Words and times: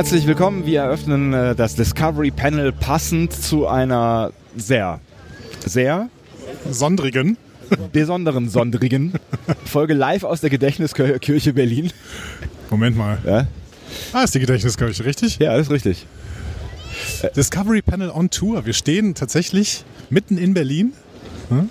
Herzlich 0.00 0.26
willkommen. 0.26 0.64
Wir 0.64 0.80
eröffnen 0.80 1.34
äh, 1.34 1.54
das 1.54 1.74
Discovery 1.74 2.30
Panel 2.30 2.72
passend 2.72 3.34
zu 3.34 3.68
einer 3.68 4.32
sehr, 4.56 4.98
sehr 5.66 6.08
Sondrigen. 6.70 7.36
besonderen, 7.92 8.48
sondrigen 8.48 9.12
Folge 9.66 9.92
live 9.92 10.24
aus 10.24 10.40
der 10.40 10.48
Gedächtniskirche 10.48 11.52
Berlin. 11.52 11.92
Moment 12.70 12.96
mal. 12.96 13.18
Ja, 13.26 13.46
Ah, 14.14 14.22
ist 14.22 14.34
die 14.34 14.40
Gedächtniskirche, 14.40 15.04
richtig? 15.04 15.38
ja 15.38 15.54
ist 15.58 15.70
richtig. 15.70 16.06
Discovery 17.36 17.82
Panel 17.82 18.08
on 18.08 18.30
Tour. 18.30 18.64
Wir 18.64 18.72
stehen 18.72 19.14
tatsächlich 19.14 19.84
mitten 20.08 20.38
in 20.38 20.54
Berlin. 20.54 20.94
Hm? 21.50 21.68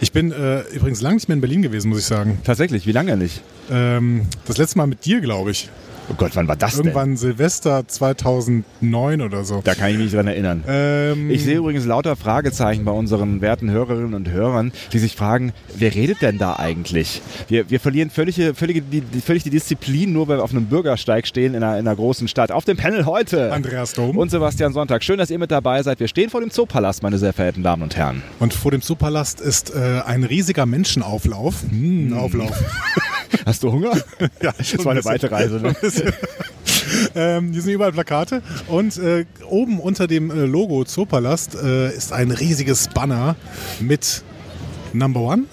Ich 0.00 0.12
bin 0.12 0.30
äh, 0.30 0.60
übrigens 0.72 1.00
lange 1.00 1.16
nicht 1.16 1.26
mehr 1.28 1.34
in 1.34 1.40
Berlin 1.40 1.62
gewesen, 1.62 1.88
muss 1.88 1.98
ich 1.98 2.06
sagen. 2.06 2.38
Tatsächlich, 2.44 2.86
wie 2.86 2.92
lange 2.92 3.16
nicht? 3.16 3.42
Ähm, 3.68 4.28
das 4.46 4.58
letzte 4.58 4.78
Mal 4.78 4.86
mit 4.86 5.04
dir, 5.04 5.20
glaube 5.20 5.50
ich. 5.50 5.70
Oh 6.10 6.14
Gott, 6.18 6.32
wann 6.36 6.46
war 6.48 6.56
das 6.56 6.74
denn? 6.76 6.84
Irgendwann 6.86 7.16
Silvester 7.16 7.88
2009 7.88 9.22
oder 9.22 9.42
so. 9.44 9.62
Da 9.64 9.74
kann 9.74 9.90
ich 9.90 9.96
mich 9.96 10.12
dran 10.12 10.26
erinnern. 10.26 10.62
Ähm, 10.68 11.30
Ich 11.30 11.44
sehe 11.44 11.56
übrigens 11.56 11.86
lauter 11.86 12.14
Fragezeichen 12.14 12.84
bei 12.84 12.92
unseren 12.92 13.40
werten 13.40 13.70
Hörerinnen 13.70 14.12
und 14.12 14.28
Hörern, 14.30 14.72
die 14.92 14.98
sich 14.98 15.16
fragen, 15.16 15.52
wer 15.76 15.94
redet 15.94 16.20
denn 16.20 16.36
da 16.36 16.56
eigentlich? 16.56 17.22
Wir, 17.48 17.70
wir 17.70 17.80
verlieren 17.80 18.10
völlig, 18.10 18.38
völlig, 18.54 18.82
die, 18.90 19.00
die- 19.00 19.20
völlig 19.22 19.44
die 19.44 19.50
Disziplin, 19.50 20.12
nur 20.12 20.28
weil 20.28 20.38
wir 20.38 20.44
auf 20.44 20.50
einem 20.50 20.66
Bürgersteig 20.66 21.26
stehen 21.26 21.54
in 21.54 21.62
einer, 21.62 21.78
in 21.78 21.86
einer 21.88 21.96
großen 21.96 22.28
Stadt. 22.28 22.52
Auf 22.52 22.66
dem 22.66 22.76
Panel 22.76 23.06
heute. 23.06 23.50
Andreas 23.50 23.94
Dom. 23.94 24.18
Und 24.18 24.30
Sebastian 24.30 24.74
Sonntag. 24.74 25.02
Schön, 25.04 25.16
dass 25.16 25.30
ihr 25.30 25.38
mit 25.38 25.50
dabei 25.50 25.82
seid. 25.82 26.00
Wir 26.00 26.08
stehen 26.08 26.28
vor 26.28 26.40
dem 26.42 26.50
Zoopalast, 26.50 27.02
meine 27.02 27.16
sehr 27.16 27.32
verehrten 27.32 27.62
Damen 27.62 27.82
und 27.82 27.96
Herren. 27.96 28.22
Und 28.40 28.52
vor 28.52 28.70
dem 28.70 28.82
Zoopalast 28.82 29.40
ist 29.40 29.74
äh, 29.74 30.02
ein 30.04 30.22
riesiger 30.24 30.66
Menschenauflauf. 30.66 31.62
Hm, 31.70 32.12
Auflauf. 32.12 32.52
Hast 33.46 33.62
du 33.62 33.72
Hunger? 33.72 33.92
ja, 34.42 34.52
Das 34.56 34.84
war 34.84 34.92
eine 34.92 35.04
weite 35.04 35.30
Reise. 35.30 35.56
Ne? 35.60 35.74
Ähm, 37.14 37.52
hier 37.52 37.62
sind 37.62 37.72
überall 37.72 37.92
Plakate 37.92 38.42
und 38.68 38.98
äh, 38.98 39.24
oben 39.48 39.80
unter 39.80 40.06
dem 40.06 40.30
äh, 40.30 40.44
Logo 40.44 40.84
Zoopalast 40.84 41.54
äh, 41.54 41.90
ist 41.94 42.12
ein 42.12 42.30
riesiges 42.30 42.88
Banner 42.88 43.36
mit 43.80 44.22
Number 44.92 45.20
One 45.20 45.44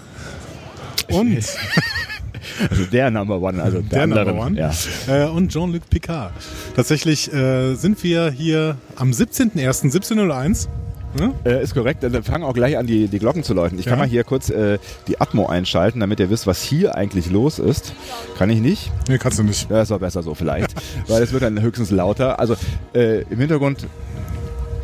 und 1.11 1.37
Also 2.69 2.85
der 2.85 3.11
Number 3.11 3.41
One, 3.41 3.61
also 3.63 3.79
der, 3.81 3.89
der 3.89 4.01
andere. 4.03 4.25
Number 4.25 4.45
One 4.45 4.59
Ja. 4.59 4.71
äh, 5.07 5.27
und 5.29 5.51
Jean-Luc 5.51 5.89
Picard. 5.89 6.33
Tatsächlich 6.75 7.31
äh, 7.33 7.75
sind 7.75 8.03
wir 8.03 8.29
hier 8.31 8.77
am 8.95 9.11
17.01. 9.11 10.67
17.01 11.15 11.19
Ne? 11.19 11.33
Äh, 11.45 11.63
ist 11.63 11.73
korrekt. 11.73 12.03
Dann 12.03 12.23
fangen 12.23 12.43
auch 12.43 12.53
gleich 12.53 12.77
an, 12.77 12.87
die, 12.87 13.07
die 13.07 13.19
Glocken 13.19 13.43
zu 13.43 13.53
läuten. 13.53 13.77
Ich 13.79 13.85
kann 13.85 13.93
Ja. 13.99 14.05
mal 14.05 14.07
hier 14.07 14.23
kurz 14.23 14.49
äh, 14.49 14.77
die 15.07 15.19
Atmo 15.19 15.47
einschalten, 15.47 15.99
damit 15.99 16.19
ihr 16.19 16.29
wisst, 16.29 16.47
was 16.47 16.61
hier 16.61 16.95
eigentlich 16.95 17.29
los 17.29 17.59
ist. 17.59 17.93
Kann 18.37 18.49
ich 18.49 18.59
nicht. 18.59 18.91
Nee, 19.09 19.17
kannst 19.17 19.39
du 19.39 19.43
nicht. 19.43 19.69
Ja, 19.69 19.77
das 19.77 19.89
war 19.89 19.99
besser 19.99 20.23
so 20.23 20.33
vielleicht. 20.35 20.73
Weil 21.07 21.21
es 21.23 21.31
wird 21.33 21.43
dann 21.43 21.61
höchstens 21.61 21.91
lauter. 21.91 22.39
Also 22.39 22.55
äh, 22.93 23.21
im 23.23 23.39
Hintergrund 23.39 23.87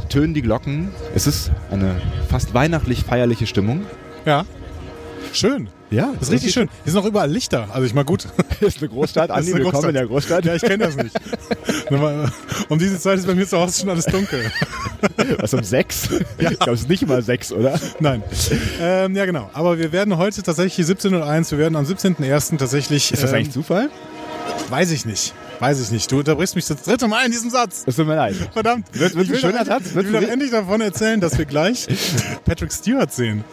tönen 0.09 0.33
die 0.33 0.42
Glocken. 0.42 0.89
Es 1.16 1.28
ist 1.28 1.52
eine 1.72 1.95
fast 2.30 2.53
weihnachtlich 2.53 3.03
feierliche 3.03 3.45
Stimmung. 3.48 3.81
Ja. 4.25 4.45
Schön. 5.33 5.70
Ja, 5.89 6.11
Das 6.20 6.28
ist 6.28 6.33
richtig 6.33 6.53
schön. 6.53 6.70
Hier 6.83 6.92
sind 6.92 7.02
auch 7.02 7.06
überall 7.06 7.31
Lichter. 7.31 7.70
Also 7.72 7.86
ich 7.86 7.94
mal 7.94 8.03
gut. 8.03 8.28
Das 8.59 8.75
ist 8.75 8.80
eine 8.80 8.89
Großstadt. 8.89 9.30
Andi, 9.31 9.53
eine 9.53 9.64
willkommen 9.64 9.89
in 9.89 9.94
der 9.94 10.08
Großstadt. 10.08 10.44
Ja, 10.45 10.56
ich 10.56 10.61
kenne 10.61 10.86
das 10.86 10.95
nicht. 10.95 11.16
Um 12.70 12.80
diese 12.80 13.00
Zeit 13.00 13.17
ist 13.17 13.28
bei 13.28 13.36
mir 13.36 13.48
zu 13.48 13.58
Hause 13.58 13.80
schon 13.80 13.89
alles 13.89 14.05
dunkel. 14.05 14.52
Was 15.39 15.54
um 15.54 15.64
sechs? 15.64 16.10
Ja. 16.37 16.52
Ich 16.52 16.60
glaube, 16.60 16.73
es 16.73 16.82
ist 16.82 16.89
nicht 16.89 17.08
mal 17.08 17.21
sechs, 17.21 17.52
oder? 17.54 17.80
Nein. 17.99 18.23
Ähm, 18.82 19.16
ja, 19.16 19.26
genau. 19.26 19.49
Aber 19.54 19.77
wir 19.77 19.93
werden 19.93 20.17
heute 20.17 20.43
tatsächlich 20.43 20.86
17.01 20.86 21.52
wir 21.52 21.60
werden 21.60 21.77
am 21.77 21.86
17.01. 21.86 22.58
tatsächlich. 22.58 23.14
Ist 23.14 23.23
das 23.23 23.30
ähm, 23.32 23.37
eigentlich 23.37 23.54
Zufall? 23.54 23.89
Weiß 24.70 24.92
ich 24.92 25.05
nicht. 25.05 25.33
Weiß 25.60 25.80
ich 25.82 25.92
nicht. 25.92 26.12
Du 26.12 26.20
unterbrichst 26.20 26.56
mich 26.56 26.66
das 26.68 26.84
dritte 26.84 27.08
Mal 27.08 27.26
in 27.26 27.32
diesem 27.32 27.50
Satz. 27.50 27.84
Es 27.88 27.95
tut 27.95 28.06
mir 28.08 28.16
leid. 28.16 28.36
Verdammt. 28.54 28.86
Wird- 28.94 29.16
wird 29.16 29.26
ich 29.26 29.30
will 29.32 29.38
ein 29.38 29.42
schöner 29.42 29.60
doch, 29.66 29.72
Satz? 29.73 29.88
Ich 29.88 29.95
will 29.95 30.12
doch 30.12 30.22
endlich 30.30 30.52
davon 30.52 30.82
erzählen, 30.82 31.20
dass 31.20 31.38
wir 31.38 31.45
gleich 31.45 31.88
Patrick 32.45 32.72
Stewart 32.72 33.12
sehen. 33.12 33.44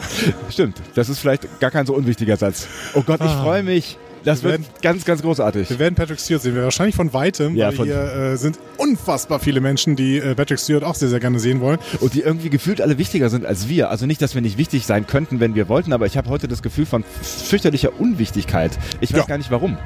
Stimmt. 0.50 0.76
Das 0.94 1.08
ist 1.08 1.18
vielleicht 1.18 1.60
gar 1.60 1.70
kein 1.70 1.86
so 1.86 1.94
unwichtiger 1.94 2.36
Satz. 2.36 2.66
Oh 2.94 3.02
Gott, 3.02 3.20
ich 3.20 3.26
Ah. 3.30 3.42
freue 3.42 3.62
mich. 3.62 3.98
Das 4.22 4.42
Wir 4.42 4.52
wird 4.52 4.62
werden- 4.62 4.74
ganz, 4.80 5.04
ganz 5.04 5.20
großartig. 5.20 5.68
Wir 5.68 5.78
werden 5.78 5.94
Patrick 5.94 6.18
Stewart 6.18 6.40
sehen. 6.42 6.54
Wir 6.54 6.62
wahrscheinlich 6.64 6.96
von 6.96 7.12
weitem, 7.12 7.54
Ja, 7.56 7.68
weil 7.68 7.76
von- 7.76 7.84
hier 7.86 7.96
äh, 8.32 8.36
sind 8.38 8.58
unfassbar 8.78 9.38
viele 9.38 9.60
Menschen, 9.60 9.96
die 9.96 10.16
äh, 10.16 10.34
Patrick 10.34 10.58
Stewart 10.58 10.82
auch 10.82 10.94
sehr, 10.94 11.08
sehr 11.10 11.20
gerne 11.20 11.38
sehen 11.38 11.60
wollen. 11.60 11.78
Und 12.00 12.14
die 12.14 12.20
irgendwie 12.20 12.48
gefühlt 12.48 12.80
alle 12.80 12.96
wichtiger 12.96 13.28
sind 13.28 13.44
als 13.44 13.68
wir. 13.68 13.90
Also 13.90 14.06
nicht, 14.06 14.22
dass 14.22 14.34
wir 14.34 14.40
nicht 14.40 14.56
wichtig 14.56 14.86
sein 14.86 15.06
könnten, 15.06 15.40
wenn 15.40 15.54
wir 15.54 15.68
wollten, 15.68 15.92
aber 15.92 16.06
ich 16.06 16.16
habe 16.16 16.30
heute 16.30 16.48
das 16.48 16.62
Gefühl 16.62 16.86
von 16.86 17.04
fürchterlicher 17.22 17.98
Unwichtigkeit. 18.00 18.72
Ich 19.00 19.12
weiß 19.12 19.20
Ja. 19.20 19.26
gar 19.26 19.36
nicht 19.38 19.50
warum. 19.50 19.76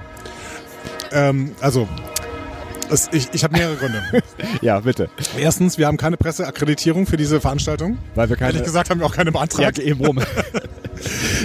Ähm, 1.12 1.52
also, 1.60 1.88
es, 2.90 3.08
ich, 3.12 3.28
ich 3.32 3.44
habe 3.44 3.56
mehrere 3.56 3.76
Gründe. 3.76 4.02
Ja, 4.62 4.80
bitte. 4.80 5.08
Erstens, 5.38 5.78
wir 5.78 5.86
haben 5.86 5.96
keine 5.96 6.16
Presseakkreditierung 6.16 7.06
für 7.06 7.16
diese 7.16 7.40
Veranstaltung. 7.40 7.98
Weil 8.14 8.28
wir 8.28 8.36
keine. 8.36 8.52
Ehrlich 8.52 8.64
gesagt 8.64 8.90
haben 8.90 9.00
wir 9.00 9.06
auch 9.06 9.14
keine 9.14 9.30
ja, 9.30 9.32
beantragt. 9.32 9.78
eben 9.78 10.04
rum. 10.04 10.20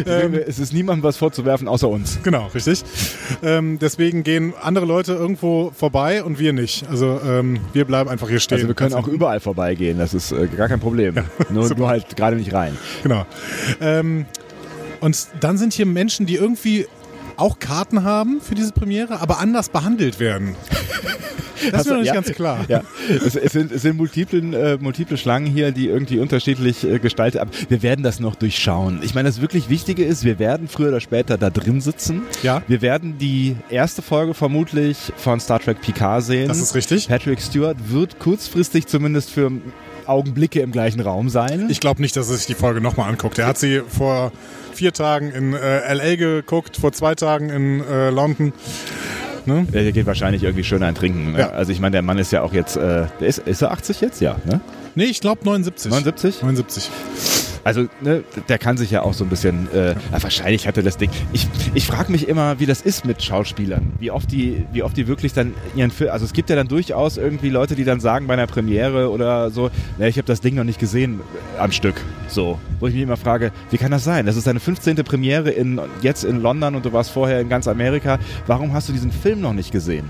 Ähm, 0.08 0.34
es 0.34 0.58
ist 0.58 0.74
niemandem 0.74 1.04
was 1.04 1.18
vorzuwerfen, 1.18 1.68
außer 1.68 1.88
uns. 1.88 2.20
Genau, 2.24 2.48
richtig. 2.48 2.84
Ähm, 3.44 3.78
deswegen 3.80 4.24
gehen 4.24 4.54
andere 4.60 4.86
Leute 4.86 5.14
irgendwo 5.14 5.72
vorbei 5.72 6.24
und 6.24 6.40
wir 6.40 6.54
nicht. 6.54 6.88
Also 6.90 7.22
ähm, 7.24 7.60
wir 7.74 7.86
bleiben 7.86 8.10
einfach 8.10 8.30
hier 8.30 8.40
stehen. 8.40 8.56
Also 8.56 8.68
wir 8.68 8.76
können 8.76 8.94
auch 8.94 9.08
überall 9.08 9.40
vorbeigehen, 9.40 10.00
das 10.00 10.16
ist 10.16 10.32
äh, 10.32 10.48
gar 10.48 10.68
kein 10.68 10.80
Problem. 10.80 11.16
nur, 11.52 11.68
super. 11.68 11.80
nur 11.80 11.90
halt 11.90 12.16
gerade 12.16 12.36
nicht 12.36 12.54
rein. 12.54 12.78
Genau. 13.04 13.26
Ähm, 13.80 14.26
und 15.00 15.28
dann 15.40 15.58
sind 15.58 15.74
hier 15.74 15.86
Menschen, 15.86 16.26
die 16.26 16.36
irgendwie 16.36 16.88
auch 17.44 17.60
Karten 17.60 18.04
haben 18.04 18.40
für 18.40 18.56
diese 18.56 18.72
Premiere, 18.72 19.20
aber 19.20 19.40
anders 19.40 19.68
behandelt 19.68 20.20
werden. 20.20 20.56
Das 21.72 21.84
ist 21.84 21.88
mir 21.88 21.94
noch 21.94 22.00
nicht 22.02 22.08
ja, 22.08 22.14
ganz 22.16 22.32
klar. 22.34 22.66
Ja, 22.68 22.82
es, 23.10 23.38
es 23.38 23.54
sind, 23.54 23.72
es 23.72 23.84
sind 23.84 23.96
multiplen, 23.96 24.54
äh, 24.54 24.78
multiple 24.82 25.16
Schlangen 25.16 25.48
hier, 25.48 25.72
die 25.72 25.88
irgendwie 25.88 26.20
unterschiedlich 26.20 26.84
äh, 26.84 27.00
gestaltet. 27.00 27.40
Aber 27.40 27.52
wir 27.70 27.82
werden 27.82 28.04
das 28.04 28.20
noch 28.20 28.36
durchschauen. 28.36 29.00
Ich 29.02 29.16
meine, 29.16 29.30
das 29.30 29.40
wirklich 29.40 29.70
Wichtige 29.70 30.04
ist, 30.04 30.26
wir 30.26 30.40
werden 30.40 30.68
früher 30.68 30.90
oder 30.90 31.00
später 31.00 31.38
da 31.38 31.50
drin 31.50 31.80
sitzen. 31.80 32.24
Ja. 32.42 32.64
Wir 32.68 32.82
werden 32.82 33.18
die 33.18 33.56
erste 33.70 34.02
Folge 34.02 34.34
vermutlich 34.34 34.98
von 35.16 35.40
Star 35.40 35.62
Trek 35.62 35.80
Picard 35.80 36.24
sehen. 36.24 36.50
Das 36.50 36.60
ist 36.60 36.76
richtig. 36.76 37.08
Patrick 37.08 37.40
Stewart 37.40 37.78
wird 37.88 38.20
kurzfristig 38.20 38.88
zumindest 38.88 39.30
für 39.30 39.50
Augenblicke 40.06 40.60
im 40.60 40.74
gleichen 40.74 41.00
Raum 41.00 41.30
sein. 41.30 41.68
Ich 41.70 41.80
glaube 41.80 42.02
nicht, 42.02 42.18
dass 42.18 42.30
er 42.30 42.36
sich 42.36 42.46
die 42.46 42.56
Folge 42.56 42.82
nochmal 42.82 43.10
anguckt. 43.10 43.40
Er 43.40 43.48
hat 43.48 43.58
sie 43.58 43.82
vor 43.88 44.34
vier 44.74 44.94
Tagen 44.94 45.32
in 45.32 45.54
äh, 45.54 45.94
LA 45.94 46.16
geguckt, 46.16 46.78
vor 46.78 46.92
zwei 46.92 47.16
Tagen 47.16 47.50
in 47.50 47.84
äh, 47.84 48.10
London. 48.10 48.54
Ne? 49.46 49.68
der 49.74 49.92
geht 49.92 50.06
wahrscheinlich 50.06 50.44
irgendwie 50.44 50.64
schön 50.64 50.84
ein 50.84 50.96
Trinken. 50.96 51.34
Ne? 51.34 51.40
Ja. 51.40 51.50
Also 51.50 51.72
ich 51.72 51.80
meine, 51.80 51.92
der 51.92 52.02
Mann 52.02 52.18
ist 52.18 52.32
ja 52.32 52.44
auch 52.44 52.54
jetzt, 52.54 52.78
äh, 52.78 53.08
ist, 53.20 53.40
ist 53.40 53.62
er 53.62 53.72
80 53.72 54.00
jetzt? 54.00 54.22
Ja, 54.22 54.38
ne? 54.46 54.62
Nee, 54.96 55.06
ich 55.06 55.20
glaube 55.20 55.44
79. 55.44 55.92
79? 55.92 56.42
79. 56.42 56.90
Also, 57.64 57.88
ne, 58.02 58.24
der 58.50 58.58
kann 58.58 58.78
sich 58.78 58.92
ja 58.92 59.04
auch 59.04 59.14
so 59.14 59.24
ein 59.24 59.30
bisschen, 59.30 59.72
äh, 59.74 59.96
wahrscheinlich 60.12 60.68
hatte 60.68 60.84
das 60.84 60.98
Ding. 60.98 61.10
Ich, 61.32 61.48
ich 61.74 61.86
frage 61.86 62.12
mich 62.12 62.28
immer, 62.28 62.60
wie 62.60 62.66
das 62.66 62.82
ist 62.82 63.06
mit 63.06 63.24
Schauspielern. 63.24 63.94
Wie 64.00 64.12
oft 64.12 64.32
die, 64.32 64.66
wie 64.74 64.84
oft 64.84 64.98
die 64.98 65.08
wirklich 65.08 65.34
dann 65.34 65.54
ihren 65.76 65.92
Film, 65.92 66.12
also 66.12 66.26
es 66.26 66.34
gibt 66.34 66.50
ja 66.50 66.56
dann 66.56 66.68
durchaus 66.68 67.18
irgendwie 67.18 67.50
Leute, 67.50 67.76
die 67.76 67.86
dann 67.86 68.02
sagen 68.02 68.28
bei 68.28 68.34
einer 68.34 68.48
Premiere 68.48 69.10
oder 69.10 69.50
so, 69.50 69.72
na, 69.98 70.08
ich 70.08 70.18
habe 70.18 70.26
das 70.26 70.42
Ding 70.42 70.56
noch 70.56 70.66
nicht 70.66 70.80
gesehen 70.80 71.22
äh, 71.56 71.60
am 71.60 71.72
Stück. 71.72 71.96
So. 72.28 72.60
Wo 72.80 72.88
ich 72.88 72.94
mich 72.94 73.04
immer 73.04 73.18
frage, 73.18 73.52
wie 73.70 73.78
kann 73.78 73.92
das 73.92 74.04
sein? 74.04 74.26
Das 74.26 74.36
ist 74.36 74.46
deine 74.46 74.60
15. 74.60 74.96
Premiere 74.98 75.50
in, 75.52 75.80
jetzt 76.02 76.26
in 76.26 76.42
London 76.42 76.76
und 76.76 76.86
du 76.86 76.92
warst 76.92 77.12
vorher 77.12 77.40
in 77.40 77.48
ganz 77.48 77.68
Amerika. 77.68 78.20
Warum 78.46 78.74
hast 78.74 78.90
du 78.90 78.94
diesen 78.94 79.12
Film 79.12 79.40
noch 79.40 79.54
nicht 79.54 79.72
gesehen? 79.72 80.10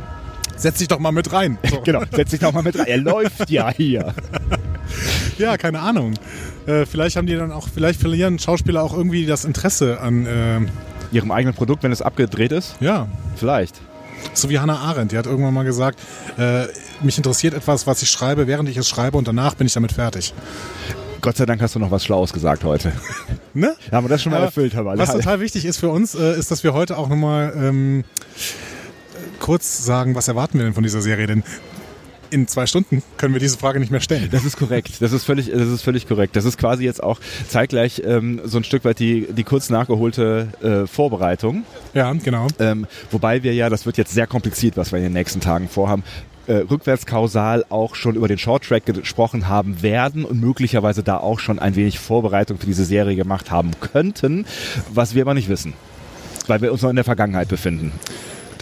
Setz 0.56 0.80
dich 0.80 0.88
doch 0.88 1.00
mal 1.00 1.12
mit 1.12 1.32
rein. 1.34 1.58
So. 1.70 1.82
Genau, 1.84 2.02
setz 2.12 2.32
dich 2.32 2.40
doch 2.40 2.54
mal 2.54 2.64
mit 2.64 2.78
rein. 2.80 2.88
Er 2.88 2.98
läuft 2.98 3.50
ja 3.50 3.72
hier. 3.72 4.14
Ja, 5.38 5.58
keine 5.58 5.80
Ahnung. 5.80 6.14
Äh, 6.66 6.86
vielleicht 6.86 7.16
haben 7.16 7.28
die 7.28 7.36
dann 7.36 7.52
auch, 7.52 7.68
vielleicht 7.74 8.00
verlieren 8.00 8.40
Schauspieler 8.40 8.84
auch 8.84 8.94
irgendwie 8.94 9.26
das 9.26 9.46
Interesse 9.46 10.00
an, 10.00 10.26
äh, 10.26 10.62
Ihrem 11.12 11.32
eigenen 11.32 11.54
Produkt, 11.56 11.84
wenn 11.84 11.92
es 11.92 12.02
abgedreht 12.02 12.52
ist? 12.52 12.76
ja, 12.80 13.08
Vielleicht. 13.36 13.80
so 14.34 14.50
wie 14.50 14.58
Hannah 14.60 14.80
Arendt. 14.80 15.12
Die 15.12 15.18
hat 15.18 15.28
irgendwann 15.28 15.54
mal 15.54 15.64
gesagt, 15.64 16.00
äh, 16.38 16.66
mich 17.02 17.18
interessiert 17.18 17.54
etwas, 17.54 17.86
was 17.86 18.02
ich 18.02 18.10
schreibe, 18.10 18.48
während 18.48 18.68
ich 18.70 18.78
es 18.78 18.88
schreibe 18.90 19.18
und 19.18 19.28
danach 19.28 19.54
bin 19.56 19.68
ich 19.68 19.74
damit 19.74 19.92
fertig. 19.92 20.34
Gott 21.22 21.38
sei 21.38 21.46
Dank 21.46 21.62
hast 21.62 21.76
du 21.76 21.80
noch 21.80 21.92
was 21.92 22.04
Schlaues 22.04 22.34
gesagt 22.34 22.64
heute. 22.64 22.92
Ne? 23.56 23.76
Haben 23.92 24.06
wir 24.06 24.10
das 24.10 24.24
schon 24.24 24.32
mal 24.32 24.38
Aber 24.38 24.48
erfüllt, 24.48 24.74
wir 24.74 24.84
Was 24.84 25.12
total 25.12 25.40
wichtig 25.40 25.66
ist 25.66 25.78
für 25.78 25.90
uns, 25.90 26.16
äh, 26.16 26.40
ist, 26.40 26.50
dass 26.50 26.64
wir 26.64 26.74
heute 26.74 26.98
auch 26.98 27.08
nochmal 27.08 27.54
ähm, 27.56 28.04
kurz 29.40 29.86
sagen, 29.86 30.16
was 30.16 30.28
erwarten 30.28 30.58
wir 30.58 30.66
denn 30.66 30.74
von 30.74 30.82
dieser 30.82 31.04
Serie? 31.04 31.28
Denn 31.28 31.44
in 32.34 32.48
zwei 32.48 32.66
Stunden 32.66 33.04
können 33.18 33.34
wir 33.34 33.40
diese 33.40 33.58
Frage 33.58 33.80
nicht 33.80 33.92
mehr 33.92 34.02
stellen. 34.02 34.30
Das 34.32 34.44
ist 34.44 34.58
korrekt. 34.58 35.02
Das 35.02 35.12
ist 35.12 35.24
völlig, 35.24 35.52
das 35.52 35.68
ist 35.68 35.84
völlig 35.84 36.08
korrekt. 36.08 36.36
Das 36.36 36.46
ist 36.46 36.58
quasi 36.58 36.84
jetzt 36.84 37.04
auch 37.04 37.20
zeitgleich 37.48 38.02
ähm, 38.04 38.42
so 38.44 38.58
ein 38.58 38.64
Stück 38.64 38.84
weit 38.86 39.00
die, 39.00 39.28
die 39.32 39.44
kurz 39.44 39.70
nachgeholte 39.70 40.48
äh, 40.64 40.88
Vorbereitung. 40.88 41.64
Ja, 41.94 42.12
genau. 42.12 42.48
Ähm, 42.60 42.88
wobei 43.12 43.44
wir 43.44 43.54
ja, 43.54 43.70
das 43.70 43.86
wird 43.86 43.98
jetzt 43.98 44.14
sehr 44.14 44.26
kompliziert, 44.26 44.78
was 44.78 44.92
wir 44.92 44.98
in 44.98 45.04
den 45.04 45.14
nächsten 45.14 45.42
Tagen 45.42 45.70
vorhaben, 45.70 46.04
äh, 46.48 46.56
rückwärtskausal 46.56 47.66
auch 47.70 47.94
schon 47.96 48.16
über 48.16 48.28
den 48.28 48.40
Shorttrack 48.40 48.86
gesprochen 48.86 49.48
haben 49.48 49.84
werden 49.84 50.26
und 50.26 50.42
möglicherweise 50.42 51.04
da 51.04 51.18
auch 51.18 51.40
schon 51.40 51.60
ein 51.60 51.76
wenig 51.76 52.00
Vorbereitung 52.00 52.58
für 52.58 52.66
diese 52.66 52.84
Serie 52.84 53.16
gemacht 53.16 53.52
haben 53.52 53.72
könnten, 53.80 54.46
was 54.92 55.14
wir 55.14 55.22
aber 55.22 55.36
nicht 55.36 55.50
wissen. 55.50 55.74
Weil 56.48 56.62
wir 56.62 56.74
uns 56.74 56.82
noch 56.82 56.90
in 56.90 56.96
der 56.96 57.06
Vergangenheit 57.06 57.48
befinden. 57.48 57.94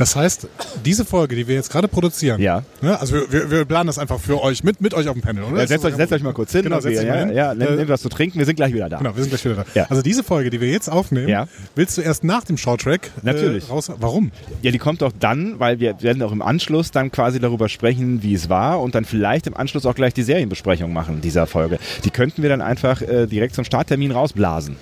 Das 0.02 0.16
heißt, 0.16 0.48
diese 0.84 1.06
Folge, 1.06 1.36
die 1.36 1.48
wir 1.48 1.54
jetzt 1.54 1.72
gerade 1.72 1.88
produzieren, 1.88 2.42
Ja. 2.42 2.64
ne, 2.82 3.00
also 3.00 3.14
wir, 3.14 3.32
wir, 3.32 3.52
wir 3.52 3.66
planen 3.66 3.86
das 3.86 4.00
einfach 4.00 4.20
für 4.20 4.42
euch, 4.42 4.64
mit, 4.64 4.82
mit 4.82 4.96
euch 4.96 5.08
auf 5.08 5.14
dem 5.14 5.22
Panel, 5.22 5.44
oder? 5.44 5.60
Ja, 5.62 5.68
setzt, 5.68 5.86
euch, 5.86 5.94
setzt 5.94 6.12
euch 6.12 6.24
mal 6.24 6.34
kurz 6.34 6.52
hin. 6.54 6.64
Genau, 6.64 6.80
setzt 6.80 7.02
wir- 7.02 7.08
ja, 7.08 7.14
hin. 7.14 7.34
ja, 7.36 7.54
nehmt, 7.54 7.70
Äh, 7.70 7.76
nehmt 7.76 7.90
was 7.90 8.02
zu 8.02 8.10
trinken, 8.10 8.40
wir 8.40 8.48
sind 8.48 8.56
gleich 8.56 8.74
wieder 8.74 8.90
da. 8.90 8.98
Genau, 8.98 9.16
wir 9.16 9.22
sind 9.22 9.30
gleich 9.30 9.46
wieder 9.46 9.58
da. 9.58 9.66
Ja. 9.76 9.86
Also 9.92 10.02
diese 10.02 10.24
Folge, 10.24 10.50
die 10.50 10.60
wir 10.60 10.70
jetzt 10.72 10.90
aufnehmen, 10.90 11.28
Ja. 11.30 11.48
willst 11.76 12.00
du 12.00 12.02
erst 12.02 12.24
nach 12.24 12.44
dem 12.46 12.58
Showtrack 12.58 13.12
Natürlich. 13.22 13.70
Äh, 13.70 13.72
raus? 13.72 13.92
Warum? 14.00 14.32
Ja, 14.64 14.72
die 14.72 14.80
kommt 14.80 15.04
auch 15.04 15.12
dann, 15.20 15.60
weil 15.60 15.80
wir 15.80 16.02
werden 16.02 16.24
auch 16.24 16.32
im 16.32 16.42
Anschluss 16.42 16.90
dann 16.90 17.12
quasi 17.12 17.40
darüber 17.40 17.70
sprechen, 17.70 18.24
wie 18.24 18.34
es 18.34 18.50
war 18.50 18.82
und 18.82 18.96
dann 18.96 19.06
vielleicht 19.06 19.46
im 19.46 19.56
Anschluss 19.56 19.86
auch 19.86 19.94
gleich 19.94 20.16
die 20.16 20.24
Serienbesprechung 20.24 20.92
machen 20.92 21.22
dieser 21.22 21.46
Folge. 21.46 21.78
Die 22.06 22.10
könnten 22.10 22.42
wir 22.42 22.50
dann 22.50 22.62
einfach 22.62 23.04
äh, 23.04 23.28
direkt 23.28 23.54
zum 23.54 23.66
Starttermin 23.66 24.10
rausblasen. 24.12 24.78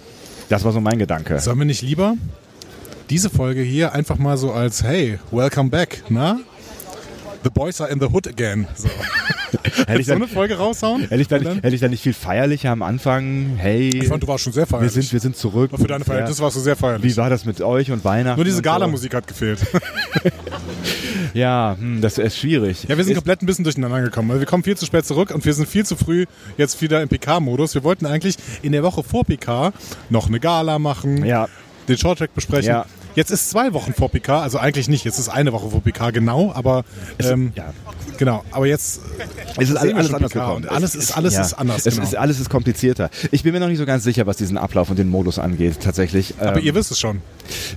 Das 0.47 0.63
war 0.63 0.71
so 0.71 0.79
mein 0.79 0.97
Gedanke. 0.97 1.37
Sollen 1.39 1.59
wir 1.59 1.65
nicht 1.65 1.81
lieber 1.81 2.15
diese 3.09 3.29
Folge 3.29 3.61
hier 3.61 3.93
einfach 3.93 4.17
mal 4.17 4.37
so 4.37 4.51
als 4.51 4.83
Hey, 4.83 5.19
welcome 5.31 5.69
back, 5.69 6.03
na? 6.09 6.39
The 7.43 7.49
boys 7.49 7.79
are 7.79 7.89
in 7.89 7.99
the 8.01 8.07
hood 8.07 8.27
again. 8.27 8.67
So, 8.75 8.89
Hätte 9.87 10.01
ich, 10.01 10.05
so 10.07 10.11
dann, 10.13 10.21
eine 10.23 10.27
Folge 10.31 10.57
raushauen? 10.57 11.03
hätte, 11.03 11.15
ich 11.21 11.27
dann 11.29 11.41
nicht, 11.41 11.63
hätte 11.63 11.73
ich 11.73 11.79
dann 11.81 11.89
nicht 11.91 12.03
viel 12.03 12.13
feierlicher 12.13 12.69
am 12.69 12.81
Anfang? 12.81 13.53
Hey, 13.57 13.89
Ich 13.89 14.09
fand, 14.09 14.21
du 14.21 14.27
warst 14.27 14.43
schon 14.43 14.51
sehr 14.53 14.63
wir 14.63 14.67
feierlich. 14.67 14.91
sind, 14.91 15.13
wir 15.13 15.19
sind 15.21 15.37
zurück. 15.37 15.71
Für 15.73 15.87
deine 15.87 16.03
Verhältnisse 16.03 16.43
warst 16.43 16.57
du 16.57 16.59
sehr 16.59 16.75
feierlich. 16.75 17.13
Wie 17.13 17.17
war 17.17 17.29
das 17.29 17.45
mit 17.45 17.61
euch 17.61 17.91
und 17.91 18.03
Weihnachten? 18.03 18.37
Nur 18.37 18.43
diese 18.45 18.57
und 18.57 18.63
so? 18.65 18.69
Gala-Musik 18.69 19.13
hat 19.15 19.27
gefehlt. 19.27 19.59
Ja, 21.33 21.75
hm, 21.79 22.01
das 22.01 22.17
ist 22.17 22.37
schwierig. 22.37 22.85
Ja, 22.87 22.97
wir 22.97 23.03
sind 23.03 23.11
Ist- 23.13 23.17
komplett 23.19 23.41
ein 23.43 23.45
bisschen 23.45 23.63
durcheinander 23.63 24.01
gekommen. 24.01 24.29
weil 24.29 24.39
Wir 24.39 24.47
kommen 24.47 24.63
viel 24.63 24.75
zu 24.75 24.85
spät 24.85 25.05
zurück 25.05 25.31
und 25.31 25.45
wir 25.45 25.53
sind 25.53 25.67
viel 25.67 25.85
zu 25.85 25.95
früh 25.95 26.25
jetzt 26.57 26.81
wieder 26.81 27.01
im 27.03 27.07
PK-Modus. 27.09 27.75
Wir 27.75 27.83
wollten 27.83 28.05
eigentlich 28.07 28.35
in 28.63 28.71
der 28.71 28.81
Woche 28.83 29.03
vor 29.03 29.23
PK 29.25 29.71
noch 30.09 30.27
eine 30.27 30.39
Gala 30.39 30.79
machen, 30.79 31.23
Ja. 31.25 31.47
den 31.87 31.97
Shorttrack 31.97 32.33
besprechen. 32.33 32.69
Ja. 32.69 32.85
Jetzt 33.19 33.31
ist 33.31 33.49
zwei 33.49 33.73
Wochen 33.73 33.93
vor 33.93 34.07
PK, 34.09 34.43
also 34.43 34.59
eigentlich 34.59 34.87
nicht. 34.87 35.03
Jetzt 35.03 35.19
ist 35.19 35.27
eine 35.27 35.51
Woche 35.51 35.69
vor 35.69 35.81
PK, 35.81 36.11
genau. 36.11 36.53
Aber 36.55 36.85
ähm, 37.21 37.51
ja. 37.53 37.73
genau. 38.17 38.45
Aber 38.49 38.65
jetzt 38.65 39.01
Es 39.57 39.69
ist 39.69 39.75
alles, 39.75 39.93
alles 39.93 40.13
anders 40.13 40.31
PK 40.31 40.45
gekommen. 40.45 40.69
alles 40.69 40.95
ist 40.95 41.17
alles 41.17 41.33
ja, 41.33 41.41
ist 41.41 41.53
anders. 41.55 41.85
Es 41.85 41.95
genau. 41.95 42.07
ist, 42.07 42.15
alles 42.15 42.39
ist 42.39 42.49
komplizierter. 42.49 43.09
Ich 43.31 43.43
bin 43.43 43.51
mir 43.51 43.59
noch 43.59 43.67
nicht 43.67 43.77
so 43.77 43.85
ganz 43.85 44.05
sicher, 44.05 44.25
was 44.25 44.37
diesen 44.37 44.57
Ablauf 44.57 44.89
und 44.89 44.97
den 44.97 45.09
Modus 45.09 45.37
angeht, 45.37 45.81
tatsächlich. 45.81 46.35
aber 46.39 46.59
Ähm, 46.59 46.63
ihr 46.63 46.75
wisst 46.75 46.91
es 46.91 46.99
schon. 47.01 47.21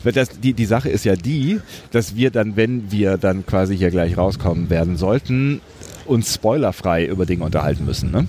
Das, 0.04 0.28
die, 0.28 0.52
die 0.52 0.64
Sache 0.64 0.90
ist 0.90 1.04
ja 1.04 1.16
die, 1.16 1.60
dass 1.90 2.14
wir 2.14 2.30
dann, 2.30 2.54
wenn 2.54 2.92
wir 2.92 3.18
dann 3.18 3.44
quasi 3.44 3.76
hier 3.76 3.90
gleich 3.90 4.16
rauskommen 4.16 4.70
werden 4.70 4.96
sollten, 4.96 5.60
uns 6.06 6.34
spoilerfrei 6.34 7.04
über 7.04 7.26
Dinge 7.26 7.42
unterhalten 7.44 7.84
müssen. 7.84 8.12
Ne? 8.12 8.28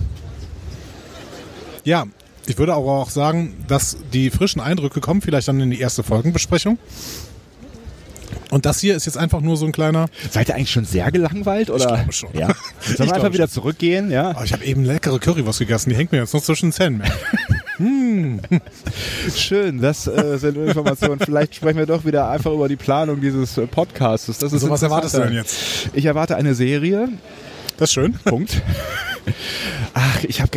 Ja, 1.84 2.06
ich 2.46 2.58
würde 2.58 2.74
aber 2.74 2.92
auch 2.92 3.10
sagen, 3.10 3.54
dass 3.68 3.96
die 4.12 4.30
frischen 4.30 4.60
Eindrücke 4.60 5.00
kommen 5.00 5.22
vielleicht 5.22 5.48
dann 5.48 5.60
in 5.60 5.70
die 5.70 5.80
erste 5.80 6.02
Folgenbesprechung. 6.02 6.78
Und 8.50 8.66
das 8.66 8.80
hier 8.80 8.94
ist 8.94 9.06
jetzt 9.06 9.16
einfach 9.18 9.40
nur 9.40 9.56
so 9.56 9.66
ein 9.66 9.72
kleiner. 9.72 10.06
Seid 10.30 10.48
ihr 10.48 10.54
eigentlich 10.54 10.70
schon 10.70 10.84
sehr 10.84 11.10
gelangweilt? 11.10 11.70
Oder? 11.70 11.86
glaube 11.86 12.12
schon. 12.12 12.30
Ja. 12.34 12.48
Sollen 12.80 12.94
Ich 12.98 12.98
wir 12.98 13.14
einfach 13.14 13.32
wieder 13.32 13.48
zurückgehen? 13.48 14.10
Ja. 14.10 14.36
Oh, 14.38 14.44
ich 14.44 14.52
habe 14.52 14.64
eben 14.64 14.84
leckere 14.84 15.18
Currywurst 15.18 15.58
gegessen, 15.58 15.90
die 15.90 15.96
hängt 15.96 16.12
mir 16.12 16.18
jetzt 16.18 16.34
noch 16.34 16.42
zwischen 16.42 16.66
den 16.66 16.72
Zähnen. 16.72 17.02
Schön, 19.34 19.80
das 19.80 20.06
äh, 20.06 20.38
sind 20.38 20.56
Informationen. 20.56 21.18
Vielleicht 21.18 21.56
sprechen 21.56 21.78
wir 21.78 21.86
doch 21.86 22.04
wieder 22.04 22.28
einfach 22.28 22.52
über 22.52 22.68
die 22.68 22.76
Planung 22.76 23.20
dieses 23.20 23.58
äh, 23.58 23.66
Podcasts. 23.66 24.26
Das 24.26 24.36
ist 24.36 24.52
Also 24.52 24.70
was 24.70 24.82
erwartest 24.82 25.16
du 25.16 25.20
denn 25.22 25.32
jetzt? 25.32 25.88
Ich 25.92 26.04
erwarte 26.04 26.36
eine 26.36 26.54
Serie. 26.54 27.08
Das 27.76 27.90
ist 27.90 27.94
schön. 27.94 28.12
Punkt. 28.24 28.62
Ach, 29.94 30.24
ich 30.24 30.40
habe 30.40 30.50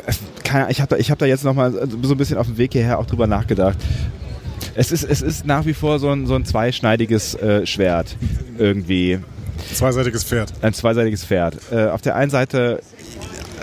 ich 0.70 0.82
hab 0.82 0.90
da, 0.90 0.98
ich 0.98 1.12
hab 1.12 1.20
da 1.20 1.26
jetzt 1.26 1.44
nochmal 1.44 1.72
so 1.72 2.14
ein 2.14 2.18
bisschen 2.18 2.38
auf 2.38 2.48
dem 2.48 2.58
Weg 2.58 2.74
hierher 2.74 3.00
auch 3.00 3.06
drüber 3.06 3.28
nachgedacht. 3.28 3.78
Es 4.76 4.92
ist, 4.92 5.04
es 5.04 5.22
ist 5.22 5.46
nach 5.46 5.66
wie 5.66 5.74
vor 5.74 6.00
so 6.00 6.10
ein, 6.10 6.28
so 6.28 6.36
ein 6.36 6.46
zweischneidiges 6.46 7.36
äh, 7.36 7.66
Schwert 7.66 8.16
irgendwie. 8.58 9.20
Zweiseitiges 9.74 10.24
Pferd. 10.24 10.54
Ein 10.62 10.74
zweiseitiges 10.74 11.26
Pferd. 11.26 11.58
Äh, 11.72 11.88
auf 11.88 12.02
der 12.02 12.16
einen 12.16 12.30
Seite 12.30 12.82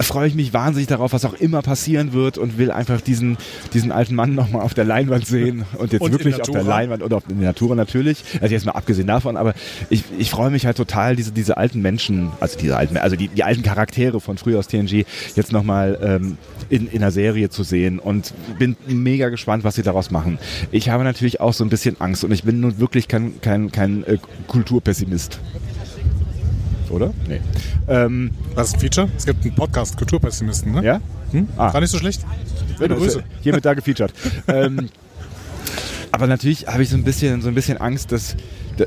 freue 0.00 0.28
ich 0.28 0.34
mich 0.34 0.52
wahnsinnig 0.52 0.88
darauf, 0.88 1.12
was 1.12 1.24
auch 1.24 1.34
immer 1.34 1.62
passieren 1.62 2.12
wird 2.12 2.38
und 2.38 2.58
will 2.58 2.70
einfach 2.70 3.00
diesen, 3.00 3.36
diesen 3.72 3.92
alten 3.92 4.14
Mann 4.14 4.34
nochmal 4.34 4.62
auf 4.62 4.74
der 4.74 4.84
Leinwand 4.84 5.26
sehen 5.26 5.64
und 5.78 5.92
jetzt 5.92 6.02
Und 6.02 6.12
wirklich 6.12 6.40
auf 6.40 6.50
der. 6.50 6.64
Leinwand 6.64 7.02
und 7.02 7.12
auf, 7.12 7.24
in 7.28 7.38
der 7.38 7.48
Natur 7.48 7.76
natürlich. 7.76 8.24
Also 8.40 8.54
jetzt 8.54 8.66
mal 8.66 8.72
abgesehen 8.72 9.06
davon, 9.06 9.36
aber 9.36 9.54
ich, 9.90 10.04
ich 10.18 10.30
freue 10.30 10.50
mich 10.50 10.66
halt 10.66 10.76
total, 10.76 11.16
diese, 11.16 11.32
diese 11.32 11.56
alten 11.56 11.82
Menschen, 11.82 12.30
also 12.40 12.58
diese 12.58 12.76
alten, 12.76 12.96
also 12.96 13.16
die, 13.16 13.28
die 13.28 13.44
alten 13.44 13.62
Charaktere 13.62 14.20
von 14.20 14.38
früher 14.38 14.58
aus 14.58 14.68
TNG 14.68 15.04
jetzt 15.36 15.52
nochmal 15.52 15.98
ähm, 16.02 16.38
in, 16.70 16.88
in 16.88 17.02
einer 17.02 17.10
Serie 17.10 17.50
zu 17.50 17.62
sehen 17.62 17.98
und 17.98 18.34
bin 18.58 18.76
mega 18.86 19.28
gespannt, 19.28 19.64
was 19.64 19.74
sie 19.74 19.82
daraus 19.82 20.10
machen. 20.10 20.38
Ich 20.72 20.88
habe 20.88 21.04
natürlich 21.04 21.40
auch 21.40 21.52
so 21.52 21.64
ein 21.64 21.70
bisschen 21.70 22.00
Angst 22.00 22.24
und 22.24 22.32
ich 22.32 22.44
bin 22.44 22.60
nun 22.60 22.78
wirklich 22.78 23.08
kein, 23.08 23.40
kein, 23.40 23.70
kein 23.70 24.04
äh, 24.04 24.18
Kulturpessimist. 24.46 25.40
Oder? 26.94 27.12
Nee. 27.28 27.40
Ähm, 27.88 28.30
Was 28.54 28.68
ist 28.68 28.74
ein 28.74 28.80
Feature? 28.80 29.08
Es 29.16 29.26
gibt 29.26 29.44
einen 29.44 29.54
Podcast 29.54 29.96
Kulturpessimisten, 29.96 30.72
ne? 30.72 30.84
ja? 30.84 31.00
Hm? 31.32 31.48
Ah. 31.56 31.72
War 31.74 31.80
nicht 31.80 31.90
so 31.90 31.98
schlecht? 31.98 32.24
Liebe 32.78 32.94
Grüße. 32.94 33.22
Hiermit 33.42 33.64
da 33.64 33.74
gefeatured. 33.74 34.12
ähm, 34.48 34.88
aber 36.12 36.26
natürlich 36.28 36.66
habe 36.68 36.82
ich 36.84 36.88
so 36.90 36.96
ein 36.96 37.02
bisschen, 37.02 37.42
so 37.42 37.48
ein 37.48 37.54
bisschen 37.54 37.78
Angst, 37.78 38.12
dass 38.12 38.36
da, 38.76 38.84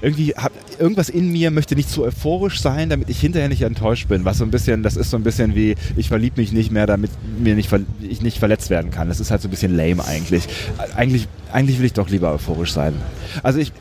irgendwie 0.00 0.34
hab, 0.36 0.52
irgendwas 0.78 1.08
in 1.08 1.32
mir 1.32 1.50
möchte 1.50 1.74
nicht 1.76 1.88
zu 1.88 2.02
euphorisch 2.04 2.60
sein, 2.60 2.90
damit 2.90 3.08
ich 3.08 3.18
hinterher 3.20 3.48
nicht 3.48 3.62
enttäuscht 3.62 4.08
bin. 4.08 4.24
Was 4.24 4.38
so 4.38 4.44
ein 4.44 4.50
bisschen, 4.50 4.82
das 4.82 4.96
ist 4.96 5.10
so 5.10 5.16
ein 5.16 5.22
bisschen 5.22 5.54
wie, 5.54 5.76
ich 5.96 6.08
verliebe 6.08 6.40
mich 6.40 6.52
nicht 6.52 6.70
mehr, 6.72 6.86
damit 6.86 7.10
mir 7.38 7.54
nicht, 7.54 7.68
ver- 7.68 7.80
ich 8.02 8.20
nicht 8.20 8.38
verletzt 8.38 8.68
werden 8.70 8.90
kann. 8.90 9.08
Das 9.08 9.20
ist 9.20 9.30
halt 9.30 9.40
so 9.42 9.48
ein 9.48 9.52
bisschen 9.52 9.74
lame 9.76 10.04
eigentlich. 10.04 10.48
Eigentlich, 10.96 11.28
eigentlich 11.52 11.78
will 11.78 11.86
ich 11.86 11.92
doch 11.94 12.10
lieber 12.10 12.32
euphorisch 12.32 12.72
sein. 12.72 12.94
Also 13.42 13.58
ich, 13.60 13.72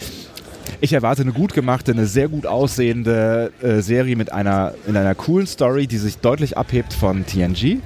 ich 0.81 0.93
erwarte 0.93 1.21
eine 1.21 1.31
gut 1.31 1.53
gemachte, 1.53 1.91
eine 1.91 2.05
sehr 2.05 2.27
gut 2.27 2.45
aussehende 2.45 3.51
äh, 3.61 3.81
Serie 3.81 4.15
mit 4.15 4.31
einer, 4.31 4.73
in 4.87 4.97
einer 4.97 5.15
coolen 5.15 5.47
Story, 5.47 5.87
die 5.87 5.97
sich 5.97 6.17
deutlich 6.17 6.57
abhebt 6.57 6.93
von 6.93 7.25
TNG, 7.25 7.77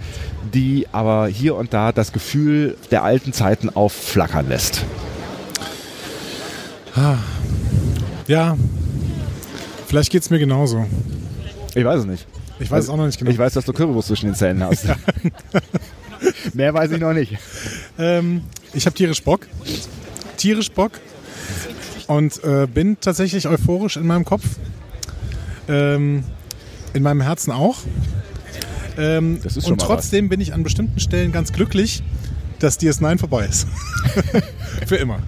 die 0.54 0.88
aber 0.92 1.28
hier 1.28 1.56
und 1.56 1.74
da 1.74 1.92
das 1.92 2.12
Gefühl 2.12 2.78
der 2.92 3.04
alten 3.04 3.34
Zeiten 3.34 3.70
aufflackern 3.70 4.50
lässt. 4.50 4.86
Ja. 8.28 8.58
Vielleicht 9.88 10.12
geht's 10.12 10.30
mir 10.30 10.40
genauso. 10.40 10.86
Ich 11.74 11.84
weiß 11.84 12.02
es 12.02 12.06
nicht. 12.06 12.28
Ich 12.60 12.70
weiß 12.70 12.84
es 12.84 12.90
auch 12.90 12.98
noch 12.98 13.06
nicht 13.06 13.18
genau. 13.18 13.32
Ich 13.32 13.38
weiß, 13.38 13.54
dass 13.54 13.66
du 13.66 13.74
Currywurst 13.74 14.10
zwischen 14.10 14.28
den 14.28 14.36
Zähnen 14.36 14.64
hast. 14.64 14.86
Mehr 16.54 16.74
weiß 16.74 16.92
ich 16.92 17.00
noch 17.00 17.14
nicht. 17.14 17.38
Ähm, 17.98 18.44
ich 18.74 18.86
habe 18.86 18.96
tierisch 18.96 19.24
Bock. 19.24 19.48
Tierisch 20.38 20.70
Bock. 20.70 20.92
Und 22.10 22.44
äh, 22.44 22.66
bin 22.66 22.98
tatsächlich 23.00 23.48
euphorisch 23.48 23.96
in 23.96 24.08
meinem 24.08 24.26
Kopf. 24.26 24.44
Ähm, 25.68 26.24
in 26.94 27.04
meinem 27.04 27.22
Herzen 27.22 27.52
auch. 27.52 27.78
Ähm, 28.98 29.40
Das 29.44 29.56
ist 29.58 29.66
schon 29.66 29.74
und 29.74 29.82
trotzdem 29.82 30.28
bin 30.28 30.42
ich 30.42 30.54
an 30.54 30.64
bestimmten 30.64 31.00
Stellen 31.00 31.32
ganz 31.32 31.54
glücklich, 31.54 32.02
dass 32.58 32.80
DS9 32.80 33.20
vorbei 33.20 33.46
ist. 33.46 33.68
Für 34.88 34.96
immer. 34.96 35.20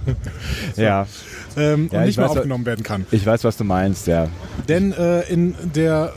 Ja, 0.75 1.05
Ähm, 1.55 1.87
Ja, 1.91 1.99
und 1.99 2.03
ich 2.03 2.07
nicht 2.07 2.17
mehr 2.17 2.25
weiß, 2.25 2.35
wa- 2.35 2.39
aufgenommen 2.39 2.65
werden 2.65 2.83
kann. 2.83 3.05
ich 3.11 3.23
weiß, 3.25 3.43
was 3.43 3.57
du 3.57 3.63
meinst, 3.63 4.07
ja. 4.07 4.27
Denn 4.67 4.91
äh, 4.93 5.21
in 5.31 5.53
der 5.75 6.13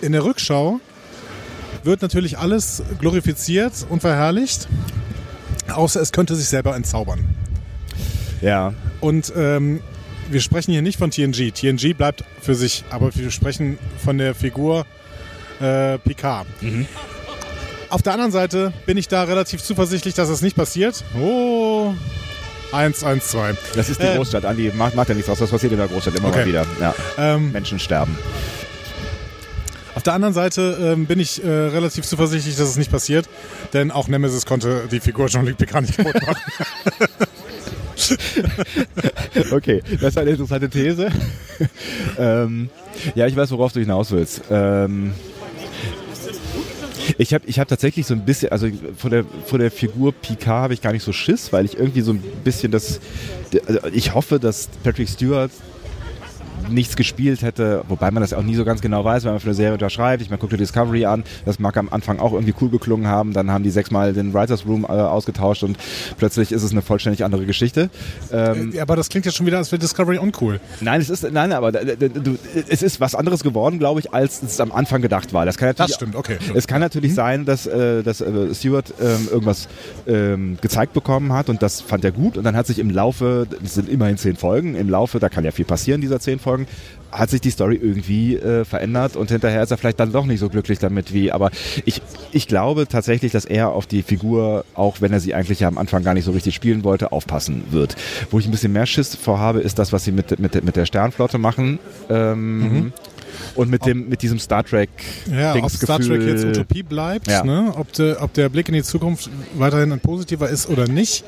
in 0.00 0.12
der 0.12 0.24
Rückschau 0.24 0.78
wird 1.82 2.02
natürlich 2.02 2.38
alles 2.38 2.84
glorifiziert 3.00 3.72
und 3.88 4.00
verherrlicht, 4.00 4.68
außer 5.72 6.00
es 6.00 6.12
könnte 6.12 6.36
sich 6.36 6.46
selber 6.46 6.76
entzaubern. 6.76 7.24
Ja, 8.46 8.72
Und 9.00 9.32
ähm, 9.36 9.80
wir 10.30 10.40
sprechen 10.40 10.70
hier 10.72 10.82
nicht 10.82 10.98
von 10.98 11.10
TNG. 11.10 11.50
TNG 11.52 11.94
bleibt 11.96 12.22
für 12.40 12.54
sich, 12.54 12.84
aber 12.90 13.14
wir 13.16 13.30
sprechen 13.32 13.76
von 14.04 14.18
der 14.18 14.34
Figur 14.36 14.86
äh, 15.60 15.98
Picard. 15.98 16.46
Auf 17.90 18.02
der 18.02 18.12
anderen 18.12 18.30
Seite 18.32 18.72
bin 18.86 18.96
ich 18.98 19.08
da 19.08 19.24
relativ 19.24 19.62
zuversichtlich, 19.62 20.14
dass 20.14 20.28
es 20.28 20.42
nicht 20.42 20.56
passiert. 20.56 21.02
Oh, 21.20 21.92
1, 22.72 23.02
1, 23.02 23.26
2. 23.28 23.54
das 23.74 23.88
ist 23.88 24.00
die 24.00 24.06
Äh. 24.06 24.16
Großstadt, 24.16 24.44
Andi. 24.44 24.70
Macht, 24.76 24.94
macht 24.94 25.08
ja 25.08 25.14
nichts 25.16 25.28
aus. 25.30 25.38
Das 25.40 25.50
passiert 25.50 25.72
in 25.72 25.78
der 25.78 25.88
Großstadt 25.88 26.14
immer 26.16 26.28
Okay. 26.28 26.38
mal 26.40 26.46
wieder. 26.46 26.66
Ja. 26.80 26.94
Ähm, 27.18 27.50
Menschen 27.52 27.78
sterben. 27.80 28.16
Auf 29.96 30.02
der 30.02 30.12
anderen 30.12 30.34
Seite 30.34 30.76
ähm, 30.94 31.06
bin 31.06 31.18
ich 31.18 31.42
äh, 31.42 31.48
relativ 31.48 32.04
zuversichtlich, 32.04 32.54
dass 32.56 32.68
es 32.68 32.76
nicht 32.76 32.90
passiert, 32.92 33.28
denn 33.72 33.90
auch 33.90 34.08
Nemesis 34.08 34.44
konnte 34.46 34.88
die 34.90 35.00
Figur 35.00 35.26
Jean-Luc 35.28 35.56
Picard 35.56 35.82
nicht 35.86 35.96
kaputt 35.96 36.20
machen. 36.26 36.36
Okay, 39.50 39.82
das 40.00 40.10
ist 40.10 40.18
eine 40.18 40.30
interessante 40.30 40.68
These. 40.68 41.10
ähm, 42.18 42.70
ja, 43.14 43.26
ich 43.26 43.36
weiß, 43.36 43.50
worauf 43.50 43.72
du 43.72 43.80
hinaus 43.80 44.10
willst. 44.10 44.42
Ähm, 44.50 45.12
ich 47.18 47.32
habe 47.32 47.44
ich 47.46 47.58
hab 47.58 47.68
tatsächlich 47.68 48.06
so 48.06 48.14
ein 48.14 48.24
bisschen, 48.24 48.50
also 48.50 48.68
vor 48.96 49.10
der, 49.10 49.24
vor 49.46 49.58
der 49.58 49.70
Figur 49.70 50.12
Picard 50.12 50.62
habe 50.62 50.74
ich 50.74 50.82
gar 50.82 50.92
nicht 50.92 51.04
so 51.04 51.12
Schiss, 51.12 51.52
weil 51.52 51.64
ich 51.64 51.78
irgendwie 51.78 52.00
so 52.00 52.12
ein 52.12 52.22
bisschen 52.44 52.72
das, 52.72 53.00
also 53.66 53.80
ich 53.92 54.14
hoffe, 54.14 54.38
dass 54.40 54.68
Patrick 54.82 55.08
Stewart 55.08 55.50
nichts 56.68 56.96
gespielt 56.96 57.42
hätte, 57.42 57.84
wobei 57.88 58.10
man 58.10 58.20
das 58.20 58.32
auch 58.32 58.42
nie 58.42 58.54
so 58.54 58.64
ganz 58.64 58.80
genau 58.80 59.04
weiß, 59.04 59.24
wenn 59.24 59.32
man 59.32 59.40
für 59.40 59.46
eine 59.46 59.54
Serie 59.54 59.74
unterschreibt. 59.74 60.22
Ich 60.22 60.30
meine, 60.30 60.38
guck 60.38 60.50
dir 60.50 60.56
Discovery 60.56 61.06
an, 61.06 61.24
das 61.44 61.58
mag 61.58 61.76
am 61.76 61.88
Anfang 61.90 62.18
auch 62.18 62.32
irgendwie 62.32 62.54
cool 62.60 62.70
geklungen 62.70 63.06
haben, 63.06 63.32
dann 63.32 63.50
haben 63.50 63.64
die 63.64 63.70
sechsmal 63.70 64.12
den 64.12 64.34
Writers 64.34 64.66
Room 64.66 64.84
äh, 64.84 64.88
ausgetauscht 64.88 65.62
und 65.62 65.76
plötzlich 66.18 66.52
ist 66.52 66.62
es 66.62 66.72
eine 66.72 66.82
vollständig 66.82 67.24
andere 67.24 67.46
Geschichte. 67.46 67.90
Ähm, 68.32 68.72
ja, 68.74 68.82
aber 68.82 68.96
das 68.96 69.08
klingt 69.08 69.26
ja 69.26 69.32
schon 69.32 69.46
wieder, 69.46 69.58
als 69.58 69.72
wäre 69.72 69.80
Discovery 69.80 70.18
uncool. 70.18 70.60
Nein, 70.80 71.00
es 71.00 71.10
ist, 71.10 71.30
nein, 71.30 71.52
aber 71.52 71.72
du, 71.72 72.38
es 72.68 72.82
ist 72.82 73.00
was 73.00 73.14
anderes 73.14 73.42
geworden, 73.42 73.78
glaube 73.78 74.00
ich, 74.00 74.12
als 74.12 74.42
es 74.42 74.60
am 74.60 74.72
Anfang 74.72 75.02
gedacht 75.02 75.32
war. 75.32 75.44
Das, 75.44 75.58
kann 75.58 75.68
natürlich, 75.68 75.90
das 75.90 75.96
stimmt, 75.96 76.16
okay. 76.16 76.38
Es 76.54 76.66
kann 76.66 76.80
natürlich 76.80 77.12
mhm. 77.12 77.16
sein, 77.16 77.44
dass, 77.44 77.66
äh, 77.66 78.02
dass 78.02 78.20
äh, 78.20 78.54
Stewart 78.54 78.92
ähm, 79.00 79.28
irgendwas 79.30 79.68
ähm, 80.06 80.58
gezeigt 80.60 80.92
bekommen 80.92 81.32
hat 81.32 81.48
und 81.48 81.62
das 81.62 81.80
fand 81.80 82.04
er 82.04 82.12
gut 82.12 82.36
und 82.36 82.44
dann 82.44 82.56
hat 82.56 82.66
sich 82.66 82.78
im 82.78 82.90
Laufe, 82.90 83.46
es 83.64 83.74
sind 83.74 83.88
immerhin 83.88 84.16
zehn 84.16 84.36
Folgen, 84.36 84.74
im 84.74 84.88
Laufe, 84.88 85.18
da 85.18 85.28
kann 85.28 85.44
ja 85.44 85.50
viel 85.50 85.64
passieren, 85.64 86.00
dieser 86.00 86.20
zehn 86.20 86.38
Folgen, 86.38 86.55
hat 87.12 87.30
sich 87.30 87.40
die 87.40 87.50
Story 87.50 87.76
irgendwie 87.76 88.36
äh, 88.36 88.64
verändert 88.64 89.16
und 89.16 89.30
hinterher 89.30 89.62
ist 89.62 89.70
er 89.70 89.78
vielleicht 89.78 90.00
dann 90.00 90.12
doch 90.12 90.26
nicht 90.26 90.40
so 90.40 90.48
glücklich 90.48 90.78
damit 90.78 91.12
wie. 91.12 91.32
Aber 91.32 91.50
ich, 91.84 92.02
ich 92.32 92.46
glaube 92.48 92.86
tatsächlich, 92.88 93.32
dass 93.32 93.44
er 93.44 93.70
auf 93.70 93.86
die 93.86 94.02
Figur, 94.02 94.64
auch 94.74 95.00
wenn 95.00 95.12
er 95.12 95.20
sie 95.20 95.34
eigentlich 95.34 95.60
ja 95.60 95.68
am 95.68 95.78
Anfang 95.78 96.02
gar 96.02 96.14
nicht 96.14 96.24
so 96.24 96.32
richtig 96.32 96.54
spielen 96.54 96.84
wollte, 96.84 97.12
aufpassen 97.12 97.64
wird. 97.70 97.96
Wo 98.30 98.38
ich 98.38 98.46
ein 98.46 98.50
bisschen 98.50 98.72
mehr 98.72 98.86
Schiss 98.86 99.14
vorhabe, 99.14 99.60
ist 99.60 99.78
das, 99.78 99.92
was 99.92 100.04
sie 100.04 100.12
mit, 100.12 100.38
mit, 100.38 100.62
mit 100.62 100.76
der 100.76 100.86
Sternflotte 100.86 101.38
machen. 101.38 101.78
Ähm, 102.10 102.58
mhm. 102.58 102.92
Und 103.54 103.70
mit, 103.70 103.84
dem, 103.86 104.08
mit 104.08 104.22
diesem 104.22 104.38
Star 104.38 104.64
Trek 104.64 104.88
Ja, 105.30 105.54
ob 105.56 105.70
Star 105.70 105.98
Trek 105.98 106.22
jetzt 106.22 106.44
Utopie 106.44 106.82
bleibt, 106.82 107.28
ja. 107.28 107.44
ne? 107.44 107.72
ob, 107.76 107.92
de, 107.92 108.16
ob 108.16 108.32
der 108.34 108.48
Blick 108.48 108.68
in 108.68 108.74
die 108.74 108.82
Zukunft 108.82 109.30
weiterhin 109.54 109.92
ein 109.92 110.00
positiver 110.00 110.48
ist 110.48 110.68
oder 110.68 110.88
nicht. 110.88 111.24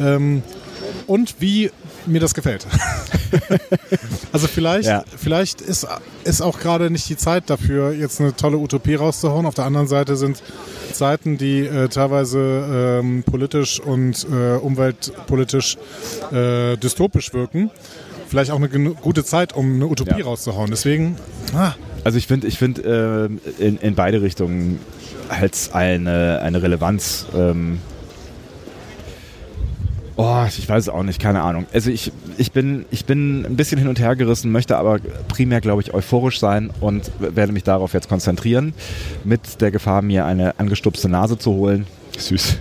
Ähm, 0.00 0.42
und 1.06 1.36
wie 1.40 1.70
mir 2.08 2.20
das 2.20 2.34
gefällt. 2.34 2.66
also 4.32 4.46
vielleicht, 4.46 4.88
ja. 4.88 5.04
vielleicht 5.16 5.60
ist, 5.60 5.86
ist 6.24 6.40
auch 6.40 6.58
gerade 6.60 6.90
nicht 6.90 7.08
die 7.08 7.16
Zeit 7.16 7.50
dafür, 7.50 7.92
jetzt 7.92 8.20
eine 8.20 8.34
tolle 8.34 8.58
Utopie 8.58 8.94
rauszuhauen. 8.94 9.46
Auf 9.46 9.54
der 9.54 9.64
anderen 9.64 9.88
Seite 9.88 10.16
sind 10.16 10.42
Zeiten, 10.92 11.38
die 11.38 11.60
äh, 11.60 11.88
teilweise 11.88 13.00
ähm, 13.00 13.22
politisch 13.24 13.80
und 13.80 14.26
äh, 14.30 14.56
umweltpolitisch 14.56 15.76
äh, 16.32 16.76
dystopisch 16.76 17.32
wirken. 17.34 17.70
Vielleicht 18.28 18.50
auch 18.50 18.56
eine 18.56 18.68
gute 18.68 19.24
Zeit, 19.24 19.54
um 19.54 19.74
eine 19.74 19.86
Utopie 19.86 20.18
ja. 20.18 20.24
rauszuhauen. 20.24 20.70
Deswegen. 20.70 21.16
Ah. 21.54 21.72
Also 22.04 22.18
ich 22.18 22.26
finde, 22.26 22.46
ich 22.46 22.58
finde 22.58 23.30
äh, 23.58 23.64
in, 23.64 23.78
in 23.78 23.94
beide 23.94 24.22
Richtungen 24.22 24.78
es 25.40 25.72
eine, 25.72 26.40
eine 26.42 26.62
Relevanz. 26.62 27.26
Ähm, 27.34 27.80
Oh, 30.20 30.44
ich 30.48 30.68
weiß 30.68 30.82
es 30.82 30.88
auch 30.88 31.04
nicht, 31.04 31.20
keine 31.20 31.42
Ahnung. 31.42 31.66
Also 31.72 31.90
ich, 31.90 32.10
ich, 32.38 32.50
bin, 32.50 32.86
ich 32.90 33.04
bin 33.04 33.46
ein 33.46 33.54
bisschen 33.54 33.78
hin 33.78 33.86
und 33.86 34.00
her 34.00 34.16
gerissen, 34.16 34.50
möchte 34.50 34.76
aber 34.76 34.98
primär, 35.28 35.60
glaube 35.60 35.80
ich, 35.80 35.94
euphorisch 35.94 36.40
sein 36.40 36.70
und 36.80 37.08
werde 37.20 37.52
mich 37.52 37.62
darauf 37.62 37.92
jetzt 37.94 38.08
konzentrieren, 38.08 38.74
mit 39.22 39.60
der 39.60 39.70
Gefahr, 39.70 40.02
mir 40.02 40.26
eine 40.26 40.58
angestupste 40.58 41.08
Nase 41.08 41.38
zu 41.38 41.52
holen. 41.52 41.86
Süß. 42.18 42.56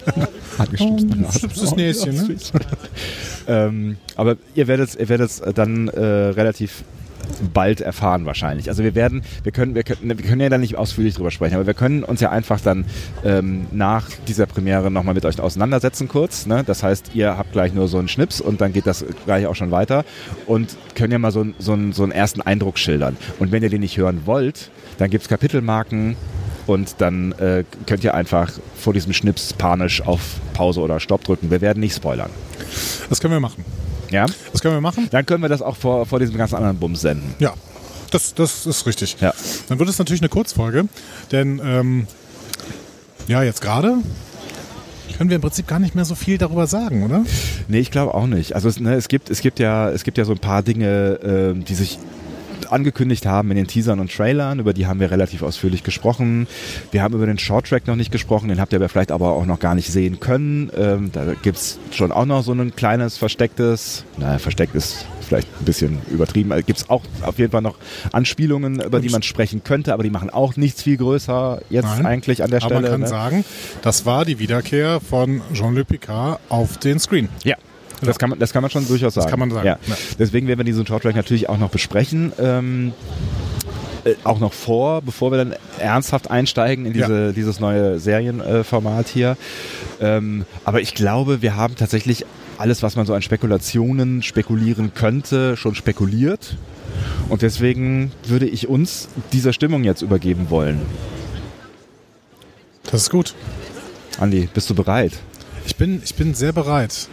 angestupste 0.56 1.18
Nase. 1.18 1.48
Oh, 1.66 1.74
Näschen, 1.74 2.14
ne? 2.26 2.36
ähm, 3.48 3.96
aber 4.16 4.36
ihr 4.54 4.66
werdet, 4.66 4.94
ihr 4.94 5.10
werdet 5.10 5.58
dann 5.58 5.88
äh, 5.88 6.00
relativ 6.00 6.84
bald 7.52 7.80
erfahren 7.80 8.26
wahrscheinlich. 8.26 8.68
Also 8.68 8.82
wir 8.82 8.94
werden, 8.94 9.22
wir 9.42 9.52
können, 9.52 9.74
wir 9.74 9.82
können, 9.82 10.18
wir 10.18 10.24
können 10.24 10.40
ja 10.40 10.48
da 10.48 10.58
nicht 10.58 10.76
ausführlich 10.76 11.14
drüber 11.14 11.30
sprechen, 11.30 11.54
aber 11.54 11.66
wir 11.66 11.74
können 11.74 12.04
uns 12.04 12.20
ja 12.20 12.30
einfach 12.30 12.60
dann 12.60 12.84
ähm, 13.24 13.66
nach 13.72 14.08
dieser 14.28 14.46
Premiere 14.46 14.90
nochmal 14.90 15.14
mit 15.14 15.24
euch 15.24 15.40
auseinandersetzen 15.40 16.08
kurz. 16.08 16.46
Ne? 16.46 16.62
Das 16.64 16.82
heißt, 16.82 17.10
ihr 17.14 17.36
habt 17.36 17.52
gleich 17.52 17.74
nur 17.74 17.88
so 17.88 17.98
einen 17.98 18.08
Schnips 18.08 18.40
und 18.40 18.60
dann 18.60 18.72
geht 18.72 18.86
das 18.86 19.04
gleich 19.24 19.46
auch 19.46 19.54
schon 19.54 19.70
weiter 19.70 20.04
und 20.46 20.76
können 20.94 21.12
ja 21.12 21.18
mal 21.18 21.32
so, 21.32 21.46
so, 21.58 21.76
so 21.92 22.02
einen 22.02 22.12
ersten 22.12 22.40
Eindruck 22.40 22.78
schildern. 22.78 23.16
Und 23.38 23.52
wenn 23.52 23.62
ihr 23.62 23.70
den 23.70 23.80
nicht 23.80 23.96
hören 23.96 24.22
wollt, 24.24 24.70
dann 24.98 25.10
gibt 25.10 25.22
es 25.22 25.28
Kapitelmarken, 25.28 26.16
und 26.66 26.96
dann 26.98 27.32
äh, 27.32 27.64
könnt 27.86 28.04
ihr 28.04 28.14
einfach 28.14 28.50
vor 28.76 28.92
diesem 28.92 29.12
Schnips 29.12 29.52
panisch 29.52 30.02
auf 30.02 30.40
Pause 30.54 30.80
oder 30.80 31.00
Stopp 31.00 31.24
drücken. 31.24 31.50
Wir 31.50 31.60
werden 31.60 31.80
nicht 31.80 31.94
spoilern. 31.94 32.30
Das 33.08 33.20
können 33.20 33.34
wir 33.34 33.40
machen. 33.40 33.64
Ja? 34.14 34.26
Das 34.52 34.62
können 34.62 34.74
wir 34.74 34.80
machen. 34.80 35.08
Dann 35.10 35.26
können 35.26 35.42
wir 35.42 35.48
das 35.48 35.60
auch 35.60 35.76
vor, 35.76 36.06
vor 36.06 36.20
diesem 36.20 36.36
ganz 36.36 36.54
anderen 36.54 36.78
Bums 36.78 37.02
senden. 37.02 37.34
Ja, 37.38 37.52
das, 38.10 38.34
das 38.34 38.64
ist 38.64 38.86
richtig. 38.86 39.16
Ja. 39.20 39.34
Dann 39.68 39.78
wird 39.78 39.88
es 39.88 39.98
natürlich 39.98 40.22
eine 40.22 40.28
Kurzfolge, 40.28 40.86
denn 41.32 41.60
ähm, 41.62 42.06
ja, 43.26 43.42
jetzt 43.42 43.60
gerade 43.60 43.98
können 45.16 45.30
wir 45.30 45.36
im 45.36 45.42
Prinzip 45.42 45.66
gar 45.66 45.78
nicht 45.78 45.94
mehr 45.94 46.04
so 46.04 46.14
viel 46.14 46.38
darüber 46.38 46.66
sagen, 46.66 47.04
oder? 47.04 47.24
Nee, 47.68 47.78
ich 47.78 47.90
glaube 47.90 48.14
auch 48.14 48.26
nicht. 48.26 48.54
Also 48.54 48.68
es, 48.68 48.80
ne, 48.80 48.94
es, 48.94 49.08
gibt, 49.08 49.30
es, 49.30 49.40
gibt 49.40 49.58
ja, 49.58 49.90
es 49.90 50.04
gibt 50.04 50.18
ja 50.18 50.24
so 50.24 50.32
ein 50.32 50.38
paar 50.38 50.62
Dinge, 50.62 51.54
äh, 51.56 51.60
die 51.60 51.74
sich 51.74 51.98
angekündigt 52.66 53.26
haben 53.26 53.50
in 53.50 53.56
den 53.56 53.66
Teasern 53.66 54.00
und 54.00 54.12
Trailern, 54.12 54.58
über 54.58 54.72
die 54.72 54.86
haben 54.86 55.00
wir 55.00 55.10
relativ 55.10 55.42
ausführlich 55.42 55.82
gesprochen. 55.82 56.46
Wir 56.90 57.02
haben 57.02 57.14
über 57.14 57.26
den 57.26 57.38
Shorttrack 57.38 57.86
noch 57.86 57.96
nicht 57.96 58.12
gesprochen, 58.12 58.48
den 58.48 58.60
habt 58.60 58.72
ihr 58.72 58.88
vielleicht 58.88 59.12
aber 59.12 59.32
auch 59.32 59.46
noch 59.46 59.58
gar 59.58 59.74
nicht 59.74 59.90
sehen 59.90 60.20
können. 60.20 60.70
Ähm, 60.76 61.10
da 61.12 61.34
gibt 61.42 61.58
es 61.58 61.78
schon 61.90 62.12
auch 62.12 62.26
noch 62.26 62.42
so 62.42 62.52
ein 62.52 62.74
kleines 62.74 63.18
verstecktes, 63.18 64.04
naja, 64.18 64.38
versteckt 64.38 64.74
ist 64.74 65.06
vielleicht 65.24 65.48
ein 65.60 65.64
bisschen 65.64 65.98
übertrieben. 66.10 66.52
Also 66.52 66.64
gibt 66.64 66.78
es 66.78 66.90
auch 66.90 67.02
auf 67.22 67.38
jeden 67.38 67.50
Fall 67.50 67.62
noch 67.62 67.76
Anspielungen, 68.12 68.80
über 68.80 69.00
die 69.00 69.08
man 69.08 69.22
sprechen 69.22 69.64
könnte, 69.64 69.92
aber 69.92 70.02
die 70.02 70.10
machen 70.10 70.30
auch 70.30 70.56
nichts 70.56 70.82
viel 70.82 70.96
größer 70.96 71.60
jetzt 71.70 71.84
Nein, 71.84 72.06
eigentlich 72.06 72.42
an 72.42 72.50
der 72.50 72.60
Stelle. 72.60 72.76
Aber 72.76 72.82
man 72.82 72.90
kann 72.90 73.00
ne? 73.00 73.08
sagen, 73.08 73.44
das 73.82 74.06
war 74.06 74.24
die 74.24 74.38
Wiederkehr 74.38 75.00
von 75.00 75.42
Jean-Luc 75.52 75.88
Picard 75.88 76.40
auf 76.48 76.78
den 76.78 77.00
Screen. 77.00 77.28
Ja, 77.42 77.56
das 78.06 78.18
kann, 78.18 78.30
man, 78.30 78.38
das 78.38 78.52
kann 78.52 78.62
man 78.62 78.70
schon 78.70 78.86
durchaus 78.86 79.14
sagen. 79.14 79.24
Das 79.24 79.30
kann 79.30 79.40
man 79.40 79.50
sagen. 79.50 79.66
Ja. 79.66 79.78
Ja. 79.86 79.96
Deswegen 80.18 80.46
werden 80.46 80.58
wir 80.58 80.64
diesen 80.64 80.86
Shorttrack 80.86 81.16
natürlich 81.16 81.48
auch 81.48 81.58
noch 81.58 81.70
besprechen. 81.70 82.32
Ähm, 82.38 82.92
äh, 84.04 84.14
auch 84.24 84.38
noch 84.38 84.52
vor, 84.52 85.02
bevor 85.02 85.32
wir 85.32 85.38
dann 85.38 85.54
ernsthaft 85.78 86.30
einsteigen 86.30 86.86
in 86.86 86.92
diese, 86.92 87.26
ja. 87.26 87.32
dieses 87.32 87.60
neue 87.60 87.98
Serienformat 87.98 89.06
äh, 89.06 89.12
hier. 89.12 89.36
Ähm, 90.00 90.44
aber 90.64 90.80
ich 90.80 90.94
glaube, 90.94 91.42
wir 91.42 91.56
haben 91.56 91.76
tatsächlich 91.76 92.26
alles, 92.58 92.82
was 92.82 92.96
man 92.96 93.06
so 93.06 93.14
an 93.14 93.22
Spekulationen 93.22 94.22
spekulieren 94.22 94.92
könnte, 94.94 95.56
schon 95.56 95.74
spekuliert. 95.74 96.56
Und 97.28 97.42
deswegen 97.42 98.12
würde 98.26 98.46
ich 98.46 98.68
uns 98.68 99.08
dieser 99.32 99.52
Stimmung 99.52 99.84
jetzt 99.84 100.02
übergeben 100.02 100.50
wollen. 100.50 100.80
Das 102.90 103.02
ist 103.02 103.10
gut. 103.10 103.34
Andi, 104.20 104.48
bist 104.52 104.70
du 104.70 104.74
bereit? 104.74 105.12
Ich 105.66 105.76
bin, 105.76 106.02
ich 106.04 106.14
bin 106.14 106.34
sehr 106.34 106.52
bereit. 106.52 107.08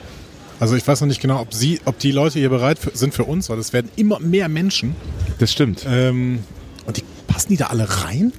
Also 0.62 0.76
ich 0.76 0.88
weiß 0.88 1.02
noch 1.02 1.08
nicht 1.08 1.20
genau, 1.20 1.42
ob 1.42 1.56
sie, 1.56 1.82
ob 1.86 1.98
die 1.98 2.12
Leute 2.12 2.38
hier 2.38 2.50
bereit 2.50 2.78
für, 2.78 2.96
sind 2.96 3.16
für 3.16 3.24
uns, 3.24 3.50
weil 3.50 3.58
es 3.58 3.74
werden 3.74 3.90
immer 3.96 4.20
mehr 4.20 4.48
Menschen. 4.48 4.96
Das 5.40 5.52
stimmt. 5.52 5.88
Ähm, 5.90 6.44
und 6.86 6.98
die 6.98 7.04
passen 7.26 7.50
die 7.50 7.58
da 7.58 7.66
alle 7.68 8.06
rein? 8.06 8.32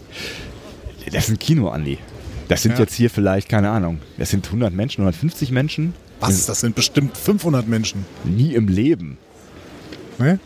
Das 1.11 1.25
ist 1.25 1.31
ein 1.31 1.41
Kino, 1.41 1.69
Andi. 1.71 1.99
Das 2.47 2.63
sind 2.63 2.75
ja. 2.75 2.79
jetzt 2.79 2.95
hier 2.95 3.11
vielleicht, 3.11 3.49
keine 3.49 3.71
Ahnung, 3.71 3.99
das 4.19 4.31
sind 4.31 4.47
100 4.47 4.73
Menschen, 4.73 5.01
150 5.01 5.51
Menschen. 5.51 5.95
Was? 6.21 6.47
Das 6.47 6.61
sind 6.61 6.77
bestimmt 6.77 7.17
500 7.17 7.67
Menschen. 7.67 8.07
Nie 8.23 8.55
im 8.55 8.69
Leben. 8.69 9.19
Ne? 10.19 10.39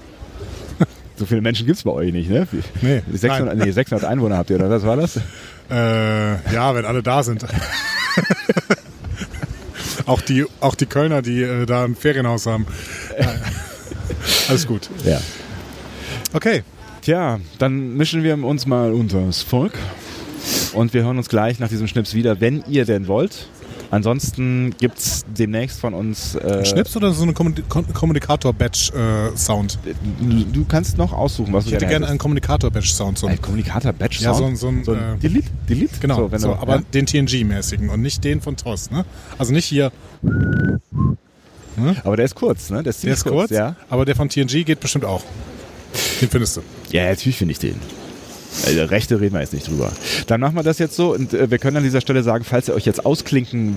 So 1.18 1.26
viele 1.26 1.42
Menschen 1.42 1.66
gibt 1.66 1.78
es 1.78 1.84
bei 1.84 1.90
euch 1.90 2.12
nicht, 2.12 2.28
ne? 2.28 2.46
Nee, 2.82 3.02
600, 3.10 3.56
nee, 3.56 3.70
600 3.70 4.06
Einwohner 4.06 4.36
habt 4.36 4.50
ihr, 4.50 4.56
oder 4.56 4.68
was 4.70 4.82
war 4.82 4.96
das? 4.96 5.20
Äh, 5.68 6.54
ja, 6.54 6.76
wenn 6.76 6.84
alle 6.84 7.02
da 7.02 7.24
sind. 7.24 7.44
Auch 10.06 10.20
die, 10.20 10.46
auch 10.60 10.74
die 10.74 10.86
Kölner, 10.86 11.20
die 11.20 11.42
äh, 11.42 11.66
da 11.66 11.84
ein 11.84 11.96
Ferienhaus 11.96 12.46
haben. 12.46 12.66
Alles 14.48 14.66
gut. 14.66 14.88
Ja. 15.04 15.20
Okay. 16.32 16.62
Tja, 17.02 17.40
dann 17.58 17.96
mischen 17.96 18.22
wir 18.22 18.36
uns 18.36 18.66
mal 18.66 18.92
unter 18.92 19.26
das 19.26 19.42
Volk. 19.42 19.74
Und 20.72 20.94
wir 20.94 21.02
hören 21.02 21.18
uns 21.18 21.28
gleich 21.28 21.58
nach 21.58 21.68
diesem 21.68 21.88
Schnips 21.88 22.14
wieder, 22.14 22.40
wenn 22.40 22.64
ihr 22.68 22.84
denn 22.84 23.08
wollt. 23.08 23.48
Ansonsten 23.90 24.74
gibt 24.78 24.98
es 24.98 25.24
demnächst 25.28 25.80
von 25.80 25.94
uns. 25.94 26.34
Äh, 26.34 26.64
Schnips 26.64 26.96
oder 26.96 27.12
so 27.12 27.22
eine 27.22 27.32
Kommunikator-Badge-Sound? 27.32 29.78
Äh, 29.86 29.94
du 30.52 30.64
kannst 30.64 30.98
noch 30.98 31.12
aussuchen, 31.12 31.52
was 31.52 31.64
ich 31.64 31.70
du 31.70 31.76
Ich 31.76 31.82
hätte 31.82 31.90
gerne 31.90 32.08
einen 32.08 32.18
Kommunikator-Badge-Sound. 32.18 33.18
So 33.18 33.28
ein 33.28 33.40
Kommunikator-Badge-Sound? 33.40 34.40
Ja, 34.40 34.44
so, 34.50 34.52
so 34.56 34.68
ein. 34.68 34.82
So 34.84 34.92
ein 34.92 34.98
äh, 34.98 35.16
Delete? 35.18 35.48
Delete? 35.68 36.00
Genau, 36.00 36.28
so, 36.28 36.38
so, 36.38 36.48
du, 36.48 36.54
aber 36.54 36.76
ja? 36.76 36.82
den 36.92 37.06
TNG-mäßigen 37.06 37.88
und 37.88 38.02
nicht 38.02 38.24
den 38.24 38.40
von 38.40 38.56
TOS. 38.56 38.90
Ne? 38.90 39.04
Also 39.38 39.52
nicht 39.52 39.66
hier. 39.66 39.92
Ne? 40.22 40.80
Aber 42.04 42.16
der 42.16 42.24
ist 42.24 42.34
kurz, 42.34 42.70
ne? 42.70 42.82
Der 42.82 42.90
ist, 42.90 43.04
der 43.04 43.12
ist 43.12 43.22
kurz, 43.24 43.34
kurz, 43.34 43.50
ja. 43.50 43.76
Aber 43.90 44.04
der 44.04 44.16
von 44.16 44.28
TNG 44.28 44.64
geht 44.64 44.80
bestimmt 44.80 45.04
auch. 45.04 45.22
Den 46.20 46.28
findest 46.28 46.56
du. 46.56 46.62
Ja, 46.90 47.08
natürlich 47.08 47.36
finde 47.36 47.52
ich 47.52 47.58
den. 47.58 47.76
Also 48.64 48.84
Rechte 48.84 49.20
reden 49.20 49.34
wir 49.34 49.40
jetzt 49.40 49.52
nicht 49.52 49.68
drüber. 49.68 49.92
Dann 50.26 50.40
machen 50.40 50.56
wir 50.56 50.62
das 50.62 50.78
jetzt 50.78 50.96
so 50.96 51.14
und 51.14 51.34
äh, 51.34 51.50
wir 51.50 51.58
können 51.58 51.76
an 51.76 51.82
dieser 51.82 52.00
Stelle 52.00 52.22
sagen, 52.22 52.44
falls 52.44 52.68
ihr 52.68 52.74
euch 52.74 52.86
jetzt 52.86 53.04
ausklinken 53.04 53.76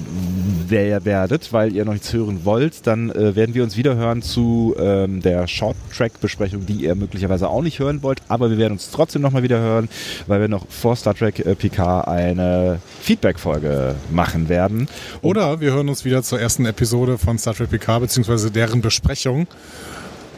werdet, 0.69 1.51
weil 1.51 1.75
ihr 1.75 1.85
noch 1.85 1.93
nichts 1.93 2.13
hören 2.13 2.41
wollt, 2.43 2.85
dann 2.87 3.09
äh, 3.09 3.35
werden 3.35 3.55
wir 3.55 3.63
uns 3.63 3.75
wieder 3.75 3.95
hören 3.95 4.21
zu 4.21 4.75
ähm, 4.79 5.21
der 5.21 5.47
Short-Track-Besprechung, 5.47 6.65
die 6.65 6.83
ihr 6.83 6.95
möglicherweise 6.95 7.49
auch 7.49 7.61
nicht 7.61 7.79
hören 7.79 8.03
wollt, 8.03 8.21
aber 8.27 8.49
wir 8.49 8.57
werden 8.57 8.73
uns 8.73 8.91
trotzdem 8.91 9.21
nochmal 9.21 9.43
wieder 9.43 9.59
hören, 9.59 9.89
weil 10.27 10.41
wir 10.41 10.47
noch 10.47 10.65
vor 10.69 10.95
Star 10.95 11.15
Trek 11.15 11.39
äh, 11.39 11.55
PK 11.55 12.01
eine 12.01 12.79
Feedback-Folge 13.01 13.95
machen 14.11 14.49
werden. 14.49 14.87
Und 15.21 15.29
Oder 15.29 15.59
wir 15.59 15.73
hören 15.73 15.89
uns 15.89 16.05
wieder 16.05 16.23
zur 16.23 16.39
ersten 16.39 16.65
Episode 16.65 17.17
von 17.17 17.37
Star 17.37 17.53
Trek 17.53 17.69
PK, 17.71 17.99
beziehungsweise 17.99 18.51
deren 18.51 18.81
Besprechung 18.81 19.47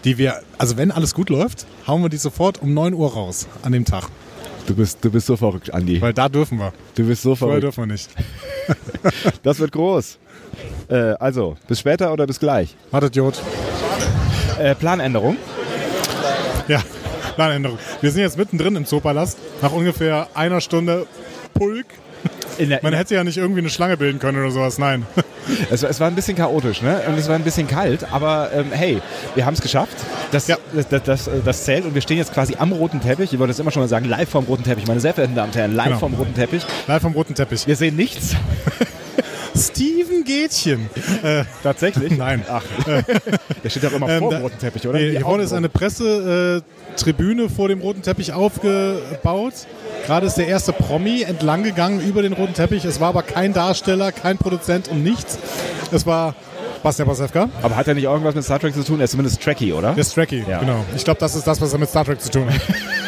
die 0.04 0.18
wir, 0.18 0.42
also 0.58 0.78
wenn 0.78 0.92
alles 0.92 1.14
gut 1.14 1.30
läuft, 1.30 1.66
hauen 1.88 2.02
wir 2.02 2.10
die 2.10 2.18
sofort 2.18 2.62
um 2.62 2.74
9 2.74 2.94
Uhr 2.94 3.14
raus 3.14 3.48
an 3.62 3.72
dem 3.72 3.86
Tag. 3.86 4.10
Du 4.68 4.76
bist, 4.76 5.04
du 5.04 5.10
bist 5.12 5.28
so 5.28 5.36
verrückt, 5.36 5.74
Andi. 5.74 6.02
Weil 6.02 6.14
da 6.14 6.30
dürfen 6.30 6.58
wir. 6.60 6.72
Du 6.96 7.06
bist 7.06 7.22
so 7.24 7.36
Vorher 7.36 7.60
verrückt. 7.60 7.78
dürfen 7.78 7.90
wir 7.90 7.94
nicht. 7.94 8.10
Das 9.44 9.60
wird 9.60 9.72
groß. 9.72 10.18
Äh, 10.88 10.96
also, 11.20 11.58
bis 11.68 11.80
später 11.80 12.14
oder 12.14 12.26
bis 12.28 12.40
gleich? 12.40 12.76
Wartet, 12.92 13.16
Jod. 13.16 13.42
Äh, 14.60 14.76
Planänderung. 14.76 15.36
Ja, 16.68 16.82
Planänderung. 17.36 17.80
Wir 18.02 18.12
sind 18.12 18.22
jetzt 18.22 18.38
mittendrin 18.38 18.76
im 18.76 18.86
Zoopalast. 18.86 19.38
Nach 19.62 19.72
ungefähr 19.72 20.28
einer 20.36 20.62
Stunde 20.62 21.08
Pulk. 21.54 21.88
In 22.58 22.70
der, 22.70 22.80
Man 22.84 22.94
hätte 22.94 23.16
ja 23.16 23.24
nicht 23.24 23.38
irgendwie 23.38 23.62
eine 23.62 23.70
Schlange 23.70 23.98
bilden 23.98 24.20
können 24.20 24.38
oder 24.40 24.52
sowas. 24.52 24.78
Nein. 24.78 25.06
es, 25.72 25.82
es 25.84 26.00
war 26.00 26.08
ein 26.08 26.16
bisschen 26.16 26.36
chaotisch, 26.36 26.82
ne? 26.82 27.02
Und 27.08 27.18
es 27.18 27.28
war 27.28 27.36
ein 27.36 27.44
bisschen 27.44 27.66
kalt, 27.68 28.06
aber 28.12 28.52
ähm, 28.54 28.68
hey, 28.72 29.02
wir 29.36 29.46
haben 29.46 29.54
es 29.54 29.62
geschafft. 29.62 29.96
Das, 30.32 30.48
Ja. 30.48 30.58
das, 30.74 30.88
das, 30.90 31.04
das, 31.04 31.30
das 31.44 31.64
zählt 31.64 31.86
und 31.86 31.96
wir 31.96 32.02
stehen 32.02 32.18
jetzt 32.18 32.34
quasi 32.34 32.56
am 32.60 32.72
roten 32.72 33.02
Teppich. 33.02 33.34
Ich 33.34 33.40
wollte 33.40 33.52
das 33.52 33.60
immer 33.60 33.72
schon 33.72 33.82
mal 33.82 33.88
sagen, 33.88 34.06
live 34.06 34.30
vom 34.30 34.46
roten 34.46 34.64
Teppich. 34.64 34.86
Meine 34.86 35.00
sehr 35.00 35.14
verehrten 35.14 35.36
Damen 35.36 35.50
und 35.50 35.56
Herren, 35.56 35.74
live 35.74 35.88
Genau. 35.88 36.00
vom 36.00 36.14
roten 36.14 36.36
Teppich. 36.36 36.64
Live 36.88 37.02
vom 37.02 37.14
roten 37.14 37.34
Teppich. 37.36 37.66
Wir 37.66 37.76
sehen 37.76 37.96
nichts. 37.96 38.36
Steven 39.56 40.24
Gätchen. 40.24 40.90
Äh, 41.24 41.44
Tatsächlich? 41.64 42.12
Nein. 42.18 42.44
Ach, 42.50 42.64
der 43.64 43.70
steht 43.70 43.84
doch 43.84 43.92
immer 43.94 44.08
Ähm, 44.10 44.20
vor 44.20 44.30
dem 44.32 44.42
roten 44.42 44.58
Teppich, 44.60 44.88
oder? 44.88 44.98
Nee, 45.00 45.20
vorne 45.20 45.44
ist 45.44 45.54
eine 45.54 45.70
Pressetribüne 46.96 47.50
vor 47.50 47.68
dem 47.70 47.80
roten 47.82 48.02
Teppich 48.02 48.34
aufgebaut. 48.34 49.54
Gerade 50.06 50.28
ist 50.28 50.36
der 50.38 50.48
erste 50.48 50.74
Promi 50.74 51.22
entlang 51.24 51.64
gegangen 51.64 52.02
über 52.02 52.22
den 52.22 52.34
roten 52.34 52.54
Teppich. 52.54 52.86
Es 52.86 53.00
war 53.00 53.10
aber 53.10 53.24
kein 53.24 53.54
Darsteller, 53.54 54.12
kein 54.12 54.38
Produzent 54.38 54.88
und 54.90 55.04
nichts. 55.04 55.38
Es 55.92 56.06
war 56.06 56.36
Bastian 56.84 57.08
Pasewka. 57.08 57.50
Aber 57.62 57.76
hat 57.76 57.88
er 57.88 57.94
nicht 57.94 58.06
irgendwas 58.06 58.36
mit 58.36 58.44
Star 58.44 58.60
Trek 58.60 58.74
zu 58.74 58.84
tun? 58.84 59.00
Er 59.00 59.06
ist 59.06 59.12
zumindest 59.12 59.42
tracky, 59.42 59.72
oder? 59.74 59.90
Der 59.94 60.00
ist 60.02 60.14
Trekkie, 60.14 60.44
Ja. 60.48 60.60
genau. 60.60 60.84
Ich 60.96 61.04
glaube, 61.04 61.20
das 61.20 61.36
ist 61.36 61.46
das, 61.48 61.62
was 61.62 61.72
er 61.74 61.80
mit 61.80 61.90
Star 61.90 62.04
Trek 62.06 62.20
zu 62.20 62.30
tun 62.32 62.48
hat. 62.52 62.60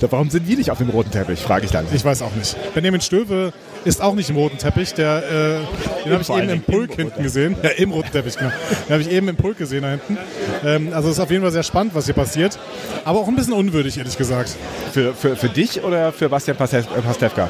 Warum 0.00 0.30
sind 0.30 0.46
die 0.48 0.56
nicht 0.56 0.70
auf 0.70 0.78
dem 0.78 0.90
roten 0.90 1.10
Teppich, 1.10 1.40
frage 1.40 1.64
ich 1.64 1.70
dann. 1.70 1.86
Ich 1.92 2.04
weiß 2.04 2.22
auch 2.22 2.34
nicht. 2.34 2.56
Benjamin 2.74 3.00
Stöwe 3.00 3.52
ist 3.84 4.02
auch 4.02 4.14
nicht 4.14 4.30
im 4.30 4.36
roten 4.36 4.58
Teppich. 4.58 4.94
Der, 4.94 5.18
äh, 5.18 6.04
den 6.04 6.12
habe 6.12 6.22
ich 6.22 6.30
eben 6.30 6.48
im 6.50 6.62
Pulk 6.62 6.94
hinten 6.94 7.22
gesehen. 7.22 7.56
Ja, 7.62 7.70
im 7.70 7.92
roten 7.92 8.10
Teppich, 8.12 8.36
genau. 8.36 8.50
Den 8.88 8.92
habe 8.92 9.02
ich 9.02 9.10
eben 9.10 9.28
im 9.28 9.36
Pulk 9.36 9.58
gesehen 9.58 9.82
da 9.82 9.90
hinten. 9.90 10.18
Ähm, 10.64 10.92
also 10.92 11.08
es 11.08 11.14
ist 11.14 11.20
auf 11.20 11.30
jeden 11.30 11.42
Fall 11.42 11.52
sehr 11.52 11.62
spannend, 11.62 11.94
was 11.94 12.04
hier 12.06 12.14
passiert. 12.14 12.58
Aber 13.04 13.20
auch 13.20 13.28
ein 13.28 13.36
bisschen 13.36 13.54
unwürdig, 13.54 13.98
ehrlich 13.98 14.16
gesagt. 14.16 14.56
Für, 14.92 15.14
für, 15.14 15.36
für 15.36 15.48
dich 15.48 15.82
oder 15.82 16.12
für 16.12 16.28
Bastian 16.28 16.56
Pastewka? 16.56 17.48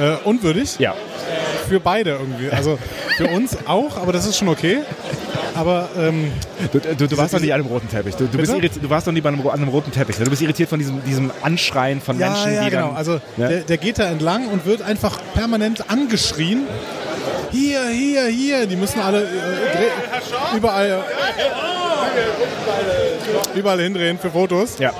Äh, 0.00 0.16
unwürdig 0.24 0.78
Ja. 0.78 0.94
Für 1.68 1.80
beide 1.80 2.10
irgendwie. 2.10 2.50
Also 2.50 2.78
für 3.16 3.28
uns 3.28 3.56
auch, 3.66 3.96
aber 3.96 4.12
das 4.12 4.26
ist 4.26 4.36
schon 4.38 4.48
okay. 4.48 4.78
Aber 5.54 5.88
ähm, 5.98 6.32
Du, 6.72 6.78
du, 6.78 7.08
du 7.08 7.16
warst 7.16 7.34
doch 7.34 7.40
nicht 7.40 7.52
an 7.52 7.60
einem 7.60 7.70
roten 7.70 7.88
Teppich. 7.88 8.14
Du, 8.14 8.26
du, 8.26 8.38
bist 8.38 8.52
irritiert, 8.52 8.84
du 8.84 8.90
warst 8.90 9.06
doch 9.06 9.12
nie 9.12 9.20
bei 9.20 9.28
einem, 9.30 9.40
an 9.46 9.54
einem 9.54 9.68
roten 9.68 9.90
Teppich. 9.90 10.16
Du 10.16 10.28
bist 10.28 10.42
irritiert 10.42 10.68
von 10.68 10.78
diesem, 10.78 11.02
diesem 11.04 11.30
Anschreien 11.42 12.00
von 12.00 12.16
Menschen, 12.16 12.52
ja, 12.52 12.60
ja, 12.60 12.64
die 12.64 12.70
genau. 12.70 12.88
dann... 12.88 12.96
Also 12.96 13.20
Ja? 13.36 13.48
der, 13.48 13.60
der 13.60 13.76
geht 13.78 13.98
da 13.98 14.04
entlang 14.04 14.48
und 14.48 14.66
wird 14.66 14.82
einfach 14.82 15.18
permanent 15.34 15.90
angeschrien. 15.90 16.64
Hier, 17.50 17.86
hier, 17.88 18.26
hier. 18.26 18.66
Die 18.66 18.76
müssen 18.76 19.00
alle 19.00 19.22
äh, 19.22 20.56
überall, 20.56 21.04
überall 23.54 23.80
hindrehen 23.80 24.18
für 24.18 24.30
Fotos. 24.30 24.78
Ja. 24.78 24.92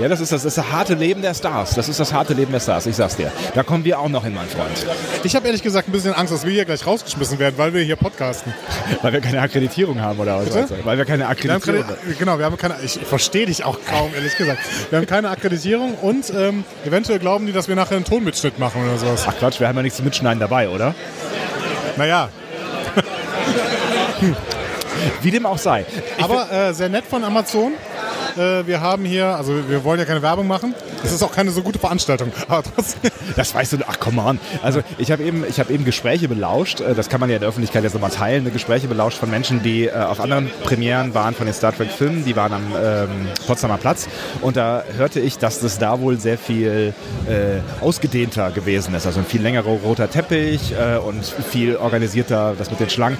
Ja, 0.00 0.08
das 0.08 0.20
ist 0.20 0.32
das, 0.32 0.42
das 0.44 0.52
ist 0.52 0.58
das 0.58 0.72
harte 0.72 0.94
Leben 0.94 1.20
der 1.20 1.34
Stars. 1.34 1.74
Das 1.74 1.88
ist 1.88 2.00
das 2.00 2.12
harte 2.12 2.32
Leben 2.32 2.52
der 2.52 2.60
Stars, 2.60 2.86
ich 2.86 2.96
sag's 2.96 3.16
dir. 3.16 3.30
Da 3.54 3.62
kommen 3.62 3.84
wir 3.84 3.98
auch 3.98 4.08
noch 4.08 4.24
hin, 4.24 4.34
mein 4.34 4.48
Freund. 4.48 4.86
Ich 5.24 5.36
habe 5.36 5.46
ehrlich 5.46 5.62
gesagt 5.62 5.88
ein 5.88 5.92
bisschen 5.92 6.14
Angst, 6.14 6.32
dass 6.32 6.46
wir 6.46 6.52
hier 6.52 6.64
gleich 6.64 6.86
rausgeschmissen 6.86 7.38
werden, 7.38 7.58
weil 7.58 7.74
wir 7.74 7.82
hier 7.82 7.96
podcasten. 7.96 8.54
Weil 9.02 9.12
wir 9.12 9.20
keine 9.20 9.42
Akkreditierung 9.42 10.00
haben 10.00 10.18
oder 10.18 10.38
was? 10.38 10.46
Bitte? 10.46 10.84
Weil 10.84 10.96
wir 10.96 11.04
keine 11.04 11.24
haben 11.24 11.32
Akkreditierung 11.32 11.84
keine, 11.84 12.14
genau, 12.18 12.38
wir 12.38 12.46
haben 12.46 12.56
keine. 12.56 12.76
Ich 12.82 12.98
verstehe 12.98 13.44
dich 13.44 13.64
auch 13.64 13.78
kaum, 13.88 14.14
ehrlich 14.14 14.36
gesagt. 14.36 14.60
Wir 14.88 14.98
haben 14.98 15.06
keine 15.06 15.28
Akkreditierung 15.28 15.94
und 15.94 16.30
ähm, 16.30 16.64
eventuell 16.86 17.18
glauben 17.18 17.46
die, 17.46 17.52
dass 17.52 17.68
wir 17.68 17.76
nachher 17.76 17.96
einen 17.96 18.06
Tonmitschnitt 18.06 18.58
machen 18.58 18.82
oder 18.82 18.96
sowas. 18.96 19.26
Ach 19.28 19.36
Quatsch, 19.38 19.60
wir 19.60 19.68
haben 19.68 19.76
ja 19.76 19.82
nichts 19.82 19.96
zum 19.98 20.06
Mitschneiden 20.06 20.40
dabei, 20.40 20.70
oder? 20.70 20.94
Naja, 21.96 22.30
Wie 25.22 25.30
dem 25.30 25.46
auch 25.46 25.58
sei. 25.58 25.84
Ich 26.18 26.24
aber 26.24 26.50
äh, 26.52 26.74
sehr 26.74 26.88
nett 26.88 27.04
von 27.04 27.24
Amazon. 27.24 27.72
Äh, 28.36 28.66
wir 28.66 28.80
haben 28.80 29.04
hier, 29.04 29.26
also 29.26 29.68
wir 29.68 29.84
wollen 29.84 29.98
ja 29.98 30.04
keine 30.04 30.22
Werbung 30.22 30.46
machen. 30.46 30.74
Es 31.02 31.12
ist 31.12 31.22
auch 31.22 31.32
keine 31.32 31.50
so 31.50 31.62
gute 31.62 31.78
Veranstaltung. 31.78 32.32
Das 33.36 33.54
weißt 33.54 33.74
du, 33.74 33.78
ach 33.86 34.00
come 34.00 34.20
on. 34.20 34.40
Also 34.62 34.82
ich 34.98 35.12
habe 35.12 35.22
eben, 35.22 35.44
habe 35.44 35.72
eben 35.72 35.84
Gespräche 35.84 36.28
belauscht, 36.28 36.80
äh, 36.80 36.94
das 36.94 37.08
kann 37.08 37.20
man 37.20 37.30
ja 37.30 37.36
in 37.36 37.40
der 37.40 37.48
Öffentlichkeit 37.48 37.84
jetzt 37.84 37.94
nochmal 37.94 38.10
teilen, 38.10 38.44
ne? 38.44 38.50
Gespräche 38.50 38.88
belauscht 38.88 39.18
von 39.18 39.30
Menschen, 39.30 39.62
die 39.62 39.86
äh, 39.86 39.92
auf 39.92 40.20
anderen 40.20 40.50
Premieren 40.64 41.14
waren 41.14 41.34
von 41.34 41.46
den 41.46 41.54
Star 41.54 41.74
Trek 41.74 41.90
Filmen, 41.90 42.24
die 42.24 42.34
waren 42.34 42.52
am 42.52 42.72
ähm, 42.76 43.28
Potsdamer 43.46 43.78
Platz 43.78 44.08
und 44.40 44.56
da 44.56 44.82
hörte 44.96 45.20
ich, 45.20 45.38
dass 45.38 45.60
das 45.60 45.78
da 45.78 46.00
wohl 46.00 46.18
sehr 46.18 46.38
viel 46.38 46.92
äh, 47.28 47.82
ausgedehnter 47.82 48.50
gewesen 48.50 48.94
ist, 48.94 49.06
also 49.06 49.20
ein 49.20 49.26
viel 49.26 49.42
längerer 49.42 49.70
roter 49.70 50.10
Teppich 50.10 50.74
und 51.06 51.24
viel 51.24 51.76
organisierter, 51.76 52.54
das 52.58 52.70
mit 52.70 52.80
den 52.80 52.90
Schlangen. 52.90 53.18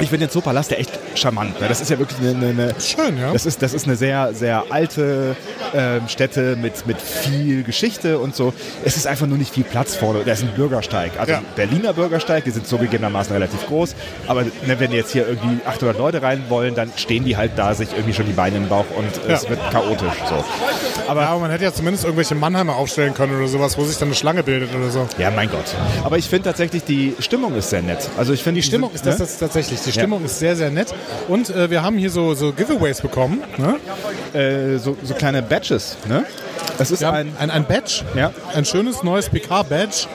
Ich 0.00 0.08
finde 0.08 0.26
den 0.26 0.30
Zoopalast 0.30 0.70
ja 0.70 0.78
echt 0.78 0.90
charmant. 1.14 1.60
Ne? 1.60 1.68
Das 1.68 1.80
ist 1.80 1.90
ja 1.90 1.98
wirklich 1.98 2.18
eine, 2.20 2.30
eine, 2.30 2.48
eine 2.48 2.74
Schön, 2.80 3.18
ja. 3.18 3.32
das 3.32 3.46
ist, 3.46 3.62
das 3.62 3.74
ist 3.74 3.86
eine 3.86 3.96
sehr, 3.96 4.32
sehr 4.34 4.64
alte 4.70 5.36
ähm, 5.74 6.08
Stätte 6.08 6.56
mit, 6.56 6.86
mit 6.86 7.00
viel 7.00 7.62
Geschichte 7.62 8.18
und 8.18 8.34
so. 8.34 8.52
Es 8.84 8.96
ist 8.96 9.06
einfach 9.06 9.26
nur 9.26 9.38
nicht 9.38 9.52
viel 9.52 9.64
Platz 9.64 9.94
vorne. 9.94 10.20
Da 10.24 10.32
ist 10.32 10.42
ein 10.42 10.50
Bürgersteig. 10.56 11.12
Also 11.18 11.32
Ja. 11.32 11.38
ein 11.38 11.44
Berliner 11.56 11.92
Bürgersteig, 11.92 12.44
die 12.44 12.50
sind 12.50 12.66
zugegebenermaßen 12.66 13.32
relativ 13.32 13.66
groß. 13.66 13.94
Aber 14.26 14.42
ne, 14.44 14.50
wenn 14.78 14.92
jetzt 14.92 15.12
hier 15.12 15.28
irgendwie 15.28 15.60
800 15.66 15.98
Leute 15.98 16.22
rein 16.22 16.44
wollen, 16.48 16.74
dann 16.74 16.90
stehen 16.96 17.24
die 17.24 17.36
halt 17.36 17.52
da 17.56 17.74
sich 17.74 17.90
irgendwie 17.92 18.14
schon 18.14 18.26
die 18.26 18.32
Beine 18.32 18.56
im 18.56 18.68
Bauch 18.68 18.86
und 18.96 19.06
es 19.28 19.42
Ja. 19.44 19.50
wird 19.50 19.60
chaotisch. 19.70 20.14
So. 20.28 20.44
Aber, 21.08 21.26
aber 21.28 21.40
man 21.40 21.50
hätte 21.50 21.64
ja 21.64 21.72
zumindest 21.72 22.04
irgendwelche 22.04 22.34
Mannheimer 22.34 22.76
aufstellen 22.76 23.12
können 23.14 23.36
oder 23.36 23.48
sowas, 23.48 23.76
wo 23.76 23.84
sich 23.84 23.98
dann 23.98 24.08
eine 24.08 24.14
Schlange 24.14 24.42
bildet 24.42 24.74
oder 24.74 24.90
so. 24.90 25.06
Ja, 25.18 25.30
mein 25.30 25.50
Gott. 25.50 25.74
Aber 26.04 26.16
ich 26.18 26.28
finde 26.28 26.48
tatsächlich, 26.50 26.84
die 26.84 27.14
Stimmung 27.20 27.54
ist 27.56 27.70
sehr 27.70 27.82
nett. 27.82 28.08
Also 28.16 28.32
ich 28.32 28.42
finde 28.42 28.60
Die 28.60 28.66
Stimmung 28.66 28.90
ist 28.92 29.04
das, 29.04 29.18
ne? 29.18 29.26
das 29.26 29.38
tatsächlich. 29.38 29.81
Die 29.86 29.92
Stimmung 29.92 30.24
ist 30.24 30.38
sehr, 30.38 30.56
sehr 30.56 30.70
nett. 30.70 30.94
Und 31.28 31.50
äh, 31.50 31.70
wir 31.70 31.82
haben 31.82 31.98
hier 31.98 32.10
so, 32.10 32.34
so 32.34 32.52
Giveaways 32.52 33.00
bekommen. 33.00 33.42
Ne? 33.58 34.38
äh, 34.38 34.78
so, 34.78 34.96
so 35.02 35.14
kleine 35.14 35.42
Badges. 35.42 35.96
Ne? 36.08 36.24
Das 36.78 36.90
ist 36.90 37.04
ein 37.04 37.32
ein, 37.38 37.50
ein 37.50 37.64
Badge. 37.66 38.04
Ja. 38.14 38.32
Ein 38.54 38.64
schönes 38.64 39.02
neues 39.02 39.28
PK-Badge. 39.28 40.06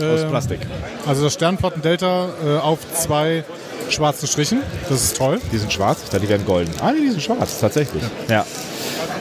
aus 0.00 0.24
Plastik. 0.28 0.60
Also 1.06 1.24
das 1.24 1.34
Sternflotten-Delta 1.34 2.28
äh, 2.44 2.58
auf 2.58 2.78
zwei 2.94 3.44
schwarzen 3.88 4.26
Strichen. 4.26 4.62
Das 4.88 5.02
ist 5.02 5.16
toll. 5.16 5.40
Die 5.52 5.58
sind 5.58 5.72
schwarz, 5.72 5.98
ich 6.04 6.10
dachte, 6.10 6.20
die 6.20 6.28
werden 6.28 6.44
golden. 6.44 6.72
Ah, 6.80 6.92
nee, 6.92 7.00
die 7.02 7.10
sind 7.10 7.22
schwarz, 7.22 7.60
tatsächlich. 7.60 8.02
Ja. 8.28 8.44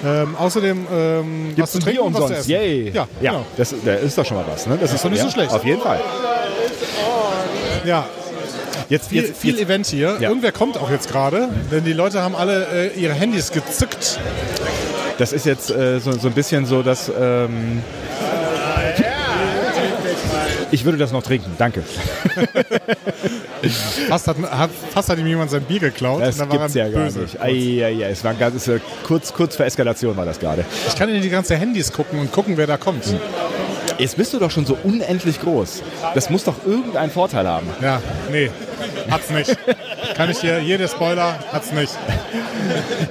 Ähm, 0.04 0.36
außerdem 0.36 0.88
ähm, 0.92 1.48
was 1.50 1.56
Gibt's 1.56 1.72
zu 1.72 1.78
ein 1.78 1.82
trinken 1.82 2.02
Bier 2.02 2.14
was 2.14 2.18
zu 2.18 2.24
umsonst? 2.24 2.50
Yay! 2.50 2.92
Ja, 2.92 3.08
ja 3.22 3.32
genau. 3.32 3.46
das, 3.58 3.74
das 3.84 4.02
ist 4.02 4.18
doch 4.18 4.26
schon 4.26 4.38
mal 4.38 4.46
was. 4.48 4.68
Ne? 4.68 4.78
Das, 4.80 4.94
ist 4.94 5.04
doch 5.04 5.10
nicht 5.10 5.20
ja, 5.20 5.26
so 5.26 5.32
schlecht. 5.32 5.52
Auf 5.52 5.64
jeden 5.64 5.82
Fall. 5.82 6.02
Ja, 7.86 8.06
Jetzt, 8.90 9.10
viel, 9.10 9.24
jetzt, 9.24 9.38
viel 9.38 9.56
jetzt, 9.56 9.64
Event 9.64 9.88
hier. 9.88 10.18
Ja. 10.20 10.30
Irgendwer 10.30 10.52
kommt 10.52 10.78
auch 10.78 10.92
jetzt 10.92 11.10
gerade, 11.10 11.50
denn 11.72 11.84
die 11.84 11.94
Leute 11.94 12.22
haben 12.22 12.36
alle 12.36 12.92
äh, 12.94 13.00
ihre 13.00 13.14
Handys 13.14 13.52
gezückt. 13.52 14.20
das 15.18 15.34
ist 15.34 15.46
jetzt 15.46 15.72
äh, 15.72 16.00
so, 16.00 16.12
so 16.12 16.28
ein 16.28 16.34
bisschen 16.34 16.66
so, 16.66 16.84
dass. 16.84 17.10
Ähm, 17.10 17.82
ich 20.72 20.84
würde 20.84 20.98
das 20.98 21.12
noch 21.12 21.24
trinken, 21.24 21.52
danke. 21.58 21.84
Fast 24.10 24.28
hat, 24.28 24.38
hat, 24.38 24.70
fast 24.94 25.10
hat 25.10 25.18
ihm 25.18 25.26
jemand 25.26 25.50
sein 25.50 25.64
Bier 25.64 25.80
geklaut. 25.80 26.22
Das 26.22 26.36
und 26.36 26.42
dann 26.42 26.50
war 26.50 26.58
gibt's 26.60 26.76
er 26.76 26.88
ja 26.88 26.92
gar 26.92 27.06
böse. 27.06 27.20
nicht. 27.20 27.42
Ei, 27.42 27.84
ei, 27.84 28.06
ei, 28.06 28.10
es 28.12 28.24
war 28.24 28.32
ein 28.32 28.40
ganz, 28.40 28.68
äh, 28.68 28.80
kurz, 29.04 29.34
kurz 29.34 29.56
vor 29.56 29.66
Eskalation 29.66 30.16
war 30.18 30.26
das 30.26 30.40
gerade. 30.40 30.66
Ich 30.88 30.96
kann 30.96 31.10
in 31.10 31.22
die 31.22 31.30
ganze 31.30 31.56
Handys 31.56 31.92
gucken 31.92 32.20
und 32.20 32.32
gucken, 32.32 32.58
wer 32.58 32.68
da 32.68 32.78
kommt. 32.78 33.06
Jetzt 33.98 34.18
bist 34.18 34.34
du 34.34 34.40
doch 34.40 34.52
schon 34.52 34.66
so 34.66 34.78
unendlich 34.84 35.40
groß. 35.42 35.82
Das 36.14 36.30
muss 36.30 36.44
doch 36.44 36.56
irgendeinen 36.66 37.12
Vorteil 37.12 37.48
haben. 37.48 37.68
Ja, 37.82 38.02
nee, 38.32 38.50
hat's 39.10 39.30
nicht. 39.30 39.58
Kann 40.16 40.30
ich 40.30 40.40
hier, 40.40 40.60
jeder 40.60 40.88
Spoiler, 40.88 41.40
hat's 41.52 41.72
nicht. 41.72 41.94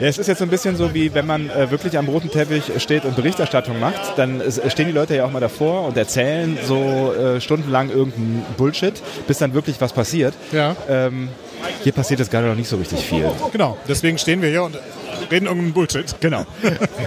Ja, 0.00 0.08
es 0.08 0.18
ist 0.18 0.26
jetzt 0.26 0.38
so 0.38 0.44
ein 0.44 0.50
bisschen 0.50 0.76
so, 0.76 0.92
wie 0.94 1.14
wenn 1.14 1.26
man 1.26 1.48
äh, 1.50 1.70
wirklich 1.70 1.96
am 1.96 2.08
roten 2.08 2.30
Teppich 2.30 2.64
steht 2.78 3.04
und 3.04 3.16
Berichterstattung 3.16 3.78
macht, 3.80 4.16
dann 4.16 4.40
es- 4.40 4.60
stehen 4.72 4.86
die 4.86 4.92
Leute 4.92 5.16
ja 5.16 5.24
auch 5.24 5.30
mal 5.30 5.40
davor 5.40 5.86
und 5.86 5.96
erzählen 5.96 6.58
so 6.66 7.12
äh, 7.14 7.40
stundenlang 7.40 7.90
irgendeinen 7.90 8.44
Bullshit, 8.56 8.94
bis 9.26 9.38
dann 9.38 9.54
wirklich 9.54 9.80
was 9.80 9.92
passiert. 9.92 10.34
Ja, 10.52 10.76
Ähm, 10.88 11.28
hier 11.82 11.92
passiert 11.92 12.20
jetzt 12.20 12.30
gerade 12.30 12.46
noch 12.46 12.54
nicht 12.56 12.68
so 12.68 12.76
richtig 12.76 13.00
viel. 13.04 13.30
genau. 13.52 13.76
Deswegen 13.88 14.18
stehen 14.18 14.42
wir 14.42 14.48
hier 14.50 14.62
und 14.64 14.76
reden 15.30 15.46
irgendeinen 15.46 15.72
Bullshit. 15.72 16.04
Genau. 16.20 16.44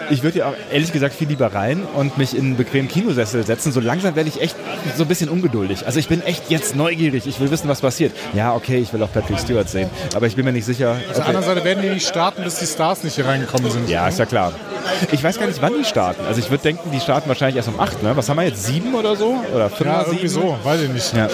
Ich 0.09 0.23
würde 0.23 0.39
ja 0.39 0.47
auch 0.47 0.53
ehrlich 0.71 0.91
gesagt 0.91 1.13
viel 1.13 1.27
lieber 1.27 1.53
rein 1.53 1.83
und 1.95 2.17
mich 2.17 2.33
in 2.35 2.45
einen 2.45 2.57
bequemen 2.57 2.87
Kinosessel 2.89 3.45
setzen. 3.45 3.71
So 3.71 3.79
langsam 3.79 4.15
werde 4.15 4.29
ich 4.29 4.41
echt 4.41 4.55
so 4.95 5.03
ein 5.03 5.07
bisschen 5.07 5.29
ungeduldig. 5.29 5.85
Also 5.85 5.99
ich 5.99 6.07
bin 6.07 6.21
echt 6.23 6.49
jetzt 6.49 6.75
neugierig. 6.75 7.27
Ich 7.27 7.39
will 7.39 7.51
wissen, 7.51 7.67
was 7.69 7.81
passiert. 7.81 8.13
Ja, 8.33 8.53
okay, 8.55 8.77
ich 8.77 8.91
will 8.93 9.03
auch 9.03 9.11
Patrick 9.11 9.39
Stewart 9.39 9.69
sehen. 9.69 9.89
Aber 10.15 10.25
ich 10.27 10.35
bin 10.35 10.45
mir 10.45 10.51
nicht 10.53 10.65
sicher. 10.65 10.91
Auf 10.91 10.97
der 10.99 11.17
Okay. 11.17 11.21
anderen 11.27 11.45
Seite 11.45 11.63
werden 11.63 11.83
die 11.83 11.89
nicht 11.89 12.07
starten, 12.07 12.43
bis 12.43 12.55
die 12.59 12.65
Stars 12.65 13.03
nicht 13.03 13.15
hier 13.15 13.25
reingekommen 13.25 13.69
sind. 13.71 13.89
Ja, 13.89 14.07
ist 14.07 14.19
ja 14.19 14.25
klar. 14.25 14.53
Ich 15.11 15.23
weiß 15.23 15.37
gar 15.39 15.45
nicht, 15.47 15.61
wann 15.61 15.73
die 15.77 15.85
starten. 15.85 16.25
Also 16.25 16.39
ich 16.39 16.49
würde 16.49 16.63
denken, 16.63 16.89
die 16.91 16.99
starten 16.99 17.27
wahrscheinlich 17.29 17.57
erst 17.57 17.67
um 17.69 17.79
8, 17.79 18.01
ne? 18.03 18.15
Was 18.15 18.29
haben 18.29 18.37
wir 18.37 18.45
jetzt? 18.45 18.65
7 18.65 18.95
oder 18.95 19.15
so? 19.15 19.35
Oder 19.53 19.69
5 19.69 19.81
Ja, 19.89 20.01
irgendwie 20.07 20.27
7? 20.27 20.41
so, 20.41 20.57
weiß 20.63 20.81
ich 20.81 20.89
nicht. 20.89 21.13
Ja. 21.15 21.27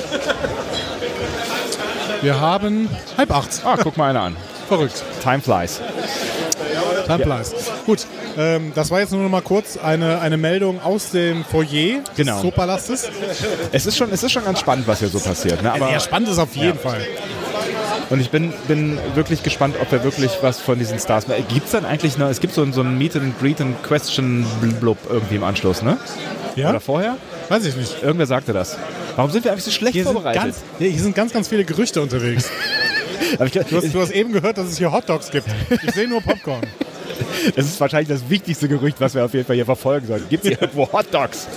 Wir 2.23 2.39
haben 2.39 2.89
halb 3.17 3.31
acht. 3.31 3.49
Ah, 3.65 3.75
guck 3.81 3.97
mal 3.97 4.09
einer 4.09 4.21
an. 4.21 4.37
Verrückt. 4.67 5.03
Time 5.21 5.41
flies. 5.41 5.81
Time 7.05 7.19
flies. 7.19 7.53
Gut, 7.85 8.05
ähm, 8.37 8.71
das 8.73 8.89
war 8.91 9.01
jetzt 9.01 9.11
nur 9.11 9.21
noch 9.21 9.29
mal 9.29 9.41
kurz 9.41 9.77
eine, 9.77 10.21
eine 10.21 10.37
Meldung 10.37 10.81
aus 10.81 11.11
dem 11.11 11.43
Foyer 11.43 11.99
Genau. 12.15 12.33
des 12.35 12.41
Zoopalastes. 12.41 13.09
Es 13.73 13.85
ist 13.85 13.97
schon, 13.97 14.09
es 14.11 14.23
ist 14.23 14.31
schon 14.31 14.45
ganz 14.45 14.59
spannend, 14.61 14.87
was 14.87 14.99
hier 14.99 15.09
so 15.09 15.19
passiert. 15.19 15.61
Ne? 15.61 15.71
Aber, 15.73 15.91
ja, 15.91 15.99
spannend 15.99 16.29
ist 16.29 16.39
auf 16.39 16.55
jeden 16.55 16.77
Ja. 16.81 16.89
Fall. 16.91 17.01
Und 18.09 18.19
ich 18.21 18.29
bin, 18.29 18.53
bin 18.67 18.97
wirklich 19.15 19.43
gespannt, 19.43 19.75
ob 19.81 19.91
wir 19.91 20.03
wirklich 20.03 20.31
was 20.41 20.59
von 20.59 20.79
diesen 20.79 20.99
Stars. 20.99 21.25
Gibt 21.49 21.65
es 21.65 21.71
dann 21.71 21.85
eigentlich 21.85 22.17
noch, 22.17 22.29
es 22.29 22.39
gibt 22.39 22.53
so 22.53 22.65
so 22.71 22.81
ein 22.81 22.97
Meet 22.97 23.17
and 23.17 23.39
Greet 23.39 23.59
and 23.59 23.81
Question 23.83 24.45
Blub 24.79 24.97
irgendwie 25.09 25.35
im 25.35 25.43
Anschluss, 25.43 25.81
ne? 25.81 25.97
Ja? 26.55 26.69
Oder 26.69 26.79
vorher? 26.79 27.17
Weiß 27.53 27.65
ich 27.65 27.75
nicht. 27.75 28.01
Irgendwer 28.01 28.25
sagte 28.25 28.51
das. 28.51 28.79
Warum 29.15 29.29
sind 29.29 29.45
wir 29.45 29.51
eigentlich 29.51 29.65
so 29.65 29.69
schlecht 29.69 29.93
Hier 29.93 30.05
sind, 30.05 30.13
vorbereitet? 30.13 30.41
ganz, 30.41 30.63
ja, 30.79 30.87
hier 30.87 30.99
sind 30.99 31.15
ganz, 31.15 31.31
ganz 31.31 31.47
viele 31.47 31.63
Gerüchte 31.63 32.01
unterwegs. 32.01 32.49
Du 33.37 33.77
hast, 33.77 33.93
du 33.95 33.99
hast 34.01 34.11
eben 34.11 34.31
gehört, 34.31 34.59
dass 34.59 34.67
es 34.67 34.77
hier 34.77 34.91
Hotdogs 34.91 35.31
gibt. 35.31 35.47
Ich 35.87 35.95
sehe 35.95 36.07
nur 36.07 36.21
Popcorn. 36.21 36.61
das 37.55 37.65
ist 37.65 37.79
wahrscheinlich 37.79 38.09
das 38.09 38.29
wichtigste 38.29 38.67
Gerücht, 38.67 38.97
was 38.99 39.15
wir 39.15 39.25
auf 39.25 39.33
jeden 39.33 39.47
Fall 39.47 39.55
hier 39.55 39.65
verfolgen 39.65 40.05
sollten. 40.05 40.29
Gibt 40.29 40.43
es 40.43 40.49
hier 40.49 40.61
irgendwo 40.61 40.91
Hot 40.91 41.11
Dogs? 41.11 41.47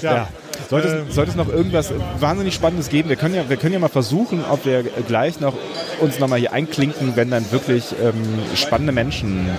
Ja. 0.00 0.28
Sollte, 0.70 0.88
Ähm. 0.88 1.06
es, 1.08 1.14
sollte 1.14 1.32
es 1.32 1.36
noch 1.36 1.48
irgendwas 1.48 1.92
wahnsinnig 2.18 2.54
Spannendes 2.54 2.88
geben? 2.88 3.10
Wir 3.10 3.16
können 3.16 3.34
ja, 3.34 3.48
wir 3.48 3.58
können 3.58 3.74
ja 3.74 3.78
mal 3.78 3.88
versuchen, 3.88 4.42
ob 4.50 4.64
wir 4.64 4.84
gleich 5.06 5.38
noch 5.40 5.54
uns 6.00 6.18
nochmal 6.18 6.38
hier 6.38 6.52
einklinken, 6.52 7.14
wenn 7.14 7.30
dann 7.30 7.44
wirklich 7.52 7.94
ähm, 8.02 8.22
spannende 8.54 8.92
Menschen 8.92 9.50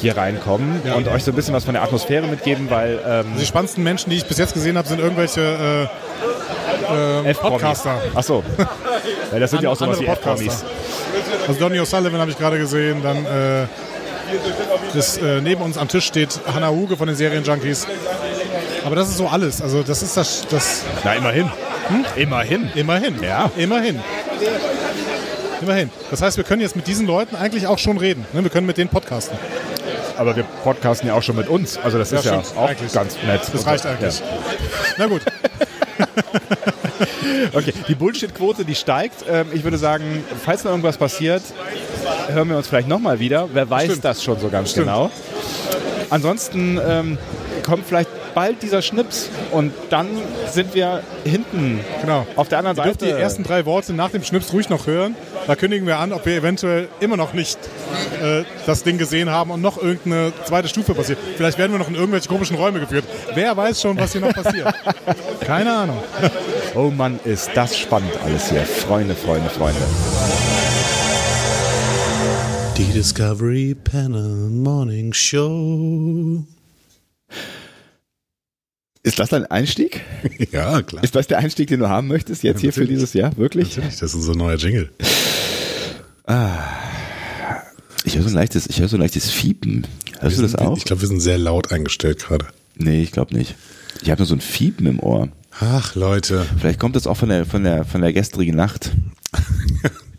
hier 0.00 0.16
reinkommen 0.16 0.80
und 0.94 1.08
euch 1.08 1.24
so 1.24 1.32
ein 1.32 1.34
bisschen 1.34 1.54
was 1.54 1.64
von 1.64 1.74
der 1.74 1.82
Atmosphäre 1.82 2.26
mitgeben, 2.26 2.70
weil 2.70 2.98
ähm, 3.06 3.26
Die 3.38 3.46
spannendsten 3.46 3.82
Menschen, 3.82 4.10
die 4.10 4.16
ich 4.16 4.26
bis 4.26 4.38
jetzt 4.38 4.54
gesehen 4.54 4.76
habe, 4.76 4.88
sind 4.88 5.00
irgendwelche 5.00 5.88
äh, 6.90 7.30
F-Promis. 7.30 7.38
Podcaster. 7.38 8.02
Ach 8.14 8.22
so. 8.22 8.44
Weil 9.30 9.40
das 9.40 9.50
sind 9.50 9.62
ja 9.62 9.70
auch 9.70 9.76
sowas 9.76 10.00
wie 10.00 10.04
Podcaster. 10.06 10.52
Also 11.48 11.60
Donny 11.60 11.80
O'Sullivan 11.80 12.18
habe 12.18 12.30
ich 12.30 12.38
gerade 12.38 12.58
gesehen. 12.58 13.02
Dann 13.02 13.24
äh, 13.24 13.66
das, 14.94 15.18
äh, 15.18 15.40
neben 15.40 15.62
uns 15.62 15.78
am 15.78 15.88
Tisch 15.88 16.04
steht 16.06 16.40
Hannah 16.52 16.70
Huge 16.70 16.96
von 16.96 17.06
den 17.06 17.16
Serienjunkies. 17.16 17.86
Aber 18.84 18.96
das 18.96 19.08
ist 19.08 19.16
so 19.16 19.28
alles. 19.28 19.62
Also 19.62 19.82
das 19.82 20.02
ist 20.02 20.16
das, 20.16 20.46
das 20.48 20.82
Na, 21.04 21.14
immerhin. 21.14 21.50
Hm? 21.88 22.04
Immerhin. 22.16 22.70
immerhin. 22.74 23.22
Ja. 23.22 23.50
Immerhin. 23.56 24.00
Immerhin. 25.62 25.90
Das 26.10 26.22
heißt, 26.22 26.36
wir 26.36 26.44
können 26.44 26.60
jetzt 26.60 26.76
mit 26.76 26.86
diesen 26.86 27.06
Leuten 27.06 27.36
eigentlich 27.36 27.66
auch 27.66 27.78
schon 27.78 27.98
reden. 27.98 28.26
Ne? 28.32 28.42
Wir 28.42 28.50
können 28.50 28.66
mit 28.66 28.76
denen 28.76 28.90
podcasten. 28.90 29.38
Aber 30.16 30.36
wir 30.36 30.44
podcasten 30.64 31.08
ja 31.08 31.14
auch 31.14 31.22
schon 31.22 31.36
mit 31.36 31.48
uns. 31.48 31.78
Also 31.78 31.98
das 31.98 32.12
ist 32.12 32.24
ja, 32.24 32.38
auch 32.38 32.68
Eigentlich. 32.68 32.92
ganz 32.92 33.16
nett. 33.26 33.42
Das 33.52 33.66
reicht 33.66 33.86
eigentlich. 33.86 34.22
Na 34.98 35.06
gut. 35.06 35.22
Okay, 37.52 37.72
die 37.88 37.94
Bullshit-Quote, 37.94 38.64
die 38.64 38.74
steigt. 38.74 39.24
Ähm, 39.28 39.48
ich 39.52 39.64
würde 39.64 39.78
sagen, 39.78 40.24
falls 40.44 40.64
noch 40.64 40.70
irgendwas 40.70 40.96
passiert, 40.96 41.42
hören 42.28 42.48
wir 42.48 42.56
uns 42.56 42.68
vielleicht 42.68 42.88
nochmal 42.88 43.20
wieder. 43.20 43.48
Wer 43.52 43.68
weiß 43.68 43.84
Stimmt. 43.86 44.04
das 44.04 44.22
schon 44.22 44.38
so 44.38 44.48
ganz 44.48 44.70
Stimmt. 44.70 44.86
genau. 44.86 45.10
Ansonsten 46.10 46.80
ähm, 46.86 47.18
kommt 47.64 47.86
vielleicht 47.86 48.10
bald 48.36 48.62
dieser 48.62 48.82
Schnips 48.82 49.30
und 49.50 49.72
dann 49.88 50.08
sind 50.52 50.74
wir 50.74 51.02
hinten 51.24 51.80
Genau. 52.02 52.26
auf 52.36 52.48
der 52.48 52.58
anderen 52.58 52.76
Ihr 52.76 52.82
dürft 52.82 53.00
Seite. 53.00 53.14
die 53.14 53.18
ersten 53.20 53.42
drei 53.44 53.64
Worte 53.64 53.94
nach 53.94 54.10
dem 54.10 54.22
Schnips 54.22 54.52
ruhig 54.52 54.68
noch 54.68 54.86
hören. 54.86 55.16
Da 55.46 55.56
kündigen 55.56 55.86
wir 55.86 55.96
an, 55.98 56.12
ob 56.12 56.26
wir 56.26 56.36
eventuell 56.36 56.88
immer 57.00 57.16
noch 57.16 57.32
nicht 57.32 57.58
äh, 58.22 58.42
das 58.66 58.82
Ding 58.82 58.98
gesehen 58.98 59.30
haben 59.30 59.50
und 59.50 59.62
noch 59.62 59.78
irgendeine 59.82 60.34
zweite 60.44 60.68
Stufe 60.68 60.92
passiert. 60.94 61.18
Vielleicht 61.38 61.56
werden 61.56 61.72
wir 61.72 61.78
noch 61.78 61.88
in 61.88 61.94
irgendwelche 61.94 62.28
komischen 62.28 62.56
Räume 62.56 62.78
geführt. 62.78 63.06
Wer 63.34 63.56
weiß 63.56 63.80
schon, 63.80 63.98
was 63.98 64.12
hier 64.12 64.20
noch 64.20 64.34
passiert. 64.34 64.68
Keine 65.40 65.72
Ahnung. 65.74 65.98
oh 66.74 66.90
Mann, 66.90 67.18
ist 67.24 67.50
das 67.54 67.74
spannend 67.78 68.12
alles 68.22 68.50
hier. 68.50 68.64
Freunde, 68.66 69.14
Freunde, 69.14 69.48
Freunde. 69.48 69.80
Die 72.76 72.92
Discovery 72.92 73.74
Panel 73.74 74.50
Morning 74.50 75.14
Show. 75.14 76.44
Ist 79.06 79.20
das 79.20 79.28
dein 79.28 79.46
Einstieg? 79.46 80.00
Ja, 80.50 80.82
klar. 80.82 81.04
Ist 81.04 81.14
das 81.14 81.28
der 81.28 81.38
Einstieg, 81.38 81.68
den 81.68 81.78
du 81.78 81.88
haben 81.88 82.08
möchtest 82.08 82.42
jetzt 82.42 82.60
hier 82.60 82.72
für 82.72 82.86
dieses 82.86 83.12
Jahr? 83.12 83.36
Wirklich? 83.36 83.76
Natürlich, 83.76 84.00
das 84.00 84.10
ist 84.10 84.14
unser 84.16 84.34
neuer 84.34 84.56
Jingle. 84.56 84.90
Ich 88.04 88.16
höre 88.16 88.22
so 88.22 88.28
ein 88.28 88.34
leichtes, 88.34 88.66
ich 88.66 88.80
höre 88.80 88.88
so 88.88 88.96
ein 88.96 89.00
leichtes 89.00 89.30
Fiepen. 89.30 89.86
Hörst 90.18 90.38
du 90.38 90.42
das 90.42 90.56
auch? 90.56 90.76
Ich 90.76 90.84
glaube, 90.84 91.02
wir 91.02 91.08
sind 91.08 91.20
sehr 91.20 91.38
laut 91.38 91.70
eingestellt 91.70 92.18
gerade. 92.24 92.46
Nee, 92.74 93.02
ich 93.02 93.12
glaube 93.12 93.36
nicht. 93.36 93.54
Ich 94.02 94.10
habe 94.10 94.20
nur 94.20 94.26
so 94.26 94.34
ein 94.34 94.40
Fiepen 94.40 94.86
im 94.86 94.98
Ohr. 94.98 95.28
Ach, 95.60 95.94
Leute. 95.94 96.44
Vielleicht 96.58 96.80
kommt 96.80 96.96
das 96.96 97.06
auch 97.06 97.16
von 97.16 97.28
der, 97.28 97.46
von 97.46 97.62
der, 97.62 97.84
von 97.84 98.00
der 98.00 98.12
gestrigen 98.12 98.56
Nacht. 98.56 98.90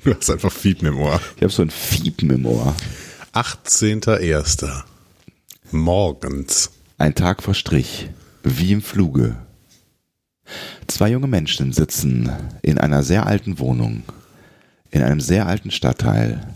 Du 0.04 0.16
hast 0.16 0.30
einfach 0.30 0.54
Fiepen 0.54 0.88
im 0.88 0.98
Ohr. 1.00 1.20
Ich 1.36 1.44
habe 1.44 1.52
so 1.52 1.62
ein 1.62 1.70
Fiepen 1.70 2.30
im 2.30 2.46
Ohr. 2.46 2.74
18.01. 3.34 4.84
Morgens. 5.72 6.70
Ein 6.98 7.14
Tag 7.14 7.44
verstrich, 7.44 8.08
wie 8.44 8.72
im 8.72 8.82
Fluge. 8.82 9.36
Zwei 10.88 11.10
junge 11.10 11.28
Menschen 11.28 11.74
sitzen 11.74 12.32
in 12.62 12.78
einer 12.78 13.04
sehr 13.04 13.26
alten 13.26 13.60
Wohnung, 13.60 14.04
in 14.92 15.02
einem 15.02 15.20
sehr 15.20 15.48
alten 15.48 15.72
Stadtteil, 15.72 16.48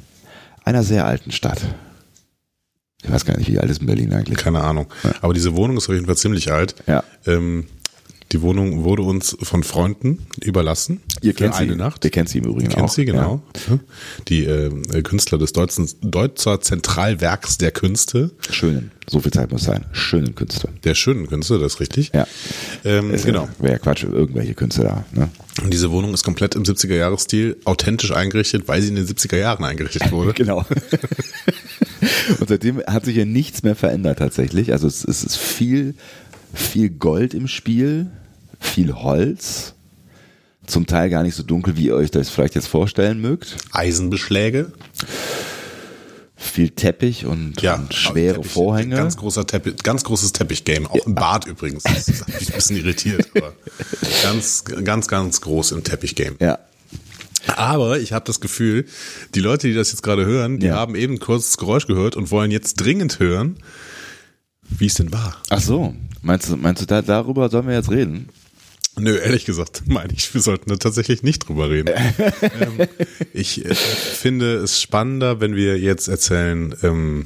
einer 0.63 0.83
sehr 0.83 1.05
alten 1.05 1.31
Stadt. 1.31 1.61
Ich 3.03 3.11
weiß 3.11 3.25
gar 3.25 3.37
nicht, 3.37 3.51
wie 3.51 3.59
alt 3.59 3.69
ist 3.69 3.81
in 3.81 3.87
Berlin 3.87 4.13
eigentlich? 4.13 4.37
Keine 4.37 4.61
Ahnung. 4.61 4.87
Aber 5.21 5.33
diese 5.33 5.55
Wohnung 5.55 5.77
ist 5.77 5.89
auf 5.89 5.95
jeden 5.95 6.05
Fall 6.05 6.17
ziemlich 6.17 6.51
alt. 6.51 6.75
Ja. 6.87 7.03
Ähm, 7.25 7.65
die 8.31 8.41
Wohnung 8.41 8.83
wurde 8.83 9.01
uns 9.01 9.35
von 9.41 9.63
Freunden 9.63 10.25
überlassen. 10.39 11.01
Ihr 11.21 11.33
kennt 11.33 11.53
eine 11.55 11.73
sie. 11.73 11.77
Nacht. 11.77 12.03
Ihr 12.03 12.11
kennt 12.11 12.29
sie 12.29 12.39
im 12.39 12.45
Übrigen 12.45 12.69
Kennt 12.69 12.83
auch. 12.85 12.89
sie, 12.89 13.05
genau. 13.05 13.41
Die 14.27 14.45
äh, 14.45 14.69
Künstler 15.03 15.37
des 15.37 15.53
Deutschen, 15.53 15.87
Deutzer 16.01 16.61
Zentralwerks 16.61 17.57
der 17.57 17.71
Künste, 17.71 18.31
Ja. 18.47 18.53
Schönen. 18.53 18.91
So 19.09 19.19
viel 19.19 19.31
Zeit 19.31 19.51
muss 19.51 19.63
sein. 19.63 19.85
Schönen 19.91 20.35
Künstler. 20.35 20.69
der 20.85 20.95
schönen 20.95 21.27
Künste, 21.27 21.59
das 21.59 21.73
ist 21.73 21.79
richtig. 21.81 22.11
Ja. 22.13 22.25
Ähm, 22.85 23.13
Ist 23.13 23.25
genau. 23.25 23.43
Ja, 23.43 23.49
Wäre 23.59 23.73
ja 23.73 23.79
Quatsch, 23.79 24.03
irgendwelche 24.03 24.53
Künstler 24.53 25.03
da. 25.13 25.19
Ne? 25.19 25.29
Und 25.63 25.73
diese 25.73 25.91
Wohnung 25.91 26.13
ist 26.13 26.23
komplett 26.23 26.55
im 26.55 26.63
70er-Jahres-Stil 26.63 27.57
authentisch 27.65 28.11
eingerichtet, 28.13 28.67
weil 28.67 28.81
sie 28.81 28.87
in 28.87 28.95
den 28.95 29.05
70er 29.05 29.37
Jahren 29.37 29.65
eingerichtet 29.65 30.11
wurde. 30.11 30.33
Genau. 30.33 30.65
Und 32.39 32.49
seitdem 32.49 32.81
hat 32.87 33.05
sich 33.05 33.15
ja 33.17 33.25
nichts 33.25 33.63
mehr 33.63 33.75
verändert 33.75 34.19
tatsächlich. 34.19 34.71
Also 34.71 34.87
es, 34.87 35.03
es 35.03 35.23
ist 35.23 35.37
viel, 35.37 35.93
viel 36.53 36.89
Gold 36.89 37.33
im 37.33 37.47
Spiel, 37.47 38.07
viel 38.59 38.93
Holz. 38.93 39.73
Zum 40.67 40.85
Teil 40.85 41.09
gar 41.09 41.23
nicht 41.23 41.35
so 41.35 41.43
dunkel, 41.43 41.75
wie 41.77 41.87
ihr 41.87 41.95
euch 41.95 42.11
das 42.11 42.29
vielleicht 42.29 42.55
jetzt 42.55 42.67
vorstellen 42.67 43.19
mögt. 43.19 43.57
Eisenbeschläge. 43.71 44.71
Viel 46.35 46.69
Teppich 46.71 47.25
und, 47.25 47.61
und 47.63 47.93
schwere 47.93 48.35
Teppich, 48.37 48.51
Vorhänge. 48.51 48.95
Ganz 48.95 49.15
großer 49.17 49.45
Teppich, 49.45 49.77
ganz 49.83 50.03
großes 50.03 50.33
Teppich-Game. 50.33 50.87
Auch 50.87 51.05
im 51.05 51.13
Bad 51.13 51.45
übrigens. 51.45 51.83
Das 51.83 52.07
hat 52.21 52.27
mich 52.27 52.49
ein 52.49 52.55
bisschen 52.55 52.77
irritiert. 52.77 53.27
Aber 53.35 53.53
ganz, 54.23 54.63
ganz, 54.65 55.07
ganz 55.07 55.41
groß 55.41 55.71
im 55.73 55.83
Teppich-Game. 55.83 56.35
ja. 56.39 56.59
Aber 57.55 57.99
ich 57.99 58.13
habe 58.13 58.23
das 58.25 58.39
Gefühl, 58.39 58.85
die 59.33 59.39
Leute, 59.39 59.67
die 59.67 59.73
das 59.73 59.91
jetzt 59.91 60.03
gerade 60.03 60.25
hören, 60.25 60.59
die 60.59 60.67
Ja. 60.67 60.75
haben 60.75 60.93
eben 60.95 61.15
ein 61.15 61.19
kurzes 61.19 61.57
Geräusch 61.57 61.87
gehört 61.87 62.15
und 62.15 62.29
wollen 62.29 62.51
jetzt 62.51 62.75
dringend 62.75 63.17
hören, 63.19 63.57
wie 64.69 64.85
es 64.85 64.93
denn 64.93 65.11
war. 65.11 65.37
Ach 65.49 65.59
so. 65.59 65.95
Meinst 66.21 66.49
du, 66.49 66.55
meinst 66.57 66.83
du 66.83 66.85
da, 66.85 67.01
darüber 67.01 67.49
sollen 67.49 67.67
wir 67.67 67.73
jetzt 67.73 67.89
reden? 67.89 68.29
Nö, 68.99 69.17
ehrlich 69.17 69.45
gesagt, 69.45 69.83
meine 69.87 70.13
ich, 70.13 70.33
wir 70.33 70.41
sollten 70.41 70.69
da 70.69 70.75
tatsächlich 70.75 71.23
nicht 71.23 71.47
drüber 71.47 71.69
reden. 71.69 71.93
ähm, 72.59 72.87
ich 73.33 73.65
äh, 73.65 73.73
finde 73.73 74.55
es 74.57 74.81
spannender, 74.81 75.39
wenn 75.39 75.55
wir 75.55 75.79
jetzt 75.79 76.07
erzählen, 76.07 76.75
ähm, 76.83 77.25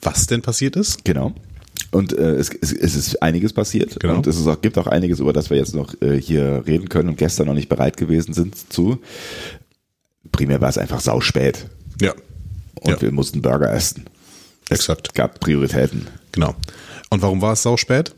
was 0.00 0.26
denn 0.26 0.42
passiert 0.42 0.76
ist. 0.76 1.04
Genau. 1.04 1.34
Und 1.92 2.12
äh, 2.12 2.34
es, 2.34 2.50
es, 2.60 2.72
es 2.72 2.94
ist 2.96 3.22
einiges 3.22 3.52
passiert 3.52 3.98
Genau. 4.00 4.16
und 4.16 4.26
es 4.26 4.44
auch, 4.46 4.60
gibt 4.60 4.76
auch 4.76 4.86
einiges, 4.88 5.20
über 5.20 5.32
das 5.32 5.50
wir 5.50 5.56
jetzt 5.56 5.74
noch 5.74 5.94
äh, 6.02 6.20
hier 6.20 6.64
reden 6.66 6.88
können 6.88 7.10
und 7.10 7.16
gestern 7.18 7.46
noch 7.46 7.54
nicht 7.54 7.68
bereit 7.68 7.96
gewesen 7.96 8.34
sind 8.34 8.72
zu. 8.72 9.00
Primär 10.32 10.60
war 10.60 10.68
es 10.68 10.78
einfach 10.78 11.00
sauspät 11.00 11.66
Ja, 12.00 12.12
und 12.80 12.90
Ja. 12.90 13.00
wir 13.00 13.12
mussten 13.12 13.40
Burger 13.40 13.72
essen. 13.72 14.04
exakt. 14.68 15.14
gab 15.14 15.38
Prioritäten. 15.40 16.08
Genau. 16.32 16.54
Und 17.10 17.22
warum 17.22 17.40
war 17.40 17.52
es 17.52 17.62
sau 17.62 17.76
spät? 17.76 18.14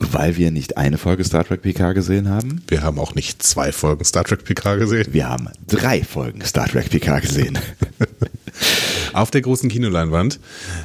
Weil 0.00 0.36
wir 0.36 0.50
nicht 0.52 0.76
eine 0.76 0.96
Folge 0.96 1.24
Star 1.24 1.44
Trek 1.44 1.62
PK 1.62 1.92
gesehen 1.92 2.28
haben. 2.28 2.62
Wir 2.68 2.82
haben 2.82 2.98
auch 3.00 3.14
nicht 3.14 3.42
zwei 3.42 3.72
Folgen 3.72 4.04
Star 4.04 4.24
Trek 4.24 4.44
PK 4.44 4.76
gesehen. 4.76 5.06
Wir 5.10 5.28
haben 5.28 5.48
drei 5.66 6.04
Folgen 6.04 6.40
Star 6.44 6.68
Trek 6.68 6.88
PK 6.90 7.18
gesehen, 7.18 7.58
Auf 9.12 9.30
der 9.30 9.40
großen 9.40 9.68
Kinoleinwand, 9.68 10.38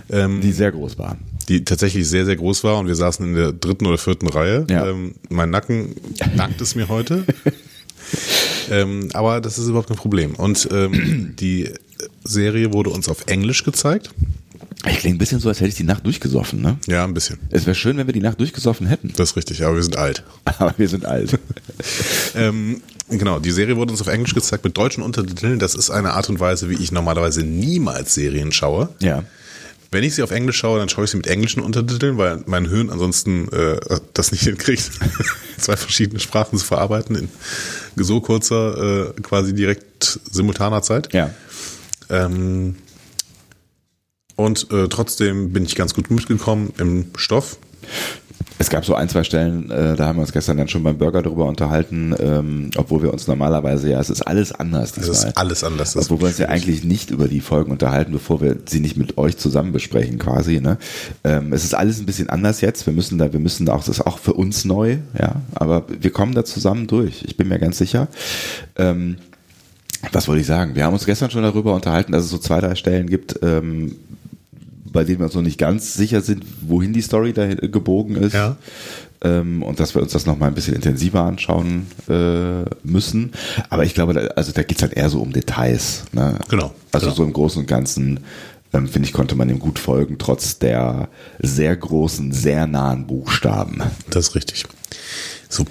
ähm, 0.09 0.41
die 0.41 0.51
sehr 0.51 0.71
groß 0.71 0.97
waren. 0.97 1.19
die 1.49 1.63
tatsächlich 1.63 2.07
sehr, 2.07 2.25
sehr 2.25 2.35
groß 2.35 2.63
war 2.63 2.77
und 2.79 2.87
wir 2.87 2.95
saßen 2.95 3.25
in 3.25 3.35
der 3.35 3.51
dritten 3.51 3.85
oder 3.85 3.97
vierten 3.97 4.27
Reihe. 4.27 4.65
Ja. 4.69 4.87
Ähm, 4.87 5.15
mein 5.29 5.49
Nacken 5.49 5.95
dankt 6.35 6.61
es 6.61 6.75
mir 6.75 6.87
heute. 6.87 7.25
ähm, 8.71 9.09
aber 9.13 9.41
das 9.41 9.57
ist 9.59 9.67
überhaupt 9.67 9.89
kein 9.89 9.97
Problem. 9.97 10.35
Und 10.35 10.67
ähm, 10.71 11.35
die 11.39 11.69
Serie 12.23 12.73
wurde 12.73 12.89
uns 12.89 13.09
auf 13.09 13.25
Englisch 13.27 13.63
gezeigt. 13.63 14.09
Ich 14.85 14.97
klinge 14.97 15.15
ein 15.15 15.17
bisschen 15.17 15.39
so, 15.39 15.47
als 15.49 15.59
hätte 15.59 15.69
ich 15.69 15.75
die 15.75 15.83
Nacht 15.83 16.05
durchgesoffen, 16.05 16.61
ne? 16.61 16.77
Ja, 16.87 17.05
ein 17.05 17.13
bisschen. 17.13 17.39
Es 17.51 17.65
wäre 17.65 17.75
schön, 17.75 17.95
wenn 17.97 18.05
wir 18.07 18.13
die 18.13 18.19
Nacht 18.19 18.39
durchgesoffen 18.39 18.85
hätten. 18.87 19.13
Das 19.15 19.29
ist 19.31 19.35
richtig, 19.37 19.63
aber 19.63 19.75
wir 19.75 19.83
sind 19.83 19.97
alt. 19.97 20.23
Aber 20.45 20.73
wir 20.77 20.87
sind 20.89 21.05
alt. 21.05 21.39
Ähm, 22.35 22.81
genau, 23.09 23.37
die 23.39 23.51
Serie 23.51 23.77
wurde 23.77 23.91
uns 23.91 24.01
auf 24.01 24.07
Englisch 24.07 24.33
gezeigt 24.33 24.63
mit 24.63 24.75
deutschen 24.75 25.03
Untertiteln. 25.03 25.59
Das 25.59 25.75
ist 25.75 25.91
eine 25.91 26.13
Art 26.13 26.29
und 26.29 26.39
Weise, 26.39 26.67
wie 26.69 26.75
ich 26.75 26.91
normalerweise 26.91 27.43
niemals 27.43 28.13
Serien 28.15 28.51
schaue. 28.51 28.89
ja. 28.99 29.23
Wenn 29.91 30.03
ich 30.03 30.15
sie 30.15 30.23
auf 30.23 30.31
Englisch 30.31 30.57
schaue, 30.57 30.79
dann 30.79 30.89
schaue 30.89 31.05
ich 31.05 31.11
sie 31.11 31.17
mit 31.17 31.27
englischen 31.27 31.59
Untertiteln, 31.61 32.17
weil 32.17 32.41
mein 32.47 32.67
Hirn 32.67 32.89
ansonsten 32.89 33.47
äh, 33.53 33.79
das 34.15 34.31
nicht 34.31 34.43
hinkriegt, 34.45 34.89
zwei 35.59 35.77
verschiedene 35.77 36.19
Sprachen 36.19 36.57
zu 36.57 36.65
verarbeiten 36.65 37.15
in 37.15 37.29
so 38.03 38.19
kurzer, 38.19 39.11
äh, 39.15 39.21
quasi 39.21 39.53
direkt 39.53 40.19
simultaner 40.31 40.81
Zeit. 40.81 41.13
Ja. 41.13 41.29
Ähm, 42.09 42.75
und 44.35 44.71
äh, 44.71 44.87
trotzdem 44.87 45.51
bin 45.53 45.63
ich 45.65 45.75
ganz 45.75 45.93
gut 45.93 46.11
mitgekommen 46.11 46.73
im 46.77 47.05
Stoff. 47.15 47.57
Es 48.59 48.69
gab 48.69 48.85
so 48.85 48.95
ein, 48.95 49.09
zwei 49.09 49.23
Stellen, 49.23 49.69
äh, 49.71 49.95
da 49.95 50.05
haben 50.07 50.17
wir 50.17 50.21
uns 50.21 50.31
gestern 50.31 50.57
dann 50.57 50.67
schon 50.67 50.83
beim 50.83 50.97
Burger 50.97 51.21
drüber 51.21 51.45
unterhalten, 51.47 52.15
ähm, 52.19 52.69
obwohl 52.77 53.01
wir 53.01 53.11
uns 53.11 53.27
normalerweise, 53.27 53.89
ja, 53.89 53.99
es 53.99 54.09
ist 54.09 54.21
alles 54.21 54.51
anders 54.51 54.91
Es 54.91 55.07
diesmal. 55.07 55.29
ist 55.29 55.37
alles 55.37 55.63
anders. 55.63 55.93
Das 55.93 56.05
Obwohl 56.05 56.21
wir 56.21 56.27
uns 56.27 56.37
ja 56.37 56.47
eigentlich 56.49 56.83
nicht 56.83 57.09
über 57.09 57.27
die 57.27 57.41
Folgen 57.41 57.71
unterhalten, 57.71 58.11
bevor 58.11 58.41
wir 58.41 58.55
sie 58.65 58.79
nicht 58.79 58.95
mit 58.95 59.17
euch 59.17 59.37
zusammen 59.37 59.71
besprechen, 59.73 60.17
quasi. 60.19 60.61
Ne? 60.61 60.77
Ähm, 61.23 61.51
es 61.51 61.63
ist 61.63 61.73
alles 61.73 61.99
ein 61.99 62.05
bisschen 62.05 62.29
anders 62.29 62.61
jetzt. 62.61 62.85
Wir 62.85 62.93
müssen 62.93 63.17
da, 63.17 63.33
wir 63.33 63.39
müssen 63.39 63.65
da 63.65 63.73
auch, 63.73 63.83
das 63.83 63.97
ist 63.99 64.05
auch 64.07 64.19
für 64.19 64.33
uns 64.33 64.65
neu, 64.65 64.97
ja. 65.19 65.41
Aber 65.55 65.83
wir 65.99 66.11
kommen 66.11 66.33
da 66.33 66.45
zusammen 66.45 66.87
durch. 66.87 67.23
Ich 67.25 67.35
bin 67.35 67.47
mir 67.49 67.59
ganz 67.59 67.79
sicher. 67.79 68.07
Ähm, 68.77 69.17
was 70.11 70.27
wollte 70.27 70.41
ich 70.41 70.47
sagen? 70.47 70.75
Wir 70.75 70.85
haben 70.85 70.93
uns 70.93 71.05
gestern 71.05 71.31
schon 71.31 71.43
darüber 71.43 71.73
unterhalten, 71.73 72.11
dass 72.11 72.23
es 72.23 72.29
so 72.29 72.37
zwei, 72.37 72.61
drei 72.61 72.75
Stellen 72.75 73.09
gibt, 73.09 73.39
ähm, 73.41 73.95
bei 74.93 75.03
denen 75.03 75.19
wir 75.19 75.25
uns 75.25 75.33
noch 75.35 75.41
nicht 75.41 75.57
ganz 75.57 75.95
sicher 75.95 76.21
sind, 76.21 76.45
wohin 76.61 76.93
die 76.93 77.01
Story 77.01 77.33
da 77.33 77.47
gebogen 77.53 78.15
ist. 78.15 78.33
Ja. 78.33 78.55
Ähm, 79.21 79.63
und 79.63 79.79
dass 79.79 79.95
wir 79.95 80.01
uns 80.01 80.11
das 80.11 80.25
nochmal 80.25 80.49
ein 80.49 80.55
bisschen 80.55 80.75
intensiver 80.75 81.21
anschauen 81.21 81.87
äh, 82.09 82.63
müssen. 82.83 83.31
Aber 83.69 83.83
ich 83.83 83.93
glaube, 83.93 84.13
da, 84.13 84.21
also 84.35 84.51
da 84.51 84.63
geht's 84.63 84.81
halt 84.81 84.93
eher 84.93 85.09
so 85.09 85.21
um 85.21 85.33
Details. 85.33 86.03
Ne? 86.11 86.39
Genau, 86.49 86.73
Also 86.91 87.07
genau. 87.07 87.15
so 87.15 87.23
im 87.23 87.33
Großen 87.33 87.61
und 87.61 87.67
Ganzen, 87.67 88.19
ähm, 88.73 88.87
finde 88.87 89.07
ich, 89.07 89.13
konnte 89.13 89.35
man 89.35 89.47
dem 89.47 89.59
gut 89.59 89.79
folgen, 89.79 90.17
trotz 90.17 90.59
der 90.59 91.09
sehr 91.39 91.75
großen, 91.75 92.31
sehr 92.31 92.67
nahen 92.67 93.07
Buchstaben. 93.07 93.81
Das 94.09 94.29
ist 94.29 94.35
richtig. 94.35 94.65
So. 95.49 95.65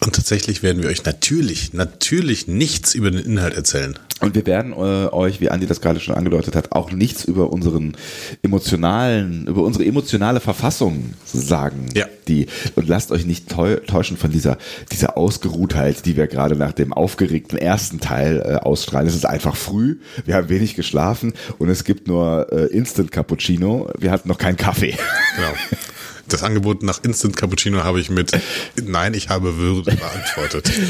Und 0.00 0.14
tatsächlich 0.14 0.62
werden 0.62 0.82
wir 0.82 0.90
euch 0.90 1.04
natürlich, 1.04 1.72
natürlich 1.72 2.46
nichts 2.46 2.94
über 2.94 3.10
den 3.10 3.24
Inhalt 3.24 3.54
erzählen. 3.54 3.98
Und 4.20 4.34
wir 4.34 4.44
werden 4.44 4.72
äh, 4.72 4.76
euch, 4.76 5.40
wie 5.40 5.48
Andi 5.48 5.66
das 5.66 5.80
gerade 5.80 5.98
schon 5.98 6.14
angedeutet 6.14 6.54
hat, 6.54 6.72
auch 6.72 6.92
nichts 6.92 7.24
über 7.24 7.50
unseren 7.50 7.96
emotionalen, 8.42 9.46
über 9.46 9.62
unsere 9.62 9.86
emotionale 9.86 10.40
Verfassung 10.40 11.14
sagen. 11.24 11.86
Ja. 11.94 12.06
Die, 12.28 12.46
und 12.76 12.86
lasst 12.86 13.12
euch 13.12 13.24
nicht 13.24 13.48
täu 13.48 13.76
täuschen 13.76 14.18
von 14.18 14.30
dieser, 14.30 14.58
dieser 14.92 15.16
Ausgeruhtheit, 15.16 16.04
die 16.04 16.16
wir 16.16 16.26
gerade 16.26 16.54
nach 16.54 16.72
dem 16.72 16.92
aufgeregten 16.92 17.56
ersten 17.56 18.00
Teil 18.00 18.42
äh, 18.44 18.56
ausstrahlen. 18.56 19.08
Es 19.08 19.14
ist 19.14 19.26
einfach 19.26 19.56
früh, 19.56 20.00
wir 20.26 20.34
haben 20.34 20.50
wenig 20.50 20.74
geschlafen 20.74 21.32
und 21.58 21.70
es 21.70 21.84
gibt 21.84 22.06
nur 22.06 22.52
äh, 22.52 22.66
Instant 22.66 23.10
Cappuccino. 23.10 23.90
Wir 23.98 24.10
hatten 24.10 24.28
noch 24.28 24.38
keinen 24.38 24.58
Kaffee. 24.58 24.96
Genau. 25.36 25.54
Das 26.30 26.42
Angebot 26.42 26.82
nach 26.82 27.02
Instant 27.02 27.36
Cappuccino 27.36 27.82
habe 27.84 28.00
ich 28.00 28.08
mit 28.10 28.32
Nein, 28.82 29.14
ich 29.14 29.28
habe 29.28 29.56
Würde 29.56 29.96
beantwortet. 29.96 30.70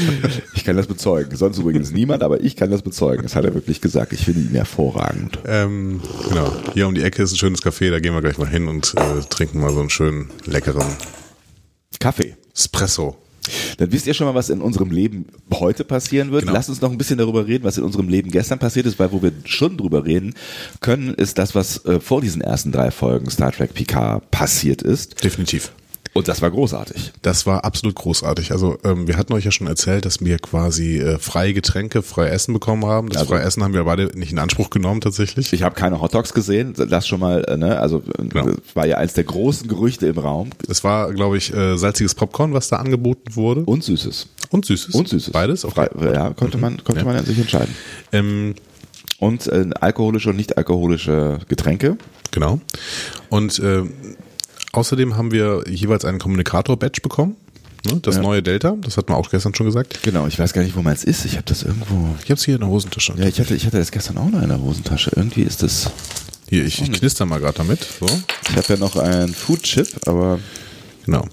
Ich 0.53 0.65
kann 0.65 0.77
das 0.77 0.87
bezeugen. 0.87 1.35
Sonst 1.35 1.57
übrigens 1.57 1.91
niemand, 1.91 2.21
aber 2.23 2.41
ich 2.41 2.55
kann 2.55 2.69
das 2.69 2.81
bezeugen. 2.81 3.23
Das 3.23 3.35
hat 3.35 3.45
er 3.45 3.53
wirklich 3.53 3.81
gesagt. 3.81 4.13
Ich 4.13 4.25
finde 4.25 4.41
ihn 4.41 4.51
hervorragend. 4.51 5.39
ähm, 5.45 6.01
genau. 6.29 6.53
Hier 6.73 6.87
um 6.87 6.93
die 6.93 7.01
Ecke 7.01 7.23
ist 7.23 7.31
ein 7.31 7.37
schönes 7.37 7.63
Café, 7.63 7.89
da 7.89 7.99
gehen 7.99 8.13
wir 8.13 8.21
gleich 8.21 8.37
mal 8.37 8.47
hin 8.47 8.67
und 8.67 8.93
äh, 8.95 9.21
trinken 9.29 9.59
mal 9.59 9.73
so 9.73 9.79
einen 9.79 9.89
schönen, 9.89 10.29
leckeren 10.45 10.85
Kaffee. 11.99 12.35
Espresso. 12.53 13.17
Dann 13.77 13.91
wisst 13.91 14.07
ihr 14.07 14.13
schon 14.13 14.27
mal, 14.27 14.35
was 14.35 14.49
in 14.49 14.61
unserem 14.61 14.91
Leben 14.91 15.25
heute 15.53 15.83
passieren 15.83 16.31
wird. 16.31 16.43
Genau. 16.43 16.53
Lasst 16.53 16.69
uns 16.69 16.81
noch 16.81 16.91
ein 16.91 16.97
bisschen 16.97 17.17
darüber 17.17 17.47
reden, 17.47 17.63
was 17.63 17.77
in 17.77 17.83
unserem 17.83 18.09
Leben 18.09 18.31
gestern 18.31 18.59
passiert 18.59 18.85
ist, 18.85 18.99
weil 18.99 19.11
wo 19.11 19.21
wir 19.21 19.31
schon 19.45 19.77
drüber 19.77 20.05
reden 20.05 20.35
können, 20.79 21.13
ist 21.13 21.37
das, 21.37 21.55
was 21.55 21.83
äh, 21.85 21.99
vor 21.99 22.21
diesen 22.21 22.41
ersten 22.41 22.71
drei 22.71 22.91
Folgen 22.91 23.29
Star 23.29 23.51
Trek 23.51 23.73
Picard 23.73 24.29
passiert 24.31 24.81
ist. 24.81 25.23
Definitiv. 25.23 25.71
Und 26.13 26.27
das 26.27 26.41
war 26.41 26.51
großartig. 26.51 27.13
Das 27.21 27.45
war 27.45 27.63
absolut 27.63 27.95
großartig. 27.95 28.51
Also 28.51 28.77
ähm, 28.83 29.07
wir 29.07 29.15
hatten 29.17 29.31
euch 29.31 29.45
ja 29.45 29.51
schon 29.51 29.67
erzählt, 29.67 30.03
dass 30.05 30.19
wir 30.19 30.39
quasi 30.39 30.97
äh, 30.99 31.17
freie 31.19 31.53
Getränke, 31.53 32.01
freie 32.01 32.29
Essen 32.31 32.53
bekommen 32.53 32.85
haben. 32.85 33.07
Das 33.09 33.21
Also- 33.21 33.33
freie 33.33 33.43
Essen 33.43 33.63
haben 33.63 33.73
wir 33.73 33.85
beide 33.85 34.07
nicht 34.19 34.31
in 34.33 34.39
Anspruch 34.39 34.69
genommen 34.69 34.99
tatsächlich. 34.99 35.53
Ich 35.53 35.63
habe 35.63 35.73
keine 35.73 36.01
Hot 36.01 36.13
Dogs 36.13 36.33
gesehen, 36.33 36.73
das 36.75 37.07
schon 37.07 37.21
mal, 37.21 37.45
äh, 37.45 37.55
ne? 37.55 37.79
Also 37.79 37.99
äh, 38.19 38.23
Genau. 38.27 38.45
das 38.47 38.57
war 38.73 38.85
ja 38.85 38.97
eins 38.97 39.13
der 39.13 39.23
großen 39.23 39.69
Gerüchte 39.69 40.07
im 40.07 40.17
Raum. 40.17 40.49
Es 40.67 40.83
war, 40.83 41.13
glaube 41.13 41.37
ich, 41.37 41.53
äh, 41.53 41.77
salziges 41.77 42.13
Popcorn, 42.13 42.53
was 42.53 42.67
da 42.67 42.75
angeboten 42.77 43.35
wurde. 43.35 43.61
Und 43.61 43.83
Süßes. 43.83 44.27
Und 44.49 44.65
süßes. 44.65 44.93
Und 44.93 45.07
Süßes. 45.07 45.31
Beides? 45.31 45.63
Okay. 45.63 45.87
Frei, 45.97 46.13
ja, 46.13 46.31
konnte 46.31 46.57
man, 46.57 46.83
konnte 46.83 47.05
man 47.05 47.23
sich 47.25 47.37
entscheiden. 47.39 47.73
Ähm, 48.11 48.55
Und 49.19 49.47
äh, 49.47 49.67
alkoholische 49.79 50.31
und 50.31 50.35
nicht 50.35 50.57
alkoholische 50.57 51.39
Getränke. 51.47 51.95
genau. 52.31 52.59
Und 53.29 53.59
äh, 53.59 53.83
außerdem 54.73 55.15
haben 55.17 55.31
wir 55.31 55.63
jeweils 55.67 56.05
einen 56.05 56.19
Kommunikator-Badge 56.19 57.01
bekommen. 57.01 57.35
Ne? 57.85 57.99
Das 58.01 58.15
Ja. 58.17 58.21
neue 58.21 58.43
Delta, 58.43 58.75
das 58.81 58.97
hatten 58.97 59.09
wir 59.09 59.17
auch 59.17 59.29
gestern 59.31 59.55
schon 59.55 59.65
gesagt. 59.65 60.03
Genau, 60.03 60.27
ich 60.27 60.37
weiß 60.37 60.53
gar 60.53 60.61
nicht, 60.61 60.75
wo 60.75 60.81
meins 60.81 61.03
ist. 61.03 61.25
Ich 61.25 61.33
habe 61.33 61.43
das 61.45 61.63
irgendwo. 61.63 62.09
Ich 62.23 62.25
habe 62.29 62.35
es 62.35 62.45
hier 62.45 62.55
in 62.55 62.61
der 62.61 62.69
Hosentasche. 62.69 63.13
Ja, 63.17 63.25
ich 63.25 63.39
hatte, 63.39 63.55
ich 63.55 63.65
hatte 63.65 63.77
das 63.79 63.91
gestern 63.91 64.17
auch 64.17 64.29
noch 64.29 64.41
in 64.41 64.49
der 64.49 64.61
Hosentasche. 64.61 65.11
Irgendwie 65.15 65.41
ist 65.41 65.63
das. 65.63 65.89
Hier, 66.47 66.63
ich, 66.65 66.81
ich 66.81 66.91
knister 66.91 67.25
mal 67.25 67.39
gerade 67.39 67.57
damit. 67.57 67.79
So. 67.99 68.05
Ich 68.49 68.55
habe 68.57 68.65
ja 68.73 68.77
noch 68.77 68.97
einen 68.97 69.33
Food 69.33 69.63
Chip, 69.63 69.87
aber 70.05 70.39
Genau. 71.05 71.25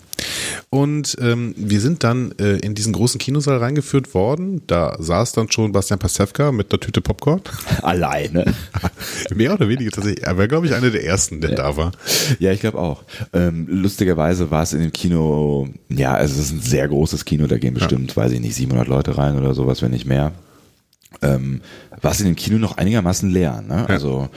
Und 0.70 1.16
ähm, 1.20 1.54
wir 1.56 1.80
sind 1.80 2.04
dann 2.04 2.32
äh, 2.38 2.56
in 2.58 2.74
diesen 2.74 2.92
großen 2.92 3.18
Kinosaal 3.18 3.58
reingeführt 3.58 4.14
worden. 4.14 4.62
Da 4.66 4.96
saß 4.98 5.32
dann 5.32 5.50
schon 5.50 5.72
Bastian 5.72 5.98
Pastewka 5.98 6.52
mit 6.52 6.72
einer 6.72 6.80
Tüte 6.80 7.00
Popcorn. 7.00 7.40
alleine. 7.82 8.54
Mehr 9.34 9.54
oder 9.54 9.68
weniger 9.68 9.90
tatsächlich. 9.90 10.24
Er 10.24 10.36
war, 10.36 10.48
glaube 10.48 10.66
ich, 10.66 10.74
einer 10.74 10.90
der 10.90 11.04
ersten, 11.04 11.40
der 11.40 11.54
da 11.54 11.76
war. 11.76 11.92
Ja, 12.38 12.52
ich 12.52 12.60
glaube 12.60 12.78
auch. 12.78 13.04
Ähm, 13.32 13.66
lustigerweise 13.68 14.50
war 14.50 14.62
es 14.62 14.72
in 14.72 14.80
dem 14.80 14.92
Kino, 14.92 15.68
ja, 15.88 16.14
also 16.14 16.34
es 16.34 16.46
ist 16.46 16.52
ein 16.52 16.60
sehr 16.60 16.88
großes 16.88 17.24
Kino, 17.24 17.46
da 17.46 17.58
gehen 17.58 17.74
bestimmt, 17.74 18.16
weiß 18.16 18.32
ich 18.32 18.40
nicht, 18.40 18.54
700 18.54 18.88
Leute 18.88 19.16
rein 19.16 19.38
oder 19.38 19.54
sowas, 19.54 19.82
wenn 19.82 19.92
nicht 19.92 20.06
mehr. 20.06 20.32
Ähm, 21.22 21.62
war 22.02 22.12
es 22.12 22.20
in 22.20 22.26
dem 22.26 22.36
Kino 22.36 22.58
noch 22.58 22.76
einigermaßen 22.76 23.28
leer. 23.30 23.62
Ne? 23.66 23.88
Also 23.88 24.28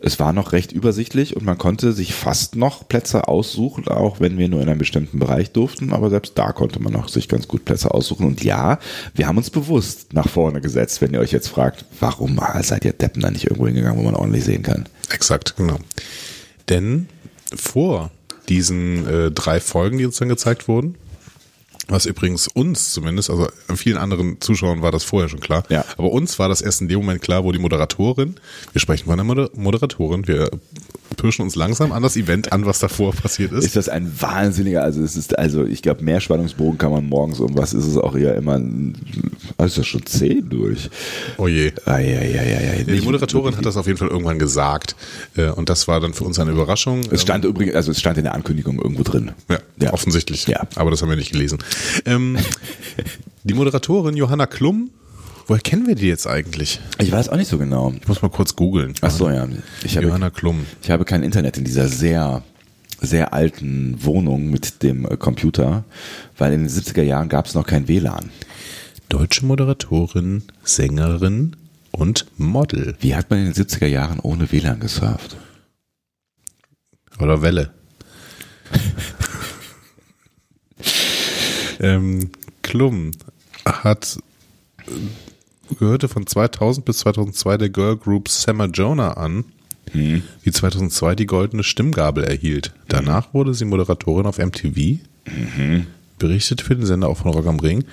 es 0.00 0.18
war 0.18 0.32
noch 0.32 0.52
recht 0.52 0.72
übersichtlich 0.72 1.36
und 1.36 1.44
man 1.44 1.56
konnte 1.56 1.92
sich 1.92 2.14
fast 2.14 2.56
noch 2.56 2.86
Plätze 2.86 3.28
aussuchen, 3.28 3.88
auch 3.88 4.20
wenn 4.20 4.36
wir 4.36 4.48
nur 4.48 4.60
in 4.60 4.68
einem 4.68 4.78
bestimmten 4.78 5.18
Bereich 5.18 5.52
durften, 5.52 5.92
aber 5.92 6.10
selbst 6.10 6.36
da 6.36 6.52
konnte 6.52 6.80
man 6.80 6.92
noch 6.92 7.08
sich 7.08 7.28
ganz 7.28 7.48
gut 7.48 7.64
Plätze 7.64 7.92
aussuchen. 7.92 8.26
Und 8.26 8.44
ja, 8.44 8.78
wir 9.14 9.26
haben 9.26 9.38
uns 9.38 9.50
bewusst 9.50 10.12
nach 10.12 10.28
vorne 10.28 10.60
gesetzt, 10.60 11.00
wenn 11.00 11.14
ihr 11.14 11.20
euch 11.20 11.32
jetzt 11.32 11.48
fragt, 11.48 11.84
warum 12.00 12.40
seid 12.60 12.84
ihr 12.84 12.92
Deppen 12.92 13.22
da 13.22 13.30
nicht 13.30 13.44
irgendwo 13.44 13.66
hingegangen, 13.66 13.98
wo 13.98 14.04
man 14.04 14.16
ordentlich 14.16 14.44
sehen 14.44 14.62
kann? 14.62 14.88
Exakt, 15.10 15.56
genau. 15.56 15.78
Denn 16.68 17.08
vor 17.54 18.10
diesen 18.48 19.06
äh, 19.06 19.30
drei 19.30 19.60
Folgen, 19.60 19.98
die 19.98 20.06
uns 20.06 20.18
dann 20.18 20.28
gezeigt 20.28 20.68
wurden, 20.68 20.96
was 21.88 22.06
übrigens 22.06 22.48
uns 22.48 22.90
zumindest, 22.92 23.30
also 23.30 23.48
vielen 23.76 23.96
anderen 23.98 24.40
Zuschauern 24.40 24.82
war 24.82 24.90
das 24.92 25.04
vorher 25.04 25.28
schon 25.28 25.40
klar, 25.40 25.62
Ja. 25.68 25.84
aber 25.96 26.10
uns 26.12 26.38
war 26.38 26.48
das 26.48 26.60
erst 26.60 26.80
in 26.80 26.88
dem 26.88 26.98
Moment 26.98 27.22
klar, 27.22 27.44
wo 27.44 27.52
die 27.52 27.58
Moderatorin, 27.58 28.34
wir 28.72 28.80
sprechen 28.80 29.06
von 29.06 29.16
der 29.16 29.24
Moder 29.24 29.50
Moderatorin, 29.54 30.26
wir 30.26 30.50
pirschen 31.16 31.42
uns 31.42 31.54
langsam 31.54 31.92
an 31.92 32.02
das 32.02 32.16
Event 32.16 32.52
an, 32.52 32.66
was 32.66 32.80
davor 32.80 33.12
passiert 33.12 33.52
ist. 33.52 33.64
ist 33.64 33.76
das 33.76 33.88
ein 33.88 34.10
wahnsinniger, 34.20 34.82
also 34.82 35.00
es 35.02 35.16
ist, 35.16 35.38
also 35.38 35.64
ich 35.64 35.80
glaube, 35.82 36.02
mehr 36.04 36.20
Spannungsbogen 36.20 36.76
kann 36.78 36.90
man 36.90 37.08
morgens 37.08 37.38
um 37.40 37.56
was 37.56 37.72
ist 37.72 37.86
es 37.86 37.96
auch 37.96 38.16
eher 38.16 38.34
immer, 38.34 38.54
also 39.56 39.66
ist 39.66 39.78
das 39.78 39.86
schon 39.86 40.04
zehn 40.04 40.48
durch. 40.48 40.90
Oh 41.38 41.46
je. 41.46 41.72
Eieieiei. 41.84 42.84
Die 42.88 43.00
Moderatorin 43.00 43.56
hat 43.56 43.64
das 43.64 43.76
auf 43.76 43.86
jeden 43.86 43.98
Fall 43.98 44.08
irgendwann 44.08 44.38
gesagt 44.38 44.96
äh, 45.36 45.48
und 45.50 45.68
das 45.68 45.86
war 45.88 46.00
dann 46.00 46.12
für 46.12 46.24
uns 46.24 46.38
eine 46.38 46.50
Überraschung. 46.50 47.02
Es 47.10 47.22
stand 47.22 47.44
übrigens, 47.44 47.74
also 47.76 47.92
es 47.92 48.00
stand 48.00 48.18
in 48.18 48.24
der 48.24 48.34
Ankündigung 48.34 48.78
irgendwo 48.80 49.02
drin. 49.04 49.32
Ja, 49.48 49.58
Ja. 49.80 49.92
offensichtlich. 49.92 50.46
Ja. 50.48 50.66
Aber 50.74 50.90
das 50.90 51.02
haben 51.02 51.08
wir 51.08 51.16
nicht 51.16 51.32
gelesen. 51.32 51.58
Ähm, 52.04 52.38
die 53.44 53.54
Moderatorin 53.54 54.16
Johanna 54.16 54.46
Klum, 54.46 54.90
woher 55.46 55.60
kennen 55.60 55.86
wir 55.86 55.94
die 55.94 56.08
jetzt 56.08 56.26
eigentlich? 56.26 56.80
Ich 56.98 57.12
weiß 57.12 57.28
auch 57.28 57.36
nicht 57.36 57.48
so 57.48 57.58
genau. 57.58 57.92
Ich 58.00 58.08
muss 58.08 58.22
mal 58.22 58.28
kurz 58.28 58.56
googeln. 58.56 58.94
Ach 59.00 59.10
so, 59.10 59.30
ja. 59.30 59.46
Ich 59.84 59.96
habe, 59.96 60.06
Johanna 60.06 60.30
Klum. 60.30 60.66
ich 60.82 60.90
habe 60.90 61.04
kein 61.04 61.22
Internet 61.22 61.56
in 61.58 61.64
dieser 61.64 61.88
sehr, 61.88 62.42
sehr 63.00 63.32
alten 63.32 64.02
Wohnung 64.04 64.50
mit 64.50 64.82
dem 64.82 65.04
äh, 65.04 65.16
Computer, 65.16 65.84
weil 66.38 66.52
in 66.52 66.62
den 66.62 66.70
70er 66.70 67.02
Jahren 67.02 67.28
gab 67.28 67.46
es 67.46 67.54
noch 67.54 67.66
kein 67.66 67.88
WLAN. 67.88 68.30
Deutsche 69.08 69.46
Moderatorin, 69.46 70.42
Sängerin 70.64 71.54
und 71.92 72.26
Model. 72.36 72.96
Wie 73.00 73.14
hat 73.14 73.30
man 73.30 73.38
in 73.40 73.52
den 73.52 73.54
70er 73.54 73.86
Jahren 73.86 74.18
ohne 74.20 74.50
WLAN 74.50 74.80
gesurft? 74.80 75.36
Oder 77.20 77.40
Welle. 77.42 77.70
Ähm, 81.80 82.30
Klum 82.62 83.12
hat 83.64 84.18
äh, 84.86 85.74
gehörte 85.78 86.08
von 86.08 86.26
2000 86.26 86.84
bis 86.84 86.98
2002 86.98 87.56
der 87.58 87.68
Girl 87.70 87.96
Group 87.96 88.28
Summer 88.28 88.66
Jonah 88.66 89.12
an 89.14 89.44
die 89.94 90.50
2002 90.50 91.14
die 91.14 91.26
goldene 91.26 91.62
Stimmgabel 91.62 92.24
erhielt. 92.24 92.72
Danach 92.88 93.32
wurde 93.32 93.54
sie 93.54 93.64
Moderatorin 93.64 94.26
auf 94.26 94.38
MTV, 94.38 94.98
berichtet 96.18 96.60
für 96.60 96.74
den 96.74 96.84
Sender 96.84 97.08
auch 97.08 97.18
von 97.18 97.30
Rock 97.30 97.46
am 97.46 97.60
Ring. 97.60 97.84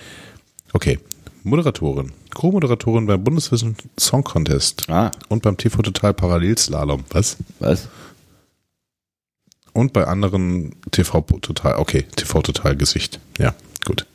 Okay, 0.74 0.98
Moderatorin, 1.44 2.12
Co-Moderatorin 2.34 3.06
beim 3.06 3.24
Bundeswissen 3.24 3.76
Song 3.98 4.24
Contest 4.24 4.90
Ah. 4.90 5.12
und 5.30 5.44
beim 5.44 5.56
TV 5.56 5.84
Total 5.84 6.16
Parallelslalom. 6.16 7.04
Was? 7.12 7.38
Was? 7.60 7.88
Und 9.72 9.94
bei 9.94 10.06
anderen 10.06 10.76
TV 10.92 11.22
Total, 11.42 11.76
okay, 11.78 12.06
TV 12.16 12.42
Total 12.42 12.76
Gesicht. 12.76 13.20
Ja, 13.38 13.54
gut. 13.86 14.06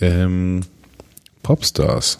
Ähm, 0.00 0.62
Popstars. 1.42 2.18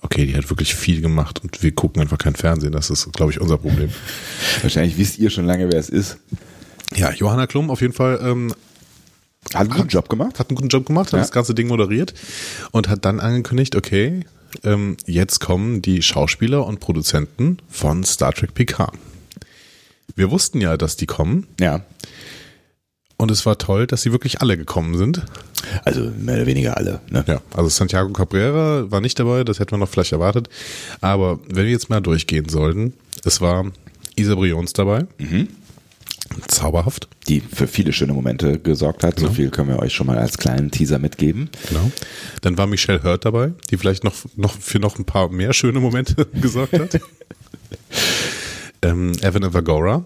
Okay, 0.00 0.26
die 0.26 0.36
hat 0.36 0.50
wirklich 0.50 0.74
viel 0.74 1.00
gemacht 1.00 1.42
und 1.42 1.62
wir 1.62 1.72
gucken 1.72 2.02
einfach 2.02 2.18
kein 2.18 2.34
Fernsehen. 2.34 2.72
Das 2.72 2.90
ist, 2.90 3.10
glaube 3.12 3.32
ich, 3.32 3.40
unser 3.40 3.56
Problem. 3.58 3.90
Wahrscheinlich 4.62 4.98
wisst 4.98 5.18
ihr 5.18 5.30
schon 5.30 5.46
lange, 5.46 5.70
wer 5.72 5.78
es 5.78 5.88
ist. 5.88 6.18
Ja, 6.94 7.10
Johanna 7.12 7.46
Klum 7.46 7.70
auf 7.70 7.80
jeden 7.80 7.94
Fall 7.94 8.20
ähm, 8.22 8.52
Hat 9.54 9.62
einen 9.62 9.70
guten 9.70 9.88
Job 9.88 10.08
gemacht. 10.10 10.38
hat 10.38 10.50
einen 10.50 10.56
guten 10.56 10.68
Job 10.68 10.84
gemacht, 10.86 11.06
hat 11.06 11.12
Ja. 11.14 11.18
das 11.20 11.32
ganze 11.32 11.54
Ding 11.54 11.68
moderiert 11.68 12.12
und 12.70 12.88
hat 12.88 13.04
dann 13.06 13.18
angekündigt, 13.18 13.76
okay, 13.76 14.26
ähm, 14.62 14.96
jetzt 15.06 15.40
kommen 15.40 15.80
die 15.80 16.02
Schauspieler 16.02 16.66
und 16.66 16.80
Produzenten 16.80 17.58
von 17.70 18.04
Star 18.04 18.32
Trek 18.34 18.52
PK. 18.54 18.92
Wir 20.14 20.30
wussten 20.30 20.60
ja, 20.60 20.76
dass 20.76 20.96
die 20.96 21.06
kommen 21.06 21.46
Ja. 21.58 21.80
Und 23.16 23.30
es 23.30 23.46
war 23.46 23.58
toll, 23.58 23.86
dass 23.86 24.02
sie 24.02 24.12
wirklich 24.12 24.40
alle 24.40 24.56
gekommen 24.56 24.96
sind. 24.96 25.22
Also 25.84 26.10
mehr 26.18 26.36
oder 26.36 26.46
weniger 26.46 26.76
alle. 26.76 27.00
Ne? 27.10 27.24
Ja, 27.26 27.40
also 27.54 27.68
Santiago 27.68 28.12
Cabrera 28.12 28.90
war 28.90 29.00
nicht 29.00 29.18
dabei, 29.18 29.44
das 29.44 29.60
hätten 29.60 29.72
wir 29.72 29.78
noch 29.78 29.88
vielleicht 29.88 30.12
erwartet. 30.12 30.48
Aber 31.00 31.38
wenn 31.48 31.64
wir 31.64 31.72
jetzt 31.72 31.90
mal 31.90 32.00
durchgehen 32.00 32.48
sollten, 32.48 32.92
es 33.24 33.40
war 33.40 33.66
Isa 34.16 34.34
Brions 34.34 34.72
dabei. 34.72 35.06
Zauberhaft. 36.48 37.08
Die 37.28 37.40
für 37.40 37.66
viele 37.66 37.92
schöne 37.92 38.12
Momente 38.12 38.58
gesorgt 38.58 39.04
hat. 39.04 39.18
So 39.18 39.28
viel 39.30 39.50
können 39.50 39.68
wir 39.68 39.78
euch 39.78 39.94
schon 39.94 40.06
mal 40.06 40.18
als 40.18 40.38
kleinen 40.38 40.70
Teaser 40.70 40.98
mitgeben. 40.98 41.50
Genau. 41.68 41.90
Dann 42.42 42.58
war 42.58 42.66
Michelle 42.66 43.02
Hurt 43.02 43.24
dabei, 43.24 43.52
die 43.70 43.76
vielleicht 43.76 44.04
noch, 44.04 44.14
noch 44.36 44.52
für 44.52 44.78
noch 44.78 44.98
ein 44.98 45.04
paar 45.04 45.28
mehr 45.28 45.52
schöne 45.52 45.80
Momente 45.80 46.26
gesorgt 46.40 46.78
hat. 46.78 47.00
ähm, 48.82 49.12
Evan 49.20 49.42
Evagora, 49.42 50.04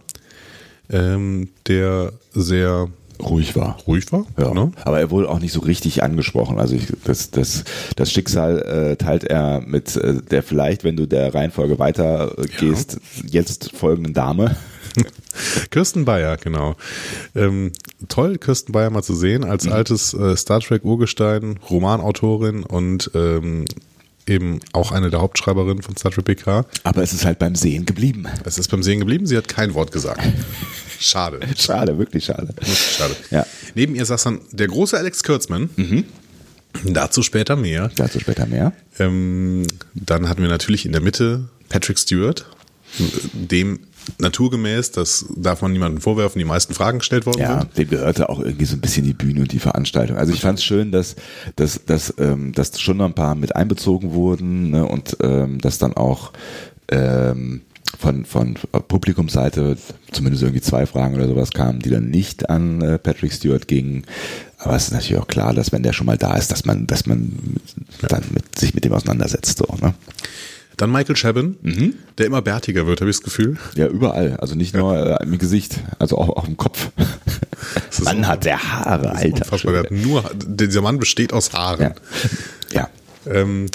ähm, 0.90 1.48
der 1.66 2.12
sehr 2.32 2.88
Ruhig 3.20 3.56
war. 3.56 3.78
ruhig 3.86 4.12
war. 4.12 4.26
Ja. 4.38 4.54
ne? 4.54 4.70
Aber 4.84 5.00
er 5.00 5.10
wurde 5.10 5.28
auch 5.28 5.40
nicht 5.40 5.52
so 5.52 5.60
richtig 5.60 6.02
angesprochen. 6.02 6.58
Also 6.58 6.76
ich, 6.76 6.86
das, 7.04 7.30
das, 7.30 7.64
das 7.96 8.12
Schicksal 8.12 8.62
äh, 8.62 8.96
teilt 8.96 9.24
er 9.24 9.60
mit 9.60 9.96
äh, 9.96 10.22
der 10.22 10.42
vielleicht, 10.42 10.84
wenn 10.84 10.96
du 10.96 11.06
der 11.06 11.34
Reihenfolge 11.34 11.78
weiter 11.78 12.38
äh, 12.38 12.46
gehst, 12.46 13.00
jetzt 13.26 13.76
folgenden 13.76 14.14
Dame. 14.14 14.56
Kirsten 15.70 16.04
Bayer, 16.04 16.36
genau. 16.36 16.76
Ähm, 17.34 17.72
toll, 18.08 18.38
Kirsten 18.38 18.72
Bayer 18.72 18.90
mal 18.90 19.02
zu 19.02 19.14
sehen, 19.14 19.44
als 19.44 19.68
altes 19.68 20.14
äh, 20.14 20.36
Star 20.36 20.60
Trek 20.60 20.84
Urgestein, 20.84 21.58
Romanautorin 21.70 22.62
und 22.62 23.10
ähm, 23.14 23.64
eben 24.28 24.60
auch 24.72 24.92
eine 24.92 25.10
der 25.10 25.20
Hauptschreiberinnen 25.20 25.82
von 25.82 25.96
Star 25.96 26.12
Trek 26.12 26.24
PK. 26.24 26.66
Aber 26.84 27.02
es 27.02 27.12
ist 27.12 27.24
halt 27.24 27.38
beim 27.38 27.54
Sehen 27.54 27.86
geblieben. 27.86 28.26
Es 28.44 28.58
ist 28.58 28.70
beim 28.70 28.82
Sehen 28.82 29.00
geblieben, 29.00 29.26
sie 29.26 29.36
hat 29.36 29.48
kein 29.48 29.74
Wort 29.74 29.92
gesagt. 29.92 30.20
Schade. 31.00 31.40
Schade, 31.56 31.96
wirklich 31.96 32.24
schade. 32.24 32.52
Schade. 32.64 33.14
Ja. 33.30 33.46
Neben 33.76 33.94
ihr 33.94 34.04
saß 34.04 34.24
dann 34.24 34.40
der 34.50 34.66
große 34.66 34.98
Alex 34.98 35.22
Kurtzman. 35.22 35.70
Dazu 36.84 37.22
später 37.22 37.54
mehr. 37.54 37.90
Dazu 37.94 38.18
später 38.18 38.46
mehr. 38.46 38.72
Ähm, 38.98 39.64
dann 39.94 40.28
hatten 40.28 40.42
wir 40.42 40.48
natürlich 40.48 40.86
in 40.86 40.92
der 40.92 41.00
Mitte 41.00 41.48
Patrick 41.68 42.00
Stewart, 42.00 42.46
dem 43.32 43.78
naturgemäß, 44.18 44.92
das 44.92 45.26
darf 45.36 45.62
man 45.62 45.72
niemandem 45.72 46.00
vorwerfen, 46.00 46.38
die 46.38 46.44
meisten 46.44 46.74
Fragen 46.74 46.98
gestellt 46.98 47.26
worden 47.26 47.40
Ja, 47.40 47.60
sind. 47.60 47.78
dem 47.78 47.88
gehörte 47.90 48.28
auch 48.28 48.40
irgendwie 48.40 48.64
so 48.64 48.76
ein 48.76 48.80
bisschen 48.80 49.04
die 49.04 49.14
Bühne 49.14 49.40
und 49.40 49.52
die 49.52 49.58
Veranstaltung. 49.58 50.16
Also 50.16 50.32
ich 50.32 50.40
fand 50.40 50.58
es 50.58 50.64
schön, 50.64 50.92
dass, 50.92 51.16
dass, 51.56 51.84
dass, 51.84 52.14
ähm, 52.18 52.52
dass 52.52 52.80
schon 52.80 52.96
noch 52.98 53.06
ein 53.06 53.14
paar 53.14 53.34
mit 53.34 53.56
einbezogen 53.56 54.12
wurden 54.12 54.70
ne, 54.70 54.86
und 54.86 55.16
ähm, 55.22 55.60
dass 55.60 55.78
dann 55.78 55.94
auch 55.94 56.32
ähm, 56.90 57.62
von, 57.98 58.24
von 58.24 58.54
Publikumsseite 58.88 59.76
zumindest 60.12 60.42
irgendwie 60.42 60.60
zwei 60.60 60.86
Fragen 60.86 61.14
oder 61.14 61.26
sowas 61.26 61.50
kamen, 61.50 61.80
die 61.80 61.90
dann 61.90 62.10
nicht 62.10 62.50
an 62.50 62.82
äh, 62.82 62.98
Patrick 62.98 63.32
Stewart 63.32 63.66
gingen. 63.66 64.04
Aber 64.58 64.76
es 64.76 64.84
ist 64.84 64.92
natürlich 64.92 65.20
auch 65.22 65.26
klar, 65.28 65.54
dass 65.54 65.72
wenn 65.72 65.82
der 65.82 65.92
schon 65.92 66.06
mal 66.06 66.18
da 66.18 66.36
ist, 66.36 66.50
dass 66.50 66.64
man, 66.64 66.86
dass 66.86 67.06
man 67.06 67.32
dann 68.08 68.24
mit, 68.30 68.58
sich 68.58 68.74
mit 68.74 68.84
dem 68.84 68.92
auseinandersetzt. 68.92 69.58
So, 69.58 69.66
ne? 69.80 69.94
Dann 70.78 70.90
Michael 70.92 71.16
Chabin, 71.16 71.56
der 72.16 72.26
immer 72.26 72.40
bärtiger 72.40 72.86
wird, 72.86 73.00
habe 73.00 73.10
ich 73.10 73.16
das 73.18 73.24
Gefühl. 73.24 73.56
Ja, 73.74 73.88
überall. 73.88 74.36
Also 74.36 74.54
nicht 74.54 74.74
nur 74.74 75.20
äh, 75.20 75.24
im 75.24 75.36
Gesicht, 75.38 75.80
also 75.98 76.16
auch, 76.16 76.28
auch 76.30 76.46
im 76.48 76.56
Kopf. 76.56 76.90
Mann 78.02 78.26
hat 78.26 78.44
der 78.44 78.62
Haare, 78.62 79.10
Alter. 79.10 79.38
Unfassbar. 79.42 79.72
Der 79.72 79.82
hat 79.82 79.90
nur, 79.90 80.24
dieser 80.46 80.80
Mann 80.80 80.98
besteht 80.98 81.32
aus 81.32 81.52
Haaren. 81.52 81.94
Ja. 82.72 82.88
ja. 83.26 83.32
Ähm, 83.32 83.66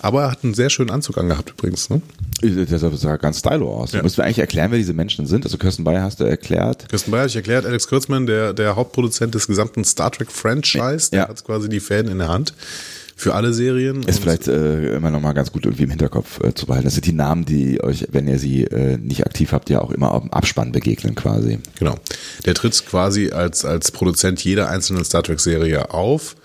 aber 0.00 0.22
er 0.22 0.30
hat 0.30 0.44
einen 0.44 0.54
sehr 0.54 0.70
schönen 0.70 0.90
Anzug 0.90 1.18
angehabt 1.18 1.50
übrigens. 1.50 1.90
Ne? 1.90 2.00
Der 2.42 2.78
sah 2.78 3.16
ganz 3.16 3.40
stylo 3.40 3.74
aus. 3.74 3.92
Ja. 3.92 4.02
Müssen 4.02 4.18
wir 4.18 4.24
eigentlich 4.24 4.38
erklären, 4.38 4.70
wer 4.70 4.78
diese 4.78 4.92
Menschen 4.92 5.26
sind? 5.26 5.44
Also 5.44 5.58
Kirsten 5.58 5.82
Bayer 5.84 6.02
hast 6.02 6.20
du 6.20 6.24
erklärt. 6.24 6.88
Kirsten 6.88 7.10
Bayer, 7.10 7.26
ich 7.26 7.34
erklärt, 7.34 7.66
Alex 7.66 7.88
Kurtzman, 7.88 8.26
der, 8.26 8.52
der 8.52 8.76
Hauptproduzent 8.76 9.34
des 9.34 9.48
gesamten 9.48 9.84
Star 9.84 10.12
Trek 10.12 10.30
Franchise, 10.30 11.10
der 11.10 11.22
Ja. 11.22 11.28
hat 11.28 11.42
quasi 11.44 11.68
die 11.68 11.80
Fäden 11.80 12.12
in 12.12 12.18
der 12.18 12.28
Hand 12.28 12.54
für 13.18 13.34
alle 13.34 13.54
Serien. 13.54 14.02
Ist 14.02 14.20
vielleicht 14.20 14.46
äh, 14.46 14.94
immer 14.94 15.10
noch 15.10 15.20
mal 15.20 15.32
ganz 15.32 15.50
gut 15.50 15.64
irgendwie 15.64 15.84
im 15.84 15.90
Hinterkopf 15.90 16.38
äh, 16.44 16.54
zu 16.54 16.66
behalten. 16.66 16.84
Das 16.84 16.94
sind 16.94 17.06
die 17.06 17.14
Namen, 17.14 17.46
die 17.46 17.82
euch, 17.82 18.06
wenn 18.12 18.28
ihr 18.28 18.38
sie 18.38 18.64
äh, 18.64 18.98
nicht 18.98 19.24
aktiv 19.24 19.52
habt, 19.52 19.70
ja 19.70 19.80
auch 19.80 19.90
immer 19.90 20.12
auf 20.12 20.22
dem 20.22 20.32
Abspann 20.34 20.70
begegnen 20.70 21.14
quasi. 21.14 21.58
Genau. 21.78 21.96
Der 22.44 22.54
tritt 22.54 22.84
quasi 22.86 23.30
als, 23.30 23.64
als 23.64 23.90
Produzent 23.90 24.44
jeder 24.44 24.68
einzelnen 24.68 25.02
Star 25.02 25.22
Trek-Serie 25.22 25.94
auf. 25.94 26.36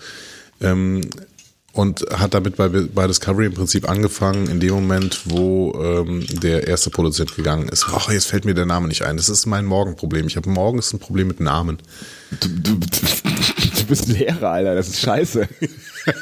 Ähm, 0.61 1.01
und 1.73 2.05
hat 2.13 2.33
damit 2.33 2.57
bei, 2.57 2.67
bei 2.67 3.07
Discovery 3.07 3.45
im 3.45 3.53
Prinzip 3.53 3.89
angefangen, 3.89 4.47
in 4.49 4.59
dem 4.59 4.73
Moment, 4.73 5.21
wo 5.25 5.73
ähm, 5.81 6.25
der 6.41 6.67
erste 6.67 6.89
Produzent 6.89 7.35
gegangen 7.35 7.69
ist. 7.69 7.85
Ach, 7.89 8.11
jetzt 8.11 8.27
fällt 8.27 8.43
mir 8.43 8.53
der 8.53 8.65
Name 8.65 8.87
nicht 8.87 9.03
ein. 9.03 9.15
Das 9.15 9.29
ist 9.29 9.45
mein 9.45 9.65
Morgenproblem. 9.65 10.27
Ich 10.27 10.35
habe 10.35 10.49
morgens 10.49 10.93
ein 10.93 10.99
Problem 10.99 11.27
mit 11.27 11.39
Namen. 11.39 11.77
Du, 12.41 12.49
du, 12.49 12.75
du 13.77 13.85
bist 13.87 14.07
Lehrer, 14.07 14.51
Alter, 14.51 14.75
das 14.75 14.89
ist 14.89 15.01
scheiße. 15.01 15.47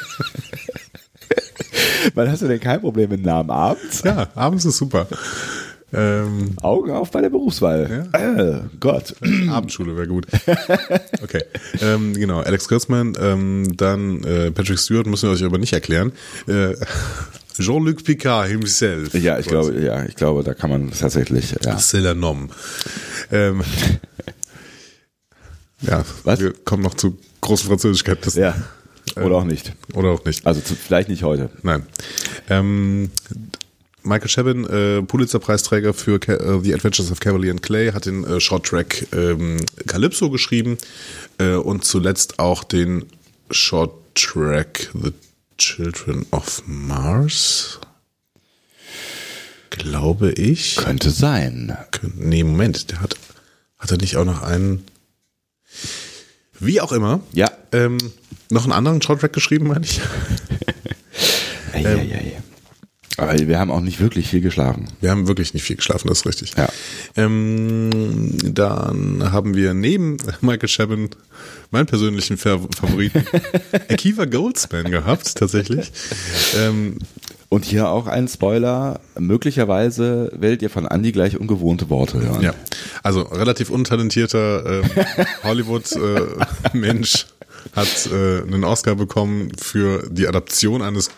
Wann 2.13 2.29
hast 2.31 2.41
du 2.41 2.47
denn 2.47 2.59
kein 2.59 2.81
Problem 2.81 3.09
mit 3.09 3.23
Namen? 3.23 3.49
Abends? 3.49 4.01
Ja, 4.03 4.29
abends 4.35 4.65
ist 4.65 4.77
super. 4.77 5.07
Ähm, 5.91 6.55
Augen 6.61 6.91
auf 6.91 7.09
bei 7.11 7.21
der 7.21 7.29
Berufswahl. 7.29 8.07
Äh, 8.13 8.77
Gott. 8.79 9.15
Abendschule 9.49 9.95
wäre 9.95 10.07
gut. 10.07 10.27
Okay, 11.21 11.43
ähm, 11.81 12.13
genau. 12.13 12.39
Alex 12.39 12.67
Kurtzman, 12.67 13.13
ähm, 13.19 13.67
dann 13.75 14.23
äh, 14.23 14.51
Patrick 14.51 14.79
Stewart 14.79 15.05
müssen 15.05 15.29
wir 15.29 15.33
euch 15.33 15.43
aber 15.43 15.57
nicht 15.57 15.73
erklären. 15.73 16.13
Äh, 16.47 16.75
Jean-Luc 17.59 18.03
Picard 18.03 18.47
himself. 18.47 19.13
Ja, 19.13 19.37
ich 19.37 19.47
glaube, 19.47 19.79
ja, 19.79 20.05
ich 20.05 20.15
glaube, 20.15 20.43
da 20.43 20.53
kann 20.53 20.69
man 20.69 20.91
tatsächlich, 20.91 21.51
ja. 21.63 21.75
C'est 21.77 21.99
la 21.99 22.13
nom. 22.13 22.49
Ähm, 23.31 23.61
ja, 25.81 26.03
Was? 26.23 26.39
wir 26.39 26.53
kommen 26.53 26.83
noch 26.83 26.95
zu 26.95 27.17
großen 27.41 27.67
Französischkenntnissen. 27.67 28.41
Ja. 28.41 28.55
Oder 29.17 29.35
auch 29.35 29.43
nicht. 29.43 29.73
Oder 29.93 30.09
auch 30.09 30.25
nicht. 30.25 30.45
Also 30.45 30.61
zu, 30.61 30.75
vielleicht 30.75 31.09
nicht 31.09 31.23
heute. 31.23 31.49
Nein. 31.63 31.85
Ähm, 32.49 33.11
Michael 34.03 34.29
Chabin, 34.29 34.65
äh, 34.65 35.01
Pulitzer-Preisträger 35.01 35.93
für 35.93 36.19
Ca 36.19 36.33
äh, 36.33 36.59
The 36.61 36.73
Adventures 36.73 37.11
of 37.11 37.19
Cavalier 37.19 37.51
and 37.51 37.61
Clay, 37.61 37.91
hat 37.91 38.05
den 38.05 38.23
äh, 38.23 38.39
Short-Track 38.39 39.07
ähm, 39.13 39.57
Calypso 39.87 40.29
geschrieben 40.29 40.77
äh, 41.37 41.53
und 41.55 41.83
zuletzt 41.83 42.39
auch 42.39 42.63
den 42.63 43.05
Short-Track 43.51 44.91
The 44.93 45.13
Children 45.57 46.25
of 46.31 46.63
Mars. 46.65 47.79
Glaube 49.69 50.31
ich. 50.31 50.77
Könnte 50.77 51.11
sein. 51.11 51.77
Nee, 52.15 52.43
Moment, 52.43 52.91
der 52.91 53.01
hat, 53.01 53.15
hat 53.77 53.91
er 53.91 53.97
nicht 53.97 54.15
auch 54.17 54.25
noch 54.25 54.41
einen. 54.41 54.85
Wie 56.59 56.81
auch 56.81 56.91
immer. 56.91 57.21
Ja. 57.33 57.49
Ähm, 57.71 57.97
noch 58.49 58.63
einen 58.63 58.73
anderen 58.73 59.01
Shorttrack 59.01 59.33
geschrieben, 59.33 59.67
meine 59.67 59.85
ich. 59.85 60.01
Ei, 61.73 61.85
ei. 61.85 62.37
Aber 63.17 63.37
wir 63.37 63.59
haben 63.59 63.69
auch 63.69 63.81
nicht 63.81 63.99
wirklich 63.99 64.27
viel 64.29 64.41
geschlafen. 64.41 64.87
Wir 65.01 65.11
haben 65.11 65.27
wirklich 65.27 65.53
nicht 65.53 65.63
viel 65.63 65.75
geschlafen, 65.75 66.07
das 66.07 66.19
ist 66.19 66.25
richtig. 66.25 66.53
Ja. 66.57 66.67
Ähm, 67.15 67.89
dann 68.43 69.31
haben 69.31 69.55
wir 69.55 69.73
neben 69.73 70.17
Michael 70.41 70.69
Chabin 70.69 71.09
meinen 71.69 71.85
persönlichen 71.85 72.37
Fa- 72.37 72.59
Favoriten 72.75 73.23
Akiva 73.89 74.25
Goldsman 74.25 74.89
gehabt, 74.89 75.35
tatsächlich. 75.35 75.91
Ähm, 76.57 76.97
Und 77.49 77.65
hier 77.65 77.89
auch 77.89 78.05
ein 78.05 78.27
Spoiler. 78.27 78.99
Möglicherweise 79.17 80.31
werdet 80.35 80.61
ihr 80.61 80.69
von 80.69 80.85
Andy 80.85 81.11
gleich 81.11 81.39
ungewohnte 81.39 81.89
Worte 81.89 82.21
hören. 82.21 82.41
ja, 82.41 82.53
also 83.01 83.21
relativ 83.21 83.71
untalentierter 83.71 84.83
ähm, 84.83 84.89
Hollywood-Mensch 85.43 87.25
hat 87.75 88.09
äh, 88.11 88.41
einen 88.43 88.63
Oscar 88.63 88.95
bekommen 88.95 89.51
für 89.57 90.07
die 90.09 90.27
Adaption 90.27 90.81
eines 90.81 91.09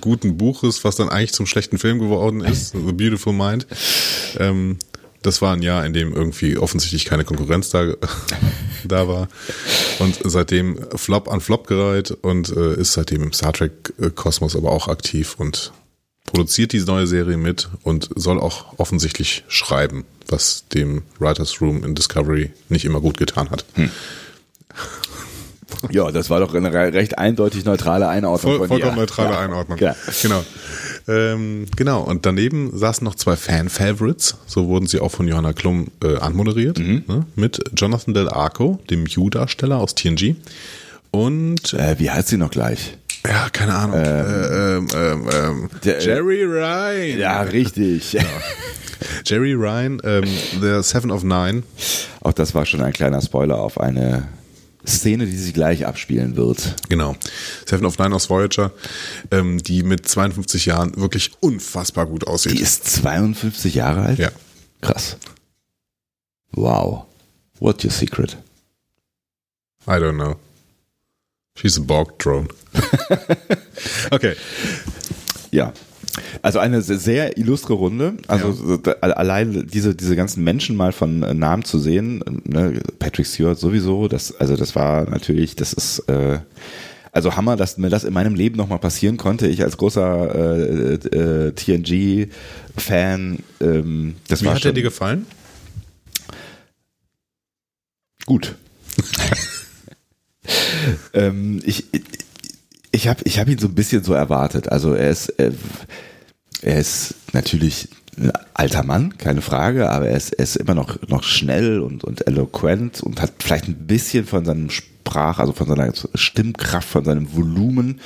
guten 0.00 0.36
Buches, 0.36 0.84
was 0.84 0.96
dann 0.96 1.08
eigentlich 1.08 1.32
zum 1.32 1.46
schlechten 1.46 1.78
Film 1.78 1.98
geworden 1.98 2.42
ist, 2.42 2.72
The 2.72 2.92
Beautiful 2.92 3.32
Mind. 3.32 3.66
Ähm, 4.38 4.78
das 5.22 5.42
war 5.42 5.54
ein 5.54 5.62
Jahr, 5.62 5.84
in 5.86 5.92
dem 5.92 6.12
irgendwie 6.12 6.56
offensichtlich 6.58 7.04
keine 7.04 7.24
Konkurrenz 7.24 7.70
da, 7.70 7.94
da 8.84 9.08
war. 9.08 9.28
Und 9.98 10.18
seitdem 10.24 10.78
Flop 10.96 11.28
an 11.28 11.40
Flop 11.40 11.66
gereiht 11.66 12.10
und 12.10 12.54
äh, 12.54 12.74
ist 12.74 12.92
seitdem 12.92 13.22
im 13.22 13.32
Star 13.32 13.52
Trek-Kosmos 13.52 14.56
aber 14.56 14.70
auch 14.70 14.88
aktiv 14.88 15.36
und 15.38 15.72
produziert 16.24 16.72
diese 16.72 16.86
neue 16.86 17.06
Serie 17.06 17.36
mit 17.36 17.68
und 17.82 18.08
soll 18.14 18.40
auch 18.40 18.78
offensichtlich 18.78 19.44
schreiben, 19.48 20.04
was 20.28 20.64
dem 20.68 21.02
Writers 21.18 21.60
Room 21.60 21.84
in 21.84 21.94
Discovery 21.94 22.50
nicht 22.68 22.84
immer 22.84 23.00
gut 23.00 23.16
getan 23.16 23.50
hat. 23.50 23.64
Hm. 23.74 23.90
Ja, 25.90 26.10
das 26.10 26.30
war 26.30 26.40
doch 26.40 26.54
eine 26.54 26.72
recht 26.72 27.18
eindeutig 27.18 27.64
neutrale 27.64 28.08
Einordnung 28.08 28.58
Voll, 28.58 28.68
Vollkommen 28.68 28.96
neutrale 28.96 29.32
ja. 29.32 29.40
Einordnung. 29.40 29.78
Ja. 29.78 29.94
Genau. 30.22 30.44
Ähm, 31.08 31.66
genau, 31.76 32.02
und 32.02 32.26
daneben 32.26 32.76
saßen 32.76 33.04
noch 33.04 33.16
zwei 33.16 33.36
Fan-Favorites, 33.36 34.36
so 34.46 34.68
wurden 34.68 34.86
sie 34.86 35.00
auch 35.00 35.10
von 35.10 35.26
Johanna 35.26 35.52
Klum 35.52 35.88
äh, 36.02 36.16
anmoderiert, 36.18 36.78
mhm. 36.78 37.02
ne, 37.08 37.26
mit 37.34 37.60
Jonathan 37.76 38.14
Del 38.14 38.28
Arco, 38.28 38.78
dem 38.88 39.06
Hugh-Darsteller 39.06 39.78
aus 39.78 39.94
TNG. 39.94 40.36
Und 41.10 41.74
äh, 41.74 41.96
wie 41.98 42.10
heißt 42.10 42.28
sie 42.28 42.36
noch 42.36 42.50
gleich? 42.50 42.96
Ja, 43.26 43.48
keine 43.50 43.74
Ahnung. 43.74 43.96
Ähm, 43.98 44.06
äh, 44.06 44.76
ähm, 44.76 44.86
ähm, 44.94 45.28
ähm 45.32 45.70
der, 45.84 45.98
äh, 45.98 46.04
Jerry 46.04 46.44
Ryan. 46.44 47.18
Ja, 47.18 47.42
richtig. 47.42 48.12
Ja. 48.12 48.22
Jerry 49.24 49.54
Ryan, 49.54 50.00
ähm, 50.04 50.24
The 50.60 50.82
Seven 50.82 51.10
of 51.10 51.22
Nine. 51.22 51.62
Auch 52.20 52.32
das 52.32 52.54
war 52.54 52.66
schon 52.66 52.80
ein 52.82 52.92
kleiner 52.92 53.20
Spoiler 53.20 53.58
auf 53.58 53.80
eine 53.80 54.28
Szene, 54.86 55.26
die 55.26 55.36
sich 55.36 55.54
gleich 55.54 55.86
abspielen 55.86 56.36
wird. 56.36 56.74
Genau. 56.88 57.16
Seven 57.66 57.86
of 57.86 57.98
Nine 57.98 58.14
aus 58.14 58.28
Voyager, 58.28 58.72
ähm, 59.30 59.62
die 59.62 59.82
mit 59.82 60.08
52 60.08 60.66
Jahren 60.66 60.96
wirklich 60.96 61.32
unfassbar 61.40 62.06
gut 62.06 62.26
aussieht. 62.26 62.52
Die 62.52 62.60
ist 62.60 62.84
52 62.84 63.74
Jahre 63.74 64.02
alt? 64.02 64.18
Ja. 64.18 64.30
Krass. 64.80 65.16
Wow. 66.52 67.06
What's 67.60 67.84
your 67.84 67.92
secret? 67.92 68.36
I 69.86 69.92
don't 69.92 70.14
know. 70.14 70.36
She's 71.56 71.76
a 71.76 71.80
Borg 71.80 72.18
drone. 72.18 72.48
okay. 74.10 74.34
Ja. 75.50 75.72
Also 76.42 76.58
eine 76.58 76.82
sehr 76.82 77.38
illustre 77.38 77.72
Runde. 77.72 78.14
Also 78.28 78.78
ja. 78.84 78.92
allein 79.00 79.66
diese, 79.66 79.94
diese 79.94 80.16
ganzen 80.16 80.44
Menschen 80.44 80.76
mal 80.76 80.92
von 80.92 81.22
äh, 81.22 81.34
Namen 81.34 81.64
zu 81.64 81.78
sehen, 81.78 82.22
ne? 82.44 82.80
Patrick 82.98 83.26
Stewart 83.26 83.58
sowieso, 83.58 84.08
das, 84.08 84.34
also 84.34 84.56
das 84.56 84.74
war 84.74 85.08
natürlich, 85.08 85.56
das 85.56 85.72
ist, 85.72 86.00
äh, 86.08 86.40
also 87.12 87.36
Hammer, 87.36 87.56
dass 87.56 87.78
mir 87.78 87.90
das 87.90 88.04
in 88.04 88.12
meinem 88.12 88.34
Leben 88.34 88.56
nochmal 88.56 88.78
passieren 88.78 89.16
konnte. 89.16 89.46
Ich 89.46 89.62
als 89.62 89.76
großer 89.76 90.34
äh, 90.34 90.94
äh, 90.94 91.52
TNG-Fan, 91.52 93.38
ähm, 93.60 94.14
das 94.28 94.42
Wie 94.42 94.46
war 94.46 94.54
hat 94.54 94.64
er 94.64 94.72
dir 94.72 94.82
gefallen? 94.82 95.26
Gut. 98.24 98.54
ähm, 101.14 101.60
ich, 101.64 101.86
ich 101.92 102.02
habe 103.00 103.22
ich 103.24 103.38
hab 103.38 103.48
ihn 103.48 103.58
so 103.58 103.68
ein 103.68 103.74
bisschen 103.74 104.04
so 104.04 104.12
erwartet. 104.12 104.70
Also 104.70 104.94
er 104.94 105.10
ist, 105.10 105.28
er, 105.30 105.52
er 106.62 106.78
ist 106.78 107.14
natürlich 107.32 107.88
ein 108.18 108.32
alter 108.54 108.82
Mann, 108.82 109.16
keine 109.16 109.40
Frage, 109.40 109.90
aber 109.90 110.08
er 110.08 110.16
ist, 110.16 110.32
er 110.32 110.44
ist 110.44 110.56
immer 110.56 110.74
noch, 110.74 110.98
noch 111.08 111.22
schnell 111.22 111.80
und, 111.80 112.04
und 112.04 112.26
eloquent 112.26 113.02
und 113.02 113.22
hat 113.22 113.32
vielleicht 113.38 113.68
ein 113.68 113.86
bisschen 113.86 114.26
von 114.26 114.44
seinem 114.44 114.68
Sprach, 114.68 115.38
also 115.38 115.52
von 115.52 115.66
seiner 115.66 115.90
Stimmkraft, 116.14 116.88
von 116.88 117.04
seinem 117.04 117.34
Volumen 117.34 118.00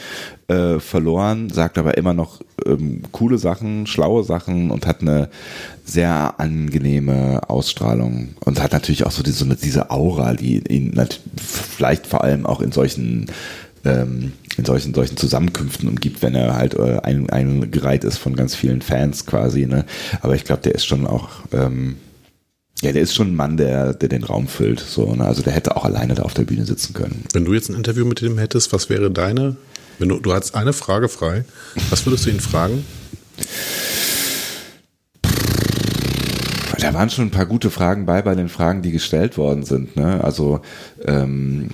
äh, 0.46 0.78
verloren, 0.78 1.50
sagt 1.50 1.76
aber 1.76 1.96
immer 1.96 2.14
noch 2.14 2.40
ähm, 2.64 3.02
coole 3.10 3.38
Sachen, 3.38 3.86
schlaue 3.88 4.22
Sachen 4.22 4.70
und 4.70 4.86
hat 4.86 5.02
eine 5.02 5.28
sehr 5.84 6.38
angenehme 6.38 7.40
Ausstrahlung 7.48 8.36
und 8.44 8.62
hat 8.62 8.72
natürlich 8.72 9.04
auch 9.04 9.10
so 9.10 9.24
diese, 9.24 9.44
diese 9.56 9.90
Aura, 9.90 10.34
die 10.34 10.58
ihn 10.72 10.94
vielleicht 11.36 12.06
vor 12.06 12.22
allem 12.22 12.46
auch 12.46 12.60
in 12.60 12.70
solchen 12.70 13.26
ähm, 13.84 14.32
in 14.56 14.64
solchen, 14.64 14.94
solchen 14.94 15.16
Zusammenkünften 15.16 15.88
umgibt, 15.88 16.22
wenn 16.22 16.34
er 16.34 16.54
halt 16.54 16.74
äh, 16.74 16.98
ein, 17.02 17.28
eingereiht 17.30 18.04
ist 18.04 18.18
von 18.18 18.36
ganz 18.36 18.54
vielen 18.54 18.82
Fans 18.82 19.26
quasi. 19.26 19.66
Ne? 19.66 19.84
Aber 20.22 20.34
ich 20.34 20.44
glaube, 20.44 20.62
der 20.62 20.74
ist 20.74 20.86
schon 20.86 21.06
auch, 21.06 21.28
ähm, 21.52 21.96
ja, 22.82 22.92
der 22.92 23.02
ist 23.02 23.14
schon 23.14 23.28
ein 23.28 23.36
Mann, 23.36 23.56
der, 23.56 23.94
der 23.94 24.08
den 24.08 24.24
Raum 24.24 24.48
füllt. 24.48 24.80
So, 24.80 25.14
ne? 25.14 25.24
Also 25.24 25.42
der 25.42 25.52
hätte 25.52 25.76
auch 25.76 25.84
alleine 25.84 26.14
da 26.14 26.22
auf 26.22 26.34
der 26.34 26.44
Bühne 26.44 26.64
sitzen 26.64 26.94
können. 26.94 27.24
Wenn 27.32 27.44
du 27.44 27.54
jetzt 27.54 27.68
ein 27.68 27.76
Interview 27.76 28.04
mit 28.04 28.20
ihm 28.22 28.38
hättest, 28.38 28.72
was 28.72 28.90
wäre 28.90 29.10
deine, 29.10 29.56
wenn 29.98 30.08
du, 30.08 30.18
du 30.20 30.32
hast 30.32 30.54
eine 30.54 30.72
Frage 30.72 31.08
frei, 31.08 31.44
was 31.90 32.04
würdest 32.06 32.26
du 32.26 32.30
ihn 32.30 32.40
fragen? 32.40 32.84
Da 36.78 36.94
waren 36.94 37.10
schon 37.10 37.26
ein 37.26 37.30
paar 37.30 37.46
gute 37.46 37.70
Fragen 37.70 38.06
bei, 38.06 38.22
bei 38.22 38.34
den 38.34 38.48
Fragen, 38.48 38.82
die 38.82 38.92
gestellt 38.92 39.38
worden 39.38 39.64
sind. 39.64 39.96
Ne? 39.96 40.22
Also 40.22 40.60
ähm, 41.04 41.70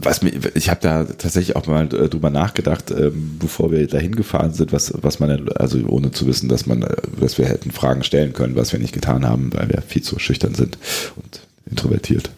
was 0.00 0.22
mir, 0.22 0.32
ich 0.54 0.70
habe 0.70 0.80
da 0.80 1.04
tatsächlich 1.04 1.56
auch 1.56 1.66
mal 1.66 1.92
äh, 1.94 2.08
drüber 2.08 2.30
nachgedacht, 2.30 2.90
ähm, 2.90 3.36
bevor 3.38 3.70
wir 3.70 3.86
dahin 3.86 4.14
gefahren 4.14 4.52
sind, 4.52 4.72
was, 4.72 4.92
was 5.02 5.20
man, 5.20 5.48
also 5.50 5.78
ohne 5.86 6.10
zu 6.10 6.26
wissen, 6.26 6.48
dass 6.48 6.66
man, 6.66 6.82
äh, 6.82 6.96
dass 7.20 7.38
wir 7.38 7.46
hätten 7.46 7.70
Fragen 7.70 8.04
stellen 8.04 8.32
können, 8.32 8.56
was 8.56 8.72
wir 8.72 8.80
nicht 8.80 8.94
getan 8.94 9.26
haben, 9.26 9.50
weil 9.52 9.68
wir 9.68 9.82
viel 9.82 10.02
zu 10.02 10.18
schüchtern 10.18 10.54
sind 10.54 10.78
und 11.16 11.40
introvertiert. 11.68 12.30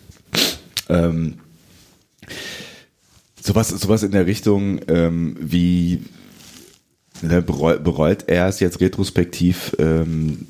Ähm, 0.89 1.35
sowas, 3.43 3.68
sowas 3.68 4.03
in 4.03 4.12
der 4.12 4.26
Richtung, 4.26 4.81
ähm, 4.89 5.37
wie 5.41 6.03
ne, 7.22 7.43
bereut, 7.43 7.85
bereut 7.85 8.24
er 8.26 8.49
es 8.49 8.61
jetzt 8.61 8.81
retrospektiv, 8.81 9.76
ähm, 9.79 10.47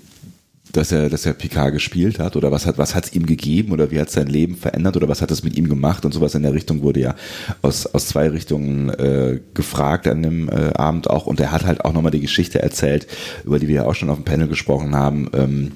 dass 0.72 0.92
er, 0.92 1.08
dass 1.08 1.26
er 1.26 1.32
Picard 1.32 1.72
gespielt 1.72 2.18
hat? 2.18 2.36
Oder 2.36 2.52
was 2.52 2.66
hat, 2.66 2.78
was 2.78 2.94
hat 2.94 3.14
ihm 3.14 3.26
gegeben? 3.26 3.72
Oder 3.72 3.90
wie 3.90 4.00
hat 4.00 4.10
sein 4.10 4.26
Leben 4.26 4.56
verändert? 4.56 4.96
Oder 4.96 5.08
was 5.08 5.22
hat 5.22 5.30
es 5.30 5.42
mit 5.42 5.56
ihm 5.56 5.68
gemacht? 5.68 6.04
Und 6.04 6.12
sowas 6.12 6.34
in 6.34 6.42
der 6.42 6.52
Richtung 6.54 6.82
wurde 6.82 7.00
ja 7.00 7.14
aus, 7.62 7.86
aus 7.86 8.08
zwei 8.08 8.28
Richtungen 8.28 8.90
äh, 8.90 9.40
gefragt 9.54 10.06
an 10.06 10.22
dem 10.22 10.48
äh, 10.48 10.72
Abend 10.74 11.10
auch. 11.10 11.26
Und 11.26 11.40
er 11.40 11.52
hat 11.52 11.64
halt 11.64 11.84
auch 11.84 11.92
nochmal 11.92 12.12
die 12.12 12.20
Geschichte 12.20 12.60
erzählt, 12.60 13.06
über 13.44 13.58
die 13.58 13.68
wir 13.68 13.76
ja 13.76 13.86
auch 13.86 13.94
schon 13.94 14.10
auf 14.10 14.18
dem 14.18 14.24
Panel 14.24 14.48
gesprochen 14.48 14.94
haben, 14.94 15.30
ähm, 15.34 15.72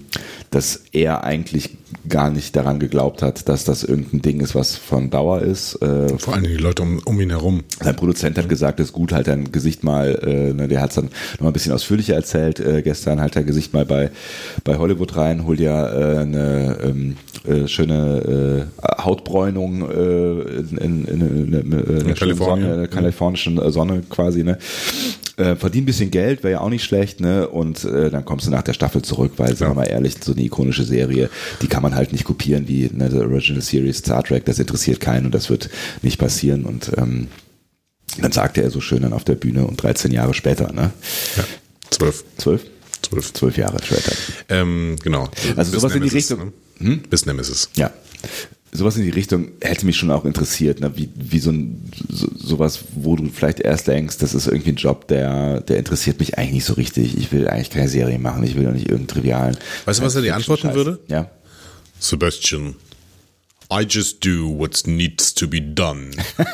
dass 0.51 0.83
er 0.93 1.25
eigentlich 1.25 1.71
gar 2.09 2.31
nicht 2.31 2.57
daran 2.57 2.79
geglaubt 2.79 3.23
hat, 3.23 3.49
dass 3.49 3.65
das 3.65 3.85
irgendein 3.85 4.23
Ding 4.23 4.41
ist, 4.41 4.55
was 4.55 4.77
von 4.77 5.11
Dauer 5.11 5.43
ist. 5.43 5.77
Äh, 5.83 6.19
Vor 6.19 6.35
allem 6.35 6.45
die 6.45 6.57
Leute 6.57 6.83
um, 6.83 7.01
um 7.05 7.21
ihn 7.21 7.31
herum. 7.31 7.63
Sein 7.81 7.97
Produzent 7.97 8.39
hat 8.39 8.49
gesagt, 8.49 8.81
es 8.81 8.87
ist 8.87 8.93
gut, 8.93 9.13
halt 9.13 9.29
dein 9.29 9.53
Gesicht 9.53 9.85
mal, 9.85 10.19
äh, 10.25 10.53
ne, 10.53 10.69
der 10.69 10.81
hat 10.81 10.91
es 10.91 10.97
dann 10.97 11.11
noch 11.39 11.47
ein 11.47 11.53
bisschen 11.53 11.73
ausführlicher 11.73 12.15
erzählt, 12.15 12.61
äh, 12.61 12.83
gestern 12.83 13.21
halt 13.21 13.37
dein 13.37 13.47
Gesicht 13.47 13.73
mal 13.73 13.85
bei, 13.85 14.11
bei 14.65 14.79
Hollywood 14.79 15.17
rein, 15.17 15.47
hol 15.47 15.57
dir 15.57 15.71
äh, 15.71 16.19
eine 16.21 16.79
ähm, 16.83 17.17
äh, 17.47 17.67
schöne 17.69 18.69
äh, 18.79 19.03
Hautbräunung 19.03 19.91
äh, 19.91 20.41
in, 20.61 20.79
in, 20.79 21.05
in, 21.07 21.53
in, 21.53 21.73
in 22.09 22.15
Kalifornien. 22.15 22.75
Sonne, 22.75 22.89
kalifornischen 22.89 23.73
Sonne 23.73 24.03
quasi, 24.09 24.45
ne? 24.45 24.59
Äh, 25.37 25.57
verdient 25.57 25.85
ein 25.85 25.87
bisschen 25.87 26.11
Geld, 26.11 26.43
wäre 26.43 26.53
ja 26.53 26.61
auch 26.61 26.69
nicht 26.69 26.85
schlecht, 26.85 27.21
ne? 27.21 27.49
Und 27.49 27.85
äh, 27.85 28.11
dann 28.11 28.25
kommst 28.25 28.47
du 28.47 28.51
nach 28.51 28.63
der 28.63 28.75
Staffel 28.75 29.01
zurück, 29.01 29.33
weil, 29.39 29.57
sagen 29.57 29.73
wir 29.73 29.77
mal 29.77 29.89
ehrlich, 29.89 30.17
so 30.23 30.33
eine 30.33 30.43
ikonische 30.43 30.85
Serie, 30.85 31.31
die 31.63 31.69
kann 31.69 31.83
man 31.83 31.95
halt 31.95 32.13
nicht 32.13 32.25
kopieren 32.25 32.69
wie 32.69 32.91
ne, 32.93 33.11
The 33.11 33.19
Original 33.19 33.63
Series 33.63 33.99
Star 33.99 34.23
Trek, 34.23 34.45
das 34.45 34.59
interessiert 34.59 35.01
keinen 35.01 35.27
und 35.27 35.35
das 35.35 35.49
wird 35.49 35.71
nicht 36.03 36.19
passieren. 36.19 36.65
Und 36.65 36.93
ähm, 36.99 37.29
dann 38.21 38.33
sagte 38.33 38.63
er 38.63 38.71
so 38.71 38.83
schön 38.83 39.03
dann 39.03 39.15
auf 39.15 39.25
der 39.25 39.37
Bühne 39.37 39.67
und 39.67 39.83
13 39.83 40.13
Jahre 40.13 40.35
später, 40.35 40.71
ne? 40.73 40.93
Ja, 41.37 41.45
zwölf. 41.89 42.25
Zwölf? 42.37 42.67
Zwölf. 43.01 43.33
Zwölf 43.33 43.57
Jahre 43.57 43.83
später. 43.83 44.13
Ähm, 44.51 44.97
genau. 45.03 45.31
Also 45.57 45.73
Bis 45.73 45.81
sowas 45.81 45.95
Nemesis, 45.95 45.95
in 45.95 46.01
die 46.03 46.17
Richtung. 46.17 46.53
Ne? 46.79 46.89
Hm? 46.89 47.03
Bis 47.09 47.27
Nemesis. 47.27 47.71
Ja 47.75 47.91
sowas 48.73 48.97
in 48.97 49.03
die 49.03 49.11
Richtung 49.11 49.53
hätte 49.61 49.85
mich 49.85 49.97
schon 49.97 50.11
auch 50.11 50.25
interessiert, 50.25 50.81
ne? 50.81 50.97
wie, 50.97 51.11
wie 51.15 51.39
so 51.39 51.51
ein 51.51 51.91
so, 52.09 52.27
sowas, 52.35 52.81
wo 52.95 53.17
du 53.17 53.29
vielleicht 53.29 53.61
erst 53.61 53.87
denkst, 53.87 54.17
das 54.19 54.35
ist 54.35 54.47
irgendwie 54.47 54.71
ein 54.71 54.77
Job, 54.77 55.07
der, 55.09 55.61
der 55.61 55.77
interessiert 55.77 56.19
mich 56.19 56.39
eigentlich 56.39 56.53
nicht 56.53 56.65
so 56.65 56.73
richtig. 56.75 57.17
Ich 57.19 57.31
will 57.33 57.47
eigentlich 57.49 57.71
keine 57.71 57.89
Serie 57.89 58.19
machen, 58.19 58.43
ich 58.45 58.57
will 58.57 58.65
doch 58.65 58.73
nicht 58.73 58.89
irgendeinen 58.89 59.09
trivialen. 59.09 59.59
Weißt 59.85 60.01
du, 60.01 60.05
was 60.05 60.15
er 60.15 60.23
dir 60.23 60.35
antworten 60.35 60.69
Scheiß. 60.69 60.75
würde? 60.75 61.01
Ja. 61.09 61.31
Sebastian, 62.01 62.75
I 63.71 63.83
just 63.89 64.25
do 64.25 64.49
what 64.59 64.87
needs 64.87 65.35
to 65.35 65.47
be 65.47 65.61
done. 65.61 66.11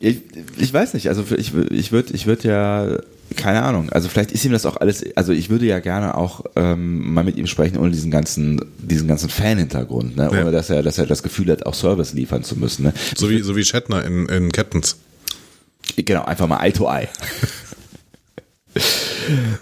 ich, 0.00 0.22
ich 0.56 0.72
weiß 0.72 0.94
nicht, 0.94 1.08
also 1.08 1.24
ich, 1.36 1.52
ich 1.54 1.92
würde 1.92 2.14
ich 2.14 2.26
würd 2.26 2.44
ja 2.44 2.98
keine 3.36 3.62
Ahnung. 3.62 3.90
Also 3.90 4.08
vielleicht 4.08 4.32
ist 4.32 4.44
ihm 4.44 4.52
das 4.52 4.64
auch 4.64 4.76
alles. 4.76 5.04
Also 5.16 5.32
ich 5.32 5.50
würde 5.50 5.66
ja 5.66 5.80
gerne 5.80 6.16
auch 6.16 6.44
ähm, 6.56 7.12
mal 7.12 7.24
mit 7.24 7.36
ihm 7.36 7.46
sprechen 7.46 7.76
ohne 7.78 7.90
diesen 7.90 8.10
ganzen, 8.10 8.60
diesen 8.78 9.08
ganzen 9.08 9.28
Fan-Hintergrund, 9.28 10.16
ne? 10.16 10.30
ohne 10.30 10.44
ja. 10.44 10.50
dass 10.50 10.70
er, 10.70 10.82
dass 10.82 10.98
er 10.98 11.06
das 11.06 11.22
Gefühl 11.22 11.50
hat, 11.50 11.66
auch 11.66 11.74
Service 11.74 12.12
liefern 12.12 12.42
zu 12.42 12.56
müssen. 12.56 12.84
Ne? 12.84 12.94
So 13.16 13.28
wie 13.28 13.42
so 13.42 13.56
wie 13.56 13.64
Shatner 13.64 14.04
in, 14.04 14.26
in 14.26 14.52
Captains. 14.52 14.96
Genau, 15.96 16.24
einfach 16.24 16.46
mal 16.46 16.64
Eye 16.64 16.72
to 16.72 16.86
Eye. 16.86 17.08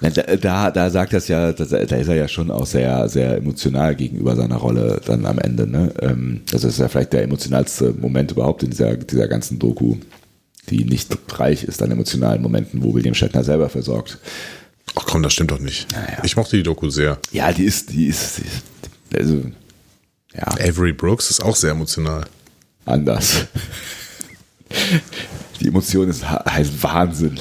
Da, 0.01 0.11
da, 0.11 0.70
da 0.70 0.91
sagt 0.91 1.12
das 1.12 1.26
ja, 1.26 1.53
da, 1.53 1.64
da 1.64 1.97
ist 1.97 2.09
er 2.09 2.14
ja 2.14 2.28
schon 2.28 2.51
auch 2.51 2.66
sehr, 2.66 3.09
sehr 3.09 3.39
emotional 3.39 3.97
gegenüber 3.97 4.37
seiner 4.37 4.57
Rolle 4.57 5.01
dann 5.05 5.26
am 5.26 5.39
Ende. 5.39 5.66
Ne? 5.66 5.93
Ähm, 6.03 6.43
Das 6.51 6.62
ist 6.62 6.78
ja 6.78 6.89
vielleicht 6.89 7.12
der 7.12 7.24
emotionalste 7.24 7.93
Moment 7.93 8.30
überhaupt 8.30 8.62
in 8.62 8.70
dieser, 8.70 8.97
dieser 8.97 9.26
ganzen 9.26 9.59
Doku, 9.59 9.97
die 10.70 10.84
nicht 10.84 11.16
reich 11.38 11.64
ist 11.64 11.82
an 11.82 11.90
emotionalen 11.90 12.42
Momenten, 12.42 12.82
wo 12.82 12.94
William 12.94 13.14
Shatner 13.14 13.44
selber 13.44 13.68
versorgt. 13.68 14.18
Ach 14.94 15.04
komm, 15.06 15.22
das 15.22 15.32
stimmt 15.32 15.50
doch 15.50 15.58
nicht. 15.60 15.90
Naja. 15.92 16.22
Ich 16.24 16.36
mochte 16.36 16.56
die 16.56 16.62
Doku 16.62 16.90
sehr. 16.90 17.18
Ja, 17.32 17.52
die 17.52 17.64
ist, 17.64 17.92
die 17.92 18.06
ist, 18.06 18.38
die 18.38 18.42
ist 18.42 18.62
also, 19.14 19.42
ja, 20.34 20.46
Avery 20.68 20.92
Brooks 20.92 21.30
ist 21.30 21.42
auch 21.42 21.56
sehr 21.56 21.70
emotional. 21.70 22.26
anders. 22.84 23.46
Die 25.60 25.68
Emotion 25.68 26.08
ist 26.08 26.28
heißt 26.28 26.82
Wahnsinn. 26.82 27.38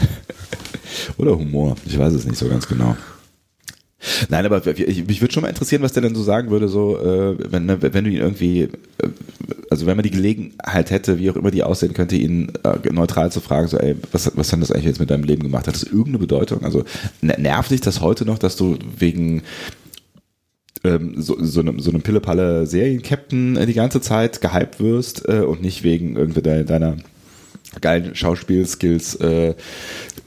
Oder 1.17 1.37
Humor. 1.37 1.75
Ich 1.85 1.97
weiß 1.97 2.13
es 2.13 2.25
nicht 2.25 2.37
so 2.37 2.47
ganz 2.47 2.67
genau. 2.67 2.95
Nein, 4.29 4.45
aber 4.45 4.65
ich, 4.65 5.07
mich 5.07 5.21
würde 5.21 5.33
schon 5.33 5.43
mal 5.43 5.49
interessieren, 5.49 5.81
was 5.81 5.93
der 5.93 6.03
denn 6.03 6.15
so 6.15 6.23
sagen 6.23 6.49
würde, 6.49 6.67
so, 6.67 6.97
äh, 6.99 7.37
wenn, 7.51 7.65
ne, 7.65 7.77
wenn 7.81 8.03
du 8.03 8.09
ihn 8.09 8.17
irgendwie, 8.17 8.61
äh, 8.61 8.69
also 9.69 9.85
wenn 9.85 9.97
man 9.97 10.03
die 10.03 10.11
Gelegenheit 10.11 10.91
hätte, 10.91 11.19
wie 11.19 11.29
auch 11.29 11.35
immer 11.35 11.51
die 11.51 11.63
aussehen 11.63 11.93
könnte, 11.93 12.15
ihn 12.15 12.51
äh, 12.63 12.91
neutral 12.91 13.31
zu 13.31 13.41
fragen, 13.41 13.67
so, 13.67 13.77
ey, 13.77 13.95
was, 14.11 14.31
was 14.35 14.51
hat 14.51 14.61
das 14.61 14.71
eigentlich 14.71 14.85
jetzt 14.85 14.99
mit 14.99 15.09
deinem 15.09 15.23
Leben 15.23 15.43
gemacht? 15.43 15.67
Hat 15.67 15.75
das 15.75 15.83
irgendeine 15.83 16.19
Bedeutung? 16.19 16.63
Also 16.63 16.83
ne- 17.21 17.37
nervt 17.39 17.71
dich 17.71 17.81
das 17.81 18.01
heute 18.01 18.25
noch, 18.25 18.37
dass 18.39 18.55
du 18.55 18.77
wegen 18.97 19.41
ähm, 20.83 21.21
so, 21.21 21.37
so 21.39 21.61
einem, 21.61 21.79
so 21.79 21.91
einem 21.91 22.01
Pille-Palle 22.01 22.67
Serien-Captain 22.67 23.57
äh, 23.57 23.65
die 23.65 23.73
ganze 23.73 24.01
Zeit 24.01 24.41
gehypt 24.41 24.79
wirst 24.79 25.27
äh, 25.27 25.39
und 25.39 25.61
nicht 25.61 25.83
wegen 25.83 26.15
irgendwie 26.15 26.41
deiner 26.41 26.97
geilen 27.81 28.15
Schauspielskills, 28.15 29.15
äh, 29.15 29.55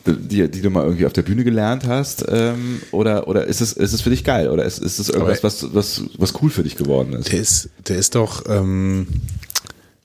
die, 0.06 0.48
die 0.48 0.62
du 0.62 0.70
mal 0.70 0.84
irgendwie 0.84 1.06
auf 1.06 1.12
der 1.12 1.22
Bühne 1.22 1.44
gelernt 1.44 1.86
hast, 1.86 2.24
ähm, 2.28 2.80
oder 2.92 3.28
oder 3.28 3.44
ist 3.46 3.60
es 3.60 3.72
ist 3.72 3.92
es 3.92 4.00
für 4.00 4.10
dich 4.10 4.24
geil 4.24 4.48
oder 4.48 4.64
ist, 4.64 4.78
ist 4.78 4.98
es 4.98 5.08
irgendwas, 5.08 5.42
was 5.42 5.74
was 5.74 6.02
was 6.16 6.34
cool 6.42 6.50
für 6.50 6.62
dich 6.62 6.76
geworden 6.76 7.12
ist? 7.14 7.32
Der 7.32 7.40
ist, 7.40 7.70
der 7.86 7.96
ist 7.96 8.14
doch, 8.14 8.44
ähm, 8.48 9.06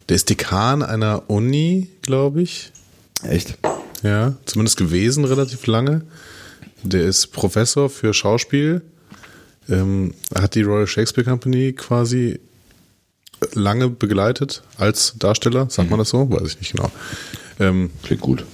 der 0.09 0.15
ist 0.15 0.29
Dekan 0.29 0.83
einer 0.83 1.29
Uni, 1.29 1.89
glaube 2.01 2.41
ich. 2.41 2.71
Echt? 3.23 3.57
Ja, 4.03 4.35
zumindest 4.45 4.77
gewesen 4.77 5.25
relativ 5.25 5.65
lange. 5.67 6.01
Der 6.83 7.05
ist 7.05 7.27
Professor 7.27 7.89
für 7.89 8.13
Schauspiel. 8.13 8.81
Ähm, 9.69 10.13
hat 10.35 10.55
die 10.55 10.63
Royal 10.63 10.87
Shakespeare 10.87 11.25
Company 11.25 11.71
quasi 11.71 12.39
lange 13.53 13.89
begleitet 13.89 14.63
als 14.77 15.15
Darsteller. 15.17 15.67
Sagt 15.69 15.89
man 15.89 15.99
das 15.99 16.09
so? 16.09 16.29
Weiß 16.29 16.47
ich 16.47 16.59
nicht 16.59 16.75
genau. 16.75 16.91
Ähm, 17.59 17.91
Klingt 18.03 18.21
gut. 18.21 18.45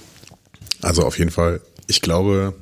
also 0.82 1.02
auf 1.04 1.18
jeden 1.18 1.30
Fall, 1.30 1.60
ich 1.86 2.00
glaube, 2.02 2.54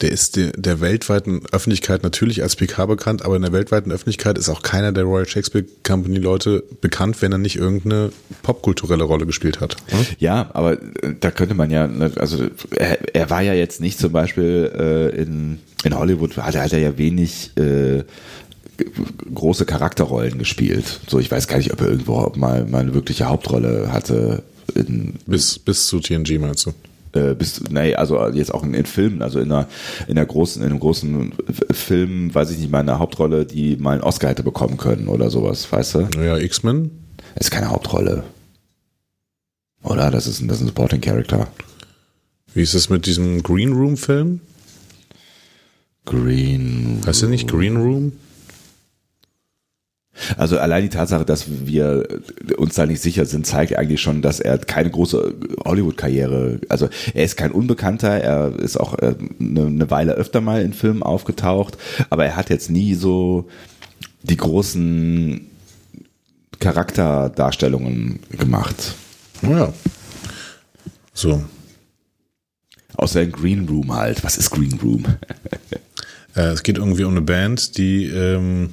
der 0.00 0.10
ist 0.10 0.36
der, 0.36 0.52
der 0.52 0.80
weltweiten 0.80 1.42
Öffentlichkeit 1.52 2.02
natürlich 2.02 2.42
als 2.42 2.56
PK 2.56 2.86
bekannt, 2.86 3.24
aber 3.24 3.36
in 3.36 3.42
der 3.42 3.52
weltweiten 3.52 3.92
Öffentlichkeit 3.92 4.36
ist 4.38 4.48
auch 4.48 4.62
keiner 4.62 4.92
der 4.92 5.04
Royal 5.04 5.26
Shakespeare 5.26 5.64
Company 5.86 6.18
Leute 6.18 6.64
bekannt, 6.80 7.22
wenn 7.22 7.32
er 7.32 7.38
nicht 7.38 7.56
irgendeine 7.56 8.10
popkulturelle 8.42 9.04
Rolle 9.04 9.24
gespielt 9.24 9.60
hat. 9.60 9.76
ne? 9.92 10.04
Ja, 10.18 10.50
aber 10.52 10.82
äh, 10.82 11.14
da 11.20 11.30
könnte 11.30 11.54
man 11.54 11.70
ja, 11.70 11.86
ne, 11.86 12.10
also 12.16 12.44
er, 12.74 13.14
er 13.14 13.30
war 13.30 13.42
ja 13.42 13.54
jetzt 13.54 13.80
nicht 13.80 13.98
zum 13.98 14.12
Beispiel 14.12 14.72
äh, 14.76 15.22
in, 15.22 15.60
in 15.84 15.96
Hollywood, 15.96 16.36
hat, 16.38 16.56
hat 16.56 16.72
er 16.72 16.80
ja 16.80 16.98
wenig 16.98 17.56
äh, 17.56 18.02
große 19.34 19.66
Charakterrollen 19.66 20.38
gespielt. 20.38 21.00
So, 21.08 21.18
ich 21.18 21.30
weiß 21.30 21.48
gar 21.48 21.58
nicht, 21.58 21.72
ob 21.72 21.80
er 21.80 21.88
irgendwo 21.88 22.32
mal, 22.36 22.64
mal 22.64 22.80
eine 22.80 22.94
wirkliche 22.94 23.26
Hauptrolle 23.28 23.92
hatte 23.92 24.42
in, 24.74 25.14
Bis, 25.26 25.58
bis 25.58 25.86
zu 25.86 26.00
TNG 26.00 26.38
meinst 26.38 26.66
du? 26.66 26.72
äh, 27.14 27.34
bis, 27.34 27.60
nee, 27.70 27.94
also 27.94 28.28
jetzt 28.28 28.52
auch 28.52 28.62
in, 28.62 28.74
in 28.74 28.86
Filmen, 28.86 29.22
also 29.22 29.40
in 29.40 29.50
einer, 29.50 29.68
in 30.08 30.18
einer 30.18 30.26
großen, 30.26 30.62
in 30.62 30.70
einem 30.70 30.80
großen 30.80 31.32
Film, 31.70 32.34
weiß 32.34 32.50
ich 32.50 32.58
nicht, 32.58 32.70
mal 32.70 32.80
eine 32.80 32.98
Hauptrolle, 32.98 33.46
die 33.46 33.76
mal 33.76 33.92
einen 33.92 34.02
Oscar 34.02 34.30
hätte 34.30 34.42
bekommen 34.42 34.76
können 34.76 35.08
oder 35.08 35.30
sowas, 35.30 35.70
weißt 35.70 35.94
du? 35.94 36.08
Naja, 36.16 36.38
X-Men. 36.38 36.90
Ist 37.36 37.50
keine 37.50 37.70
Hauptrolle. 37.70 38.24
Oder? 39.82 40.10
Das 40.10 40.26
ist 40.26 40.40
ein, 40.40 40.48
das 40.48 40.58
ist 40.58 40.64
ein 40.64 40.68
Supporting 40.68 41.00
Character. 41.00 41.48
Wie 42.54 42.62
ist 42.62 42.74
es 42.74 42.88
mit 42.88 43.06
diesem 43.06 43.42
Green 43.42 43.72
Room 43.72 43.96
Film? 43.96 44.40
Green. 46.04 47.00
Heißt 47.06 47.22
der 47.22 47.28
nicht 47.28 47.48
Green 47.48 47.76
Room? 47.76 48.12
Also 50.36 50.58
allein 50.58 50.82
die 50.82 50.88
Tatsache, 50.88 51.24
dass 51.24 51.46
wir 51.66 52.06
uns 52.56 52.74
da 52.74 52.86
nicht 52.86 53.02
sicher 53.02 53.24
sind, 53.24 53.46
zeigt 53.46 53.76
eigentlich 53.76 54.00
schon, 54.00 54.22
dass 54.22 54.40
er 54.40 54.58
keine 54.58 54.90
große 54.90 55.34
Hollywood-Karriere, 55.64 56.60
also 56.68 56.88
er 57.14 57.24
ist 57.24 57.36
kein 57.36 57.50
Unbekannter, 57.50 58.08
er 58.08 58.58
ist 58.58 58.78
auch 58.78 58.98
äh, 58.98 59.14
eine, 59.40 59.66
eine 59.66 59.90
Weile 59.90 60.12
öfter 60.12 60.40
mal 60.40 60.62
in 60.62 60.72
Filmen 60.72 61.02
aufgetaucht, 61.02 61.76
aber 62.10 62.24
er 62.24 62.36
hat 62.36 62.50
jetzt 62.50 62.70
nie 62.70 62.94
so 62.94 63.48
die 64.22 64.36
großen 64.36 65.40
Charakterdarstellungen 66.60 68.20
gemacht. 68.30 68.94
Naja. 69.42 69.72
So. 71.12 71.44
Außer 72.96 73.22
in 73.22 73.32
Green 73.32 73.68
Room 73.68 73.92
halt. 73.94 74.24
Was 74.24 74.38
ist 74.38 74.50
Green 74.50 74.78
Room? 74.82 75.04
Äh, 76.36 76.52
es 76.52 76.62
geht 76.62 76.78
irgendwie 76.78 77.04
um 77.04 77.12
eine 77.12 77.20
Band, 77.20 77.76
die, 77.76 78.06
ähm, 78.06 78.72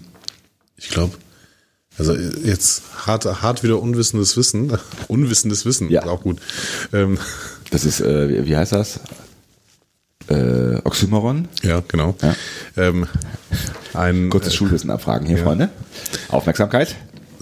ich 0.78 0.90
glaube, 0.90 1.16
also 1.98 2.14
jetzt 2.16 2.84
hart, 3.06 3.26
hart 3.42 3.64
wieder 3.64 3.80
unwissendes 3.82 4.36
Wissen, 4.38 4.78
unwissendes 5.08 5.66
Wissen, 5.66 5.90
Ja. 5.90 6.02
ist 6.02 6.08
auch 6.08 6.22
gut. 6.22 6.40
Ähm, 6.94 7.18
Das 7.70 7.86
ist, 7.86 8.02
äh, 8.02 8.46
wie- 8.46 8.58
heißt 8.58 8.74
das? 8.74 9.00
Äh, 10.28 10.76
Oxymoron? 10.84 11.48
ja, 11.64 11.82
genau. 11.88 12.16
Ja. 12.22 12.36
Ähm, 12.78 13.08
ein, 13.94 14.30
Kurzes 14.30 14.54
Schulwissen 14.56 14.90
abfragen 14.90 15.26
hier, 15.28 15.38
Freunde. 15.38 15.70
Aufmerksamkeit. 16.30 16.96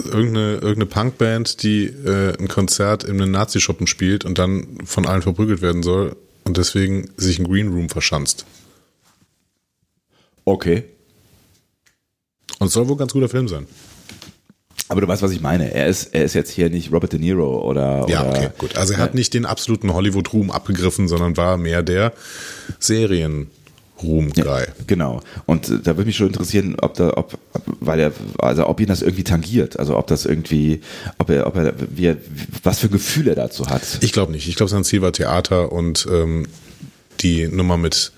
irgendeine, 0.04 0.54
irgendeine 0.54 0.86
Punkband, 0.86 1.62
die 1.62 1.84
äh, 1.86 2.36
ein 2.38 2.48
Konzert 2.48 3.04
in 3.04 3.20
einem 3.20 3.30
Nazi-Schuppen 3.32 3.86
spielt 3.86 4.24
und 4.24 4.38
dann 4.38 4.78
von 4.84 5.06
allen 5.06 5.22
verprügelt 5.22 5.60
werden 5.62 5.82
soll 5.82 6.16
und 6.44 6.56
deswegen 6.56 7.10
sich 7.16 7.38
ein 7.38 7.44
Green 7.46 7.68
Room 7.68 7.88
verschanzt. 7.90 8.46
Okay. 10.44 10.84
Und 12.58 12.68
es 12.68 12.72
soll 12.72 12.88
wohl 12.88 12.96
ein 12.96 12.98
ganz 12.98 13.12
guter 13.12 13.28
Film 13.28 13.46
sein. 13.48 13.66
Aber 14.88 15.00
du 15.00 15.08
weißt, 15.08 15.22
was 15.22 15.30
ich 15.30 15.40
meine. 15.40 15.72
Er 15.72 15.86
ist, 15.86 16.14
er 16.14 16.24
ist 16.24 16.34
jetzt 16.34 16.50
hier 16.50 16.68
nicht 16.68 16.92
Robert 16.92 17.12
De 17.12 17.20
Niro 17.20 17.60
oder. 17.60 18.06
Ja, 18.08 18.22
oder, 18.22 18.30
okay, 18.30 18.48
gut. 18.58 18.76
Also 18.76 18.94
er 18.94 18.98
hat 18.98 19.14
nicht 19.14 19.34
den 19.34 19.46
absoluten 19.46 19.92
Hollywood-Ruhm 19.92 20.50
abgegriffen, 20.50 21.06
sondern 21.06 21.36
war 21.36 21.56
mehr 21.56 21.82
der 21.82 22.12
Serien-Ruhm-Guy. 22.80 24.64
Genau. 24.86 25.20
Und 25.46 25.68
äh, 25.68 25.78
da 25.78 25.96
würde 25.96 26.06
mich 26.06 26.16
schon 26.16 26.28
interessieren, 26.28 26.76
ob 26.80 26.94
da, 26.94 27.12
ob, 27.16 27.38
weil 27.80 28.00
er, 28.00 28.12
also 28.38 28.66
ob 28.66 28.80
ihn 28.80 28.88
das 28.88 29.02
irgendwie 29.02 29.24
tangiert. 29.24 29.78
Also 29.78 29.96
ob 29.96 30.08
das 30.08 30.26
irgendwie, 30.26 30.80
ob 31.18 31.30
er, 31.30 31.46
ob 31.46 31.56
er, 31.56 31.72
wie 31.94 32.06
er, 32.06 32.16
was 32.64 32.80
für 32.80 32.88
ein 32.88 32.92
Gefühl 32.92 33.28
er 33.28 33.36
dazu 33.36 33.68
hat. 33.68 33.82
Ich 34.00 34.12
glaube 34.12 34.32
nicht. 34.32 34.48
Ich 34.48 34.56
glaube, 34.56 34.70
sein 34.70 34.82
Ziel 34.84 35.02
war 35.02 35.12
Theater 35.12 35.70
und 35.70 36.08
ähm, 36.10 36.46
die 37.20 37.46
Nummer 37.48 37.76
mit 37.76 38.12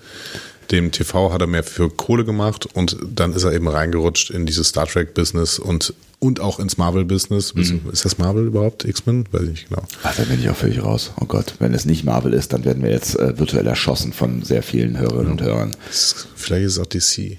dem 0.73 0.91
TV 0.91 1.31
hat 1.31 1.39
er 1.41 1.47
mehr 1.47 1.63
für 1.63 1.89
Kohle 1.89 2.25
gemacht 2.25 2.65
und 2.73 2.97
dann 3.07 3.31
ist 3.33 3.43
er 3.43 3.53
eben 3.53 3.67
reingerutscht 3.67 4.29
in 4.31 4.45
dieses 4.45 4.69
Star 4.69 4.87
Trek-Business 4.87 5.59
und, 5.59 5.93
und 6.19 6.39
auch 6.39 6.59
ins 6.59 6.77
Marvel-Business. 6.77 7.53
Ist 7.91 8.03
das 8.05 8.17
Marvel 8.17 8.47
überhaupt? 8.47 8.83
X-Men? 8.83 9.25
Weiß 9.31 9.43
ich 9.43 9.49
nicht 9.49 9.69
genau. 9.69 9.83
Ach, 10.03 10.15
da 10.15 10.23
bin 10.23 10.39
ich 10.39 10.49
auch 10.49 10.55
völlig 10.55 10.83
raus. 10.83 11.11
Oh 11.21 11.25
Gott, 11.25 11.55
wenn 11.59 11.73
es 11.73 11.85
nicht 11.85 12.03
Marvel 12.03 12.33
ist, 12.33 12.51
dann 12.53 12.65
werden 12.65 12.81
wir 12.83 12.89
jetzt 12.89 13.17
äh, 13.17 13.37
virtuell 13.37 13.67
erschossen 13.67 14.11
von 14.13 14.41
sehr 14.43 14.63
vielen 14.63 14.97
Hörerinnen 14.97 15.31
und 15.31 15.41
Hörern. 15.41 15.75
Das- 15.87 16.27
Vielleicht 16.35 16.65
ist 16.65 16.71
es 16.73 16.79
auch 16.79 16.87
DC. 16.87 17.37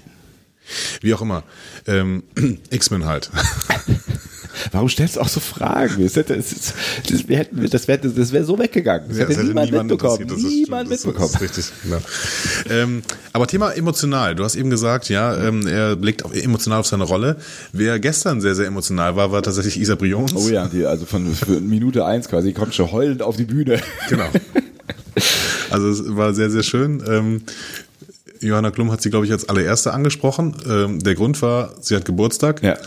Wie 1.01 1.13
auch 1.13 1.21
immer. 1.21 1.43
Ähm, 1.85 2.23
X-Men 2.71 3.05
halt. 3.05 3.29
Warum 4.71 4.89
stellst 4.89 5.15
du 5.15 5.21
auch 5.21 5.27
so 5.27 5.39
Fragen? 5.39 6.03
Das, 6.03 6.15
hätte, 6.15 6.35
das, 6.37 6.49
das, 6.49 6.73
das 7.69 7.87
wäre 7.87 7.99
das 8.09 8.31
wär 8.31 8.43
so 8.45 8.57
weggegangen. 8.59 9.07
Das 9.09 9.17
Ja, 9.17 9.23
hätte 9.23 9.33
hätte 9.35 9.45
niemand 9.47 9.71
niemand 9.71 9.89
mitbekommen. 9.91 10.27
das 10.27 10.37
Niemand 10.37 10.91
ist- 10.91 11.05
mitbekommen. 11.05 11.31
Das 11.33 11.41
ist 11.41 11.57
richtig, 11.57 11.71
genau. 11.83 11.97
ähm, 12.69 13.01
aber 13.33 13.47
Thema 13.47 13.71
emotional. 13.71 14.35
Du 14.35 14.43
hast 14.43 14.55
eben 14.55 14.69
gesagt, 14.69 15.09
ja, 15.09 15.35
ähm, 15.37 15.67
er 15.67 15.95
blickt 15.95 16.23
auf, 16.25 16.33
emotional 16.35 16.79
auf 16.79 16.87
seine 16.87 17.03
Rolle. 17.03 17.37
Wer 17.73 17.99
gestern 17.99 18.41
sehr, 18.41 18.55
sehr 18.55 18.67
emotional 18.67 19.15
war, 19.15 19.31
war 19.31 19.41
tatsächlich 19.43 19.79
Isa 19.79 19.95
Brions. 19.95 20.33
Oh 20.35 20.49
ja, 20.49 20.67
die, 20.67 20.85
also 20.85 21.05
von 21.05 21.35
Minute 21.67 22.05
eins 22.05 22.27
quasi 22.29 22.53
kommt 22.53 22.73
schon 22.75 22.91
heulend 22.91 23.21
auf 23.21 23.35
die 23.37 23.45
Bühne. 23.45 23.79
Genau. 24.09 24.25
Also 25.69 25.89
es 25.89 26.15
war 26.15 26.33
sehr, 26.33 26.49
sehr 26.49 26.63
schön. 26.63 27.01
Ähm, 27.07 27.41
Johanna 28.41 28.71
Klum 28.71 28.91
hat 28.91 29.01
sie, 29.01 29.09
glaube 29.09 29.25
ich, 29.25 29.31
als 29.31 29.49
allererste 29.49 29.93
angesprochen. 29.93 30.55
Ähm, 30.67 30.99
der 30.99 31.15
Grund 31.15 31.41
war, 31.41 31.73
sie 31.81 31.95
hat 31.95 32.05
Geburtstag. 32.05 32.61
Ja. 32.63 32.77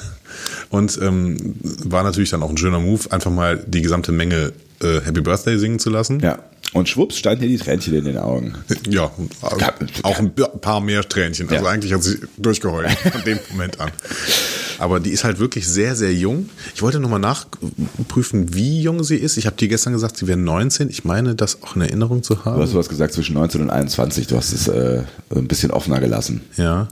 Und 0.70 0.98
ähm, 1.02 1.56
war 1.84 2.02
natürlich 2.02 2.30
dann 2.30 2.42
auch 2.42 2.50
ein 2.50 2.56
schöner 2.56 2.80
Move, 2.80 3.10
einfach 3.10 3.30
mal 3.30 3.62
die 3.66 3.82
gesamte 3.82 4.12
Menge 4.12 4.52
äh, 4.82 5.00
Happy 5.00 5.20
Birthday 5.20 5.58
singen 5.58 5.78
zu 5.78 5.90
lassen. 5.90 6.20
Ja. 6.20 6.38
Und 6.74 6.86
schwupps 6.88 7.16
standen 7.16 7.44
ihr 7.44 7.48
die 7.48 7.56
Tränchen 7.56 7.94
in 7.94 8.04
den 8.04 8.18
Augen. 8.18 8.54
Ja, 8.88 9.10
auch 10.02 10.18
ein 10.18 10.32
paar 10.60 10.80
mehr 10.80 11.02
Tränchen. 11.08 11.48
Also 11.48 11.64
Ja. 11.64 11.70
eigentlich 11.70 11.92
hat 11.94 12.02
sie 12.02 12.18
durchgeheult 12.36 12.90
von 13.12 13.24
dem 13.24 13.38
Moment 13.50 13.80
an. 13.80 13.90
Aber 14.78 15.00
die 15.00 15.10
ist 15.10 15.24
halt 15.24 15.38
wirklich 15.40 15.66
sehr, 15.66 15.96
sehr 15.96 16.12
jung. 16.12 16.50
Ich 16.74 16.82
wollte 16.82 17.00
nochmal 17.00 17.18
nachprüfen, 17.20 18.54
wie 18.54 18.82
jung 18.82 19.02
sie 19.02 19.16
ist. 19.16 19.36
Ich 19.38 19.46
habe 19.46 19.56
dir 19.56 19.68
gestern 19.68 19.92
gesagt, 19.94 20.18
sie 20.18 20.26
wäre 20.26 20.38
19. 20.38 20.90
Ich 20.90 21.04
meine, 21.04 21.34
das 21.34 21.62
auch 21.62 21.74
in 21.74 21.82
Erinnerung 21.82 22.22
zu 22.22 22.44
haben. 22.44 22.56
Du 22.58 22.62
hast 22.62 22.74
was 22.74 22.88
gesagt 22.88 23.12
zwischen 23.14 23.34
19 23.34 23.62
und 23.62 23.70
21. 23.70 24.26
Du 24.26 24.36
hast 24.36 24.52
es 24.52 24.68
äh, 24.68 25.02
ein 25.34 25.48
bisschen 25.48 25.70
offener 25.70 26.00
gelassen. 26.00 26.42
Ja. 26.56 26.88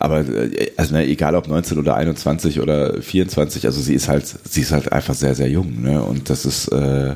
Aber 0.00 0.20
äh, 0.28 0.72
also 0.76 0.92
ne, 0.94 1.06
egal 1.06 1.34
ob 1.36 1.46
19 1.48 1.78
oder 1.78 1.94
21 1.94 2.60
oder 2.60 3.00
24, 3.00 3.64
also 3.66 3.80
sie 3.80 3.94
ist 3.94 4.08
halt, 4.08 4.24
sie 4.48 4.60
ist 4.62 4.72
halt 4.72 4.92
einfach 4.92 5.14
sehr, 5.14 5.34
sehr 5.34 5.48
jung. 5.48 5.82
Ne? 5.82 6.02
Und 6.02 6.28
das 6.30 6.44
ist 6.44 6.68
äh, 6.68 7.14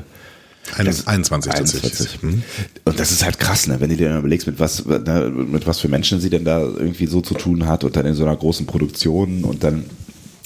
21, 0.77 1.07
21 1.07 1.51
tatsächlich. 1.51 2.23
21. 2.23 2.43
Und 2.83 2.99
das 2.99 3.11
ist 3.11 3.23
halt 3.23 3.39
krass, 3.39 3.67
ne? 3.67 3.79
wenn 3.79 3.89
du 3.89 3.97
dir 3.97 4.09
dann 4.09 4.19
überlegst, 4.19 4.47
mit 4.47 4.59
was, 4.59 4.85
ne, 4.85 5.31
mit 5.35 5.67
was 5.67 5.79
für 5.79 5.87
Menschen 5.87 6.19
sie 6.19 6.29
denn 6.29 6.43
da 6.43 6.61
irgendwie 6.61 7.07
so 7.07 7.21
zu 7.21 7.35
tun 7.35 7.67
hat 7.67 7.83
und 7.83 7.95
dann 7.95 8.05
in 8.05 8.15
so 8.15 8.23
einer 8.23 8.35
großen 8.35 8.65
Produktion 8.65 9.43
und 9.43 9.63
dann 9.63 9.85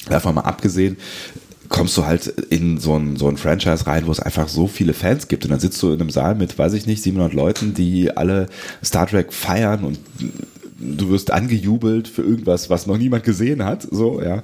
davon 0.07 0.36
mal 0.36 0.41
abgesehen, 0.41 0.97
kommst 1.70 1.95
du 1.97 2.05
halt 2.05 2.28
in 2.28 2.80
so 2.80 2.95
ein, 2.97 3.15
so 3.15 3.28
ein 3.30 3.38
Franchise 3.38 3.88
rein, 3.88 4.07
wo 4.07 4.11
es 4.11 4.20
einfach 4.20 4.49
so 4.49 4.67
viele 4.67 4.93
Fans 4.93 5.28
gibt 5.28 5.45
und 5.45 5.51
dann 5.51 5.59
sitzt 5.59 5.82
du 5.82 5.93
in 5.93 6.01
einem 6.01 6.09
Saal 6.09 6.36
mit, 6.36 6.57
weiß 6.57 6.74
ich 6.74 6.86
nicht, 6.86 7.01
700 7.01 7.34
Leuten, 7.34 7.74
die 7.74 8.15
alle 8.15 8.47
Star 8.84 9.07
Trek 9.07 9.32
feiern 9.32 9.84
und 9.84 9.99
du 10.80 11.09
wirst 11.09 11.32
angejubelt 11.32 12.07
für 12.07 12.24
irgendwas, 12.24 12.70
was 12.70 12.88
noch 12.88 12.97
niemand 12.97 13.24
gesehen 13.24 13.63
hat, 13.63 13.88
so, 13.89 14.22
ja. 14.22 14.43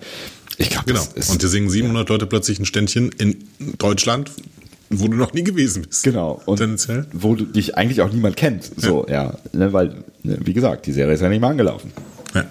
Ich 0.58 0.70
glaube, 0.70 0.86
Genau. 0.86 1.04
Und 1.30 1.42
dir 1.42 1.48
singen 1.48 1.70
700 1.70 2.08
Leute 2.08 2.28
plötzlich 2.28 2.60
ein 2.60 2.66
Ständchen 2.66 3.12
in 3.18 3.44
Deutschland, 3.78 4.32
wo 4.90 5.08
du 5.08 5.16
noch 5.16 5.34
nie 5.34 5.44
gewesen 5.44 5.84
bist. 5.84 6.04
Genau. 6.04 6.42
Und 6.46 6.58
Tendenziell. 6.58 7.06
wo 7.14 7.36
du 7.36 7.46
dich 7.46 7.78
eigentlich 7.78 8.02
auch 8.02 8.12
niemand 8.12 8.38
kennt. 8.38 8.70
So, 8.78 9.06
ja. 9.10 9.34
Ne, 9.54 9.74
weil, 9.74 10.04
ne, 10.24 10.38
wie 10.44 10.54
gesagt, 10.54 10.86
die 10.86 10.92
Serie 10.92 11.14
ist 11.14 11.22
ja 11.22 11.30
nicht 11.30 11.42
mal 11.42 11.50
angelaufen. 11.50 11.92
Ja. 12.34 12.46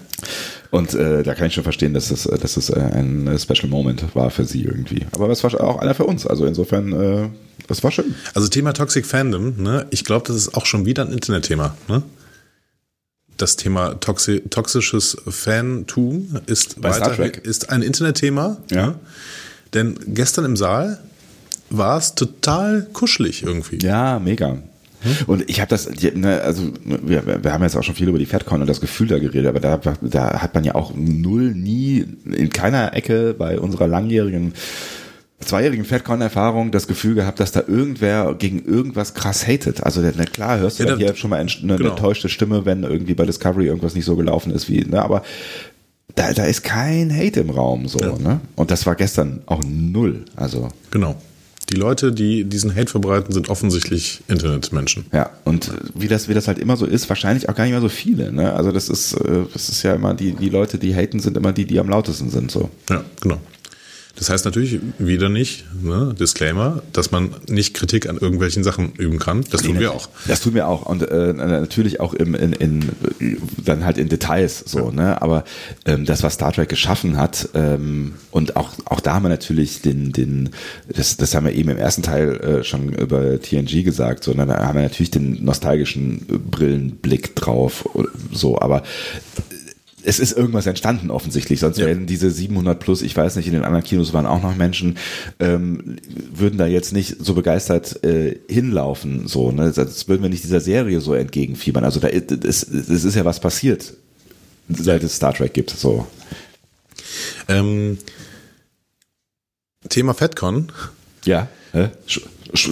Und 0.71 0.93
äh, 0.93 1.23
da 1.23 1.35
kann 1.35 1.47
ich 1.47 1.53
schon 1.53 1.63
verstehen, 1.63 1.93
dass 1.93 2.09
das, 2.09 2.23
dass 2.23 2.55
das 2.55 2.69
äh, 2.69 2.79
ein 2.79 3.27
äh, 3.27 3.39
Special 3.39 3.69
Moment 3.69 4.15
war 4.15 4.29
für 4.29 4.45
sie 4.45 4.63
irgendwie. 4.63 5.05
Aber 5.13 5.29
es 5.29 5.43
war 5.43 5.61
auch 5.61 5.79
einer 5.79 5.95
für 5.95 6.03
uns. 6.03 6.27
Also 6.27 6.45
insofern, 6.45 6.91
äh, 6.91 7.29
das 7.67 7.83
war 7.83 7.91
schön. 7.91 8.15
Also 8.33 8.47
Thema 8.49 8.73
Toxic 8.73 9.05
Fandom, 9.05 9.61
ne? 9.61 9.85
ich 9.91 10.03
glaube, 10.03 10.27
das 10.27 10.35
ist 10.35 10.55
auch 10.55 10.65
schon 10.65 10.85
wieder 10.85 11.05
ein 11.05 11.13
Internetthema. 11.13 11.77
Ne? 11.87 12.03
Das 13.37 13.55
Thema 13.55 13.95
toxi 13.95 14.41
toxisches 14.49 15.17
Fantum 15.27 16.39
ist, 16.45 16.81
weiter, 16.81 17.45
ist 17.45 17.69
ein 17.69 17.81
Internetthema. 17.81 18.57
Ja. 18.69 18.87
Ne? 18.87 18.95
Denn 19.73 19.97
gestern 20.07 20.45
im 20.45 20.57
Saal 20.57 20.99
war 21.77 21.97
es 21.97 22.15
total 22.15 22.87
kuschelig 22.93 23.43
irgendwie. 23.43 23.79
Ja, 23.85 24.19
mega. 24.19 24.57
Und 25.27 25.47
ich 25.49 25.59
habe 25.61 25.69
das, 25.69 25.87
ne, 26.15 26.41
also 26.41 26.63
wir, 26.83 27.43
wir 27.43 27.53
haben 27.53 27.61
jetzt 27.63 27.75
auch 27.75 27.83
schon 27.83 27.93
viel 27.93 28.07
über 28.09 28.17
die 28.17 28.25
FedCon 28.25 28.61
und 28.61 28.67
das 28.67 28.81
Gefühl 28.81 29.07
da 29.07 29.19
geredet, 29.19 29.45
aber 29.47 29.59
da, 29.59 29.79
da 30.01 30.41
hat 30.41 30.55
man 30.55 30.63
ja 30.63 30.73
auch 30.73 30.93
null, 30.95 31.53
nie, 31.53 32.03
in 32.25 32.49
keiner 32.49 32.95
Ecke 32.95 33.35
bei 33.37 33.59
unserer 33.59 33.87
langjährigen, 33.87 34.53
zweijährigen 35.41 35.85
FedCon-Erfahrung 35.85 36.71
das 36.71 36.87
Gefühl 36.87 37.13
gehabt, 37.13 37.39
dass 37.39 37.51
da 37.51 37.63
irgendwer 37.67 38.33
gegen 38.33 38.65
irgendwas 38.65 39.13
krass 39.13 39.45
hatet. 39.45 39.83
Also 39.83 40.01
na 40.01 40.25
klar, 40.25 40.57
hörst 40.57 40.79
du 40.79 40.85
Ja, 40.85 40.95
hier 40.95 41.15
schon 41.15 41.29
mal 41.29 41.39
eine, 41.39 41.51
eine 41.61 41.75
genau. 41.77 41.91
enttäuschte 41.91 42.27
Stimme, 42.29 42.65
wenn 42.65 42.81
irgendwie 42.81 43.13
bei 43.13 43.25
Discovery 43.25 43.67
irgendwas 43.67 43.93
nicht 43.93 44.05
so 44.05 44.15
gelaufen 44.15 44.51
ist 44.51 44.69
wie, 44.69 44.85
ne, 44.85 45.03
aber 45.03 45.21
da, 46.15 46.33
da 46.33 46.45
ist 46.45 46.63
kein 46.63 47.15
Hate 47.15 47.41
im 47.41 47.49
Raum 47.51 47.87
so, 47.87 47.99
Ja. 47.99 48.17
ne? 48.17 48.39
Und 48.55 48.71
das 48.71 48.85
war 48.87 48.95
gestern 48.95 49.41
auch 49.45 49.61
null. 49.67 50.23
Also 50.35 50.69
Genau. 50.89 51.15
Die 51.75 51.81
Leute, 51.81 52.13
die 52.13 52.45
diesen 52.45 52.73
Hate 52.73 52.89
verbreiten, 52.89 53.33
sind 53.33 53.49
offensichtlich 53.49 54.21
Internetmenschen. 54.29 55.07
Ja, 55.11 55.31
und 55.43 55.73
wie 55.93 56.07
das, 56.07 56.29
wie 56.29 56.33
das 56.33 56.47
halt 56.47 56.57
immer 56.57 56.77
so 56.77 56.85
ist, 56.85 57.09
wahrscheinlich 57.09 57.49
auch 57.49 57.55
gar 57.55 57.65
nicht 57.65 57.73
mehr 57.73 57.81
so 57.81 57.89
viele. 57.89 58.31
Ne? 58.31 58.53
Also 58.53 58.71
das 58.71 58.87
ist, 58.87 59.13
äh, 59.13 59.43
das 59.51 59.67
ist 59.67 59.83
ja 59.83 59.93
immer, 59.93 60.13
die, 60.13 60.31
die 60.31 60.47
Leute, 60.47 60.77
die 60.77 60.95
haten, 60.95 61.19
sind 61.19 61.35
immer 61.35 61.51
die, 61.51 61.65
die 61.65 61.77
am 61.77 61.89
lautesten 61.89 62.29
sind. 62.29 62.49
So. 62.49 62.69
Ja, 62.89 63.03
genau. 63.19 63.39
Das 64.15 64.29
heißt 64.29 64.45
natürlich 64.45 64.79
wieder 64.97 65.27
nicht, 65.27 65.65
ne, 65.81 66.15
Disclaimer, 66.17 66.81
dass 66.93 67.11
man 67.11 67.35
nicht 67.47 67.73
Kritik 67.73 68.07
an 68.07 68.17
irgendwelchen 68.17 68.63
Sachen 68.63 68.93
üben 68.93 69.19
kann. 69.19 69.43
Das 69.51 69.61
tun 69.61 69.79
wir 69.79 69.91
auch. 69.91 70.07
Das 70.27 70.39
tun 70.39 70.53
wir 70.53 70.67
auch. 70.67 70.85
Und 70.85 71.03
äh, 71.03 71.33
natürlich 71.33 71.99
auch 71.99 72.13
im, 72.13 72.33
in, 72.33 72.53
in, 72.53 72.81
äh, 73.19 73.37
dann 73.63 73.83
halt 73.83 73.97
in 73.97 74.07
Details 74.07 74.59
so, 74.59 74.89
ne? 74.89 75.21
Aber 75.21 75.43
ähm, 75.85 76.05
das, 76.05 76.23
was 76.23 76.35
Star 76.35 76.53
Trek 76.53 76.69
geschaffen 76.69 77.17
hat, 77.17 77.49
ähm, 77.53 78.13
und 78.31 78.55
auch, 78.55 78.71
auch 78.85 79.01
da 79.01 79.15
haben 79.15 79.23
wir 79.23 79.29
natürlich 79.29 79.81
den, 79.81 80.13
den, 80.13 80.49
das, 80.87 81.17
das 81.17 81.35
haben 81.35 81.45
wir 81.45 81.53
eben 81.53 81.69
im 81.69 81.77
ersten 81.77 82.01
Teil 82.01 82.35
äh, 82.35 82.63
schon 82.63 82.93
über 82.93 83.41
TNG 83.41 83.83
gesagt, 83.83 84.23
so, 84.23 84.33
ne? 84.33 84.45
da 84.45 84.65
haben 84.65 84.75
wir 84.75 84.83
natürlich 84.83 85.11
den 85.11 85.43
nostalgischen 85.43 86.25
äh, 86.29 86.37
Brillenblick 86.37 87.35
drauf, 87.35 87.85
oder 87.93 88.09
so, 88.31 88.59
aber 88.59 88.83
es 90.05 90.19
ist 90.19 90.31
irgendwas 90.37 90.65
entstanden 90.67 91.09
offensichtlich, 91.11 91.59
sonst 91.59 91.77
Ja. 91.77 91.85
wären 91.87 92.05
diese 92.05 92.29
700 92.31 92.79
plus, 92.79 93.01
ich 93.01 93.15
weiß 93.15 93.35
nicht, 93.35 93.47
in 93.47 93.53
den 93.53 93.63
anderen 93.63 93.83
Kinos 93.83 94.13
waren 94.13 94.25
auch 94.25 94.41
noch 94.41 94.55
Menschen, 94.55 94.97
ähm, 95.39 95.97
würden 96.33 96.57
da 96.57 96.67
jetzt 96.67 96.93
nicht 96.93 97.17
so 97.23 97.33
begeistert 97.33 98.03
äh, 98.03 98.37
hinlaufen, 98.47 99.27
so, 99.27 99.51
ne, 99.51 99.71
das 99.75 100.07
würden 100.07 100.21
wir 100.23 100.29
nicht 100.29 100.43
dieser 100.43 100.61
Serie 100.61 101.01
so 101.01 101.13
entgegenfiebern, 101.13 101.83
also 101.83 101.99
da 101.99 102.07
ist, 102.07 102.31
es, 102.31 102.63
es 102.63 103.03
ist 103.03 103.15
ja 103.15 103.25
was 103.25 103.39
passiert, 103.39 103.93
seit 104.69 105.03
es 105.03 105.15
Star 105.15 105.33
Trek 105.33 105.53
gibt, 105.53 105.69
so. 105.71 106.07
Ähm, 107.47 107.97
Thema 109.89 110.13
FedCon. 110.13 110.71
Ja, 111.25 111.47
hä? 111.75 111.89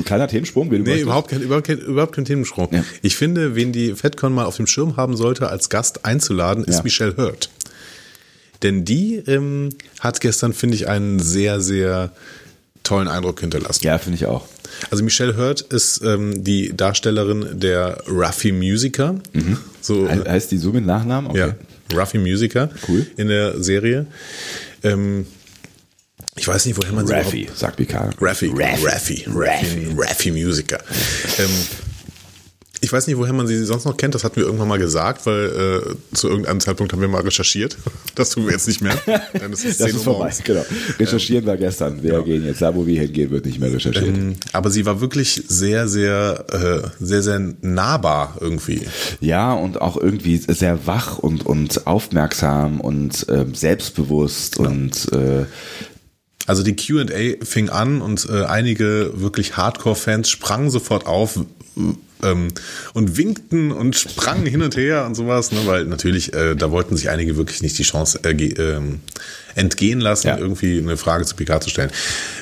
Kleiner 0.06 0.28
Themensprung, 0.28 0.72
wie 0.72 0.78
du 0.78 0.84
Nee, 0.84 1.02
überhaupt 1.02 1.30
kein, 1.30 1.42
überhaupt 1.42 1.68
kein, 1.68 1.78
überhaupt 1.80 2.14
kein 2.16 2.26
Themensprung. 2.26 2.70
Ja. 2.72 2.84
Ich 3.02 3.16
finde, 3.18 3.56
wen 3.56 3.72
die 3.74 3.94
FedCon 3.96 4.34
mal 4.34 4.46
auf 4.46 4.56
dem 4.58 4.68
Schirm 4.68 4.96
haben 4.98 5.18
sollte, 5.18 5.50
als 5.50 5.70
Gast 5.70 6.06
einzuladen, 6.06 6.64
ist 6.64 6.78
Ja. 6.78 6.84
Michelle 6.84 7.18
Hurt. 7.18 7.50
Denn 8.62 8.86
die 8.86 9.16
ähm, 9.28 9.70
hat 10.00 10.22
gestern, 10.22 10.54
finde 10.54 10.76
ich, 10.76 10.88
einen 10.88 11.20
sehr, 11.20 11.60
sehr 11.60 12.12
tollen 12.84 13.08
Eindruck 13.10 13.42
hinterlassen. 13.42 13.86
Ja, 13.86 13.98
finde 13.98 14.16
ich 14.18 14.26
auch. 14.26 14.46
Also 14.90 15.04
Michelle 15.04 15.36
Hurt 15.38 15.62
ist 15.62 16.02
ähm, 16.04 16.44
die 16.44 16.76
Darstellerin 16.76 17.60
der 17.60 18.02
Ruffy 18.08 18.52
Musiker. 18.54 19.16
So, 19.82 20.08
He 20.10 20.20
heißt 20.30 20.52
die 20.52 20.58
so 20.58 20.72
mit 20.72 20.86
Nachnamen? 20.86 21.30
Okay. 21.32 21.54
ja, 21.92 21.98
Ruffy 22.00 22.18
Musiker 22.20 22.70
Cool. 22.88 23.06
in 23.18 23.28
der 23.28 23.62
Serie. 23.62 24.06
Ähm, 24.82 25.26
ich 26.36 26.48
weiß 26.48 26.66
nicht, 26.66 26.78
woher 26.78 26.94
man 26.94 27.06
sie 27.08 27.14
Raffi, 27.14 27.42
überhaupt- 27.42 27.60
sagt 27.60 27.78
Picard. 27.78 28.16
Raffi, 28.20 28.48
Raffi. 28.56 28.86
Raffi, 28.86 29.26
Raffi, 29.28 29.88
Raffi 29.98 30.32
Musiker. 30.32 30.80
Ähm, 31.40 31.50
ich 32.82 32.92
weiß 32.92 33.08
nicht, 33.08 33.16
woher 33.18 33.32
man 33.32 33.48
sie 33.48 33.64
sonst 33.64 33.86
noch 33.86 33.96
kennt. 33.96 34.14
Das 34.14 34.26
hatten 34.26 34.36
wir 34.36 34.44
irgendwann 34.44 34.68
mal 34.68 34.78
gesagt, 34.78 35.26
weil 35.26 35.46
äh, 35.86 36.16
zu 36.16 36.28
irgendeinem 36.28 36.60
Zeitpunkt 36.60 36.92
haben 36.92 37.00
wir 37.00 37.08
mal 37.08 37.22
recherchiert. 37.22 37.78
Das 38.16 38.30
tun 38.30 38.46
wir 38.46 38.52
jetzt 38.52 38.68
nicht 38.68 38.80
mehr. 38.82 38.94
Es 39.52 39.64
ist 39.66 39.80
Das 39.80 39.88
10 39.88 39.96
ist 39.96 40.04
vorbei, 40.04 40.20
morgens. 40.20 40.44
genau. 40.44 40.64
Recherchieren 41.00 41.48
wir 41.48 41.58
gestern. 41.58 42.04
Wir 42.04 42.22
gehen 42.22 42.46
jetzt 42.46 42.62
da, 42.62 42.76
wo 42.76 42.86
wir 42.86 43.02
hingehen, 43.02 43.32
wird 43.32 43.48
nicht 43.48 43.60
mehr 43.60 43.74
recherchiert. 43.74 44.06
Ähm, 44.06 44.36
Aber 44.52 44.70
sie 44.70 44.86
war 44.86 45.02
wirklich 45.02 45.42
sehr, 45.48 45.88
sehr, 45.88 46.46
äh, 46.52 46.88
sehr, 47.04 47.24
sehr 47.24 47.40
nahbar 47.62 48.38
irgendwie. 48.40 48.86
Ja, 49.20 49.54
und 49.54 49.82
auch 49.82 49.98
irgendwie 49.98 50.38
sehr 50.38 50.86
wach 50.86 51.18
und, 51.18 51.44
und 51.44 51.88
aufmerksam 51.88 52.82
und 52.82 53.26
ähm, 53.30 53.56
selbstbewusst 53.56 54.58
und 54.60 55.12
äh, 55.12 55.46
Also 56.46 56.64
die 56.64 56.76
Q&A 56.76 57.44
fing 57.46 57.70
an 57.70 58.02
und 58.02 58.28
äh, 58.30 58.44
einige 58.44 59.12
wirklich 59.16 59.56
Hardcore-Fans 59.56 60.30
sprangen 60.30 60.70
sofort 60.70 61.06
auf 61.06 61.40
ähm, 62.24 62.48
und 62.94 63.18
winkten 63.18 63.72
und 63.72 63.96
sprangen 63.96 64.46
hin 64.46 64.62
und 64.62 64.76
her 64.76 65.06
und 65.06 65.16
sowas, 65.16 65.52
ne, 65.52 65.60
weil 65.66 65.86
natürlich, 65.86 66.34
äh, 66.34 66.56
da 66.56 66.72
wollten 66.72 66.98
sich 66.98 67.10
einige 67.10 67.38
wirklich 67.38 67.62
nicht 67.62 67.78
die 67.78 67.84
Chance 67.84 68.20
äh, 68.24 68.32
ähm, 68.32 69.00
entgehen 69.56 70.00
lassen, 70.02 70.28
Ja. 70.28 70.38
irgendwie 70.38 70.80
eine 70.80 70.98
Frage 70.98 71.26
zu 71.26 71.36
Picard 71.36 71.64
zu 71.64 71.70
stellen. 71.70 71.92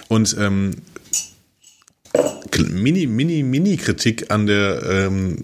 Und 0.07 0.35
ähm, 0.39 0.75
Mini, 2.57 3.07
Mini, 3.07 3.43
Mini-Kritik 3.43 4.31
an 4.31 4.45
der 4.45 4.83
ähm, 4.83 5.37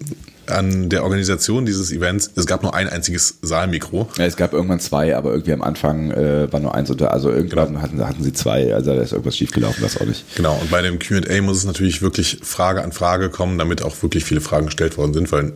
an 0.50 0.90
der 0.90 1.04
Organisation 1.04 1.66
dieses 1.66 1.92
Events. 1.92 2.32
Es 2.36 2.46
gab 2.46 2.64
nur 2.64 2.74
ein 2.74 2.88
einziges 2.90 3.38
Saalmikro. 3.42 4.10
ja, 4.18 4.26
es 4.26 4.36
gab 4.38 4.54
irgendwann 4.54 4.80
zwei, 4.80 5.16
aber 5.16 5.32
irgendwie 5.32 5.54
am 5.54 5.62
Anfang 5.62 6.12
äh, 6.12 6.52
war 6.52 6.60
nur 6.60 6.74
eins 6.76 6.90
unter, 6.90 7.12
also 7.12 7.30
irgendwann 7.32 7.68
Genau. 7.70 7.82
hatten, 7.82 8.08
hatten 8.08 8.24
sie 8.24 8.34
zwei, 8.34 8.74
also 8.74 8.96
da 8.96 9.02
ist 9.02 9.12
irgendwas 9.12 9.36
schiefgelaufen, 9.38 9.82
das 9.84 10.00
auch 10.00 10.06
nicht. 10.06 10.24
Genau, 10.36 10.56
und 10.60 10.70
bei 10.70 10.82
dem 10.82 11.00
QA 11.00 11.42
muss 11.42 11.58
es 11.58 11.66
natürlich 11.66 12.02
wirklich 12.02 12.40
Frage 12.44 12.84
an 12.84 12.92
Frage 12.92 13.30
kommen, 13.30 13.58
damit 13.58 13.82
auch 13.82 14.02
wirklich 14.02 14.24
viele 14.26 14.42
Fragen 14.42 14.66
gestellt 14.68 14.98
worden 14.98 15.14
sind, 15.14 15.32
weil 15.32 15.54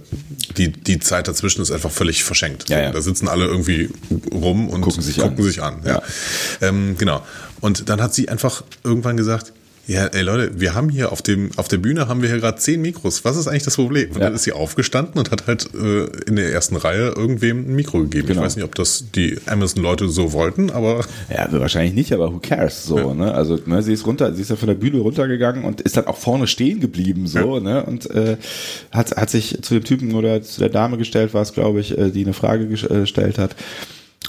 die, 0.57 0.71
die 0.71 0.99
Zeit 0.99 1.27
dazwischen 1.27 1.61
ist 1.61 1.71
einfach 1.71 1.91
völlig 1.91 2.23
verschenkt. 2.23 2.69
Ja, 2.69 2.79
ja. 2.81 2.91
Da 2.91 3.01
sitzen 3.01 3.27
alle 3.27 3.45
irgendwie 3.45 3.89
rum 4.31 4.69
und 4.69 4.81
Gucken 4.81 5.01
sich 5.01 5.17
gucken 5.17 5.37
an. 5.37 5.43
sich 5.43 5.61
an. 5.61 5.81
Ja. 5.85 6.01
Ähm, 6.61 6.95
genau. 6.97 7.21
Und 7.61 7.89
dann 7.89 8.01
hat 8.01 8.13
sie 8.13 8.27
einfach 8.29 8.63
irgendwann 8.83 9.17
gesagt, 9.17 9.53
ja, 9.91 10.05
ey 10.07 10.21
Leute, 10.21 10.59
wir 10.59 10.73
haben 10.73 10.89
hier 10.89 11.11
auf 11.11 11.21
dem 11.21 11.49
auf 11.57 11.67
der 11.67 11.77
Bühne 11.77 12.07
haben 12.07 12.21
wir 12.21 12.29
hier 12.29 12.39
gerade 12.39 12.57
zehn 12.57 12.81
Mikros. 12.81 13.25
Was 13.25 13.35
ist 13.37 13.47
eigentlich 13.47 13.63
das 13.63 13.75
Problem? 13.75 14.09
Und 14.11 14.17
Ja. 14.19 14.25
dann 14.25 14.35
ist 14.35 14.43
sie 14.43 14.53
aufgestanden 14.53 15.19
und 15.19 15.31
hat 15.31 15.47
halt 15.47 15.69
äh, 15.73 16.05
in 16.27 16.35
der 16.37 16.51
ersten 16.51 16.75
Reihe 16.77 17.09
irgendwem 17.15 17.59
ein 17.69 17.75
Mikro 17.75 17.99
gegeben. 17.99 18.27
Genau. 18.27 18.41
Ich 18.41 18.45
weiß 18.45 18.55
nicht, 18.55 18.65
ob 18.65 18.75
das 18.75 19.05
die 19.13 19.37
Amazon-Leute 19.45 20.07
so 20.09 20.33
wollten, 20.33 20.69
aber 20.69 21.03
Ja, 21.29 21.37
also 21.45 21.59
wahrscheinlich 21.59 21.93
nicht, 21.93 22.13
aber 22.13 22.31
who 22.33 22.39
cares 22.39 22.83
so, 22.85 22.97
Ja. 22.97 23.13
ne? 23.13 23.33
Also 23.33 23.59
ne, 23.65 23.81
sie 23.83 23.93
ist 23.93 24.05
runter, 24.05 24.33
sie 24.33 24.41
ist 24.41 24.49
ja 24.49 24.55
von 24.55 24.67
der 24.67 24.75
Bühne 24.75 24.99
runtergegangen 24.99 25.63
und 25.65 25.81
ist 25.81 25.97
dann 25.97 26.07
auch 26.07 26.17
vorne 26.17 26.47
stehen 26.47 26.79
geblieben 26.79 27.27
so, 27.27 27.59
ne? 27.59 27.83
Und 27.83 28.09
äh, 28.11 28.37
hat 28.91 29.15
hat 29.17 29.29
sich 29.29 29.59
zu 29.61 29.73
dem 29.73 29.83
Typen 29.83 30.13
oder 30.15 30.41
zu 30.41 30.59
der 30.59 30.69
Dame 30.69 30.97
gestellt, 30.97 31.33
war 31.33 31.41
es 31.41 31.53
glaube 31.53 31.79
ich, 31.81 31.97
äh, 31.97 32.09
die 32.11 32.23
eine 32.23 32.33
Frage 32.33 32.63
äh, 32.63 32.67
gestellt 32.67 33.37
hat. 33.37 33.55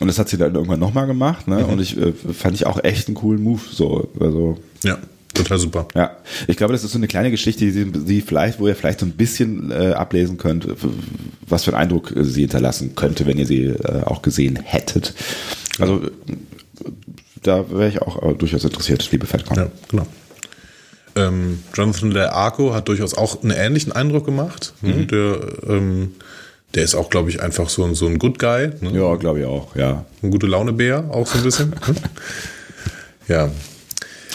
Und 0.00 0.06
das 0.06 0.18
hat 0.18 0.28
sie 0.30 0.38
dann 0.38 0.54
irgendwann 0.54 0.80
nochmal 0.80 1.06
gemacht, 1.06 1.46
ne? 1.48 1.66
Und 1.66 1.78
ich 1.80 1.96
äh, 1.98 2.12
fand 2.32 2.54
ich 2.54 2.66
auch 2.66 2.82
echt 2.82 3.08
einen 3.08 3.14
coolen 3.14 3.42
Move. 3.42 3.60
So, 3.70 4.08
also 4.18 4.58
Ja, 4.82 4.96
total 5.34 5.58
super. 5.58 5.86
ja, 5.94 6.16
ich 6.46 6.56
glaube, 6.56 6.72
das 6.72 6.84
ist 6.84 6.92
so 6.92 6.98
eine 6.98 7.08
kleine 7.08 7.30
Geschichte, 7.30 7.64
die, 7.70 7.90
die 7.90 8.20
vielleicht, 8.20 8.60
wo 8.60 8.68
ihr 8.68 8.74
vielleicht 8.76 9.00
so 9.00 9.06
ein 9.06 9.12
bisschen 9.12 9.70
äh, 9.70 9.92
ablesen 9.92 10.36
könnt, 10.38 10.66
was 11.48 11.64
für 11.64 11.72
einen 11.72 11.82
Eindruck 11.82 12.14
äh, 12.14 12.24
sie 12.24 12.42
hinterlassen 12.42 12.94
könnte, 12.94 13.26
wenn 13.26 13.38
ihr 13.38 13.46
sie 13.46 13.64
äh, 13.66 14.02
auch 14.04 14.22
gesehen 14.22 14.56
hättet. 14.62 15.14
Also 15.78 16.02
da 17.42 17.68
wäre 17.70 17.88
ich 17.88 18.02
auch 18.02 18.22
äh, 18.22 18.34
durchaus 18.34 18.64
interessiert, 18.64 19.08
liebe 19.10 19.26
Fatcon. 19.26 19.56
Ja, 19.56 19.66
genau. 19.88 20.06
Ähm, 21.14 21.58
Jonathan 21.74 22.10
Le 22.10 22.32
Arco 22.32 22.72
hat 22.72 22.88
durchaus 22.88 23.14
auch 23.14 23.42
einen 23.42 23.50
ähnlichen 23.52 23.92
Eindruck 23.92 24.24
gemacht. 24.24 24.72
Ne? 24.80 25.06
Der, 25.06 25.40
ähm, 25.68 26.12
der 26.74 26.84
ist 26.84 26.94
auch, 26.94 27.10
glaube 27.10 27.28
ich, 27.28 27.42
einfach 27.42 27.68
so, 27.68 27.84
ein- 27.84 27.94
so 27.94 28.06
ein 28.06 28.18
Good 28.18 28.38
Guy. 28.38 28.70
Ne? 28.80 28.92
Ja, 28.94 29.14
glaube 29.16 29.40
ich 29.40 29.44
auch, 29.46 29.76
ja. 29.76 30.06
Ein 30.22 30.30
gute 30.30 30.46
Laune-Bär, 30.46 31.10
auch 31.10 31.26
so 31.26 31.36
ein 31.38 31.44
bisschen. 31.44 31.74
ja, 33.28 33.50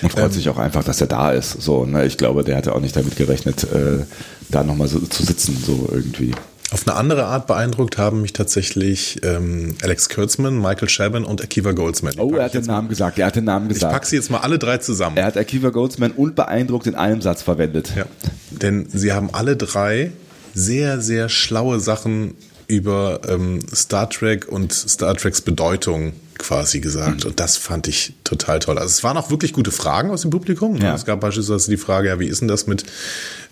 Und 0.04 0.12
freut 0.12 0.34
sich 0.34 0.50
auch 0.50 0.58
einfach, 0.58 0.84
dass 0.84 1.02
er 1.02 1.08
da 1.08 1.32
ist. 1.32 1.62
So, 1.62 1.86
ne? 1.86 2.06
Ich 2.06 2.18
glaube, 2.18 2.44
der 2.44 2.58
hatte 2.58 2.74
auch 2.76 2.80
nicht 2.82 2.96
damit 2.96 3.16
gerechnet, 3.16 3.64
äh, 3.64 4.06
da 4.50 4.64
nochmal 4.64 4.88
so 4.88 5.00
zu 5.00 5.24
sitzen, 5.24 5.58
so 5.66 5.90
irgendwie. 5.92 6.34
Auf 6.72 6.86
eine 6.86 6.98
andere 6.98 7.26
Art 7.26 7.48
beeindruckt 7.48 7.98
haben 7.98 8.22
mich 8.22 8.34
tatsächlich 8.34 9.22
ähm, 9.24 9.76
Alex 9.82 10.10
Kurtzman, 10.10 10.60
Michael 10.60 10.90
Chabon 10.90 11.24
und 11.24 11.42
Akiva 11.42 11.72
Goldsman. 11.72 12.14
Die 12.14 12.20
Oh, 12.20 12.36
er 12.36 12.46
hat 12.46 12.54
den 12.54 12.66
Namen 12.66 12.90
gesagt, 12.90 13.18
er 13.18 13.28
hat 13.28 13.38
den 13.38 13.46
Namen 13.46 13.70
Ich 13.72 13.80
packe 13.80 13.88
gesagt. 13.92 14.06
sie 14.08 14.16
jetzt 14.18 14.30
mal 14.30 14.40
alle 14.40 14.60
drei 14.60 14.78
zusammen. 14.78 15.16
Er 15.16 15.26
hat 15.26 15.38
Akiva 15.38 15.70
Goldsman 15.70 16.12
und 16.12 16.36
beeindruckt 16.36 16.86
in 16.86 16.96
einem 16.96 17.22
Satz 17.22 17.42
verwendet. 17.42 17.94
Ja, 17.96 18.06
denn 18.52 18.88
sie 18.92 19.14
haben 19.14 19.30
alle 19.34 19.56
drei 19.56 20.12
sehr, 20.54 21.00
sehr 21.00 21.30
schlaue 21.30 21.80
Sachen 21.80 22.36
über 22.68 23.22
ähm, 23.30 23.60
Star 23.74 24.10
Trek 24.10 24.48
und 24.50 24.74
Star 24.74 25.16
Treks 25.16 25.40
Bedeutung 25.40 26.12
quasi 26.38 26.80
gesagt. 26.80 27.26
Und 27.26 27.40
das 27.40 27.58
fand 27.58 27.88
ich 27.88 28.14
total 28.24 28.60
toll. 28.60 28.78
Also 28.78 28.90
es 28.90 29.04
waren 29.04 29.18
auch 29.18 29.30
wirklich 29.30 29.54
gute 29.54 29.72
Fragen 29.72 30.10
aus 30.10 30.22
dem 30.22 30.32
Publikum. 30.32 30.78
Ja. 30.78 30.96
Es 30.96 31.06
gab 31.06 31.22
beispielsweise 31.22 31.70
die 31.70 31.78
Frage, 31.78 32.10
ja, 32.10 32.20
wie 32.20 32.28
ist 32.28 32.42
denn 32.42 32.48
das 32.48 32.68
mit 32.68 32.86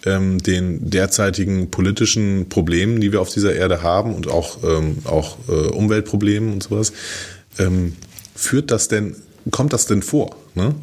ähm, 0.06 0.40
den 0.40 0.90
derzeitigen 0.90 1.72
politischen 1.72 2.50
Problemen, 2.50 3.02
die 3.02 3.12
wir 3.12 3.22
auf 3.22 3.30
dieser 3.30 3.56
Erde 3.56 3.84
haben 3.84 4.14
und 4.14 4.28
auch, 4.28 4.64
ähm, 4.64 4.98
auch 5.06 5.38
äh, 5.48 5.52
Umweltproblemen 5.52 6.54
und 6.54 6.64
sowas. 6.64 6.94
Ähm, 7.60 7.96
führt 8.36 8.72
das 8.72 8.88
denn, 8.88 9.16
kommt 9.52 9.74
das 9.74 9.86
denn 9.86 10.02
vor? 10.02 10.36
Ne? 10.54 10.76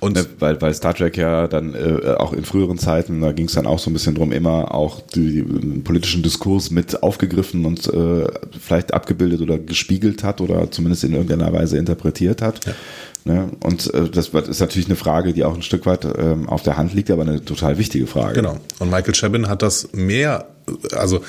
Und 0.00 0.16
Ne, 0.16 0.26
weil, 0.38 0.60
weil 0.60 0.74
Star 0.74 0.94
Trek 0.94 1.16
ja 1.16 1.48
dann 1.48 1.74
äh, 1.74 2.14
auch 2.18 2.32
in 2.32 2.44
früheren 2.44 2.78
Zeiten, 2.78 3.20
da 3.20 3.32
ging 3.32 3.46
es 3.46 3.52
dann 3.52 3.66
auch 3.66 3.78
so 3.78 3.90
ein 3.90 3.92
bisschen 3.92 4.14
drum, 4.14 4.32
immer 4.32 4.74
auch 4.74 5.00
die, 5.00 5.42
den 5.42 5.84
politischen 5.84 6.22
Diskurs 6.22 6.70
mit 6.70 7.02
aufgegriffen 7.02 7.64
und 7.64 7.86
äh, 7.92 8.26
vielleicht 8.58 8.94
abgebildet 8.94 9.40
oder 9.40 9.58
gespiegelt 9.58 10.22
hat 10.22 10.40
oder 10.40 10.70
zumindest 10.70 11.04
in 11.04 11.12
irgendeiner 11.12 11.52
Weise 11.52 11.78
interpretiert 11.78 12.42
hat. 12.42 12.60
Ne? 13.24 13.50
Und 13.62 13.92
äh, 13.92 14.08
das 14.08 14.28
ist 14.28 14.60
natürlich 14.60 14.86
eine 14.86 14.96
Frage, 14.96 15.32
die 15.32 15.44
auch 15.44 15.54
ein 15.54 15.62
Stück 15.62 15.86
weit 15.86 16.04
ähm, 16.04 16.48
auf 16.48 16.62
der 16.62 16.76
Hand 16.76 16.94
liegt, 16.94 17.10
aber 17.10 17.22
eine 17.22 17.44
total 17.44 17.78
wichtige 17.78 18.06
Frage. 18.06 18.34
Genau. 18.34 18.56
Und 18.78 18.90
Michael 18.90 19.14
Chabin 19.14 19.48
hat 19.48 19.62
das 19.62 19.88
mehr, 19.92 20.46
also 20.92 21.20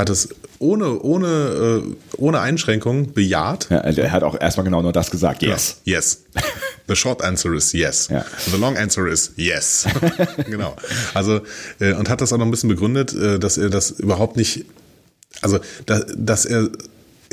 hat 0.00 0.10
es 0.10 0.30
ohne, 0.58 1.00
ohne, 1.00 1.82
äh, 1.84 1.96
ohne 2.16 2.40
Einschränkung 2.40 3.12
bejaht. 3.12 3.68
Ja, 3.70 3.78
er 3.78 4.12
hat 4.12 4.22
auch 4.22 4.38
erstmal 4.38 4.64
genau 4.64 4.82
nur 4.82 4.92
das 4.92 5.10
gesagt. 5.10 5.42
Yes. 5.42 5.80
Yes. 5.84 6.24
The 6.88 6.96
short 6.96 7.22
answer 7.22 7.54
is 7.54 7.72
yes. 7.72 8.08
Ja. 8.08 8.24
The 8.50 8.56
long 8.56 8.76
answer 8.76 9.06
is 9.06 9.32
yes. 9.36 9.86
genau. 10.46 10.74
Also, 11.14 11.40
äh, 11.78 11.92
und 11.92 12.08
hat 12.08 12.20
das 12.20 12.32
auch 12.32 12.38
noch 12.38 12.46
ein 12.46 12.50
bisschen 12.50 12.68
begründet, 12.68 13.14
äh, 13.14 13.38
dass 13.38 13.58
er 13.58 13.70
das 13.70 13.90
überhaupt 13.92 14.36
nicht, 14.36 14.64
also, 15.40 15.60
da, 15.86 16.00
dass 16.16 16.46
er, 16.46 16.70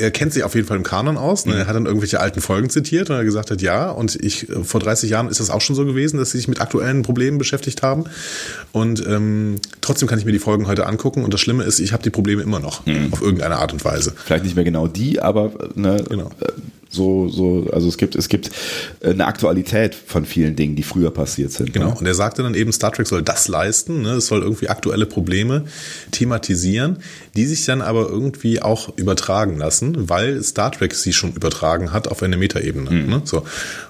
er 0.00 0.12
kennt 0.12 0.32
sich 0.32 0.44
auf 0.44 0.54
jeden 0.54 0.66
Fall 0.66 0.76
im 0.76 0.84
Kanon 0.84 1.16
aus. 1.16 1.44
Ne? 1.44 1.56
Er 1.56 1.66
hat 1.66 1.74
dann 1.74 1.86
irgendwelche 1.86 2.20
alten 2.20 2.40
Folgen 2.40 2.70
zitiert 2.70 3.10
und 3.10 3.16
er 3.16 3.24
gesagt 3.24 3.50
hat, 3.50 3.60
ja, 3.60 3.90
und 3.90 4.14
ich, 4.14 4.48
äh, 4.48 4.62
vor 4.62 4.80
30 4.80 5.10
Jahren 5.10 5.28
ist 5.28 5.40
das 5.40 5.50
auch 5.50 5.60
schon 5.60 5.74
so 5.74 5.84
gewesen, 5.84 6.18
dass 6.18 6.30
sie 6.30 6.38
sich 6.38 6.46
mit 6.46 6.60
aktuellen 6.60 7.02
Problemen 7.02 7.36
beschäftigt 7.36 7.82
haben. 7.82 8.04
Und 8.70 9.04
ähm, 9.06 9.56
trotzdem 9.80 10.08
kann 10.08 10.20
ich 10.20 10.24
mir 10.24 10.32
die 10.32 10.38
Folgen 10.38 10.68
heute 10.68 10.86
angucken. 10.86 11.24
Und 11.24 11.34
das 11.34 11.40
Schlimme 11.40 11.64
ist, 11.64 11.80
ich 11.80 11.92
habe 11.92 12.02
die 12.04 12.10
Probleme 12.10 12.42
immer 12.42 12.60
noch, 12.60 12.82
auf 13.10 13.20
irgendeine 13.20 13.56
Art 13.56 13.72
und 13.72 13.84
Weise. 13.84 14.14
Vielleicht 14.24 14.44
nicht 14.44 14.54
mehr 14.54 14.64
genau 14.64 14.86
die, 14.86 15.20
aber 15.20 15.52
ne, 15.74 16.04
Genau. 16.08 16.30
So, 16.90 17.28
so, 17.28 17.68
also 17.72 17.88
es 17.88 17.98
gibt, 17.98 18.14
es 18.16 18.28
gibt 18.28 18.50
eine 19.02 19.26
Aktualität 19.26 19.94
von 19.94 20.24
vielen 20.24 20.56
Dingen, 20.56 20.74
die 20.74 20.82
früher 20.82 21.10
passiert 21.10 21.52
sind. 21.52 21.72
Genau. 21.72 21.88
Ne? 21.88 21.94
Und 21.94 22.06
er 22.06 22.14
sagte 22.14 22.42
dann 22.42 22.54
eben, 22.54 22.72
Star 22.72 22.92
Trek 22.92 23.06
soll 23.06 23.22
das 23.22 23.48
leisten, 23.48 24.02
ne? 24.02 24.14
es 24.14 24.26
soll 24.26 24.42
irgendwie 24.42 24.68
aktuelle 24.68 25.06
Probleme 25.06 25.64
thematisieren, 26.12 26.98
die 27.36 27.44
sich 27.44 27.64
dann 27.66 27.82
aber 27.82 28.08
irgendwie 28.08 28.62
auch 28.62 28.96
übertragen 28.96 29.58
lassen, 29.58 30.08
weil 30.08 30.42
Star 30.42 30.72
Trek 30.72 30.94
sie 30.94 31.12
schon 31.12 31.32
übertragen 31.32 31.92
hat 31.92 32.08
auf 32.08 32.22
eine 32.22 32.36
Metaebene. 32.36 32.90
Ne? 32.90 33.22
So. 33.24 33.44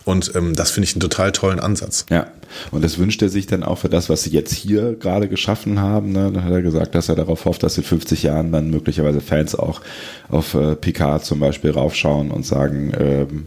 Und 0.08 0.32
ähm, 0.36 0.54
das 0.56 0.70
finde 0.70 0.86
ich 0.86 0.94
einen 0.94 1.00
total 1.00 1.32
tollen 1.32 1.60
Ansatz. 1.60 2.06
Ja, 2.08 2.28
und 2.70 2.82
das 2.82 2.96
wünscht 2.96 3.20
er 3.20 3.28
sich 3.28 3.46
dann 3.46 3.62
auch 3.62 3.76
für 3.76 3.90
das, 3.90 4.08
was 4.08 4.22
sie 4.22 4.30
jetzt 4.30 4.54
hier 4.54 4.94
gerade 4.94 5.28
geschaffen 5.28 5.80
haben. 5.80 6.12
Ne? 6.12 6.32
Dann 6.32 6.44
hat 6.44 6.50
er 6.50 6.62
gesagt, 6.62 6.94
dass 6.94 7.10
er 7.10 7.14
darauf 7.14 7.44
hofft, 7.44 7.62
dass 7.62 7.76
in 7.76 7.84
50 7.84 8.22
Jahren 8.22 8.50
dann 8.50 8.70
möglicherweise 8.70 9.20
Fans 9.20 9.54
auch 9.54 9.82
auf 10.30 10.54
äh, 10.54 10.76
Picard 10.76 11.26
zum 11.26 11.40
Beispiel 11.40 11.72
raufschauen 11.72 12.30
und 12.30 12.46
sagen, 12.46 12.94
ähm, 12.98 13.44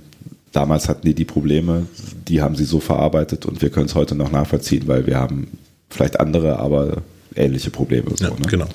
damals 0.51 0.88
hatten 0.88 1.03
die 1.03 1.16
die 1.16 1.26
Probleme, 1.26 1.88
die 2.28 2.43
haben 2.43 2.55
sie 2.55 2.66
so 2.66 2.80
verarbeitet 2.80 3.47
und 3.47 3.64
wir 3.64 3.72
können 3.72 3.88
es 3.88 3.95
heute 3.95 4.14
noch 4.14 4.32
nachvollziehen, 4.32 4.84
weil 4.86 5.07
wir 5.07 5.18
haben 5.18 5.47
vielleicht 5.89 6.20
andere, 6.20 6.59
aber 6.59 6.97
ähnliche 7.36 7.72
Probleme. 7.72 8.12
So, 8.16 8.26
Ja, 8.26 8.30
ne? 8.30 8.36
genau. 8.47 8.68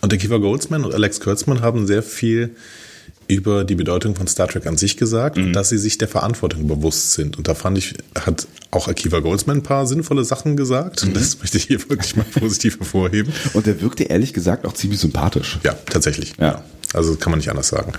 Und 0.00 0.12
der 0.12 0.18
Kiva 0.18 0.38
Goldsman 0.38 0.82
und 0.82 0.94
Alex 0.94 1.20
Kurtzman 1.20 1.60
haben 1.60 1.86
sehr 1.86 2.02
viel 2.02 2.56
über 3.34 3.64
die 3.64 3.74
Bedeutung 3.74 4.14
von 4.14 4.26
Star 4.26 4.48
Trek 4.48 4.66
an 4.66 4.76
sich 4.76 4.96
gesagt 4.96 5.36
und 5.38 5.52
dass 5.52 5.68
sie 5.68 5.78
sich 5.78 5.98
der 5.98 6.08
Verantwortung 6.08 6.66
bewusst 6.66 7.12
sind. 7.12 7.38
Und 7.38 7.48
da 7.48 7.54
fand 7.54 7.78
ich, 7.78 7.94
hat 8.18 8.46
auch 8.70 8.88
Akiva 8.88 9.20
Goldsman 9.20 9.58
ein 9.58 9.62
paar 9.62 9.86
sinnvolle 9.86 10.24
Sachen 10.24 10.56
gesagt. 10.56 11.02
Und 11.02 11.14
das 11.16 11.38
möchte 11.38 11.58
ich 11.58 11.64
hier 11.64 11.80
wirklich 11.88 12.16
mal 12.16 12.24
positiv 12.38 12.78
hervorheben. 12.78 13.32
Und 13.52 13.66
der 13.66 13.80
wirkte 13.80 14.04
ehrlich 14.04 14.32
gesagt 14.32 14.66
auch 14.66 14.74
ziemlich 14.74 15.00
sympathisch. 15.00 15.58
Ja, 15.62 15.72
tatsächlich. 15.72 16.34
Ja. 16.38 16.64
Also 16.92 17.16
kann 17.16 17.30
man 17.30 17.38
nicht 17.38 17.50
anders 17.50 17.68
sagen. 17.68 17.92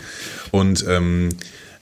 Und 0.51 0.85
ähm, 0.87 1.29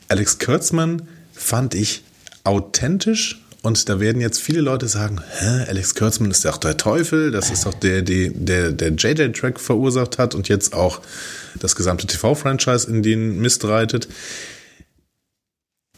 Alex 0.07 0.39
Kurtzman 0.39 1.03
fand 1.33 1.75
ich 1.75 2.03
authentisch. 2.43 3.41
Und 3.63 3.89
da 3.89 3.99
werden 3.99 4.21
jetzt 4.21 4.41
viele 4.41 4.61
Leute 4.61 4.87
sagen, 4.87 5.21
Hä, 5.37 5.65
Alex 5.67 5.93
Kurtzman 5.93 6.31
ist 6.31 6.43
doch 6.45 6.57
der 6.57 6.77
Teufel, 6.77 7.31
das 7.31 7.51
ist 7.51 7.65
doch 7.65 7.73
der, 7.75 8.01
der, 8.01 8.31
der, 8.33 8.71
der 8.71 8.89
JJ-Track 8.89 9.59
verursacht 9.59 10.17
hat 10.17 10.33
und 10.33 10.49
jetzt 10.49 10.73
auch 10.73 11.01
das 11.59 11.75
gesamte 11.75 12.07
TV-Franchise 12.07 12.89
in 12.89 13.03
den 13.03 13.39
Mist 13.39 13.63
reitet. 13.65 14.07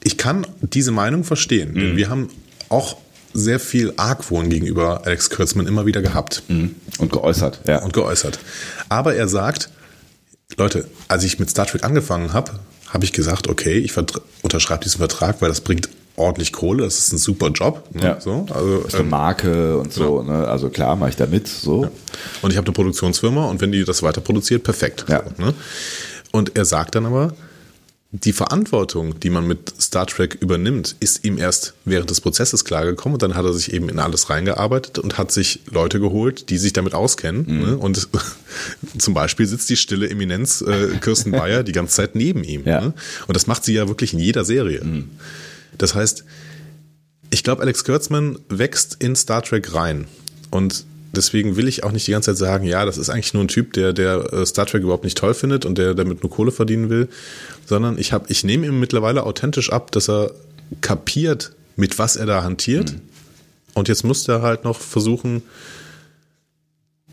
Ich 0.03 0.17
kann 0.17 0.45
diese 0.59 0.91
Meinung 0.91 1.23
verstehen. 1.23 1.73
Denn 1.75 1.95
wir 1.95 2.09
haben 2.09 2.29
auch 2.67 2.97
sehr 3.33 3.59
viel 3.59 3.93
Argwohn 3.95 4.49
gegenüber 4.49 5.05
Alex 5.05 5.29
Kurtzman 5.29 5.65
immer 5.65 5.85
wieder 5.85 6.01
gehabt 6.01 6.43
Mhm. 6.49 6.75
Und 6.99 7.11
geäußert, 7.11 7.61
ja. 7.67 7.81
und 7.81 7.93
geäußert. 7.93 8.39
Aber 8.89 9.15
er 9.15 9.27
sagt, 9.27 9.69
Leute, 10.57 10.87
als 11.07 11.23
ich 11.23 11.39
mit 11.39 11.49
Star 11.49 11.65
Trek 11.65 11.83
angefangen 11.83 12.33
habe, 12.33 12.59
habe 12.89 13.05
ich 13.05 13.13
gesagt, 13.13 13.47
okay, 13.47 13.77
ich 13.77 13.93
unterschreibe 14.41 14.83
diesen 14.83 14.99
Vertrag, 14.99 15.41
weil 15.41 15.49
das 15.49 15.61
bringt 15.61 15.89
ordentlich 16.15 16.53
Kohle, 16.53 16.83
das 16.83 16.99
ist 16.99 17.13
ein 17.13 17.17
super 17.17 17.49
Job. 17.49 17.83
Ne? 17.91 18.03
Ja. 18.03 18.21
So, 18.21 18.45
also, 18.53 18.79
ist 18.81 18.95
eine 18.95 19.03
ähm, 19.03 19.09
Marke 19.09 19.77
und 19.77 19.93
so, 19.93 20.21
ne? 20.21 20.47
Also 20.47 20.69
klar, 20.69 20.95
mache 20.95 21.11
ich 21.11 21.15
da 21.15 21.25
mit, 21.25 21.47
so. 21.47 21.87
und 22.41 22.51
ich 22.51 22.57
habe 22.57 22.67
eine 22.67 22.73
Produktionsfirma 22.73 23.45
und 23.45 23.61
wenn 23.61 23.71
die 23.71 23.83
das 23.83 24.03
weiter 24.03 24.21
produziert, 24.21 24.63
perfekt. 24.63 25.05
Ja. 25.09 25.23
So, 25.37 25.43
ne? 25.43 25.53
Und 26.31 26.55
er 26.55 26.65
sagt 26.65 26.95
dann 26.95 27.05
aber, 27.05 27.33
die 28.15 28.31
Verantwortung, 28.31 29.19
die 29.19 29.31
man 29.31 29.47
mit 29.47 29.73
Star 29.81 30.05
Trek 30.05 30.37
übernimmt, 30.39 30.95
ist 30.99 31.25
ihm 31.25 31.39
erst 31.39 31.73
während 31.83 32.11
des 32.11 32.21
Prozesses 32.21 32.63
klargekommen 32.63 33.15
und 33.15 33.23
dann 33.23 33.33
hat 33.33 33.43
er 33.43 33.53
sich 33.53 33.73
eben 33.73 33.89
in 33.89 33.97
alles 33.97 34.29
reingearbeitet 34.29 34.99
und 34.99 35.17
hat 35.17 35.31
sich 35.31 35.61
Leute 35.71 35.99
geholt, 35.99 36.51
die 36.51 36.59
sich 36.59 36.73
damit 36.73 36.93
auskennen. 36.93 37.45
Mhm. 37.47 37.61
Ne? 37.61 37.77
Und 37.77 38.07
zum 38.99 39.15
Beispiel 39.15 39.47
sitzt 39.47 39.67
die 39.71 39.77
stille 39.77 40.07
Eminenz 40.07 40.61
äh, 40.61 40.89
Kirsten 41.01 41.31
Bayer 41.31 41.63
die 41.63 41.71
ganze 41.71 41.95
Zeit 41.95 42.13
neben 42.13 42.43
ihm. 42.43 42.65
Ja. 42.65 42.81
Mhm. 42.81 42.87
Ne? 42.87 42.93
Und 43.25 43.35
das 43.35 43.47
macht 43.47 43.65
sie 43.65 43.73
ja 43.73 43.87
wirklich 43.87 44.13
in 44.13 44.19
jeder 44.19 44.45
Serie. 44.45 44.81
Das 45.77 45.95
heißt, 45.95 46.23
ich 47.29 47.43
glaube, 47.43 47.61
Alex 47.61 47.83
Kurtzman 47.83 48.39
wächst 48.49 48.97
in 48.99 49.15
Star 49.15 49.41
Trek 49.41 49.73
rein. 49.73 50.07
Und 50.51 50.85
deswegen 51.13 51.55
will 51.55 51.67
ich 51.67 51.83
auch 51.83 51.91
nicht 51.91 52.07
die 52.07 52.11
ganze 52.11 52.31
Zeit 52.31 52.37
sagen, 52.37 52.65
ja, 52.65 52.85
das 52.85 52.97
ist 52.97 53.09
eigentlich 53.09 53.33
nur 53.33 53.43
ein 53.43 53.47
Typ, 53.47 53.73
der, 53.73 53.93
der 53.93 54.31
äh, 54.33 54.45
Star 54.45 54.65
Trek 54.65 54.83
überhaupt 54.83 55.03
nicht 55.03 55.17
toll 55.17 55.33
findet 55.33 55.65
und 55.65 55.77
der 55.77 55.95
damit 55.95 56.21
nur 56.21 56.31
Kohle 56.31 56.51
verdienen 56.51 56.89
will, 56.89 57.09
sondern 57.65 57.97
ich 57.97 58.13
habe, 58.13 58.25
ich 58.29 58.43
nehme 58.43 58.67
ihm 58.67 58.79
mittlerweile 58.79 59.23
authentisch 59.23 59.71
ab, 59.71 59.91
dass 59.91 60.09
er 60.09 60.31
kapiert, 60.81 61.53
mit 61.75 61.97
was 61.97 62.15
er 62.15 62.25
da 62.25 62.43
hantiert. 62.43 62.95
Und 63.73 63.87
jetzt 63.87 64.03
muss 64.03 64.27
er 64.27 64.41
halt 64.41 64.63
noch 64.63 64.79
versuchen, 64.79 65.41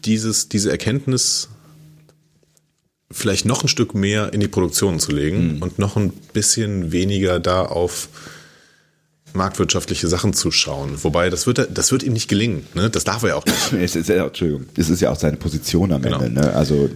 dieses, 0.05 0.49
diese 0.49 0.71
Erkenntnis 0.71 1.49
vielleicht 3.11 3.45
noch 3.45 3.63
ein 3.63 3.69
Stück 3.69 3.95
mehr 3.95 4.33
in 4.33 4.41
die 4.41 4.49
Produktion 4.49 5.01
zu 5.01 5.13
legen 5.13 5.59
und 5.61 5.79
noch 5.79 5.97
ein 5.97 6.11
bisschen 6.33 6.93
weniger 6.93 7.41
da 7.41 7.63
auf 7.63 8.09
marktwirtschaftliche 9.35 10.09
Sachen 10.09 10.33
zu 10.33 10.51
schauen. 10.51 11.03
Wobei, 11.03 11.31
das 11.31 11.47
wird, 11.47 11.69
das 11.73 11.93
wird 11.93 12.03
ihm 12.03 12.13
nicht 12.13 12.29
gelingen. 12.29 12.67
Ne? 12.75 12.91
Das 12.91 13.05
darf 13.05 13.23
er 13.23 13.37
auch 13.37 13.45
nicht. 13.47 13.73
Es 13.81 13.97
ist 13.97 14.09
ja, 14.09 14.27
Entschuldigung, 14.27 14.67
es 14.77 14.91
ist 14.91 15.01
ja 15.01 15.11
auch 15.11 15.19
seine 15.19 15.37
Position 15.37 15.93
am 15.93 16.03
Genau. 16.03 16.21
Ende, 16.21 16.41
ne? 16.41 16.53
Also, 16.55 16.75
ähm, 16.75 16.91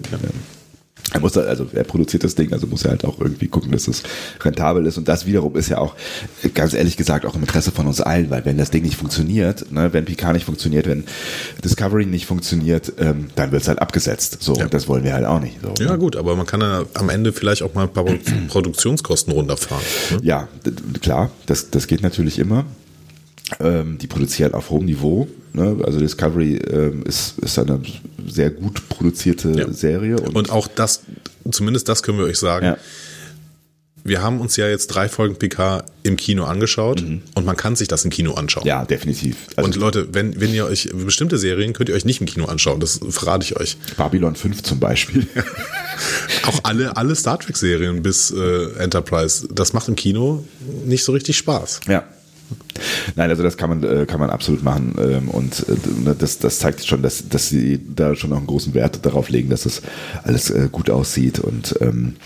Er 1.14 1.20
muss 1.20 1.36
also 1.36 1.66
er 1.72 1.84
produziert 1.84 2.24
das 2.24 2.34
Ding, 2.34 2.52
also 2.52 2.66
muss 2.66 2.84
er 2.84 2.90
halt 2.90 3.04
auch 3.04 3.18
irgendwie 3.20 3.48
gucken, 3.48 3.70
dass 3.72 3.88
es 3.88 4.02
rentabel 4.42 4.84
ist. 4.86 4.98
Und 4.98 5.08
das 5.08 5.24
wiederum 5.26 5.56
ist 5.56 5.68
ja 5.70 5.78
auch, 5.78 5.94
ganz 6.54 6.74
ehrlich 6.74 6.96
gesagt, 6.96 7.24
auch 7.24 7.34
im 7.36 7.40
Interesse 7.40 7.70
von 7.70 7.86
uns 7.86 8.00
allen, 8.00 8.30
weil 8.30 8.44
wenn 8.44 8.58
das 8.58 8.70
Ding 8.70 8.82
nicht 8.82 8.96
funktioniert, 8.96 9.70
ne, 9.72 9.92
wenn 9.92 10.04
Picard 10.04 10.34
nicht 10.34 10.44
funktioniert, 10.44 10.86
wenn 10.86 11.04
Discovery 11.64 12.04
nicht 12.06 12.26
funktioniert, 12.26 12.92
ähm, 12.98 13.28
dann 13.36 13.52
wird 13.52 13.62
es 13.62 13.68
halt 13.68 13.78
abgesetzt. 13.80 14.38
So, 14.40 14.54
Ja. 14.56 14.64
und 14.64 14.74
das 14.74 14.88
wollen 14.88 15.04
wir 15.04 15.14
halt 15.14 15.24
auch 15.24 15.40
nicht. 15.40 15.56
So, 15.62 15.82
Ja, 15.84 15.96
gut, 15.96 16.16
aber 16.16 16.36
man 16.36 16.46
kann 16.46 16.60
ja 16.60 16.82
am 16.94 17.08
Ende 17.08 17.32
vielleicht 17.32 17.62
auch 17.62 17.72
mal 17.74 17.84
ein 17.84 17.92
paar 17.92 18.04
Produ- 18.04 18.48
Produktionskosten 18.48 19.32
runterfahren. 19.32 19.84
Ne? 20.10 20.18
Ja, 20.22 20.48
klar, 21.00 21.30
das, 21.46 21.70
das 21.70 21.86
geht 21.86 22.02
natürlich 22.02 22.38
immer. 22.38 22.64
Ähm, 23.60 23.98
die 23.98 24.06
produzieren 24.06 24.54
auf 24.54 24.70
hohem 24.70 24.84
Niveau. 24.86 25.28
Ne? 25.52 25.76
Also 25.84 25.98
Discovery 25.98 26.56
ähm, 26.56 27.02
ist, 27.04 27.38
ist 27.38 27.58
eine 27.58 27.80
sehr 28.26 28.50
gut 28.50 28.88
produzierte 28.88 29.50
Ja. 29.52 29.72
Serie. 29.72 30.16
Und, 30.18 30.34
Und 30.34 30.50
auch 30.50 30.66
das, 30.68 31.02
zumindest 31.50 31.88
das 31.88 32.02
können 32.02 32.18
wir 32.18 32.24
euch 32.24 32.38
sagen. 32.38 32.66
ja, 32.66 32.76
Wir 34.02 34.20
haben 34.22 34.40
uns 34.40 34.56
ja 34.56 34.68
jetzt 34.68 34.88
drei 34.88 35.08
Folgen 35.08 35.36
PK 35.36 35.84
im 36.02 36.16
Kino 36.16 36.44
angeschaut 36.44 37.02
und 37.34 37.44
man 37.46 37.56
kann 37.56 37.76
sich 37.76 37.88
das 37.88 38.04
im 38.04 38.10
Kino 38.10 38.34
anschauen. 38.34 38.66
ja, 38.66 38.84
definitiv. 38.84 39.36
Also 39.56 39.66
und 39.66 39.76
Leute, 39.76 40.08
wenn, 40.12 40.38
wenn 40.40 40.52
ihr 40.52 40.66
euch 40.66 40.90
bestimmte 40.92 41.38
Serien 41.38 41.72
könnt 41.72 41.88
ihr 41.88 41.94
euch 41.94 42.04
nicht 42.04 42.20
im 42.20 42.26
Kino 42.26 42.44
anschauen, 42.46 42.80
das 42.80 43.00
verrate 43.08 43.44
ich 43.44 43.56
euch. 43.56 43.76
Babylon 43.96 44.34
5 44.36 44.62
zum 44.62 44.80
Beispiel. 44.80 45.26
Auch 46.46 46.60
alle, 46.64 46.96
alle 46.96 47.14
Star 47.14 47.38
Trek-Serien 47.38 48.02
bis 48.02 48.30
äh, 48.30 48.72
Enterprise, 48.78 49.48
das 49.50 49.72
macht 49.72 49.88
im 49.88 49.96
Kino 49.96 50.44
nicht 50.84 51.04
so 51.04 51.12
richtig 51.12 51.36
Spaß. 51.38 51.80
Ja. 51.88 52.04
Nein, 53.16 53.30
also 53.30 53.42
das 53.42 53.56
kann 53.56 53.70
man, 53.70 53.82
äh, 53.84 54.06
kann 54.06 54.20
man 54.20 54.30
absolut 54.30 54.62
machen. 54.62 54.94
Ähm, 54.98 55.28
und 55.28 55.66
äh, 55.68 55.76
ne, 56.04 56.14
das, 56.18 56.38
das 56.38 56.58
zeigt 56.58 56.84
schon, 56.86 57.02
dass, 57.02 57.28
dass 57.28 57.48
sie 57.48 57.80
da 57.94 58.14
schon 58.14 58.32
auch 58.32 58.38
einen 58.38 58.46
großen 58.46 58.74
Wert 58.74 59.04
darauf 59.04 59.28
legen, 59.28 59.50
dass 59.50 59.62
das 59.64 59.82
alles 60.24 60.50
äh, 60.50 60.68
gut 60.70 60.90
aussieht 60.90 61.38
und 61.38 61.76
ähm, 61.80 62.16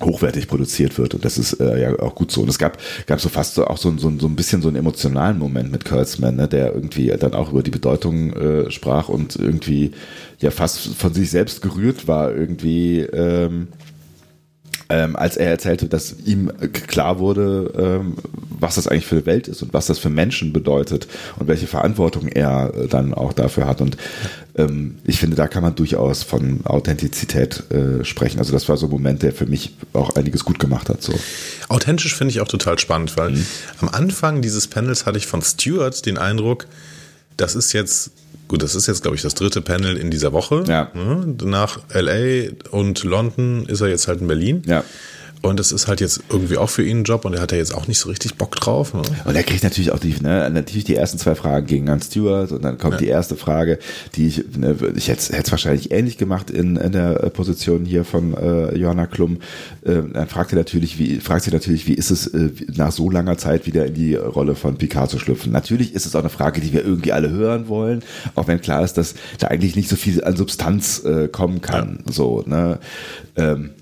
hochwertig 0.00 0.48
produziert 0.48 0.98
wird. 0.98 1.14
Und 1.14 1.24
das 1.24 1.38
ist 1.38 1.58
ja 1.60 1.98
auch 2.00 2.14
gut 2.16 2.30
so. 2.30 2.42
Und 2.42 2.48
es 2.48 2.58
gab, 2.58 2.78
gab 3.06 3.20
so 3.20 3.28
fast 3.28 3.54
so 3.54 3.66
auch 3.66 3.78
so, 3.78 3.88
ein- 3.88 3.98
so, 3.98 4.12
so 4.18 4.26
ein 4.26 4.36
bisschen 4.36 4.60
so 4.60 4.68
einen 4.68 4.76
emotionalen 4.76 5.38
Moment 5.38 5.70
mit 5.70 5.84
Kurtzman, 5.84 6.36
ne, 6.36 6.48
der 6.48 6.74
irgendwie 6.74 7.08
dann 7.18 7.32
auch 7.34 7.52
über 7.52 7.62
die 7.62 7.70
Bedeutung 7.70 8.34
sprach 8.70 9.08
und 9.08 9.36
irgendwie 9.36 9.92
ja 10.40 10.50
fast 10.50 10.94
von 10.96 11.14
sich 11.14 11.30
selbst 11.30 11.62
gerührt 11.62 12.08
war, 12.08 12.34
irgendwie. 12.34 13.00
Ähm, 13.00 13.68
ähm, 14.88 15.16
als 15.16 15.36
er 15.36 15.48
erzählte, 15.50 15.88
dass 15.88 16.14
ihm 16.24 16.50
äh, 16.60 16.68
klar 16.68 17.18
wurde, 17.18 17.72
ähm, 17.76 18.14
was 18.60 18.76
das 18.76 18.86
eigentlich 18.86 19.06
für 19.06 19.16
eine 19.16 19.26
Welt 19.26 19.48
ist 19.48 19.62
und 19.62 19.72
was 19.72 19.86
das 19.86 19.98
für 19.98 20.10
Menschen 20.10 20.52
bedeutet 20.52 21.08
und 21.38 21.48
welche 21.48 21.66
Verantwortung 21.66 22.28
er 22.28 22.72
äh, 22.74 22.86
dann 22.88 23.14
auch 23.14 23.32
dafür 23.32 23.66
hat. 23.66 23.80
Und 23.80 23.96
ähm, 24.56 24.96
ich 25.04 25.18
finde, 25.18 25.36
da 25.36 25.48
kann 25.48 25.62
man 25.62 25.74
durchaus 25.74 26.22
von 26.22 26.60
Authentizität 26.64 27.64
äh, 27.70 28.04
sprechen. 28.04 28.38
Also 28.38 28.52
das 28.52 28.68
war 28.68 28.76
so 28.76 28.86
ein 28.86 28.90
Moment, 28.90 29.22
der 29.22 29.32
für 29.32 29.46
mich 29.46 29.74
auch 29.92 30.14
einiges 30.16 30.44
gut 30.44 30.58
gemacht 30.58 30.88
hat. 30.88 31.02
So. 31.02 31.14
Authentisch 31.68 32.14
finde 32.14 32.32
ich 32.32 32.40
auch 32.40 32.48
total 32.48 32.78
spannend, 32.78 33.16
weil 33.16 33.30
Mhm. 33.30 33.46
am 33.80 33.88
Anfang 33.88 34.42
dieses 34.42 34.66
Panels 34.68 35.06
hatte 35.06 35.18
ich 35.18 35.26
von 35.26 35.42
Stuart 35.42 36.04
den 36.06 36.18
Eindruck, 36.18 36.66
das 37.36 37.56
ist 37.56 37.72
jetzt, 37.72 38.10
gut, 38.48 38.62
das 38.62 38.74
ist 38.74 38.86
jetzt, 38.86 39.02
glaube 39.02 39.16
ich, 39.16 39.22
das 39.22 39.34
dritte 39.34 39.60
Panel 39.60 39.96
in 39.96 40.10
dieser 40.10 40.32
Woche. 40.32 40.64
Ja. 40.66 40.90
Ne? 40.94 41.36
Nach 41.44 41.80
LA 41.92 42.50
und 42.70 43.04
London 43.04 43.66
ist 43.66 43.80
er 43.80 43.88
jetzt 43.88 44.08
halt 44.08 44.20
in 44.20 44.26
Berlin. 44.26 44.62
Ja. 44.66 44.84
Und 45.44 45.60
das 45.60 45.72
ist 45.72 45.88
halt 45.88 46.00
jetzt 46.00 46.22
irgendwie 46.30 46.56
auch 46.56 46.70
für 46.70 46.82
ihn 46.82 47.00
ein 47.00 47.04
Job 47.04 47.26
und 47.26 47.34
er 47.34 47.42
hat 47.42 47.52
ja 47.52 47.58
jetzt 47.58 47.74
auch 47.74 47.86
nicht 47.86 47.98
so 47.98 48.08
richtig 48.08 48.36
Bock 48.36 48.56
drauf. 48.56 48.94
Ne? 48.94 49.02
Und 49.26 49.36
er 49.36 49.42
kriegt 49.42 49.62
natürlich 49.62 49.92
auch 49.92 49.98
die, 49.98 50.14
ne, 50.22 50.48
natürlich 50.48 50.84
die 50.84 50.96
ersten 50.96 51.18
zwei 51.18 51.34
Fragen 51.34 51.66
gegen 51.66 51.90
an 51.90 52.00
Stewart 52.00 52.50
und 52.50 52.64
dann 52.64 52.78
kommt 52.78 53.00
die 53.00 53.08
erste 53.08 53.36
Frage, 53.36 53.78
die 54.14 54.28
ich, 54.28 54.44
ne, 54.56 54.74
ich 54.96 55.08
hätte 55.08 55.34
es 55.34 55.50
wahrscheinlich 55.50 55.90
ähnlich 55.90 56.16
gemacht 56.16 56.50
in, 56.50 56.76
in 56.76 56.92
der 56.92 57.22
äh, 57.22 57.28
Position 57.28 57.84
hier 57.84 58.06
von 58.06 58.34
äh, 58.34 58.74
Johanna 58.74 59.06
Klum. 59.06 59.40
Ähm, 59.84 60.12
dann 60.14 60.28
fragt 60.28 60.54
er 60.54 60.56
natürlich, 60.56 60.98
wie, 60.98 61.20
fragt 61.20 61.44
sie 61.44 61.50
natürlich, 61.50 61.86
wie 61.86 61.94
ist 61.94 62.10
es 62.10 62.26
äh, 62.28 62.48
nach 62.74 62.92
so 62.92 63.10
langer 63.10 63.36
Zeit 63.36 63.66
wieder 63.66 63.84
in 63.84 63.92
die 63.92 64.14
Rolle 64.14 64.54
von 64.54 64.78
Picard 64.78 65.10
zu 65.10 65.18
schlüpfen? 65.18 65.52
Natürlich 65.52 65.94
ist 65.94 66.06
es 66.06 66.16
auch 66.16 66.20
eine 66.20 66.30
Frage, 66.30 66.62
die 66.62 66.72
wir 66.72 66.82
irgendwie 66.82 67.12
alle 67.12 67.28
hören 67.28 67.68
wollen, 67.68 68.02
auch 68.34 68.48
wenn 68.48 68.62
klar 68.62 68.82
ist, 68.82 68.94
dass 68.94 69.14
da 69.40 69.48
eigentlich 69.48 69.76
nicht 69.76 69.90
so 69.90 69.96
viel 69.96 70.24
an 70.24 70.36
Substanz 70.36 71.04
äh, 71.04 71.28
kommen 71.28 71.60
kann. 71.60 71.98
So, 72.06 72.42
ne? 72.46 72.78
Ähm, 73.36 73.72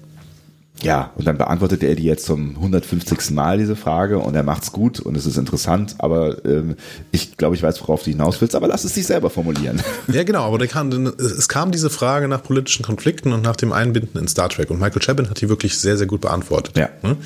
ja, 0.83 1.13
und 1.17 1.27
dann 1.27 1.39
beantwortet 1.39 1.83
er 1.83 1.95
die 1.95 2.05
jetzt 2.05 2.27
zum 2.27 2.57
150. 2.57 3.31
Mal, 3.31 3.59
diese 3.59 3.77
Frage, 3.77 4.19
und 4.19 4.35
er 4.35 4.43
macht's 4.43 4.73
gut 4.73 5.01
und 5.01 5.17
es 5.17 5.27
ist 5.27 5.37
interessant, 5.37 5.97
aber 5.99 6.45
ähm, 6.45 6.77
ich 7.13 7.37
glaube, 7.37 7.55
ich 7.55 7.63
weiß, 7.63 7.81
worauf 7.83 8.03
du 8.03 8.11
hinaus 8.11 8.41
willst, 8.41 8.55
aber 8.55 8.69
lass 8.69 8.85
es 8.85 8.95
dich 8.95 9.07
selber 9.07 9.31
formulieren. 9.31 9.81
Ja, 10.13 10.25
genau, 10.25 10.53
aber 10.53 10.67
kam, 10.67 10.91
es 10.91 11.49
kam 11.49 11.71
diese 11.71 11.91
Frage 11.91 12.29
nach 12.29 12.43
politischen 12.43 12.85
Konflikten 12.85 13.33
und 13.33 13.43
nach 13.43 13.57
dem 13.57 13.73
Einbinden 13.73 14.21
in 14.21 14.29
Star 14.29 14.49
Trek. 14.49 14.71
Und 14.71 14.81
Michael 14.81 15.01
Chabin 15.01 15.31
hat 15.31 15.41
die 15.41 15.49
wirklich 15.49 15.79
sehr, 15.79 15.97
sehr 15.97 16.07
gut 16.07 16.21
beantwortet. 16.21 16.77
Ja. 16.77 16.89
Ne? 17.03 17.17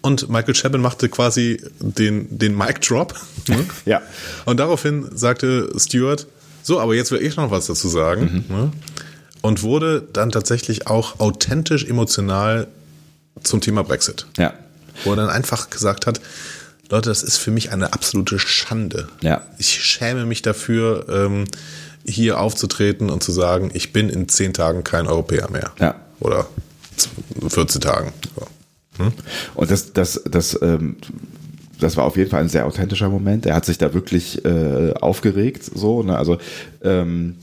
Und 0.00 0.28
Michael 0.28 0.54
Chabin 0.54 0.80
machte 0.80 1.08
quasi 1.08 1.62
den, 1.80 2.38
den 2.38 2.56
Mic 2.56 2.80
Drop. 2.80 3.14
Ne? 3.48 3.64
Ja. 3.84 4.00
Und 4.46 4.58
daraufhin 4.58 5.08
sagte 5.12 5.70
Stewart, 5.76 6.26
so, 6.62 6.80
aber 6.80 6.94
jetzt 6.94 7.10
will 7.10 7.22
ich 7.22 7.36
noch 7.36 7.50
was 7.50 7.66
dazu 7.66 7.88
sagen. 7.88 8.44
Ne? 8.48 8.70
Und 9.42 9.62
wurde 9.62 10.06
dann 10.12 10.30
tatsächlich 10.30 10.86
auch 10.86 11.20
authentisch 11.20 11.84
emotional 11.84 12.66
zum 13.42 13.60
Thema 13.60 13.82
Brexit. 13.82 14.26
Ja. 14.36 14.54
Wo 15.04 15.10
er 15.10 15.16
dann 15.16 15.30
einfach 15.30 15.70
gesagt 15.70 16.06
hat, 16.06 16.20
Leute, 16.90 17.10
das 17.10 17.22
ist 17.22 17.36
für 17.36 17.50
mich 17.50 17.70
eine 17.72 17.92
absolute 17.92 18.38
Schande. 18.38 19.08
Ja. 19.20 19.42
Ich 19.58 19.84
schäme 19.84 20.24
mich 20.24 20.42
dafür, 20.42 21.06
ähm, 21.08 21.44
hier 22.04 22.40
aufzutreten 22.40 23.10
und 23.10 23.22
zu 23.22 23.32
sagen, 23.32 23.70
ich 23.74 23.92
bin 23.92 24.08
in 24.08 24.28
zehn 24.28 24.54
Tagen 24.54 24.84
kein 24.84 25.06
Europäer 25.06 25.50
mehr. 25.50 25.72
Ja. 25.78 25.96
Oder 26.20 26.46
14 27.46 27.80
Tagen. 27.80 28.12
So. 28.34 29.12
Und 29.54 29.70
das, 29.70 29.92
das, 29.92 30.22
das, 30.28 30.58
ähm, 30.62 30.96
das 31.78 31.96
war 31.96 32.04
auf 32.04 32.16
jeden 32.16 32.30
Fall 32.30 32.40
ein 32.40 32.48
sehr 32.48 32.66
authentischer 32.66 33.08
Moment. 33.08 33.46
Er 33.46 33.54
hat 33.54 33.64
sich 33.64 33.78
da 33.78 33.94
wirklich 33.94 34.44
äh, 34.44 34.94
aufgeregt, 34.94 35.64
so, 35.64 36.02
ne? 36.02 36.16
Also 36.16 36.38
ähm, 36.82 37.36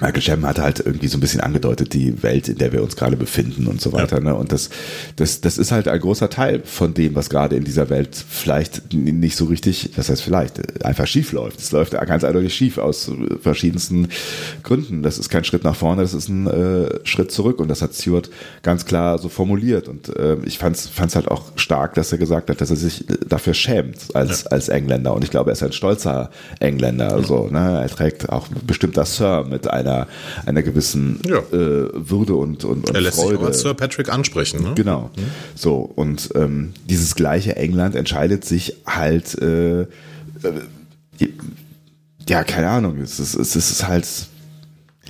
Michael 0.00 0.22
Chabon 0.22 0.46
hat 0.46 0.58
halt 0.58 0.80
irgendwie 0.80 1.08
so 1.08 1.18
ein 1.18 1.20
bisschen 1.20 1.40
angedeutet, 1.40 1.92
die 1.92 2.22
Welt, 2.22 2.48
in 2.48 2.58
der 2.58 2.72
wir 2.72 2.82
uns 2.82 2.96
gerade 2.96 3.16
befinden 3.16 3.66
und 3.66 3.80
so 3.80 3.92
weiter. 3.92 4.20
Ne? 4.20 4.34
Und 4.34 4.52
das, 4.52 4.70
das, 5.16 5.40
das 5.40 5.58
ist 5.58 5.72
halt 5.72 5.88
ein 5.88 6.00
großer 6.00 6.30
Teil 6.30 6.62
von 6.64 6.94
dem, 6.94 7.14
was 7.14 7.30
gerade 7.30 7.56
in 7.56 7.64
dieser 7.64 7.90
Welt 7.90 8.16
vielleicht 8.28 8.92
nicht 8.92 9.36
so 9.36 9.46
richtig, 9.46 9.90
das 9.96 10.08
heißt 10.08 10.22
vielleicht, 10.22 10.84
einfach 10.84 11.06
schief 11.06 11.32
läuft. 11.32 11.60
Es 11.60 11.72
läuft 11.72 11.92
ganz 11.92 12.24
eindeutig 12.24 12.54
schief 12.54 12.78
aus 12.78 13.10
verschiedensten 13.40 14.08
Gründen. 14.62 15.02
Das 15.02 15.18
ist 15.18 15.28
kein 15.28 15.44
Schritt 15.44 15.64
nach 15.64 15.76
vorne, 15.76 16.02
das 16.02 16.14
ist 16.14 16.28
ein 16.28 16.46
äh, 16.46 17.00
Schritt 17.04 17.32
zurück. 17.32 17.60
Und 17.60 17.68
das 17.68 17.82
hat 17.82 17.94
Stewart 17.94 18.30
ganz 18.62 18.84
klar 18.84 19.18
so 19.18 19.28
formuliert. 19.28 19.88
Und 19.88 20.14
äh, 20.16 20.36
ich 20.44 20.58
fand 20.58 20.76
es 20.76 21.16
halt 21.16 21.28
auch 21.28 21.44
stark, 21.56 21.94
dass 21.94 22.12
er 22.12 22.18
gesagt 22.18 22.50
hat, 22.50 22.60
dass 22.60 22.70
er 22.70 22.76
sich 22.76 23.04
dafür 23.26 23.54
schämt 23.54 24.14
als, 24.14 24.46
als 24.46 24.68
Engländer. 24.68 25.14
Und 25.14 25.24
ich 25.24 25.30
glaube, 25.30 25.50
er 25.50 25.52
ist 25.52 25.62
ein 25.62 25.72
stolzer 25.72 26.30
Engländer. 26.60 27.22
So, 27.22 27.48
ne? 27.48 27.80
Er 27.82 27.88
trägt 27.88 28.28
auch 28.28 28.48
bestimmt 28.66 28.96
das 28.96 29.16
Sir 29.16 29.44
mit 29.48 29.68
einer, 29.68 29.87
einer 30.46 30.62
gewissen 30.62 31.20
Ja. 31.26 31.38
äh, 31.38 31.88
Würde 31.92 32.34
und, 32.34 32.64
und, 32.64 32.88
und 32.88 32.94
Er 32.94 33.00
lässt 33.00 33.16
sich 33.16 33.24
Freude. 33.24 33.38
auch 33.40 33.44
als 33.46 33.60
Sir 33.60 33.74
Patrick 33.74 34.08
ansprechen. 34.12 34.62
Ne? 34.62 34.72
Genau. 34.74 35.10
So, 35.54 35.76
und 35.78 36.30
ähm, 36.34 36.72
dieses 36.88 37.14
gleiche 37.14 37.56
England 37.56 37.94
entscheidet 37.94 38.44
sich 38.44 38.76
halt, 38.86 39.40
äh, 39.40 39.82
äh, 39.82 39.86
ja, 42.28 42.44
keine 42.44 42.68
Ahnung, 42.68 42.98
es 42.98 43.18
ist, 43.18 43.34
es 43.34 43.56
ist 43.56 43.86
halt. 43.88 44.06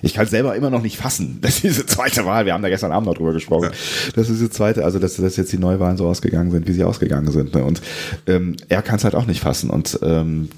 Ich 0.01 0.15
kann 0.15 0.27
selber 0.29 0.55
immer 0.55 0.71
noch 0.71 0.83
nicht 0.83 0.97
fassen, 0.97 1.39
dass 1.43 1.61
diese 1.63 1.85
zweite 1.85 2.25
Wahl, 2.25 2.47
wir 2.47 2.55
haben 2.55 2.63
da 2.63 2.69
gestern 2.69 2.93
Abend 2.93 3.09
noch 3.09 3.15
drüber 3.17 3.33
gesprochen, 3.33 3.71
dass 4.15 4.29
diese 4.29 4.49
zweite, 4.49 4.85
also 4.85 5.01
dass, 5.01 5.17
dass 5.17 5.37
jetzt 5.37 5.53
die 5.53 5.59
Neuwahlen 5.59 5.97
so 5.97 6.07
ausgegangen 6.07 6.53
sind, 6.53 6.69
wie 6.69 6.73
sie 6.73 6.85
ausgegangen 6.85 7.33
sind. 7.33 7.53
Ne? 7.53 7.65
Und 7.65 7.83
ähm, 8.29 8.55
er 8.69 8.83
kann 8.83 8.97
es 8.97 9.05
halt 9.05 9.17
auch 9.17 9.27
nicht 9.27 9.41
fassen. 9.41 9.71
Und 9.71 9.99
ähm, 10.03 10.51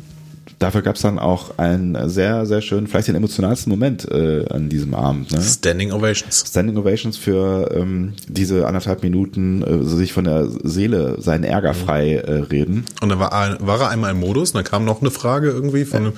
dafür 0.61 0.83
gab 0.83 0.95
es 0.95 1.03
dann 1.03 1.19
auch 1.19 1.59
einen 1.59 2.09
sehr, 2.09 2.47
sehr 2.47 2.61
schönen, 2.61 2.87
vielleicht 2.87 3.09
den 3.09 3.17
emotionalsten 3.17 3.69
Moment 3.71 4.09
äh, 4.09 4.45
an 4.49 4.69
diesem 4.69 4.95
Abend. 4.95 5.33
Ne? 5.33 5.41
Standing 5.43 5.91
Ovations. 5.91 6.45
Standing 6.47 6.77
Ovations 6.77 7.17
für 7.17 7.69
ähm, 7.75 8.13
diese 8.29 8.67
anderthalb 8.69 9.03
Minuten 9.03 9.63
äh, 9.63 9.85
sich 9.85 10.13
von 10.13 10.25
der 10.25 10.47
Seele 10.63 11.17
seinen 11.21 11.43
Ärger 11.45 11.75
frei 11.75 12.15
äh, 12.17 12.33
reden. 12.43 12.85
Und 13.01 13.09
dann 13.09 13.19
war, 13.19 13.31
war 13.61 13.81
er 13.81 13.89
einmal 13.89 14.13
im 14.13 14.21
Modus 14.21 14.51
und 14.51 14.57
dann 14.57 14.65
kam 14.65 14.85
noch 14.85 15.01
eine 15.01 15.11
Frage 15.11 15.49
irgendwie 15.51 15.85
von, 15.85 15.99
einem, 16.01 16.13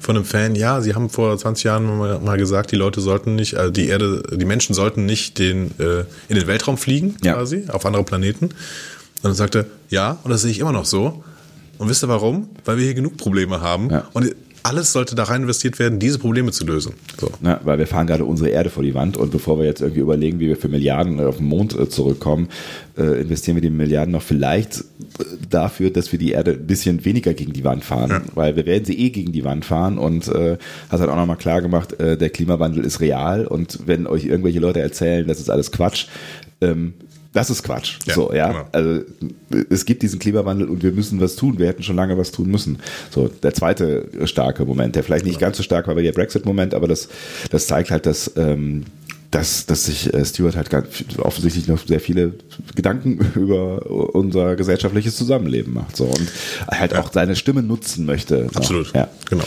von 0.00 0.16
einem 0.16 0.24
Fan. 0.24 0.54
Ja, 0.54 0.80
sie 0.80 0.94
haben 0.94 1.10
vor 1.10 1.36
20 1.36 1.64
Jahren 1.64 1.98
mal, 1.98 2.20
mal 2.20 2.38
gesagt, 2.38 2.72
die 2.72 2.76
Leute 2.76 3.00
sollten 3.00 3.34
nicht, 3.34 3.56
also 3.56 3.70
die 3.70 3.88
Erde, 3.88 4.22
die 4.32 4.44
Menschen 4.46 4.74
sollten 4.74 5.04
nicht 5.06 5.38
den, 5.38 5.72
äh, 5.78 6.04
in 6.28 6.36
den 6.36 6.46
Weltraum 6.46 6.78
fliegen, 6.78 7.16
Ja. 7.22 7.34
quasi, 7.34 7.64
auf 7.68 7.84
andere 7.84 8.04
Planeten. 8.04 8.46
Und 8.46 8.54
dann 9.24 9.34
sagte, 9.34 9.66
ja, 9.90 10.18
und 10.22 10.30
das 10.30 10.42
sehe 10.42 10.52
ich 10.52 10.60
immer 10.60 10.72
noch 10.72 10.84
so. 10.84 11.24
Und 11.78 11.88
wisst 11.88 12.02
ihr 12.04 12.08
warum? 12.08 12.48
Weil 12.64 12.76
wir 12.78 12.84
hier 12.84 12.94
genug 12.94 13.16
Probleme 13.16 13.60
haben. 13.60 13.90
Ja. 13.90 14.04
Und 14.12 14.34
alles 14.64 14.92
sollte 14.92 15.14
da 15.14 15.22
rein 15.22 15.42
investiert 15.42 15.78
werden, 15.78 15.98
diese 16.00 16.18
Probleme 16.18 16.50
zu 16.50 16.66
lösen. 16.66 16.92
So. 17.18 17.30
Ja, 17.42 17.60
weil 17.64 17.78
wir 17.78 17.86
fahren 17.86 18.06
gerade 18.08 18.24
unsere 18.24 18.50
Erde 18.50 18.68
vor 18.70 18.82
die 18.82 18.92
Wand 18.94 19.16
und 19.16 19.30
bevor 19.30 19.58
wir 19.58 19.64
jetzt 19.64 19.80
irgendwie 19.80 20.00
überlegen, 20.00 20.40
wie 20.40 20.48
wir 20.48 20.56
für 20.56 20.68
Milliarden 20.68 21.20
auf 21.20 21.36
den 21.38 21.46
Mond 21.46 21.78
äh, 21.78 21.88
zurückkommen, 21.88 22.48
äh, 22.98 23.20
investieren 23.20 23.56
wir 23.56 23.62
die 23.62 23.70
Milliarden 23.70 24.12
noch 24.12 24.20
vielleicht 24.20 24.78
äh, 24.80 24.82
dafür, 25.48 25.90
dass 25.90 26.10
wir 26.12 26.18
die 26.18 26.32
Erde 26.32 26.50
ein 26.52 26.66
bisschen 26.66 27.04
weniger 27.04 27.32
gegen 27.34 27.52
die 27.52 27.64
Wand 27.64 27.84
fahren, 27.84 28.10
Ja. 28.10 28.22
weil 28.34 28.56
wir 28.56 28.66
werden 28.66 28.84
sie 28.84 28.98
eh 28.98 29.10
gegen 29.10 29.32
die 29.32 29.44
Wand 29.44 29.64
fahren 29.64 29.96
und 29.96 30.26
äh, 30.28 30.58
hat 30.90 31.00
halt 31.00 31.08
auch 31.08 31.16
nochmal 31.16 31.36
klar 31.38 31.62
gemacht, 31.62 31.98
äh, 32.00 32.18
der 32.18 32.28
Klimawandel 32.28 32.84
ist 32.84 33.00
real 33.00 33.46
und 33.46 33.86
wenn 33.86 34.06
euch 34.06 34.24
irgendwelche 34.26 34.58
Leute 34.58 34.80
erzählen, 34.80 35.26
das 35.28 35.38
ist 35.38 35.50
alles 35.50 35.70
Quatsch, 35.70 36.08
ähm, 36.60 36.94
das 37.38 37.50
ist 37.50 37.62
Quatsch. 37.62 37.98
Ja, 38.04 38.14
so, 38.14 38.32
ja. 38.32 38.48
genau. 38.48 38.68
Also 38.72 39.02
es 39.70 39.84
gibt 39.84 40.02
diesen 40.02 40.18
Klimawandel 40.18 40.68
und 40.68 40.82
wir 40.82 40.90
müssen 40.90 41.20
was 41.20 41.36
tun. 41.36 41.60
Wir 41.60 41.68
hätten 41.68 41.84
schon 41.84 41.94
lange 41.94 42.18
was 42.18 42.32
tun 42.32 42.50
müssen. 42.50 42.80
So, 43.10 43.28
der 43.28 43.54
zweite 43.54 44.08
starke 44.24 44.64
Moment, 44.64 44.96
der 44.96 45.04
vielleicht 45.04 45.24
nicht 45.24 45.38
ganz 45.38 45.56
so 45.56 45.62
stark 45.62 45.86
war 45.86 45.96
wie 45.96 46.02
der 46.02 46.10
Brexit-Moment, 46.10 46.74
aber 46.74 46.88
das, 46.88 47.08
das 47.50 47.68
zeigt 47.68 47.92
halt, 47.92 48.06
dass, 48.06 48.32
ähm, 48.36 48.86
dass, 49.30 49.66
dass 49.66 49.84
sich 49.84 50.12
äh, 50.12 50.24
Stuart 50.24 50.56
halt 50.56 50.68
ganz 50.68 51.04
offensichtlich 51.18 51.68
noch 51.68 51.78
sehr 51.86 52.00
viele 52.00 52.34
Gedanken 52.74 53.20
über 53.36 53.88
unser 53.88 54.56
gesellschaftliches 54.56 55.14
Zusammenleben 55.14 55.72
macht. 55.74 55.96
So 55.96 56.06
und 56.06 56.32
halt 56.66 56.96
auch 56.96 57.12
seine 57.12 57.36
Stimme 57.36 57.62
nutzen 57.62 58.04
möchte. 58.04 58.46
noch. 58.46 58.56
Absolut. 58.56 58.92
Ja. 58.94 59.06
Genau. 59.30 59.44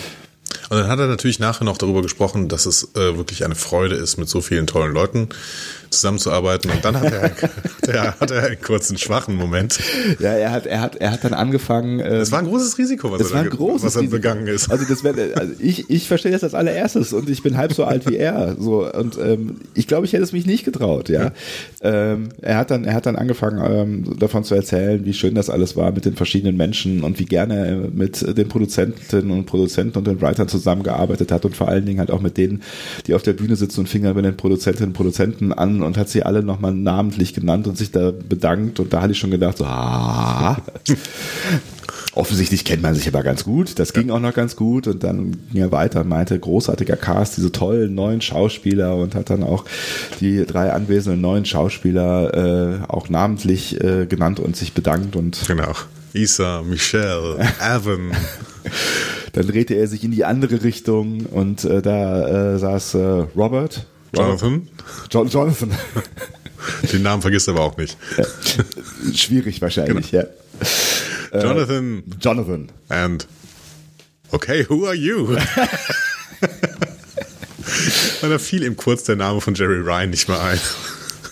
Und 0.69 0.77
dann 0.77 0.87
hat 0.87 0.99
er 0.99 1.07
natürlich 1.07 1.39
nachher 1.39 1.65
noch 1.65 1.77
darüber 1.77 2.01
gesprochen, 2.01 2.47
dass 2.47 2.65
es 2.65 2.95
äh, 2.95 3.17
wirklich 3.17 3.43
eine 3.43 3.55
Freude 3.55 3.95
ist, 3.95 4.17
mit 4.17 4.29
so 4.29 4.39
vielen 4.39 4.67
tollen 4.67 4.93
Leuten 4.93 5.27
zusammenzuarbeiten. 5.91 6.71
Und 6.71 6.83
dann 6.83 6.99
hat 6.99 7.11
er, 7.11 7.23
hat 7.31 7.87
er, 7.87 8.19
hat 8.19 8.31
er 8.31 8.43
einen 8.45 8.61
kurzen 8.61 8.97
schwachen 8.97 9.35
Moment. 9.35 9.79
ja, 10.19 10.31
er 10.33 10.51
hat, 10.51 10.65
er 10.65 10.81
hat, 10.81 10.95
er 10.95 11.11
hat 11.11 11.23
dann 11.23 11.33
angefangen. 11.33 11.99
ähm, 11.99 12.05
Es 12.21 12.31
war 12.31 12.39
ein 12.39 12.45
großes 12.45 12.77
Risiko, 12.77 13.11
was 13.11 13.19
Das 13.19 13.29
er, 13.31 13.35
war 13.35 13.41
ein 13.43 13.49
großes 13.49 13.83
was 13.83 13.95
er 13.95 14.03
begangen 14.03 14.47
ist. 14.47 14.71
Also 14.71 14.85
das 14.87 15.03
wäre, 15.03 15.31
also 15.35 15.53
ich, 15.59 15.89
ich 15.89 16.07
verstehe 16.07 16.31
das 16.31 16.43
als 16.43 16.53
allererstes 16.53 17.13
und 17.13 17.29
ich 17.29 17.43
bin 17.43 17.57
halb 17.57 17.73
so 17.73 17.83
alt 17.83 18.07
wie 18.09 18.15
er. 18.17 18.55
So 18.59 18.91
und 18.91 19.17
ähm, 19.17 19.57
ich 19.73 19.87
glaube, 19.87 20.05
ich 20.05 20.13
hätte 20.13 20.23
es 20.23 20.33
mich 20.33 20.45
nicht 20.45 20.65
getraut. 20.65 21.09
Ja, 21.09 21.31
Ähm, 21.81 22.29
er 22.41 22.57
hat 22.57 22.71
dann, 22.71 22.85
er 22.85 22.93
hat 22.93 23.05
dann 23.05 23.15
angefangen 23.15 23.61
ähm, 24.07 24.19
davon 24.19 24.43
zu 24.43 24.55
erzählen, 24.55 25.03
wie 25.05 25.13
schön 25.13 25.35
das 25.35 25.49
alles 25.49 25.75
war 25.75 25.91
mit 25.91 26.05
den 26.05 26.15
verschiedenen 26.15 26.57
Menschen 26.57 27.03
und 27.03 27.19
wie 27.19 27.25
gerne 27.25 27.67
er 27.67 27.75
mit 27.75 28.37
den 28.37 28.47
Produzentinnen 28.47 29.31
und 29.31 29.45
Produzenten 29.45 29.97
und 29.97 30.07
den 30.07 30.21
Writern 30.21 30.47
zusammengearbeitet 30.47 31.31
hat 31.31 31.45
und 31.45 31.55
vor 31.55 31.67
allen 31.67 31.85
Dingen 31.85 31.99
halt 31.99 32.11
auch 32.11 32.21
mit 32.21 32.37
denen, 32.37 32.61
die 33.07 33.13
auf 33.13 33.23
der 33.23 33.33
Bühne 33.33 33.55
sitzen 33.55 33.81
und 33.81 33.89
fingern 33.89 34.13
bei 34.13 34.21
den 34.21 34.37
Produzentinnen 34.37 34.89
und 34.89 34.93
Produzenten 34.93 35.51
an 35.53 35.80
und 35.83 35.97
hat 35.97 36.09
sie 36.09 36.23
alle 36.23 36.43
nochmal 36.43 36.73
namentlich 36.73 37.33
genannt 37.33 37.67
und 37.67 37.77
sich 37.77 37.91
da 37.91 38.11
bedankt 38.11 38.79
und 38.79 38.93
da 38.93 39.01
hatte 39.01 39.13
ich 39.13 39.19
schon 39.19 39.31
gedacht, 39.31 39.57
so, 39.57 39.65
ah, 39.65 40.57
Offensichtlich 42.13 42.65
kennt 42.65 42.83
man 42.83 42.93
sich 42.93 43.07
aber 43.07 43.23
ganz 43.23 43.45
gut. 43.45 43.79
Das 43.79 43.93
ging 43.93 44.09
auch 44.09 44.19
noch 44.19 44.33
ganz 44.33 44.57
gut 44.57 44.85
und 44.87 45.01
dann 45.01 45.31
ging 45.51 45.61
er 45.61 45.71
weiter 45.71 46.01
und 46.01 46.09
meinte, 46.09 46.37
großartiger 46.37 46.97
Cast, 46.97 47.37
diese 47.37 47.53
tollen 47.53 47.95
neuen 47.95 48.19
Schauspieler 48.19 48.97
und 48.97 49.15
hat 49.15 49.29
dann 49.29 49.43
auch 49.43 49.63
die 50.19 50.45
drei 50.45 50.73
anwesenden 50.73 51.21
neuen 51.21 51.45
Schauspieler 51.45 52.81
äh, 52.83 52.85
auch 52.89 53.07
namentlich 53.07 53.81
äh, 53.81 54.07
genannt 54.07 54.41
und 54.41 54.57
sich 54.57 54.73
bedankt 54.73 55.15
und 55.15 55.39
Genau. 55.47 55.71
Isa, 56.13 56.61
Michelle, 56.63 57.37
Evan. 57.61 58.11
dann 59.31 59.47
drehte 59.47 59.75
er 59.75 59.87
sich 59.87 60.03
in 60.03 60.11
die 60.11 60.25
andere 60.25 60.63
Richtung 60.63 61.25
und 61.27 61.63
äh, 61.63 61.81
da 61.81 62.55
äh, 62.55 62.59
saß 62.59 62.95
äh, 62.95 62.99
Robert. 63.37 63.85
Jonathan. 64.13 64.67
John 65.09 65.27
Jonathan. 65.29 65.71
Den 66.91 67.01
Namen 67.01 67.21
vergisst 67.21 67.47
er 67.47 67.53
aber 67.55 67.63
auch 67.63 67.77
nicht. 67.77 67.97
Schwierig 69.15 69.61
wahrscheinlich, 69.61 70.11
ja. 70.11 70.23
Jonathan 71.33 72.03
Jonathan. 72.19 72.71
and 72.89 73.27
Okay, 74.31 74.65
who 74.69 74.85
are 74.85 74.95
you? 74.95 75.27
Und 78.21 78.29
da 78.29 78.37
fiel 78.37 78.63
ihm 78.63 78.77
kurz 78.77 79.03
der 79.03 79.15
Name 79.15 79.41
von 79.41 79.55
Jerry 79.55 79.79
Ryan 79.79 80.09
nicht 80.11 80.27
mehr 80.29 80.41
ein. 80.41 80.59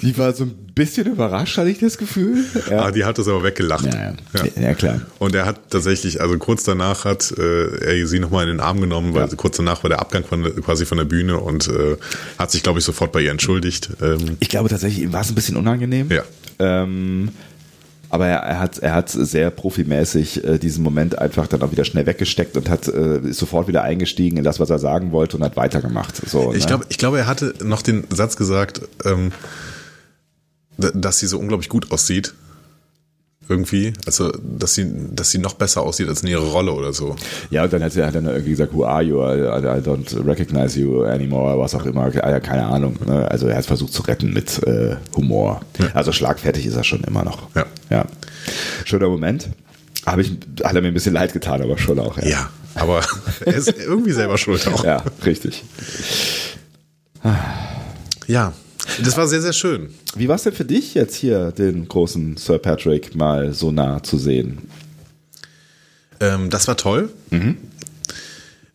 Die 0.01 0.17
war 0.17 0.31
so 0.33 0.45
ein 0.45 0.53
bisschen 0.75 1.07
überrascht, 1.07 1.57
hatte 1.57 1.69
ich 1.69 1.79
das 1.79 1.97
Gefühl. 1.97 2.45
Ja, 2.69 2.83
Ah, 2.83 2.91
die 2.91 3.03
hat 3.03 3.17
das 3.17 3.27
aber 3.27 3.43
weggelacht. 3.43 3.85
ja, 3.85 4.13
ja. 4.33 4.61
ja 4.61 4.73
klar. 4.73 5.01
Und 5.19 5.35
er 5.35 5.45
hat 5.45 5.69
tatsächlich, 5.69 6.21
also 6.21 6.37
kurz 6.37 6.63
danach 6.63 7.03
hat 7.03 7.33
äh, 7.37 7.99
er 7.99 8.07
sie 8.07 8.19
nochmal 8.19 8.43
in 8.45 8.49
den 8.49 8.59
Arm 8.61 8.79
genommen, 8.79 9.13
weil 9.13 9.27
Ja. 9.27 9.35
kurz 9.35 9.57
danach 9.57 9.83
war 9.83 9.89
der 9.89 9.99
Abgang 9.99 10.23
von, 10.23 10.43
quasi 10.63 10.85
von 10.85 10.97
der 10.97 11.05
Bühne 11.05 11.37
und 11.39 11.67
äh, 11.67 11.97
hat 12.37 12.49
sich, 12.51 12.63
glaube 12.63 12.79
ich, 12.79 12.85
sofort 12.85 13.11
bei 13.11 13.21
ihr 13.21 13.31
entschuldigt. 13.31 13.89
Ähm, 14.01 14.37
Ich 14.39 14.47
glaube 14.49 14.69
tatsächlich, 14.69 15.03
ihm 15.03 15.11
war 15.11 15.21
es 15.21 15.29
ein 15.29 15.35
bisschen 15.35 15.57
unangenehm. 15.57 16.09
Ja. 16.09 16.23
Ähm, 16.59 17.29
aber 18.11 18.25
er, 18.27 18.37
er, 18.39 18.59
hat, 18.59 18.79
er 18.79 18.95
hat 18.95 19.09
sehr 19.09 19.51
profimäßig 19.51 20.43
äh, 20.43 20.57
diesen 20.57 20.83
Moment 20.83 21.19
einfach 21.19 21.45
dann 21.47 21.61
auch 21.61 21.71
wieder 21.71 21.85
schnell 21.85 22.05
weggesteckt 22.07 22.57
und 22.57 22.67
hat 22.69 22.87
äh, 22.87 23.19
ist 23.19 23.37
sofort 23.37 23.67
wieder 23.67 23.83
eingestiegen 23.83 24.37
in 24.37 24.43
das, 24.43 24.59
was 24.59 24.69
er 24.71 24.79
sagen 24.79 25.11
wollte 25.11 25.37
und 25.37 25.43
hat 25.43 25.55
weitergemacht. 25.57 26.15
So, 26.27 26.53
ich 26.53 26.61
ne? 26.61 26.67
glaube, 26.67 26.85
ich 26.89 26.97
glaube, 26.97 27.19
er 27.19 27.27
hatte 27.27 27.53
noch 27.63 27.81
den 27.83 28.05
Satz 28.09 28.35
gesagt, 28.35 28.81
ähm, 29.05 29.31
dass 30.79 31.19
sie 31.19 31.27
so 31.27 31.39
unglaublich 31.39 31.69
gut 31.69 31.91
aussieht. 31.91 32.33
Irgendwie. 33.47 33.93
Also, 34.05 34.31
dass 34.31 34.75
sie, 34.75 34.87
dass 35.15 35.31
sie 35.31 35.39
noch 35.39 35.55
besser 35.55 35.81
aussieht 35.81 36.07
als 36.07 36.21
in 36.21 36.27
ihrer 36.27 36.43
Rolle 36.43 36.71
oder 36.71 36.93
so. 36.93 37.15
Ja, 37.49 37.63
und 37.63 37.73
dann 37.73 37.83
hat 37.83 37.95
er 37.97 38.05
hat 38.05 38.13
dann 38.13 38.27
irgendwie 38.27 38.51
gesagt, 38.51 38.73
who 38.73 38.85
are 38.85 39.01
you? 39.01 39.17
I, 39.23 39.39
I 39.39 39.81
don't 39.81 40.23
recognize 40.23 40.79
you 40.79 41.03
anymore, 41.03 41.57
was 41.57 41.73
auch 41.73 41.83
immer. 41.87 42.11
Ah, 42.21 42.29
ja, 42.29 42.39
keine 42.39 42.67
Ahnung. 42.67 42.97
Ne? 43.07 43.29
Also 43.29 43.47
er 43.47 43.57
hat 43.57 43.65
versucht 43.65 43.91
zu 43.91 44.03
retten 44.03 44.33
mit 44.33 44.61
äh, 44.67 44.97
Humor. 45.15 45.61
Also 45.95 46.11
schlagfertig 46.11 46.67
ist 46.67 46.75
er 46.75 46.83
schon 46.83 47.03
immer 47.05 47.23
noch. 47.23 47.49
Ja. 47.55 47.65
ja. 47.89 48.05
Schöner 48.85 49.09
Moment. 49.09 49.49
Habe 50.05 50.21
ich, 50.21 50.31
hat 50.63 50.75
er 50.75 50.81
mir 50.81 50.89
ein 50.89 50.93
bisschen 50.93 51.13
leid 51.13 51.33
getan, 51.33 51.61
aber 51.63 51.79
schon 51.79 51.97
auch. 51.99 52.19
Ja, 52.19 52.51
aber 52.75 53.01
er 53.45 53.55
ist 53.55 53.73
irgendwie 53.79 54.11
selber 54.11 54.37
schuld 54.37 54.67
auch. 54.67 54.83
ja 54.83 55.03
richtig. 55.25 55.63
Ja, 58.27 58.53
das 59.03 59.17
war 59.17 59.27
sehr, 59.27 59.41
sehr 59.41 59.53
schön. 59.53 59.89
Wie 60.15 60.27
war 60.27 60.35
es 60.35 60.43
denn 60.43 60.53
für 60.53 60.65
dich 60.65 60.93
jetzt 60.93 61.15
hier, 61.15 61.51
den 61.51 61.87
großen 61.87 62.37
Sir 62.37 62.59
Patrick 62.59 63.15
mal 63.15 63.53
so 63.53 63.71
nah 63.71 64.01
zu 64.03 64.17
sehen? 64.17 64.69
Ähm, 66.19 66.49
das 66.49 66.67
war 66.67 66.77
toll. 66.77 67.09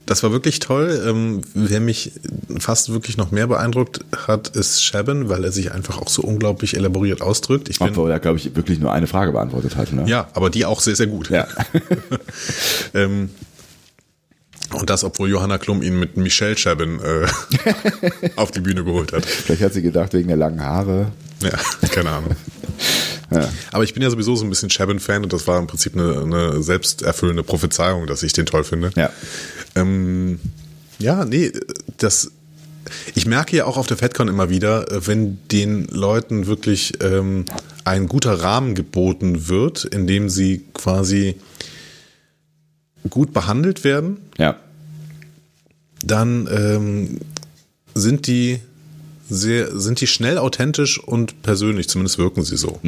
Das 0.06 0.22
war 0.22 0.32
wirklich 0.32 0.58
toll. 0.58 1.02
Ähm, 1.06 1.40
wer 1.54 1.80
mich 1.80 2.12
fast 2.58 2.92
wirklich 2.92 3.16
noch 3.16 3.30
mehr 3.30 3.46
beeindruckt 3.46 4.00
hat, 4.26 4.48
ist 4.48 4.82
Shaban, 4.82 5.28
weil 5.28 5.44
er 5.44 5.52
sich 5.52 5.72
einfach 5.72 5.98
auch 5.98 6.08
so 6.08 6.22
unglaublich 6.22 6.76
elaboriert 6.76 7.22
ausdrückt. 7.22 7.68
Ich 7.70 7.80
Obwohl 7.80 8.10
er, 8.10 8.20
glaube 8.20 8.38
ich, 8.38 8.54
wirklich 8.54 8.78
nur 8.80 8.92
eine 8.92 9.06
Frage 9.06 9.32
beantwortet 9.32 9.76
hat. 9.76 9.92
Ne? 9.92 10.04
ja, 10.06 10.28
aber 10.34 10.50
die 10.50 10.66
auch 10.66 10.80
sehr, 10.80 10.96
sehr 10.96 11.06
gut. 11.06 11.30
Ja. 11.30 11.46
Ähm, 12.94 13.30
und 14.72 14.90
das, 14.90 15.04
obwohl 15.04 15.28
Johanna 15.28 15.58
Klum 15.58 15.82
ihn 15.82 15.98
mit 15.98 16.16
Michelle 16.16 16.56
Shaban 16.56 17.00
äh, 17.00 17.26
auf 18.36 18.50
die 18.50 18.60
Bühne 18.60 18.84
geholt 18.84 19.12
hat. 19.12 19.24
Vielleicht 19.24 19.62
hat 19.62 19.72
sie 19.72 19.82
gedacht, 19.82 20.12
wegen 20.14 20.28
der 20.28 20.36
langen 20.36 20.62
Haare. 20.62 21.12
Ja, 21.42 21.88
keine 21.88 22.10
Ahnung. 22.10 22.36
Ja. 23.30 23.48
Aber 23.72 23.82
ich 23.82 23.94
bin 23.94 24.02
ja 24.02 24.10
sowieso 24.10 24.36
so 24.36 24.44
ein 24.44 24.50
bisschen 24.50 24.70
Shaban-Fan 24.70 25.24
und 25.24 25.32
das 25.32 25.46
war 25.46 25.58
im 25.58 25.66
Prinzip 25.66 25.94
eine, 25.94 26.20
eine 26.20 26.62
selbsterfüllende 26.62 27.42
Prophezeiung, 27.42 28.06
dass 28.06 28.22
ich 28.22 28.32
den 28.32 28.46
toll 28.46 28.64
finde. 28.64 28.90
Ja. 28.94 29.10
Ähm, 29.74 30.38
ja, 30.98 31.24
nee, 31.24 31.50
das. 31.96 32.30
Ich 33.14 33.26
merke 33.26 33.56
ja 33.56 33.64
auch 33.64 33.78
auf 33.78 33.86
der 33.86 33.96
FedCon 33.96 34.28
immer 34.28 34.50
wieder, 34.50 34.86
wenn 34.90 35.38
den 35.48 35.86
Leuten 35.86 36.46
wirklich 36.46 36.92
ähm, 37.02 37.46
ein 37.84 38.08
guter 38.08 38.42
Rahmen 38.42 38.74
geboten 38.74 39.48
wird, 39.48 39.84
in 39.84 40.06
dem 40.06 40.28
sie 40.28 40.66
quasi 40.74 41.36
gut 43.10 43.32
behandelt 43.32 43.84
werden, 43.84 44.16
Ja. 44.38 44.56
dann 46.02 46.48
ähm, 46.50 47.20
sind 47.94 48.26
die 48.26 48.60
sehr, 49.28 49.78
sind 49.78 50.00
die 50.00 50.06
schnell 50.06 50.36
authentisch 50.38 50.98
und 51.02 51.42
persönlich, 51.42 51.88
zumindest 51.88 52.18
wirken 52.18 52.42
sie 52.44 52.56
so 52.56 52.78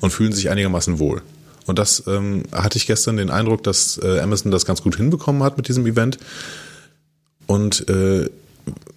und 0.00 0.10
fühlen 0.12 0.32
sich 0.32 0.50
einigermaßen 0.50 0.98
wohl. 0.98 1.22
Und 1.66 1.78
das 1.78 2.04
ähm, 2.06 2.44
hatte 2.52 2.78
ich 2.78 2.86
gestern 2.86 3.16
den 3.16 3.28
Eindruck, 3.30 3.62
dass 3.64 3.98
äh, 4.02 4.20
Amazon 4.20 4.50
das 4.52 4.64
ganz 4.64 4.82
gut 4.82 4.96
hinbekommen 4.96 5.42
hat 5.42 5.56
mit 5.56 5.68
diesem 5.68 5.84
Event. 5.86 6.18
Und 7.46 7.88
äh, 7.88 8.30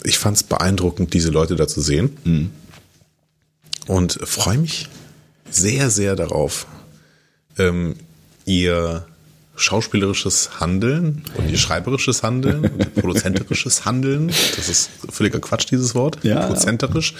ich 0.03 0.17
fand 0.19 0.37
es 0.37 0.43
beeindruckend, 0.43 1.13
diese 1.13 1.31
Leute 1.31 1.55
da 1.55 1.67
zu 1.67 1.81
sehen. 1.81 2.51
Und 3.87 4.19
freue 4.23 4.57
mich 4.59 4.87
sehr, 5.49 5.89
sehr 5.89 6.15
darauf, 6.15 6.67
ähm, 7.57 7.95
ihr 8.45 9.05
schauspielerisches 9.61 10.59
Handeln 10.59 11.23
und 11.37 11.49
ihr 11.49 11.57
schreiberisches 11.57 12.23
Handeln 12.23 12.65
und 12.71 12.79
ihr 12.79 12.85
produzenterisches 13.01 13.85
Handeln, 13.85 14.27
das 14.55 14.69
ist 14.69 14.89
völliger 15.09 15.39
Quatsch, 15.39 15.67
dieses 15.71 15.95
Wort, 15.95 16.17
Ja. 16.23 16.39
produzenterisch, 16.47 17.13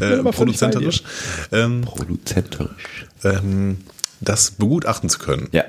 bin 0.00 0.26
äh, 0.26 0.32
produzenterisch, 0.32 1.02
ähm, 1.52 1.82
Produzenterisch. 1.82 3.06
ähm, 3.24 3.78
das 4.20 4.50
begutachten 4.52 5.08
zu 5.08 5.18
können. 5.18 5.48
Ja. 5.52 5.64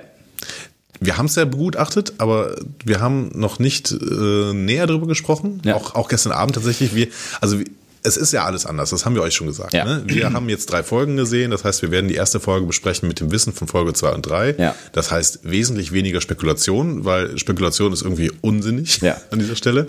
Wir 1.01 1.17
haben 1.17 1.25
es 1.25 1.35
ja 1.35 1.43
begutachtet, 1.45 2.13
aber 2.19 2.55
wir 2.85 3.01
haben 3.01 3.29
noch 3.35 3.59
nicht 3.59 3.91
äh, 3.91 4.53
näher 4.53 4.87
darüber 4.87 5.07
gesprochen. 5.07 5.61
Ja. 5.65 5.75
Auch, 5.75 5.93
auch 5.95 6.07
gestern 6.07 6.31
Abend 6.31 6.55
tatsächlich. 6.55 6.95
Wir, 6.95 7.07
also 7.41 7.59
wir- 7.59 7.65
es 8.05 8.17
ist 8.17 8.31
ja 8.31 8.45
alles 8.45 8.65
anders, 8.65 8.91
das 8.91 9.05
haben 9.05 9.15
wir 9.15 9.21
euch 9.21 9.33
schon 9.33 9.47
gesagt. 9.47 9.73
Ja. 9.73 9.85
Ne? 9.85 10.03
Wir 10.05 10.29
haben 10.33 10.47
jetzt 10.49 10.71
drei 10.71 10.83
Folgen 10.83 11.17
gesehen, 11.17 11.51
das 11.51 11.63
heißt, 11.63 11.81
wir 11.81 11.91
werden 11.91 12.07
die 12.07 12.15
erste 12.15 12.39
Folge 12.39 12.65
besprechen 12.65 13.07
mit 13.07 13.19
dem 13.19 13.31
Wissen 13.31 13.53
von 13.53 13.67
Folge 13.67 13.93
2 13.93 14.09
und 14.11 14.21
3. 14.23 14.55
Ja. 14.57 14.75
Das 14.91 15.11
heißt, 15.11 15.39
wesentlich 15.43 15.91
weniger 15.91 16.21
Spekulation, 16.21 17.05
weil 17.05 17.37
Spekulation 17.37 17.93
ist 17.93 18.01
irgendwie 18.03 18.31
unsinnig 18.41 19.01
Ja. 19.01 19.17
an 19.31 19.39
dieser 19.39 19.55
Stelle. 19.55 19.87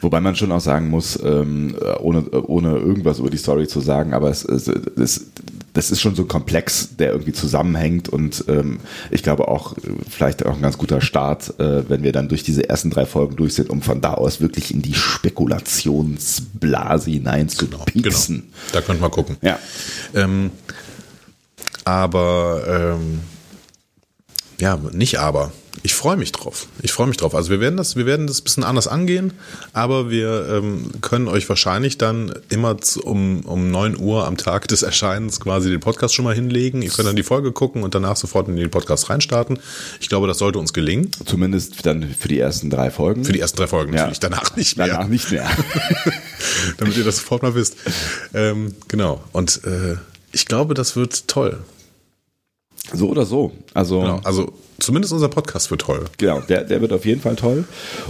Wobei 0.00 0.20
man 0.20 0.36
schon 0.36 0.52
auch 0.52 0.60
sagen 0.60 0.88
muss, 0.88 1.18
ähm, 1.22 1.74
ohne, 2.00 2.30
ohne 2.30 2.76
irgendwas 2.76 3.18
über 3.18 3.30
die 3.30 3.36
Story 3.36 3.66
zu 3.66 3.80
sagen, 3.80 4.14
aber 4.14 4.30
es, 4.30 4.44
es, 4.44 4.68
es, 4.68 5.26
das 5.72 5.90
ist 5.90 6.00
schon 6.00 6.14
so 6.14 6.22
ein 6.22 6.28
Komplex, 6.28 6.96
der 6.96 7.10
irgendwie 7.12 7.32
zusammenhängt 7.32 8.08
und 8.08 8.44
ähm, 8.48 8.78
ich 9.10 9.22
glaube 9.22 9.48
auch 9.48 9.74
vielleicht 10.08 10.46
auch 10.46 10.56
ein 10.56 10.62
ganz 10.62 10.78
guter 10.78 11.00
Start, 11.00 11.58
äh, 11.60 11.88
wenn 11.88 12.02
wir 12.02 12.12
dann 12.12 12.28
durch 12.28 12.42
diese 12.42 12.68
ersten 12.68 12.90
drei 12.90 13.06
Folgen 13.06 13.36
durch 13.36 13.54
sind, 13.54 13.70
um 13.70 13.82
von 13.82 14.00
da 14.00 14.14
aus 14.14 14.40
wirklich 14.40 14.72
in 14.72 14.82
die 14.82 14.94
Spekulationsblase 14.94 17.10
hinein 17.10 17.48
zu 17.48 17.66
pieksen. 17.66 18.36
Genau. 18.36 18.46
Da 18.72 18.80
könnt 18.80 19.00
man 19.00 19.10
gucken. 19.10 19.36
Ja. 19.42 19.58
Ähm, 20.14 20.50
aber 21.84 22.96
ähm, 22.98 23.20
ja, 24.60 24.78
nicht 24.92 25.20
aber. 25.20 25.52
Ich 25.82 25.94
freue 25.94 26.16
mich 26.16 26.32
drauf. 26.32 26.66
Ich 26.82 26.92
freue 26.92 27.06
mich 27.06 27.16
drauf. 27.16 27.34
Also 27.34 27.50
wir 27.50 27.60
werden 27.60 27.76
das, 27.76 27.96
wir 27.96 28.06
werden 28.06 28.26
das 28.26 28.40
ein 28.40 28.44
bisschen 28.44 28.64
anders 28.64 28.88
angehen, 28.88 29.32
aber 29.72 30.10
wir 30.10 30.48
ähm, 30.50 30.90
können 31.00 31.28
euch 31.28 31.48
wahrscheinlich 31.48 31.98
dann 31.98 32.32
immer 32.48 32.76
um, 33.02 33.40
um 33.40 33.70
9 33.70 33.98
Uhr 33.98 34.26
am 34.26 34.36
Tag 34.36 34.68
des 34.68 34.82
Erscheinens 34.82 35.38
quasi 35.40 35.70
den 35.70 35.80
Podcast 35.80 36.14
schon 36.14 36.24
mal 36.24 36.34
hinlegen. 36.34 36.82
Ihr 36.82 36.90
könnt 36.90 37.08
dann 37.08 37.16
die 37.16 37.22
Folge 37.22 37.52
gucken 37.52 37.82
und 37.82 37.94
danach 37.94 38.16
sofort 38.16 38.48
in 38.48 38.56
den 38.56 38.70
Podcast 38.70 39.10
reinstarten. 39.10 39.58
Ich 40.00 40.08
glaube, 40.08 40.26
das 40.26 40.38
sollte 40.38 40.58
uns 40.58 40.72
gelingen. 40.72 41.10
Zumindest 41.24 41.84
dann 41.86 42.02
für 42.18 42.28
die 42.28 42.38
ersten 42.38 42.70
drei 42.70 42.90
Folgen. 42.90 43.24
Für 43.24 43.32
die 43.32 43.40
ersten 43.40 43.58
drei 43.58 43.66
Folgen 43.66 43.92
Ja. 43.92 44.00
natürlich. 44.00 44.20
Danach 44.20 44.56
nicht 44.56 44.76
mehr. 44.76 44.86
Danach 44.88 45.08
nicht 45.08 45.30
mehr. 45.30 45.48
damit 46.78 46.96
ihr 46.96 47.04
das 47.04 47.16
sofort 47.18 47.42
mal 47.42 47.54
wisst. 47.54 47.76
Ähm, 48.34 48.74
genau. 48.88 49.22
Und 49.32 49.60
äh, 49.64 49.96
ich 50.32 50.46
glaube, 50.46 50.74
das 50.74 50.96
wird 50.96 51.28
toll. 51.28 51.58
So 52.92 53.08
oder 53.08 53.26
so. 53.26 53.52
Also 53.74 54.00
Genau. 54.00 54.20
Also 54.24 54.52
zumindest 54.78 55.12
unser 55.12 55.28
Podcast 55.28 55.70
wird 55.70 55.82
toll. 55.82 56.04
genau, 56.18 56.40
der, 56.40 56.64
der 56.64 56.80
wird 56.80 56.92
auf 56.92 57.04
jeden 57.04 57.20
Fall 57.20 57.36
toll. 57.36 57.64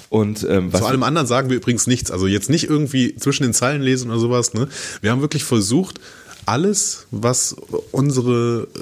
Und 0.09 0.47
ähm, 0.49 0.72
was 0.72 0.81
Zu 0.81 0.87
allem 0.87 1.03
anderen 1.03 1.27
sagen 1.27 1.49
wir 1.49 1.57
übrigens 1.57 1.87
nichts. 1.87 2.11
Also 2.11 2.27
jetzt 2.27 2.51
nicht 2.51 2.68
irgendwie 2.68 3.14
zwischen 3.16 3.45
den 3.45 3.55
Zeilen 3.55 3.83
lesen 3.83 4.11
oder 4.11 4.20
sowas. 4.20 4.55
Ne? 4.55 4.68
Wir 5.01 5.11
haben 5.11 5.20
wirklich 5.20 5.45
versucht, 5.45 6.01
alles, 6.47 7.07
was 7.11 7.57
unsere 7.91 8.68
äh, 8.74 8.79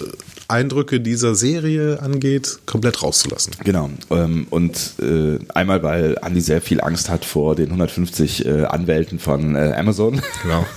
Eindrücke 0.48 1.00
dieser 1.00 1.34
Serie 1.34 2.00
angeht, 2.02 2.58
komplett 2.66 3.02
rauszulassen. 3.02 3.54
Genau. 3.64 3.88
Ähm, 4.10 4.46
und 4.50 4.94
äh, 5.00 5.38
einmal, 5.54 5.82
weil 5.82 6.18
Andi 6.20 6.42
sehr 6.42 6.60
viel 6.60 6.82
Angst 6.82 7.08
hat 7.08 7.24
vor 7.24 7.54
den 7.54 7.66
150 7.66 8.44
äh, 8.44 8.64
Anwälten 8.64 9.18
von 9.18 9.56
Amazon. 9.56 10.20
Genau. 10.42 10.66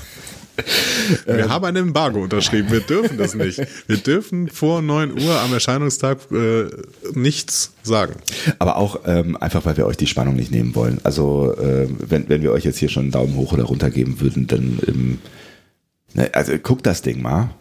Wir 1.26 1.50
haben 1.50 1.66
ein 1.66 1.76
Embargo 1.76 2.22
unterschrieben. 2.24 2.72
Wir 2.72 2.80
dürfen 2.82 3.18
das 3.18 3.36
nicht. 3.36 3.62
Wir 3.88 3.98
dürfen 3.98 4.50
vor 4.50 4.82
9 4.82 5.12
Uhr 5.22 5.40
am 5.40 5.54
Erscheinungstag 5.54 6.20
äh, 6.32 6.66
nichts 7.14 7.72
sagen. 7.84 8.16
Aber 8.60 8.78
auch 8.78 9.02
ähm, 9.06 9.38
einfach, 9.38 9.66
weil 9.66 9.78
wir 9.78 9.86
euch 9.86 9.98
die 9.98 10.08
Spannung 10.08 10.36
nicht 10.36 10.52
nehmen 10.52 10.76
wollen. 10.76 11.00
Also 11.04 11.54
äh, 11.58 11.88
wenn, 12.00 12.28
wenn 12.30 12.42
wir 12.42 12.52
euch 12.52 12.66
jetzt 12.66 12.78
hier 12.80 12.90
schon 12.90 13.04
einen 13.04 13.12
Daumen 13.12 13.36
hoch 13.36 13.54
oder 13.54 13.64
runter 13.64 13.90
geben 13.90 14.20
würden, 14.20 14.48
dann 14.48 14.80
ähm, 14.88 15.20
also 16.34 16.58
guckt 16.58 16.86
das 16.86 17.02
Ding 17.02 17.22
mal 17.22 17.52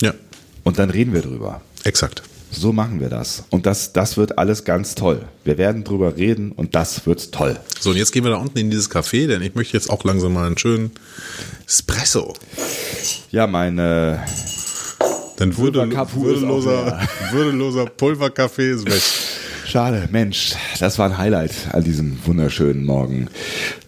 Ja, 0.00 0.14
und 0.62 0.78
dann 0.78 0.90
reden 0.90 1.12
wir 1.12 1.22
drüber. 1.22 1.60
exakt. 1.84 2.22
So 2.54 2.72
machen 2.72 3.00
wir 3.00 3.08
das. 3.08 3.44
Und 3.50 3.66
das, 3.66 3.92
das 3.92 4.16
wird 4.16 4.38
alles 4.38 4.64
ganz 4.64 4.94
toll. 4.94 5.22
Wir 5.44 5.58
werden 5.58 5.84
drüber 5.84 6.16
reden 6.16 6.52
und 6.52 6.74
das 6.74 7.06
wird 7.06 7.32
toll. 7.32 7.58
So, 7.80 7.90
und 7.90 7.96
jetzt 7.96 8.12
gehen 8.12 8.24
wir 8.24 8.30
da 8.30 8.36
unten 8.36 8.58
in 8.58 8.70
dieses 8.70 8.90
Café, 8.90 9.26
denn 9.26 9.42
ich 9.42 9.54
möchte 9.54 9.76
jetzt 9.76 9.90
auch 9.90 10.04
langsam 10.04 10.34
mal 10.34 10.46
einen 10.46 10.58
schönen 10.58 10.92
Espresso. 11.66 12.32
Ja, 13.30 13.46
meine 13.46 14.24
Denn 15.38 15.56
würde, 15.58 15.80
würdeloser, 15.90 17.00
würdeloser 17.32 17.86
Pulverkaffee 17.86 18.70
ist 18.70 18.86
weg. 18.86 19.02
Schade, 19.66 20.08
Mensch, 20.12 20.54
das 20.78 20.98
war 20.98 21.10
ein 21.10 21.18
Highlight 21.18 21.52
an 21.72 21.82
diesem 21.82 22.24
wunderschönen 22.24 22.84
Morgen. 22.84 23.28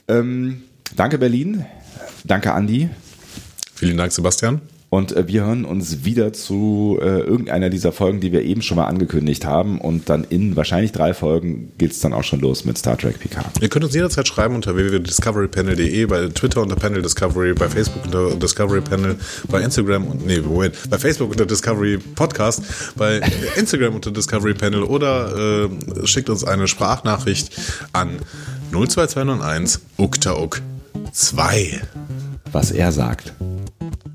Ähm, 0.09 0.63
danke 0.97 1.19
Berlin, 1.19 1.65
danke 2.25 2.53
Andi 2.53 2.91
Vielen 3.77 3.99
Dank, 3.99 4.11
Sebastian. 4.11 4.63
Und 4.89 5.13
äh, 5.17 5.27
wir 5.27 5.45
hören 5.45 5.65
uns 5.65 6.05
wieder 6.05 6.33
zu 6.33 6.99
äh, 7.01 7.21
irgendeiner 7.21 7.71
dieser 7.71 7.93
Folgen, 7.93 8.21
die 8.21 8.33
wir 8.33 8.43
eben 8.43 8.63
schon 8.63 8.77
mal 8.77 8.87
angekündigt 8.87 9.45
haben 9.45 9.81
und 9.81 10.09
dann 10.09 10.25
in 10.25 10.55
wahrscheinlich 10.55 10.93
drei 10.93 11.13
Folgen 11.13 11.73
geht's 11.77 12.01
dann 12.01 12.13
auch 12.13 12.23
schon 12.23 12.41
los 12.41 12.65
mit 12.65 12.79
Star 12.79 12.97
Trek 12.97 13.19
Picard. 13.19 13.47
Ihr 13.61 13.69
könnt 13.69 13.85
uns 13.85 13.95
jederzeit 13.95 14.29
schreiben 14.29 14.55
unter 14.55 14.77
www.discoverypanel.de, 14.77 16.07
bei 16.07 16.29
Twitter 16.29 16.63
unter 16.63 16.77
Panel 16.77 17.03
Discovery, 17.03 17.53
bei 17.55 17.69
Facebook 17.69 18.05
unter 18.05 18.37
Discovery 18.37 18.81
Panel, 18.81 19.17
bei 19.49 19.61
Instagram 19.61 20.07
und 20.07 20.25
nee, 20.25 20.41
Moment, 20.41 20.77
bei 20.89 20.99
Facebook 20.99 21.31
unter 21.31 21.47
Discovery 21.47 21.99
Podcast, 22.15 22.63
bei 22.97 23.21
Instagram 23.57 23.97
unter 23.97 24.13
Discovery 24.13 24.55
Panel 24.55 24.85
oder 24.85 25.67
äh, 25.67 26.07
schickt 26.07 26.31
uns 26.31 26.45
eine 26.45 26.69
Sprachnachricht 26.69 27.51
an 27.93 28.11
02291 28.71 29.81
uktauk 29.97 30.61
2. 31.13 31.81
Was 32.53 32.71
er 32.71 32.93
sagt. 32.93 33.33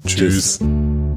Tschüss. 0.06 0.60
Tschüss. 0.60 1.11